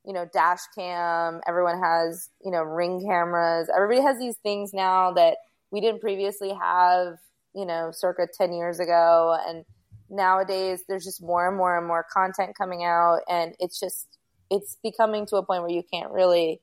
you 0.06 0.14
know, 0.14 0.28
dash 0.34 0.60
cam. 0.76 1.40
Everyone 1.48 1.80
has, 1.80 2.30
you 2.44 2.52
know, 2.52 2.64
ring 2.64 3.02
cameras. 3.06 3.70
Everybody 3.74 4.02
has 4.02 4.20
these 4.20 4.36
things 4.38 4.74
now 4.74 5.14
that 5.14 5.38
we 5.72 5.82
didn't 5.82 6.02
previously 6.02 6.54
have, 6.54 7.18
you 7.54 7.66
know, 7.66 7.92
circa 7.92 8.28
10 8.32 8.54
years 8.54 8.80
ago. 8.80 9.38
And 9.48 9.66
nowadays 10.10 10.84
there's 10.88 11.06
just 11.06 11.22
more 11.22 11.48
and 11.48 11.58
more 11.58 11.78
and 11.78 11.88
more 11.88 12.06
content 12.12 12.58
coming 12.58 12.84
out. 12.84 13.22
And 13.30 13.56
it's 13.60 13.80
just, 13.80 14.18
it's 14.50 14.78
becoming 14.84 15.26
to 15.28 15.38
a 15.38 15.46
point 15.46 15.62
where 15.62 15.72
you 15.72 15.84
can't 15.92 16.12
really 16.12 16.62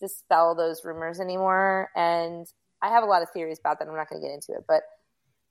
dispel 0.00 0.54
those 0.54 0.84
rumors 0.84 1.20
anymore. 1.20 1.88
And 1.96 2.46
I 2.82 2.88
have 2.88 3.02
a 3.02 3.06
lot 3.06 3.22
of 3.22 3.30
theories 3.30 3.58
about 3.58 3.78
that. 3.78 3.88
I'm 3.88 3.96
not 3.96 4.08
going 4.08 4.22
to 4.22 4.26
get 4.26 4.34
into 4.34 4.52
it, 4.52 4.64
but 4.68 4.82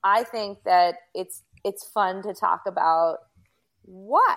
I 0.03 0.23
think 0.23 0.59
that 0.65 0.95
it's 1.13 1.43
it's 1.63 1.85
fun 1.93 2.21
to 2.23 2.33
talk 2.33 2.61
about 2.67 3.17
why 3.83 4.35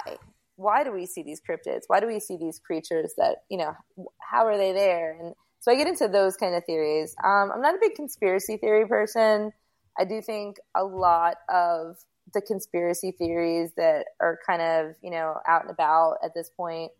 why 0.57 0.85
do 0.85 0.93
we 0.93 1.07
see 1.07 1.23
these 1.23 1.41
cryptids? 1.41 1.83
Why 1.87 2.01
do 2.01 2.07
we 2.07 2.21
see 2.21 2.37
these 2.37 2.59
creatures 2.59 3.13
that 3.17 3.39
you 3.49 3.59
know 3.59 3.75
how 4.31 4.47
are 4.47 4.57
they 4.57 4.73
there? 4.73 5.17
And 5.21 5.35
so 5.61 5.71
I 5.71 5.77
get 5.77 5.87
into 5.87 6.09
those 6.09 6.37
kind 6.37 6.55
of 6.55 6.65
theories. 6.65 7.15
Um, 7.23 7.51
I'm 7.55 7.63
not 7.63 7.75
a 7.75 7.79
big 7.81 7.95
conspiracy 7.95 8.57
theory 8.57 8.87
person. 8.87 9.53
I 9.99 10.05
do 10.05 10.21
think 10.23 10.57
a 10.75 10.85
lot 10.85 11.37
of 11.49 11.97
the 12.33 12.41
conspiracy 12.41 13.13
theories 13.13 13.71
that 13.77 14.07
are 14.21 14.39
kind 14.47 14.63
of 14.63 14.95
you 15.03 15.11
know 15.11 15.35
out 15.49 15.63
and 15.63 15.71
about 15.71 16.17
at 16.25 16.33
this 16.35 16.51
point 16.57 16.93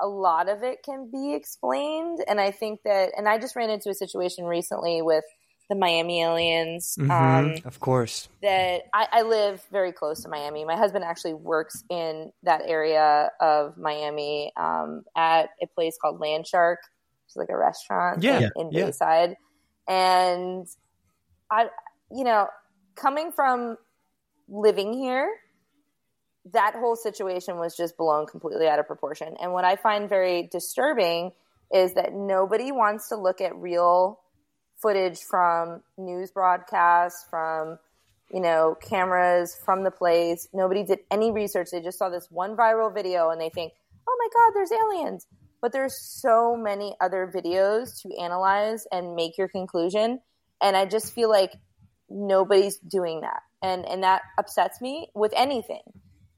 a 0.00 0.06
lot 0.06 0.48
of 0.48 0.62
it 0.62 0.82
can 0.84 1.08
be 1.12 1.34
explained 1.34 2.18
and 2.26 2.40
i 2.40 2.50
think 2.50 2.80
that 2.84 3.10
and 3.16 3.28
i 3.28 3.38
just 3.38 3.54
ran 3.54 3.70
into 3.70 3.88
a 3.88 3.94
situation 3.94 4.44
recently 4.44 5.02
with 5.02 5.24
the 5.70 5.76
miami 5.76 6.22
aliens 6.22 6.96
um, 6.98 7.08
Mhm, 7.08 7.64
of 7.66 7.80
course. 7.80 8.28
that 8.42 8.82
I, 8.92 9.06
I 9.12 9.22
live 9.22 9.62
very 9.70 9.92
close 9.92 10.22
to 10.24 10.28
miami 10.28 10.64
my 10.64 10.76
husband 10.76 11.04
actually 11.04 11.34
works 11.34 11.84
in 11.88 12.32
that 12.42 12.62
area 12.66 13.30
of 13.40 13.76
miami 13.78 14.52
um, 14.56 15.04
at 15.16 15.50
a 15.62 15.66
place 15.68 15.96
called 16.00 16.20
land 16.20 16.46
shark 16.46 16.80
which 17.34 17.46
is 17.46 17.48
like 17.48 17.54
a 17.54 17.58
restaurant 17.58 18.22
Yeah, 18.22 18.48
in, 18.56 18.66
in 18.68 18.70
yeah. 18.72 18.84
bayside 18.86 19.36
and 19.88 20.66
i 21.50 21.66
you 22.10 22.24
know 22.24 22.48
coming 22.96 23.32
from 23.32 23.76
living 24.48 24.92
here 24.92 25.28
that 26.52 26.74
whole 26.74 26.96
situation 26.96 27.56
was 27.58 27.76
just 27.76 27.96
blown 27.96 28.26
completely 28.26 28.68
out 28.68 28.78
of 28.78 28.86
proportion. 28.86 29.34
And 29.40 29.52
what 29.52 29.64
I 29.64 29.76
find 29.76 30.08
very 30.08 30.48
disturbing 30.52 31.32
is 31.72 31.94
that 31.94 32.12
nobody 32.12 32.70
wants 32.70 33.08
to 33.08 33.16
look 33.16 33.40
at 33.40 33.56
real 33.56 34.20
footage 34.82 35.20
from 35.20 35.82
news 35.96 36.30
broadcasts, 36.30 37.24
from 37.30 37.78
you 38.30 38.40
know 38.40 38.76
cameras 38.80 39.56
from 39.64 39.84
the 39.84 39.90
place. 39.90 40.48
Nobody 40.52 40.84
did 40.84 41.00
any 41.10 41.32
research. 41.32 41.68
They 41.72 41.80
just 41.80 41.98
saw 41.98 42.10
this 42.10 42.28
one 42.30 42.56
viral 42.56 42.92
video 42.92 43.30
and 43.30 43.40
they 43.40 43.48
think, 43.48 43.72
"Oh 44.06 44.16
my 44.18 44.28
God, 44.34 44.52
there's 44.54 44.72
aliens." 44.72 45.26
But 45.64 45.72
there's 45.72 45.96
so 45.98 46.56
many 46.56 46.94
other 47.00 47.32
videos 47.34 48.02
to 48.02 48.22
analyze 48.22 48.84
and 48.92 49.14
make 49.14 49.38
your 49.38 49.48
conclusion. 49.48 50.20
And 50.60 50.76
I 50.76 50.84
just 50.84 51.14
feel 51.14 51.30
like 51.30 51.52
nobody's 52.10 52.76
doing 52.76 53.22
that, 53.22 53.40
and 53.62 53.86
and 53.86 54.02
that 54.02 54.20
upsets 54.38 54.82
me 54.82 55.08
with 55.14 55.32
anything 55.34 55.80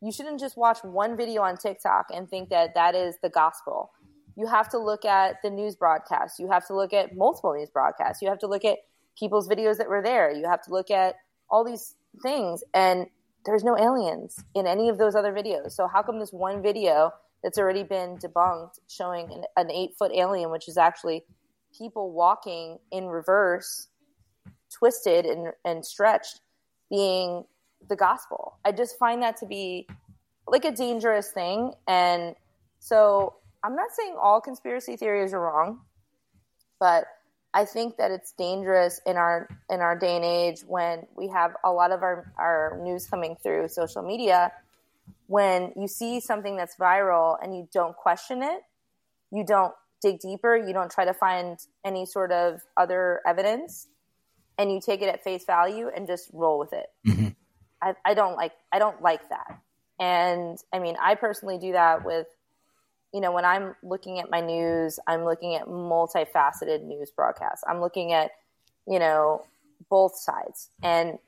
you 0.02 0.12
shouldn't 0.12 0.40
just 0.40 0.56
watch 0.56 0.78
one 0.82 1.16
video 1.16 1.42
on 1.42 1.56
TikTok 1.56 2.06
and 2.14 2.28
think 2.28 2.50
that 2.50 2.74
that 2.74 2.94
is 2.94 3.16
the 3.22 3.28
gospel. 3.28 3.90
You 4.36 4.46
have 4.46 4.68
to 4.70 4.78
look 4.78 5.04
at 5.04 5.36
the 5.42 5.50
news 5.50 5.76
broadcasts. 5.76 6.38
You 6.38 6.48
have 6.50 6.66
to 6.66 6.76
look 6.76 6.92
at 6.92 7.16
multiple 7.16 7.54
news 7.54 7.70
broadcasts. 7.70 8.20
You 8.20 8.28
have 8.28 8.38
to 8.40 8.46
look 8.46 8.64
at 8.64 8.78
people's 9.18 9.48
videos 9.48 9.78
that 9.78 9.88
were 9.88 10.02
there. 10.02 10.30
You 10.30 10.46
have 10.48 10.62
to 10.62 10.70
look 10.70 10.90
at 10.90 11.16
all 11.50 11.64
these 11.64 11.94
things. 12.22 12.62
And 12.74 13.06
there's 13.46 13.64
no 13.64 13.78
aliens 13.78 14.36
in 14.54 14.66
any 14.66 14.90
of 14.90 14.98
those 14.98 15.14
other 15.14 15.32
videos. 15.32 15.72
So 15.72 15.88
how 15.88 16.02
come 16.02 16.18
this 16.20 16.32
one 16.32 16.62
video 16.62 17.12
that's 17.42 17.58
already 17.58 17.82
been 17.82 18.16
debunked 18.18 18.78
showing 18.88 19.30
an, 19.32 19.44
an 19.56 19.70
eight 19.70 19.96
foot 19.98 20.12
alien, 20.14 20.50
which 20.50 20.68
is 20.68 20.76
actually 20.76 21.24
people 21.76 22.12
walking 22.12 22.78
in 22.90 23.06
reverse, 23.06 23.88
twisted 24.70 25.26
and, 25.26 25.52
and 25.64 25.84
stretched, 25.84 26.40
being 26.90 27.44
the 27.88 27.96
gospel? 27.96 28.58
I 28.64 28.72
just 28.72 28.98
find 28.98 29.22
that 29.22 29.36
to 29.38 29.46
be 29.46 29.86
like 30.46 30.64
a 30.64 30.72
dangerous 30.72 31.30
thing. 31.30 31.72
And 31.86 32.34
so 32.78 33.34
I'm 33.62 33.74
not 33.74 33.90
saying 33.92 34.16
all 34.20 34.40
conspiracy 34.40 34.96
theories 34.96 35.32
are 35.32 35.40
wrong, 35.40 35.80
but 36.78 37.06
I 37.52 37.64
think 37.64 37.96
that 37.96 38.10
it's 38.10 38.32
dangerous 38.32 39.00
in 39.06 39.16
our 39.16 39.48
in 39.70 39.80
our 39.80 39.98
day 39.98 40.16
and 40.16 40.24
age 40.24 40.60
when 40.66 41.06
we 41.16 41.28
have 41.28 41.52
a 41.64 41.72
lot 41.72 41.90
of 41.90 42.02
our, 42.02 42.30
our 42.36 42.78
news 42.82 43.06
coming 43.06 43.34
through 43.42 43.68
social 43.68 44.02
media. 44.02 44.52
When 45.26 45.72
you 45.76 45.88
see 45.88 46.20
something 46.20 46.56
that's 46.56 46.76
viral 46.76 47.36
and 47.42 47.56
you 47.56 47.68
don't 47.72 47.96
question 47.96 48.42
it, 48.42 48.60
you 49.32 49.44
don't 49.44 49.74
dig 50.00 50.20
deeper, 50.20 50.56
you 50.56 50.72
don't 50.72 50.90
try 50.90 51.04
to 51.04 51.14
find 51.14 51.58
any 51.84 52.06
sort 52.06 52.30
of 52.32 52.60
other 52.76 53.20
evidence, 53.26 53.88
and 54.58 54.70
you 54.72 54.80
take 54.80 55.02
it 55.02 55.08
at 55.08 55.24
face 55.24 55.44
value 55.44 55.90
and 55.94 56.06
just 56.06 56.30
roll 56.32 56.58
with 56.58 56.72
it. 56.72 56.86
Mm-hmm. 57.06 57.28
I, 57.82 57.94
I 58.04 58.14
don't 58.14 58.36
like 58.36 58.52
I 58.72 58.78
don't 58.78 59.02
like 59.02 59.28
that. 59.28 59.60
And 59.98 60.58
I 60.72 60.78
mean, 60.78 60.96
I 61.00 61.14
personally 61.14 61.58
do 61.58 61.72
that 61.72 62.04
with 62.04 62.26
you 63.12 63.22
know, 63.22 63.32
when 63.32 63.46
I'm 63.46 63.74
looking 63.82 64.18
at 64.20 64.30
my 64.30 64.40
news, 64.40 64.98
I'm 65.06 65.24
looking 65.24 65.54
at 65.54 65.66
multifaceted 65.66 66.82
news 66.82 67.10
broadcasts. 67.10 67.64
I'm 67.66 67.80
looking 67.80 68.12
at, 68.12 68.32
you 68.86 68.98
know, 68.98 69.44
both 69.88 70.18
sides, 70.18 70.68
and 70.82 71.18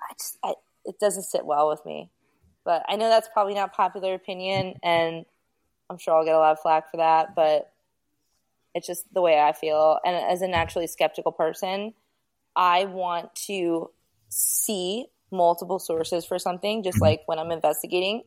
I 0.00 0.14
just 0.18 0.38
I, 0.42 0.54
it 0.86 0.98
doesn't 1.00 1.24
sit 1.24 1.44
well 1.44 1.68
with 1.68 1.84
me. 1.84 2.10
But 2.64 2.84
I 2.88 2.96
know 2.96 3.08
that's 3.08 3.28
probably 3.32 3.54
not 3.54 3.72
popular 3.72 4.14
opinion, 4.14 4.74
and 4.82 5.24
I'm 5.90 5.98
sure 5.98 6.14
I'll 6.14 6.24
get 6.24 6.34
a 6.34 6.38
lot 6.38 6.52
of 6.52 6.60
flack 6.60 6.90
for 6.90 6.98
that. 6.98 7.34
But 7.34 7.72
it's 8.74 8.86
just 8.86 9.12
the 9.12 9.20
way 9.20 9.40
I 9.40 9.52
feel, 9.52 9.98
and 10.04 10.16
as 10.16 10.42
a 10.42 10.48
naturally 10.48 10.86
skeptical 10.86 11.32
person, 11.32 11.94
I 12.56 12.84
want 12.84 13.34
to 13.46 13.90
see 14.28 15.06
multiple 15.30 15.78
sources 15.78 16.24
for 16.24 16.38
something. 16.38 16.82
Just 16.82 16.96
mm-hmm. 16.96 17.04
like 17.04 17.22
when 17.26 17.38
I'm 17.38 17.50
investigating, 17.50 18.22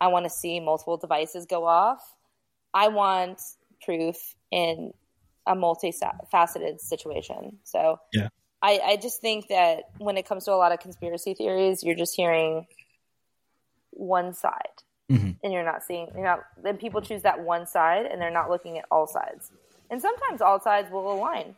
I 0.00 0.08
want 0.08 0.24
to 0.24 0.30
see 0.30 0.60
multiple 0.60 0.96
devices 0.96 1.46
go 1.46 1.66
off 1.66 2.00
I 2.76 2.88
want 2.88 3.40
proof 3.82 4.34
in 4.50 4.92
a 5.46 5.56
multifaceted 5.56 6.78
situation. 6.78 7.56
So 7.64 7.98
yeah. 8.12 8.28
I, 8.60 8.80
I 8.84 8.96
just 8.96 9.22
think 9.22 9.48
that 9.48 9.84
when 9.96 10.18
it 10.18 10.28
comes 10.28 10.44
to 10.44 10.52
a 10.52 10.56
lot 10.56 10.72
of 10.72 10.80
conspiracy 10.80 11.32
theories, 11.32 11.82
you're 11.82 11.96
just 11.96 12.14
hearing 12.14 12.66
one 13.96 14.32
side. 14.32 14.82
Mm-hmm. 15.10 15.30
And 15.42 15.52
you're 15.52 15.64
not 15.64 15.84
seeing, 15.84 16.08
you're 16.14 16.24
not, 16.24 16.40
then 16.62 16.76
people 16.76 17.00
choose 17.00 17.22
that 17.22 17.40
one 17.40 17.66
side 17.66 18.06
and 18.06 18.20
they're 18.20 18.30
not 18.30 18.50
looking 18.50 18.78
at 18.78 18.86
all 18.90 19.06
sides. 19.06 19.50
And 19.90 20.02
sometimes 20.02 20.40
all 20.40 20.60
sides 20.60 20.90
will 20.90 21.12
align. 21.12 21.54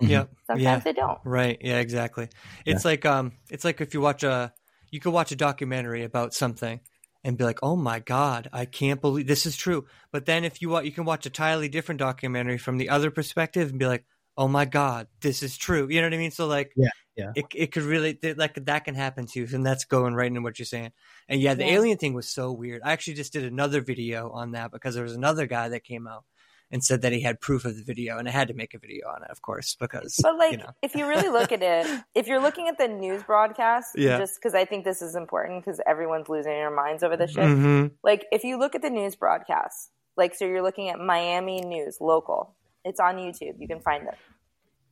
Yeah. 0.00 0.24
Sometimes 0.46 0.62
yeah. 0.62 0.78
they 0.80 0.92
don't. 0.92 1.18
Right. 1.24 1.58
Yeah, 1.60 1.78
exactly. 1.78 2.28
It's 2.66 2.84
yeah. 2.84 2.90
like, 2.90 3.06
um, 3.06 3.32
it's 3.48 3.64
like 3.64 3.80
if 3.80 3.94
you 3.94 4.00
watch 4.00 4.22
a, 4.22 4.52
you 4.90 5.00
could 5.00 5.12
watch 5.12 5.32
a 5.32 5.36
documentary 5.36 6.04
about 6.04 6.34
something 6.34 6.80
and 7.24 7.36
be 7.36 7.44
like, 7.44 7.58
"Oh 7.62 7.76
my 7.76 7.98
god, 8.00 8.48
I 8.52 8.64
can't 8.64 9.00
believe 9.00 9.26
this 9.26 9.46
is 9.46 9.56
true." 9.56 9.86
But 10.12 10.26
then 10.26 10.44
if 10.44 10.62
you 10.62 10.68
want, 10.68 10.86
you 10.86 10.92
can 10.92 11.04
watch 11.04 11.26
a 11.26 11.28
entirely 11.28 11.68
different 11.68 11.98
documentary 11.98 12.58
from 12.58 12.78
the 12.78 12.88
other 12.88 13.10
perspective 13.10 13.70
and 13.70 13.78
be 13.78 13.86
like, 13.86 14.04
"Oh 14.36 14.48
my 14.48 14.64
god, 14.64 15.06
this 15.20 15.42
is 15.42 15.56
true." 15.56 15.88
You 15.90 16.00
know 16.00 16.06
what 16.06 16.14
I 16.14 16.18
mean? 16.18 16.30
So 16.30 16.46
like, 16.46 16.72
yeah, 16.76 16.90
yeah, 17.20 17.32
it 17.34 17.46
it 17.54 17.72
could 17.72 17.84
really 17.84 18.18
like 18.36 18.54
that 18.64 18.84
can 18.84 18.94
happen 18.94 19.26
too, 19.26 19.46
and 19.52 19.64
that's 19.64 19.84
going 19.84 20.14
right 20.14 20.26
into 20.26 20.42
what 20.42 20.58
you're 20.58 20.66
saying. 20.66 20.92
And 21.28 21.40
yeah, 21.40 21.54
the 21.54 21.64
yeah. 21.64 21.72
alien 21.72 21.98
thing 21.98 22.14
was 22.14 22.28
so 22.28 22.52
weird. 22.52 22.82
I 22.84 22.92
actually 22.92 23.14
just 23.14 23.32
did 23.32 23.44
another 23.44 23.80
video 23.80 24.30
on 24.30 24.52
that 24.52 24.72
because 24.72 24.94
there 24.94 25.04
was 25.04 25.14
another 25.14 25.46
guy 25.46 25.68
that 25.68 25.84
came 25.84 26.06
out 26.06 26.24
and 26.72 26.84
said 26.84 27.02
that 27.02 27.12
he 27.12 27.20
had 27.20 27.40
proof 27.40 27.64
of 27.64 27.76
the 27.76 27.82
video, 27.82 28.18
and 28.18 28.28
I 28.28 28.30
had 28.30 28.48
to 28.48 28.54
make 28.54 28.74
a 28.74 28.78
video 28.78 29.08
on 29.08 29.22
it, 29.22 29.30
of 29.30 29.42
course, 29.42 29.76
because. 29.78 30.18
But 30.22 30.36
like, 30.36 30.52
you 30.52 30.58
know. 30.58 30.70
if 30.82 30.94
you 30.94 31.06
really 31.06 31.28
look 31.28 31.50
at 31.52 31.62
it, 31.62 32.04
if 32.14 32.26
you're 32.26 32.40
looking 32.40 32.68
at 32.68 32.78
the 32.78 32.88
news 32.88 33.22
broadcast, 33.24 33.90
yeah. 33.96 34.18
just 34.18 34.34
because 34.40 34.54
I 34.54 34.64
think 34.64 34.84
this 34.84 35.02
is 35.02 35.16
important, 35.16 35.64
because 35.64 35.80
everyone's 35.86 36.28
losing 36.28 36.52
their 36.52 36.74
minds 36.74 37.02
over 37.02 37.16
this 37.16 37.32
shit. 37.32 37.44
Mm-hmm. 37.44 37.94
Like, 38.04 38.26
if 38.30 38.44
you 38.44 38.58
look 38.58 38.74
at 38.74 38.82
the 38.82 38.90
news 38.90 39.16
broadcast, 39.16 39.90
like, 40.16 40.34
so 40.34 40.44
you're 40.44 40.62
looking 40.62 40.90
at 40.90 41.00
Miami 41.00 41.60
news, 41.60 41.98
local. 42.00 42.54
It's 42.84 43.00
on 43.00 43.16
YouTube. 43.16 43.56
You 43.58 43.66
can 43.66 43.80
find 43.80 44.06
it. 44.06 44.14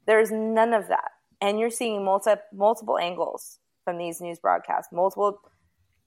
There's 0.06 0.30
none 0.32 0.72
of 0.72 0.88
that, 0.88 1.12
and 1.40 1.58
you're 1.58 1.70
seeing 1.70 2.04
multi 2.04 2.32
multiple 2.52 2.98
angles 2.98 3.58
from 3.84 3.98
these 3.98 4.20
news 4.20 4.38
broadcasts, 4.38 4.92
multiple 4.92 5.40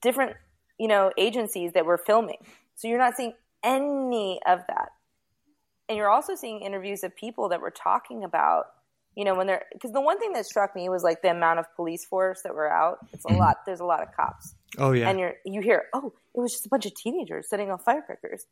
different, 0.02 0.36
you 0.80 0.88
know, 0.88 1.12
agencies 1.18 1.74
that 1.74 1.86
were 1.86 1.98
filming. 1.98 2.38
So 2.76 2.88
you're 2.88 2.98
not 2.98 3.16
seeing 3.16 3.34
any 3.64 4.40
of 4.46 4.60
that. 4.68 4.90
And 5.90 5.98
you're 5.98 6.10
also 6.10 6.36
seeing 6.36 6.62
interviews 6.62 7.04
of 7.04 7.16
people 7.16 7.50
that 7.50 7.62
were 7.62 7.72
talking 7.72 8.24
about 8.24 8.66
you 9.16 9.26
know 9.26 9.36
when 9.36 9.48
they're 9.48 9.66
because 9.74 9.92
the 9.92 10.02
one 10.02 10.20
thing 10.20 10.34
that 10.34 10.46
struck 10.46 10.76
me 10.76 10.88
was 10.90 11.04
like 11.04 11.22
the 11.22 11.30
amount 11.30 11.60
of 11.60 11.66
police 11.76 12.06
force 12.06 12.42
that 12.44 12.56
were 12.56 12.72
out. 12.72 13.00
It's 13.12 13.26
a 13.26 13.30
mm-hmm. 13.30 13.40
lot. 13.40 13.58
There's 13.66 13.82
a 13.82 13.86
lot 13.86 14.02
of 14.02 14.16
cops. 14.16 14.56
Oh 14.78 14.92
yeah. 14.94 15.10
And 15.10 15.20
you're 15.20 15.34
you 15.46 15.62
hear 15.62 15.86
oh 15.94 16.14
it 16.34 16.40
was 16.40 16.54
just 16.54 16.66
a 16.66 16.70
bunch 16.70 16.86
of 16.86 16.96
teenagers 16.96 17.50
setting 17.50 17.70
off 17.72 17.84
firecrackers. 17.84 18.46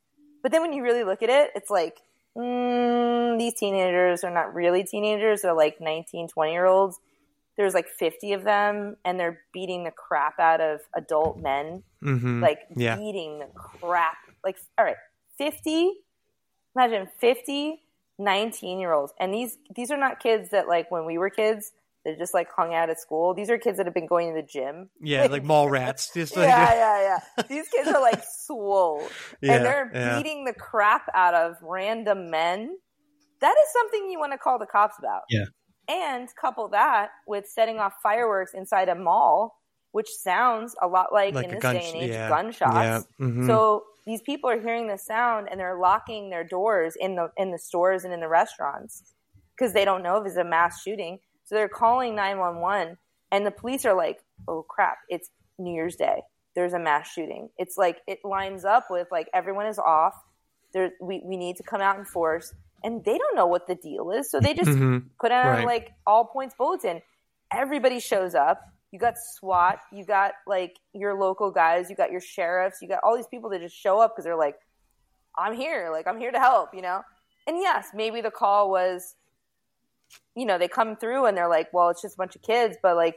But 0.44 0.52
then 0.52 0.62
when 0.62 0.74
you 0.74 0.84
really 0.84 1.04
look 1.04 1.24
at 1.24 1.30
it 1.30 1.52
it's 1.56 1.70
like 1.70 2.02
mm, 2.40 3.38
these 3.38 3.54
teenagers 3.56 4.24
are 4.24 4.32
not 4.32 4.54
really 4.54 4.84
teenagers 4.84 5.42
they're 5.42 5.54
like 5.54 5.80
19 5.82 6.28
20 6.28 6.52
year 6.52 6.66
olds 6.66 7.00
there's 7.58 7.74
like 7.74 7.90
50 7.90 8.34
of 8.34 8.44
them 8.44 8.96
and 9.04 9.20
they're 9.20 9.42
beating 9.54 9.84
the 9.84 9.92
crap 9.92 10.40
out 10.40 10.62
of 10.62 10.80
adult 10.96 11.40
men 11.40 11.84
mm-hmm. 12.02 12.42
like 12.42 12.60
yeah. 12.76 12.96
beating 12.96 13.40
the 13.40 13.48
crap 13.54 14.18
like 14.44 14.58
all 14.78 14.86
right 14.86 14.96
50 15.38 15.92
imagine 16.76 17.08
50 17.20 17.82
19 18.18 18.80
year 18.80 18.94
olds 18.94 19.14
and 19.20 19.34
these 19.34 19.58
these 19.76 19.92
are 19.92 19.98
not 19.98 20.20
kids 20.20 20.50
that 20.52 20.68
like 20.68 20.90
when 20.92 21.06
we 21.06 21.18
were 21.18 21.30
kids 21.30 21.72
they 22.06 22.16
just 22.16 22.34
like 22.34 22.48
hung 22.56 22.74
out 22.74 22.90
at 22.90 23.00
school 23.00 23.34
these 23.34 23.50
are 23.50 23.58
kids 23.58 23.78
that 23.78 23.86
have 23.86 23.94
been 23.94 24.08
going 24.08 24.34
to 24.34 24.42
the 24.42 24.48
gym 24.48 24.90
yeah 25.02 25.26
like 25.28 25.44
mall 25.44 25.70
rats 25.78 26.12
just 26.14 26.36
like, 26.36 26.48
yeah 26.48 26.74
yeah 26.74 27.20
yeah 27.38 27.44
these 27.48 27.68
kids 27.70 27.88
are 27.88 28.02
like 28.02 28.22
swole 28.46 29.08
yeah, 29.42 29.54
and 29.54 29.66
they're 29.66 29.92
yeah. 29.94 30.18
beating 30.18 30.46
the 30.46 30.54
crap 30.54 31.04
out 31.14 31.34
of 31.34 31.56
random 31.62 32.30
men 32.30 32.76
that 33.42 33.56
is 33.56 33.74
something 33.74 34.10
you 34.10 34.20
want 34.20 34.32
to 34.32 34.38
call 34.38 34.60
the 34.60 34.66
cops 34.66 34.96
about 35.00 35.22
yeah 35.30 35.46
and 35.88 36.30
couple 36.40 36.68
that 36.70 37.10
with 37.28 37.48
setting 37.48 37.80
off 37.80 37.94
fireworks 38.02 38.54
inside 38.54 38.90
a 38.90 38.96
mall 38.96 39.60
which 39.92 40.08
sounds 40.08 40.76
a 40.82 40.88
lot 40.88 41.12
like, 41.12 41.34
like 41.34 41.46
in 41.46 41.52
this 41.52 41.62
gun- 41.62 41.76
day 41.76 41.88
and 41.88 41.98
age 41.98 42.10
yeah. 42.12 42.30
gunshots. 42.30 43.08
Mm-hmm. 43.20 43.48
so 43.48 43.84
these 44.06 44.22
people 44.22 44.50
are 44.50 44.60
hearing 44.60 44.88
the 44.88 44.98
sound 44.98 45.48
and 45.52 45.60
they're 45.60 45.80
locking 45.80 46.30
their 46.30 46.44
doors 46.44 46.96
in 47.00 47.16
the 47.16 47.32
in 47.38 47.52
the 47.52 47.60
stores 47.60 48.04
and 48.04 48.14
in 48.14 48.20
the 48.20 48.28
restaurants 48.28 49.14
because 49.56 49.74
they 49.74 49.86
don't 49.86 50.04
know 50.04 50.18
if 50.18 50.26
it's 50.26 50.38
a 50.38 50.44
mass 50.44 50.82
shooting. 50.82 51.20
So 51.50 51.56
they're 51.56 51.68
calling 51.68 52.16
911 52.16 52.98
and 53.32 53.46
the 53.46 53.52
police 53.52 53.86
are 53.86 53.96
like, 53.96 54.20
"Oh 54.48 54.64
crap, 54.68 55.00
it's 55.10 55.30
New 55.58 55.74
Year's 55.74 55.96
Day. 55.96 56.22
There's 56.56 56.74
a 56.74 56.80
mass 56.80 57.12
shooting." 57.12 57.50
It's 57.58 57.78
like 57.78 57.98
it 58.08 58.20
lines 58.24 58.66
up 58.66 58.88
with 58.90 59.08
like 59.12 59.28
everyone 59.34 59.66
is 59.66 59.80
off. 59.80 60.14
There 60.74 60.92
we 61.02 61.22
we 61.26 61.38
need 61.38 61.58
to 61.58 61.64
come 61.64 61.82
out 61.82 61.98
in 61.98 62.06
force 62.06 62.54
and 62.84 63.04
they 63.04 63.18
don't 63.18 63.36
know 63.36 63.48
what 63.48 63.68
the 63.68 63.76
deal 63.76 64.12
is. 64.12 64.30
So 64.30 64.40
they 64.40 64.54
just 64.54 64.70
mm-hmm. 64.70 65.08
put 65.20 65.32
out 65.32 65.48
right. 65.48 65.66
like 65.66 65.92
all 66.06 66.26
points 66.26 66.54
bulletin. 66.56 67.02
Everybody 67.52 68.00
shows 68.00 68.36
up 68.36 68.62
you 68.92 69.00
got 69.00 69.16
SWAT, 69.18 69.80
you 69.92 70.04
got 70.04 70.34
like 70.48 70.78
your 70.94 71.14
local 71.14 71.52
guys, 71.52 71.90
you 71.90 71.96
got 71.96 72.12
your 72.12 72.22
sheriffs, 72.22 72.82
you 72.82 72.88
got 72.88 73.00
all 73.04 73.16
these 73.16 73.28
people 73.28 73.50
that 73.52 73.62
just 73.62 73.76
show 73.76 74.00
up 74.00 74.14
because 74.14 74.26
they're 74.26 74.36
like, 74.36 74.56
I'm 75.38 75.56
here, 75.56 75.90
like 75.92 76.08
I'm 76.08 76.20
here 76.20 76.32
to 76.32 76.40
help, 76.40 76.74
you 76.74 76.82
know? 76.82 77.02
And 77.48 77.58
yes, 77.58 77.90
maybe 77.94 78.22
the 78.22 78.32
call 78.32 78.70
was, 78.70 79.16
you 80.36 80.46
know, 80.46 80.58
they 80.58 80.68
come 80.68 80.96
through 80.96 81.26
and 81.26 81.38
they're 81.38 81.50
like, 81.50 81.72
well, 81.74 81.90
it's 81.90 82.02
just 82.02 82.16
a 82.16 82.18
bunch 82.18 82.36
of 82.36 82.42
kids, 82.42 82.78
but 82.82 82.96
like, 82.96 83.16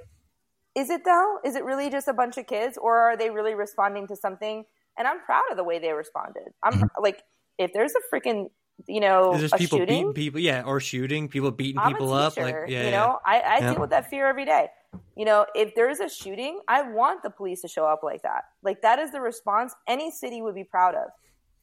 is 0.74 0.90
it 0.90 1.04
though? 1.04 1.38
Is 1.44 1.54
it 1.54 1.64
really 1.64 1.90
just 1.90 2.08
a 2.08 2.12
bunch 2.12 2.38
of 2.38 2.46
kids 2.46 2.78
or 2.80 2.96
are 2.96 3.16
they 3.16 3.30
really 3.30 3.54
responding 3.54 4.06
to 4.08 4.16
something? 4.16 4.64
And 4.98 5.08
I'm 5.08 5.20
proud 5.20 5.44
of 5.50 5.56
the 5.56 5.64
way 5.64 5.78
they 5.78 5.92
responded. 5.92 6.52
I'm 6.62 6.74
mm-hmm. 6.74 7.02
like, 7.02 7.22
if 7.58 7.72
there's 7.72 7.92
a 7.92 8.14
freaking 8.14 8.48
you 8.88 9.00
know, 9.00 9.36
there's 9.36 9.52
people 9.52 9.78
shooting, 9.78 9.96
beating 9.96 10.12
people, 10.14 10.40
yeah, 10.40 10.62
or 10.62 10.80
shooting 10.80 11.28
people, 11.28 11.50
beating 11.50 11.78
I'm 11.78 11.92
people 11.92 12.12
up, 12.12 12.36
like, 12.36 12.54
yeah, 12.68 12.84
you 12.84 12.90
know, 12.90 13.18
yeah. 13.26 13.32
I, 13.32 13.40
I 13.40 13.58
yeah. 13.58 13.72
deal 13.72 13.80
with 13.80 13.90
that 13.90 14.10
fear 14.10 14.26
every 14.26 14.44
day. 14.44 14.68
You 15.16 15.24
know, 15.24 15.46
if 15.54 15.74
there's 15.74 16.00
a 16.00 16.08
shooting, 16.08 16.60
I 16.68 16.82
want 16.82 17.22
the 17.22 17.30
police 17.30 17.60
to 17.62 17.68
show 17.68 17.84
up 17.84 18.00
like 18.02 18.22
that. 18.22 18.44
Like 18.62 18.82
that 18.82 18.98
is 18.98 19.10
the 19.12 19.20
response 19.20 19.74
any 19.86 20.10
city 20.10 20.42
would 20.42 20.54
be 20.54 20.64
proud 20.64 20.94
of. 20.94 21.08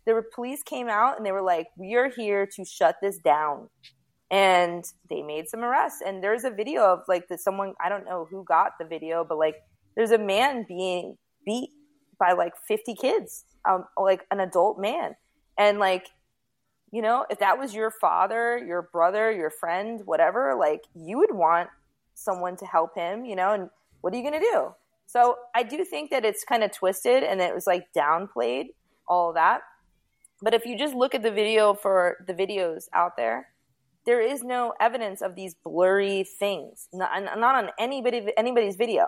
The 0.05 0.23
police 0.33 0.63
came 0.63 0.87
out 0.87 1.17
and 1.17 1.25
they 1.25 1.31
were 1.31 1.41
like, 1.41 1.67
"We 1.77 1.95
are 1.95 2.09
here 2.09 2.47
to 2.55 2.65
shut 2.65 2.95
this 3.01 3.17
down," 3.17 3.69
and 4.31 4.85
they 5.09 5.21
made 5.21 5.49
some 5.49 5.61
arrests. 5.61 6.01
And 6.05 6.23
there's 6.23 6.43
a 6.43 6.51
video 6.51 6.83
of 6.83 7.03
like 7.07 7.27
that 7.29 7.39
someone 7.39 7.73
I 7.83 7.89
don't 7.89 8.05
know 8.05 8.27
who 8.29 8.43
got 8.43 8.73
the 8.79 8.85
video, 8.85 9.23
but 9.23 9.37
like 9.37 9.55
there's 9.95 10.11
a 10.11 10.17
man 10.17 10.65
being 10.67 11.17
beat 11.45 11.71
by 12.19 12.33
like 12.33 12.53
50 12.67 12.95
kids, 12.95 13.45
um, 13.67 13.85
like 13.97 14.25
an 14.31 14.39
adult 14.39 14.79
man. 14.79 15.15
And 15.57 15.79
like, 15.79 16.07
you 16.91 17.01
know, 17.01 17.25
if 17.29 17.39
that 17.39 17.57
was 17.57 17.73
your 17.73 17.91
father, 17.91 18.57
your 18.57 18.83
brother, 18.91 19.31
your 19.31 19.49
friend, 19.49 20.01
whatever, 20.05 20.55
like 20.57 20.83
you 20.95 21.17
would 21.17 21.33
want 21.33 21.69
someone 22.13 22.55
to 22.57 22.65
help 22.65 22.95
him, 22.95 23.25
you 23.25 23.35
know, 23.35 23.53
and 23.53 23.69
what 24.01 24.13
are 24.13 24.17
you 24.17 24.23
to 24.31 24.39
do? 24.39 24.73
So 25.05 25.37
I 25.55 25.63
do 25.63 25.83
think 25.83 26.11
that 26.11 26.23
it's 26.23 26.43
kind 26.43 26.63
of 26.63 26.71
twisted 26.71 27.23
and 27.23 27.41
it 27.41 27.53
was 27.53 27.65
like 27.65 27.87
downplayed, 27.93 28.67
all 29.07 29.33
that. 29.33 29.61
But 30.41 30.53
if 30.53 30.65
you 30.65 30.77
just 30.77 30.93
look 30.93 31.15
at 31.15 31.23
the 31.23 31.31
video 31.31 31.73
for 31.73 32.23
the 32.27 32.33
videos 32.33 32.85
out 32.93 33.17
there, 33.17 33.47
there 34.09 34.19
is 34.19 34.43
no 34.43 34.73
evidence 34.79 35.21
of 35.21 35.35
these 35.35 35.53
blurry 35.63 36.23
things, 36.23 36.87
not, 36.91 37.11
not 37.37 37.53
on 37.63 37.69
anybody 37.77 38.25
anybody's 38.37 38.75
video. 38.75 39.05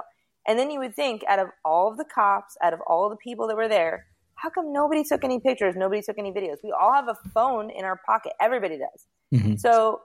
And 0.48 0.60
then 0.60 0.70
you 0.70 0.78
would 0.78 0.96
think, 0.96 1.24
out 1.28 1.40
of 1.40 1.48
all 1.66 1.90
of 1.90 1.98
the 1.98 2.06
cops, 2.06 2.56
out 2.62 2.72
of 2.72 2.82
all 2.86 3.08
of 3.08 3.12
the 3.12 3.18
people 3.18 3.48
that 3.48 3.56
were 3.56 3.68
there, 3.68 4.06
how 4.36 4.52
come 4.52 4.72
nobody 4.72 5.04
took 5.04 5.24
any 5.24 5.40
pictures? 5.40 5.74
Nobody 5.76 6.04
took 6.04 6.20
any 6.20 6.32
videos? 6.32 6.58
We 6.64 6.72
all 6.80 6.94
have 6.94 7.08
a 7.08 7.16
phone 7.34 7.72
in 7.72 7.84
our 7.84 8.00
pocket. 8.06 8.34
Everybody 8.40 8.78
does. 8.78 9.08
Mm-hmm. 9.34 9.56
So, 9.56 10.02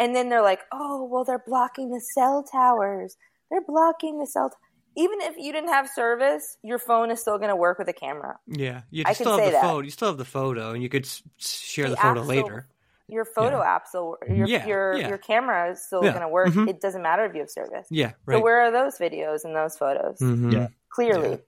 and 0.00 0.16
then 0.16 0.30
they're 0.30 0.42
like, 0.42 0.60
oh, 0.72 1.04
well, 1.04 1.24
they're 1.24 1.44
blocking 1.46 1.90
the 1.90 2.00
cell 2.14 2.42
towers. 2.42 3.18
They're 3.50 3.64
blocking 3.66 4.18
the 4.18 4.26
cell. 4.26 4.48
T-. 4.48 5.02
Even 5.02 5.20
if 5.20 5.36
you 5.36 5.52
didn't 5.52 5.74
have 5.74 5.90
service, 5.90 6.56
your 6.62 6.78
phone 6.78 7.10
is 7.10 7.20
still 7.20 7.36
going 7.36 7.50
to 7.50 7.56
work 7.56 7.78
with 7.78 7.88
a 7.88 7.92
camera. 7.92 8.38
Yeah, 8.46 8.80
you 8.90 9.04
still 9.12 9.36
have 9.36 9.44
the 9.44 9.52
that. 9.52 9.62
photo. 9.62 9.80
You 9.80 9.90
still 9.90 10.08
have 10.08 10.18
the 10.18 10.24
photo, 10.24 10.72
and 10.72 10.82
you 10.82 10.88
could 10.88 11.06
share 11.36 11.90
the, 11.90 11.96
the 11.96 12.00
photo 12.00 12.22
later 12.22 12.66
your 13.08 13.24
photo 13.24 13.58
yeah. 13.58 13.74
app 13.74 13.86
still 13.86 14.16
your 14.28 14.46
yeah, 14.46 14.66
your 14.66 14.96
yeah. 14.96 15.08
your 15.08 15.18
camera 15.18 15.70
is 15.70 15.84
still 15.84 16.02
going 16.02 16.20
to 16.20 16.28
work. 16.28 16.48
Mm-hmm. 16.48 16.68
It 16.68 16.80
doesn't 16.80 17.02
matter 17.02 17.24
if 17.24 17.34
you 17.34 17.40
have 17.40 17.50
service. 17.50 17.86
Yeah, 17.90 18.12
right. 18.26 18.36
So 18.36 18.42
where 18.42 18.60
are 18.60 18.70
those 18.70 18.98
videos 18.98 19.44
and 19.44 19.56
those 19.56 19.76
photos? 19.76 20.18
Mm-hmm. 20.18 20.50
Yeah, 20.50 20.68
clearly. 20.90 21.38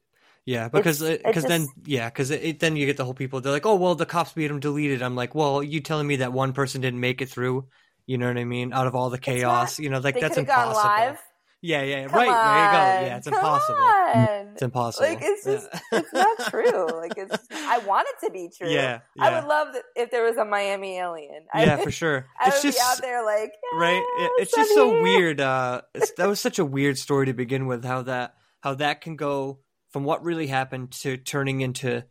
Yeah, 0.47 0.69
because 0.69 1.01
because 1.01 1.45
then 1.45 1.69
yeah, 1.85 2.09
because 2.09 2.31
then 2.31 2.77
you 2.77 2.87
get 2.87 2.97
the 2.97 3.05
whole 3.05 3.15
people. 3.15 3.41
They're 3.41 3.53
like, 3.53 3.67
oh 3.67 3.77
well, 3.77 3.95
the 3.95 4.07
cops 4.07 4.35
made 4.37 4.51
them 4.51 4.59
deleted. 4.59 5.03
I'm 5.03 5.15
like, 5.15 5.35
well, 5.35 5.63
you 5.63 5.81
telling 5.81 6.07
me 6.07 6.17
that 6.17 6.33
one 6.33 6.55
person 6.55 6.81
didn't 6.81 7.01
make 7.01 7.21
it 7.21 7.29
through? 7.29 7.69
You 8.07 8.19
know 8.19 8.27
what 8.27 8.39
I 8.39 8.45
mean? 8.45 8.73
Out 8.73 8.87
of 8.87 8.95
all 8.95 9.11
the 9.11 9.19
chaos, 9.19 9.79
not, 9.79 9.85
you 9.85 9.91
know, 9.91 9.99
like 9.99 10.19
that's 10.19 10.39
impossible. 10.39 11.19
Yeah, 11.63 11.83
yeah, 11.83 12.07
Come 12.07 12.17
right. 12.17 12.29
On. 12.29 12.55
There 12.55 12.65
you 12.65 12.73
go. 12.73 13.07
Yeah, 13.07 13.17
it's 13.19 13.29
Come 13.29 13.35
impossible. 13.35 13.79
On. 13.79 14.49
It's 14.53 14.63
impossible. 14.63 15.09
Like 15.09 15.19
it's 15.21 15.45
just 15.45 15.69
yeah. 15.73 15.99
it's 15.99 16.13
not 16.13 16.39
true. 16.51 16.87
Like 16.97 17.13
it's 17.17 17.47
I 17.53 17.79
want 17.79 18.09
it 18.09 18.27
to 18.27 18.33
be 18.33 18.49
true. 18.57 18.71
Yeah, 18.71 19.01
yeah. 19.15 19.25
I 19.25 19.39
would 19.39 19.47
love 19.47 19.75
if 19.95 20.11
there 20.11 20.25
was 20.25 20.37
a 20.37 20.45
Miami 20.45 20.99
alien. 20.99 21.45
Yeah, 21.55 21.77
for 21.77 21.91
sure. 21.91 22.27
I 22.41 22.49
it's 22.49 22.57
would 22.57 22.73
just, 22.73 22.79
be 22.79 22.83
out 22.83 23.03
there 23.03 23.25
like 23.25 23.53
yeah, 23.75 23.79
right. 23.79 24.03
It's 24.39 24.55
just 24.55 24.73
so 24.73 25.03
weird. 25.03 25.41
Uh, 25.41 25.83
that 26.17 26.29
was 26.29 26.41
such 26.41 26.59
a 26.59 26.65
weird 26.65 26.97
story 26.97 27.27
to 27.27 27.35
begin 27.35 27.67
with. 27.67 27.85
How 27.85 28.03
that 28.03 28.37
how 28.61 28.75
that 28.75 29.03
can 29.03 29.17
go 29.17 29.59
from 29.91 30.05
what 30.05 30.25
really 30.25 30.47
happened 30.47 30.93
to 30.93 31.19
turning 31.19 31.61
into 31.61 32.05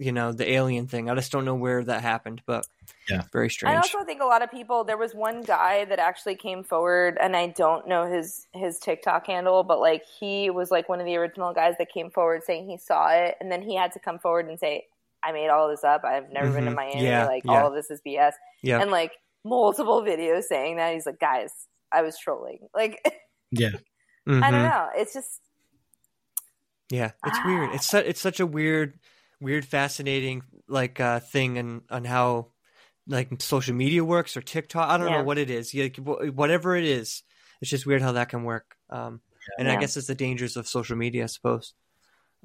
you 0.00 0.12
know 0.12 0.32
the 0.32 0.50
alien 0.50 0.86
thing. 0.86 1.10
I 1.10 1.14
just 1.14 1.30
don't 1.30 1.44
know 1.44 1.54
where 1.54 1.84
that 1.84 2.00
happened, 2.00 2.40
but 2.46 2.66
yeah, 3.08 3.24
very 3.32 3.50
strange. 3.50 3.74
I 3.74 3.76
also 3.76 4.02
think 4.02 4.22
a 4.22 4.24
lot 4.24 4.40
of 4.40 4.50
people. 4.50 4.82
There 4.82 4.96
was 4.96 5.14
one 5.14 5.42
guy 5.42 5.84
that 5.84 5.98
actually 5.98 6.36
came 6.36 6.64
forward, 6.64 7.18
and 7.20 7.36
I 7.36 7.48
don't 7.48 7.86
know 7.86 8.10
his 8.10 8.46
his 8.54 8.78
TikTok 8.78 9.26
handle, 9.26 9.62
but 9.62 9.78
like 9.78 10.04
he 10.18 10.48
was 10.48 10.70
like 10.70 10.88
one 10.88 11.00
of 11.00 11.06
the 11.06 11.16
original 11.16 11.52
guys 11.52 11.74
that 11.78 11.92
came 11.92 12.10
forward 12.10 12.44
saying 12.44 12.66
he 12.66 12.78
saw 12.78 13.10
it, 13.10 13.36
and 13.40 13.52
then 13.52 13.60
he 13.60 13.76
had 13.76 13.92
to 13.92 13.98
come 13.98 14.18
forward 14.18 14.48
and 14.48 14.58
say, 14.58 14.86
"I 15.22 15.32
made 15.32 15.50
all 15.50 15.68
this 15.68 15.84
up. 15.84 16.02
I've 16.02 16.32
never 16.32 16.46
mm-hmm. 16.46 16.54
been 16.54 16.64
to 16.64 16.70
mm-hmm. 16.70 16.76
Miami. 16.76 17.04
Yeah, 17.04 17.26
like 17.26 17.44
yeah. 17.44 17.60
all 17.60 17.68
of 17.68 17.74
this 17.74 17.90
is 17.90 18.00
BS." 18.00 18.32
Yeah, 18.62 18.80
and 18.80 18.90
like 18.90 19.12
multiple 19.44 20.02
videos 20.02 20.44
saying 20.44 20.78
that 20.78 20.94
he's 20.94 21.04
like, 21.04 21.20
"Guys, 21.20 21.52
I 21.92 22.00
was 22.02 22.18
trolling." 22.18 22.60
Like, 22.74 23.04
yeah, 23.50 23.68
mm-hmm. 24.26 24.42
I 24.42 24.50
don't 24.50 24.62
know. 24.62 24.88
It's 24.96 25.12
just. 25.12 25.42
Yeah, 26.88 27.12
it's 27.24 27.38
ah. 27.38 27.42
weird. 27.44 27.74
It's 27.74 27.86
su- 27.86 27.98
it's 27.98 28.20
such 28.20 28.40
a 28.40 28.46
weird 28.46 28.98
weird, 29.40 29.64
fascinating 29.64 30.42
like 30.68 31.00
uh, 31.00 31.20
thing 31.20 31.58
and 31.58 31.82
on 31.90 32.04
how 32.04 32.48
like 33.06 33.30
social 33.42 33.74
media 33.74 34.04
works 34.04 34.36
or 34.36 34.42
TikTok. 34.42 34.88
I 34.88 34.96
don't 34.96 35.08
yeah. 35.08 35.18
know 35.18 35.24
what 35.24 35.38
it 35.38 35.50
is. 35.50 35.74
Yeah, 35.74 35.88
whatever 35.96 36.76
it 36.76 36.84
is, 36.84 37.22
it's 37.60 37.70
just 37.70 37.86
weird 37.86 38.02
how 38.02 38.12
that 38.12 38.28
can 38.28 38.44
work. 38.44 38.76
Um, 38.88 39.20
and 39.58 39.66
yeah. 39.66 39.74
I 39.74 39.80
guess 39.80 39.96
it's 39.96 40.06
the 40.06 40.14
dangers 40.14 40.56
of 40.56 40.68
social 40.68 40.96
media, 40.96 41.24
I 41.24 41.26
suppose. 41.26 41.74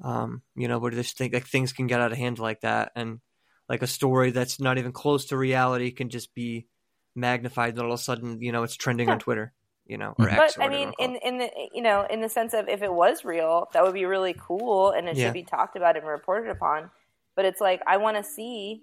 Um, 0.02 0.42
you 0.54 0.68
know, 0.68 0.78
where 0.78 0.92
they 0.92 1.02
think 1.02 1.32
like 1.32 1.46
things 1.46 1.72
can 1.72 1.86
get 1.86 2.00
out 2.00 2.12
of 2.12 2.18
hand 2.18 2.38
like 2.38 2.60
that, 2.60 2.92
and 2.94 3.20
like 3.68 3.82
a 3.82 3.86
story 3.86 4.30
that's 4.30 4.60
not 4.60 4.76
even 4.76 4.92
close 4.92 5.26
to 5.26 5.36
reality 5.36 5.90
can 5.90 6.10
just 6.10 6.34
be 6.34 6.66
magnified, 7.14 7.70
and 7.74 7.80
all 7.80 7.92
of 7.92 8.00
a 8.00 8.02
sudden, 8.02 8.42
you 8.42 8.52
know, 8.52 8.62
it's 8.62 8.76
trending 8.76 9.08
yeah. 9.08 9.14
on 9.14 9.18
Twitter 9.20 9.54
you 9.86 9.98
know, 9.98 10.14
or 10.18 10.26
mm-hmm. 10.26 10.40
X. 10.40 10.56
But 10.56 10.64
I 10.64 10.68
mean, 10.68 10.92
in 10.98 11.16
in 11.16 11.38
the 11.38 11.50
you 11.72 11.82
know, 11.82 12.06
in 12.08 12.20
the 12.20 12.28
sense 12.28 12.54
of 12.54 12.68
if 12.68 12.82
it 12.82 12.92
was 12.92 13.24
real, 13.24 13.68
that 13.72 13.82
would 13.84 13.94
be 13.94 14.04
really 14.04 14.34
cool, 14.38 14.90
and 14.90 15.08
it 15.08 15.16
yeah. 15.16 15.26
should 15.26 15.34
be 15.34 15.42
talked 15.42 15.76
about 15.76 15.96
and 15.96 16.06
reported 16.06 16.50
upon. 16.50 16.90
But 17.34 17.44
it's 17.44 17.60
like 17.60 17.80
I 17.86 17.96
want 17.98 18.16
to 18.16 18.24
see 18.24 18.82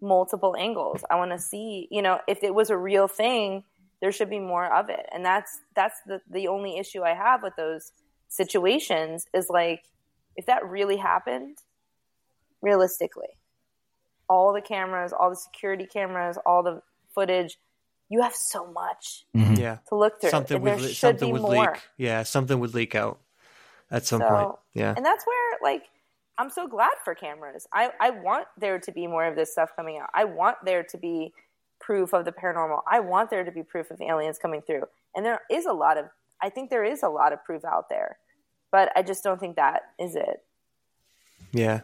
multiple 0.00 0.54
angles. 0.58 1.04
I 1.10 1.16
want 1.16 1.32
to 1.32 1.38
see, 1.38 1.88
you 1.90 2.02
know, 2.02 2.20
if 2.28 2.42
it 2.42 2.54
was 2.54 2.70
a 2.70 2.76
real 2.76 3.08
thing, 3.08 3.64
there 4.00 4.12
should 4.12 4.30
be 4.30 4.38
more 4.38 4.72
of 4.72 4.90
it, 4.90 5.06
and 5.12 5.24
that's 5.24 5.60
that's 5.74 6.00
the 6.06 6.20
the 6.30 6.48
only 6.48 6.78
issue 6.78 7.02
I 7.02 7.14
have 7.14 7.42
with 7.42 7.56
those 7.56 7.92
situations 8.28 9.26
is 9.32 9.48
like 9.48 9.84
if 10.36 10.46
that 10.46 10.68
really 10.68 10.96
happened, 10.96 11.58
realistically, 12.60 13.38
all 14.28 14.52
the 14.52 14.60
cameras, 14.60 15.12
all 15.12 15.30
the 15.30 15.36
security 15.36 15.86
cameras, 15.86 16.38
all 16.44 16.62
the 16.62 16.80
footage 17.14 17.58
you 18.14 18.22
have 18.22 18.36
so 18.36 18.70
much 18.70 19.24
mm-hmm. 19.36 19.54
yeah. 19.54 19.78
to 19.88 19.96
look 19.96 20.20
through 20.20 20.30
something 20.30 20.62
would 20.62 20.80
something 20.94 21.32
would 21.32 21.42
more. 21.42 21.72
leak. 21.72 21.82
Yeah 21.96 22.22
something 22.22 22.60
would 22.60 22.72
leak 22.72 22.94
out 22.94 23.18
at 23.90 24.06
some 24.06 24.20
so, 24.20 24.28
point. 24.28 24.58
Yeah. 24.72 24.94
and 24.96 25.04
that's 25.04 25.26
where 25.26 25.58
like 25.62 25.82
i'm 26.38 26.48
so 26.48 26.68
glad 26.68 26.92
for 27.04 27.16
cameras. 27.16 27.66
I 27.72 27.90
i 28.00 28.10
want 28.10 28.46
there 28.56 28.78
to 28.78 28.92
be 28.92 29.08
more 29.08 29.24
of 29.24 29.34
this 29.34 29.50
stuff 29.50 29.70
coming 29.74 29.98
out. 29.98 30.10
I 30.14 30.26
want 30.26 30.58
there 30.64 30.84
to 30.84 30.96
be 30.96 31.32
proof 31.80 32.14
of 32.14 32.24
the 32.24 32.30
paranormal. 32.30 32.82
I 32.88 33.00
want 33.00 33.30
there 33.30 33.44
to 33.44 33.50
be 33.50 33.64
proof 33.64 33.90
of 33.90 34.00
aliens 34.00 34.38
coming 34.38 34.62
through. 34.62 34.84
And 35.16 35.26
there 35.26 35.40
is 35.50 35.66
a 35.66 35.72
lot 35.72 35.98
of 35.98 36.06
i 36.40 36.50
think 36.50 36.70
there 36.70 36.84
is 36.84 37.02
a 37.02 37.08
lot 37.08 37.32
of 37.32 37.42
proof 37.44 37.64
out 37.64 37.88
there 37.88 38.18
but 38.70 38.92
i 38.94 39.02
just 39.02 39.24
don't 39.24 39.40
think 39.40 39.56
that 39.56 39.82
is 39.98 40.14
it. 40.14 40.40
Yeah. 41.50 41.80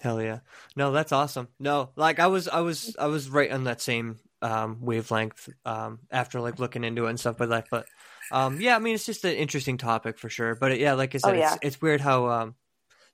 Hell 0.00 0.20
yeah. 0.20 0.40
No 0.74 0.90
that's 0.90 1.12
awesome. 1.12 1.46
No 1.60 1.90
like 1.94 2.18
i 2.18 2.26
was 2.26 2.48
i 2.48 2.62
was 2.62 2.96
i 2.98 3.06
was 3.06 3.30
right 3.30 3.52
on 3.52 3.62
that 3.64 3.80
same 3.80 4.18
um, 4.42 4.78
wavelength 4.80 5.48
um, 5.64 6.00
after 6.10 6.40
like 6.40 6.58
looking 6.58 6.84
into 6.84 7.06
it 7.06 7.10
and 7.10 7.20
stuff 7.20 7.40
like 7.40 7.48
that. 7.50 7.66
But 7.70 7.86
um, 8.30 8.60
yeah, 8.60 8.76
I 8.76 8.78
mean, 8.78 8.94
it's 8.94 9.06
just 9.06 9.24
an 9.24 9.34
interesting 9.34 9.78
topic 9.78 10.18
for 10.18 10.28
sure. 10.28 10.54
But 10.54 10.78
yeah, 10.78 10.94
like 10.94 11.14
I 11.14 11.18
said, 11.18 11.34
oh, 11.34 11.38
yeah. 11.38 11.54
it's, 11.54 11.58
it's 11.62 11.82
weird 11.82 12.00
how 12.00 12.28
um, 12.28 12.54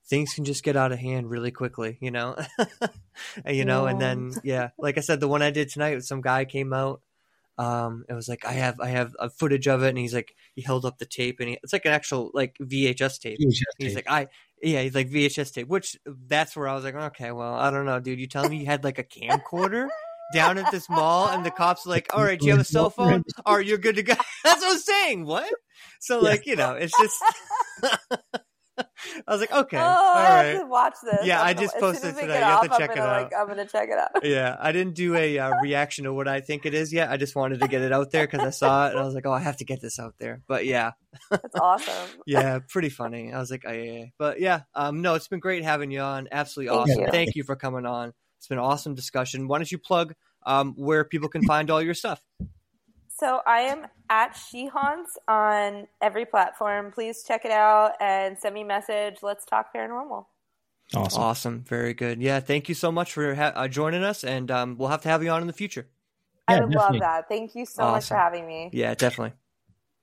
things 0.07 0.35
can 0.35 0.45
just 0.45 0.63
get 0.63 0.77
out 0.77 0.93
of 0.93 0.99
hand 0.99 1.31
really 1.31 1.51
quickly, 1.51 1.99
you 2.01 2.11
know, 2.11 2.37
you 3.47 3.65
know, 3.65 3.85
yeah. 3.85 3.91
and 3.91 4.01
then 4.01 4.33
yeah, 4.43 4.71
like 4.79 4.99
I 4.99 5.01
said, 5.01 5.21
the 5.21 5.29
one 5.29 5.43
I 5.43 5.51
did 5.51 5.69
tonight, 5.69 6.03
some 6.03 6.21
guy 6.21 6.45
came 6.45 6.73
out. 6.73 7.01
Um, 7.57 8.05
it 8.09 8.15
was 8.15 8.29
like 8.29 8.45
I 8.45 8.53
have 8.53 8.81
I 8.81 8.89
have 8.89 9.15
a 9.21 9.31
footage 9.31 9.69
of 9.69 9.85
it, 9.85 9.91
and 9.91 9.99
he's 9.99 10.13
like 10.15 10.35
he 10.57 10.63
held 10.63 10.85
up 10.85 10.99
the 10.99 11.07
tape, 11.07 11.39
and 11.39 11.51
he, 11.51 11.59
it's 11.63 11.73
like 11.73 11.85
an 11.85 11.93
actual 11.93 12.33
like 12.35 12.57
VHS 12.59 13.21
tape. 13.21 13.39
VHS 13.39 13.63
he's 13.79 13.95
tape. 13.95 13.95
like 13.95 14.11
I 14.11 14.29
yeah, 14.61 14.83
he's 14.83 14.95
like 14.95 15.09
VHS 15.09 15.53
tape, 15.53 15.69
which 15.69 15.97
that's 16.05 16.57
where 16.57 16.67
I 16.67 16.75
was 16.75 16.85
like, 16.85 16.95
okay, 16.95 17.31
well, 17.31 17.55
I 17.55 17.71
don't 17.71 17.87
know, 17.87 18.01
dude. 18.01 18.19
You 18.19 18.27
telling 18.27 18.51
me 18.51 18.59
you 18.59 18.67
had 18.67 18.83
like 18.83 18.99
a 18.99 19.05
camcorder? 19.05 19.89
down 20.33 20.59
at 20.59 20.71
this 20.71 20.89
mall 20.89 21.29
and 21.29 21.45
the 21.45 21.51
cops 21.51 21.87
are 21.87 21.91
like, 21.91 22.15
all 22.15 22.25
right, 22.25 22.39
do 22.39 22.47
you 22.47 22.53
have 22.53 22.61
a 22.61 22.65
cell 22.65 22.91
phone? 22.91 23.25
Or 23.47 23.61
you're 23.61 23.79
good 23.79 23.97
to 23.97 24.03
go. 24.03 24.15
That's 24.45 24.63
what 24.63 24.73
I'm 24.73 24.79
saying. 24.79 25.25
What? 25.25 25.53
So 26.01 26.21
like, 26.21 26.47
you 26.47 26.57
know, 26.57 26.73
it's 26.75 26.95
just 26.99 27.23
I 28.77 29.33
was 29.33 29.41
like, 29.41 29.53
okay, 29.53 29.77
oh, 29.77 29.81
all 29.81 30.17
I 30.17 30.23
right. 30.25 30.43
have 30.47 30.63
to 30.63 30.67
watch 30.67 30.95
this. 31.03 31.25
Yeah, 31.25 31.41
I'm 31.41 31.49
i 31.49 31.55
just 31.55 31.77
posted 31.79 32.15
today. 32.17 32.39
You 32.39 32.45
have 32.45 32.63
to 32.63 32.69
check 32.77 32.91
it 32.91 32.99
out. 32.99 33.23
Like, 33.23 33.33
I'm 33.39 33.47
gonna 33.47 33.67
check 33.67 33.89
it 33.89 33.99
out. 33.99 34.11
Yeah, 34.25 34.57
I 34.59 34.73
didn't 34.73 34.95
do 34.95 35.15
a 35.15 35.39
uh, 35.39 35.61
reaction 35.63 36.05
to 36.05 36.13
what 36.13 36.27
I 36.27 36.41
think 36.41 36.67
it 36.67 36.75
is 36.75 36.93
yet. 36.93 37.11
I 37.11 37.17
just 37.17 37.37
wanted 37.37 37.61
to 37.61 37.69
get 37.69 37.83
it 37.83 37.93
out 37.93 38.11
there 38.11 38.27
because 38.27 38.41
I 38.41 38.51
saw 38.51 38.87
it 38.87 38.93
and 38.93 39.01
I 39.01 39.05
was 39.05 39.15
like, 39.15 39.27
oh, 39.27 39.33
I 39.33 39.41
have 39.41 39.59
to 39.59 39.65
get 39.65 39.81
this 39.81 39.99
out 39.99 40.15
there. 40.19 40.43
But 40.49 40.67
yeah, 40.67 40.93
that's 41.31 41.55
awesome. 41.61 42.09
yeah, 42.27 42.59
pretty 42.69 42.89
funny. 42.89 43.33
I 43.33 43.39
was 43.39 43.51
like, 43.51 43.65
oh, 43.67 43.73
yeah, 43.73 44.07
but 44.19 44.41
yeah, 44.41 44.63
um, 44.75 45.03
no, 45.03 45.15
it's 45.15 45.29
been 45.29 45.41
great 45.41 45.63
having 45.63 45.91
you 45.91 46.01
on. 46.01 46.29
Absolutely 46.33 46.75
Thank 46.75 46.89
awesome. 46.89 47.03
You. 47.03 47.11
Thank 47.11 47.35
you 47.37 47.45
for 47.45 47.57
coming 47.57 47.87
on. 47.87 48.13
It's 48.45 48.49
been 48.51 48.59
an 48.59 48.65
awesome 48.65 48.95
discussion. 48.95 49.49
Why 49.49 49.57
don't 49.57 49.73
you 49.73 49.79
plug 49.79 50.13
um, 50.45 50.75
where 50.77 51.03
people 51.03 51.31
can 51.31 51.47
find 51.47 51.71
all 51.71 51.81
your 51.81 51.95
stuff? 51.95 52.21
So 53.09 53.41
I 53.47 53.61
am 53.61 53.87
at 54.11 54.37
She 54.37 54.67
Haunts 54.67 55.17
on 55.27 55.87
every 56.03 56.27
platform. 56.27 56.93
Please 56.93 57.25
check 57.27 57.47
it 57.47 57.51
out 57.51 57.93
and 58.01 58.39
send 58.39 58.55
me 58.55 58.61
a 58.61 58.67
message. 58.67 59.23
Let's 59.23 59.47
talk 59.47 59.75
paranormal. 59.75 60.27
Awesome. 60.95 61.23
Awesome. 61.23 61.65
Very 61.67 61.95
good. 61.95 62.21
Yeah. 62.21 62.41
Thank 62.41 62.69
you 62.69 62.75
so 62.75 62.93
much 62.93 63.15
for 63.15 63.35
ha- 63.35 63.53
uh, 63.55 63.67
joining 63.67 64.05
us, 64.05 64.25
and 64.25 64.51
um, 64.51 64.77
we'll 64.77 64.91
have 64.91 65.01
to 65.03 65.09
have 65.09 65.23
you 65.23 65.31
on 65.31 65.41
in 65.41 65.47
the 65.47 65.55
future. 65.55 65.89
Yeah, 66.47 66.57
I 66.57 66.61
would 66.61 66.73
definitely. 66.73 66.99
love 66.99 67.01
that. 67.01 67.29
Thank 67.31 67.55
you 67.55 67.65
so 67.65 67.85
awesome. 67.85 67.93
much 67.95 68.09
for 68.09 68.17
having 68.17 68.47
me. 68.47 68.69
Yeah, 68.75 68.95
definitely. 68.95 69.33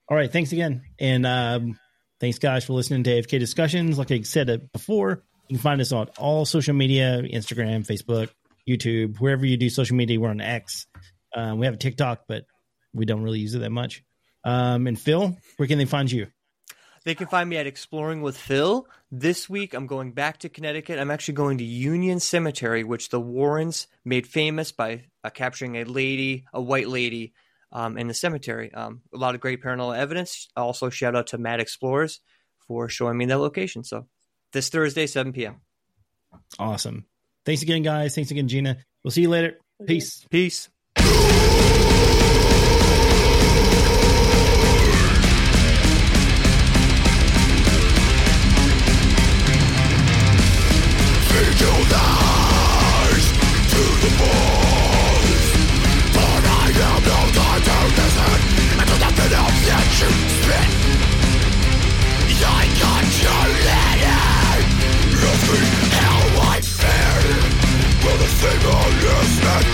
All 0.10 0.18
right. 0.18 0.32
Thanks 0.32 0.52
again. 0.52 0.82
And 1.00 1.28
um, 1.28 1.80
thanks, 2.20 2.40
guys, 2.40 2.66
for 2.66 2.74
listening 2.74 3.04
to 3.04 3.12
AFK 3.12 3.38
Discussions. 3.38 4.00
Like 4.00 4.10
I 4.10 4.22
said 4.22 4.72
before, 4.74 5.26
you 5.52 5.58
can 5.58 5.64
find 5.64 5.82
us 5.82 5.92
on 5.92 6.08
all 6.18 6.46
social 6.46 6.74
media 6.74 7.22
Instagram, 7.22 7.86
Facebook, 7.86 8.30
YouTube, 8.66 9.18
wherever 9.18 9.46
you 9.46 9.58
do 9.58 9.70
social 9.70 9.98
media. 9.98 10.18
We're 10.18 10.30
on 10.30 10.40
X. 10.40 10.88
Um, 11.36 11.60
we 11.60 11.66
have 11.66 11.76
a 11.76 11.78
TikTok, 11.78 12.22
but 12.26 12.46
we 12.94 13.04
don't 13.04 13.22
really 13.22 13.40
use 13.40 13.54
it 13.54 13.60
that 13.60 13.70
much. 13.70 14.02
Um, 14.46 14.88
and 14.88 14.98
Phil, 14.98 15.36
where 15.58 15.68
can 15.68 15.78
they 15.78 15.84
find 15.84 16.10
you? 16.10 16.28
They 17.04 17.16
can 17.16 17.28
find 17.28 17.50
me 17.50 17.58
at 17.58 17.68
Exploring 17.68 18.22
with 18.22 18.38
Phil. 18.38 18.88
This 19.12 19.50
week, 19.50 19.74
I'm 19.74 19.88
going 19.88 20.14
back 20.14 20.38
to 20.40 20.48
Connecticut. 20.48 20.98
I'm 21.00 21.12
actually 21.12 21.34
going 21.34 21.58
to 21.58 21.66
Union 21.66 22.22
Cemetery, 22.22 22.86
which 22.86 23.10
the 23.10 23.20
Warrens 23.20 23.88
made 24.06 24.28
famous 24.28 24.72
by 24.72 25.04
uh, 25.22 25.32
capturing 25.32 25.76
a 25.76 25.84
lady, 25.84 26.46
a 26.54 26.62
white 26.62 26.88
lady, 26.88 27.34
um, 27.74 27.98
in 27.98 28.08
the 28.08 28.14
cemetery. 28.14 28.74
Um, 28.74 29.02
a 29.14 29.18
lot 29.18 29.36
of 29.36 29.42
great 29.42 29.62
paranormal 29.62 29.98
evidence. 29.98 30.48
Also, 30.56 30.90
shout 30.90 31.14
out 31.14 31.28
to 31.28 31.38
Mad 31.38 31.60
Explorers 31.60 32.22
for 32.70 32.88
showing 32.88 33.18
me 33.18 33.26
that 33.26 33.40
location. 33.40 33.84
So, 33.84 34.08
this 34.52 34.70
Thursday, 34.70 35.08
7 35.08 35.34
p.m. 35.34 35.62
Awesome. 36.60 37.06
Thanks 37.46 37.62
again, 37.62 37.82
guys. 37.82 38.16
Thanks 38.16 38.32
again, 38.32 38.48
Gina. 38.48 38.78
We'll 39.04 39.12
see 39.12 39.22
you 39.22 39.30
later. 39.30 39.58
Peace. 39.88 40.26
Peace. 40.30 40.70
the 60.42 60.81
voice 65.52 65.70
in 65.70 65.80
the 65.80 66.66
shadows 66.66 68.02
where 68.04 68.18
the 68.18 68.28
day 69.42 69.71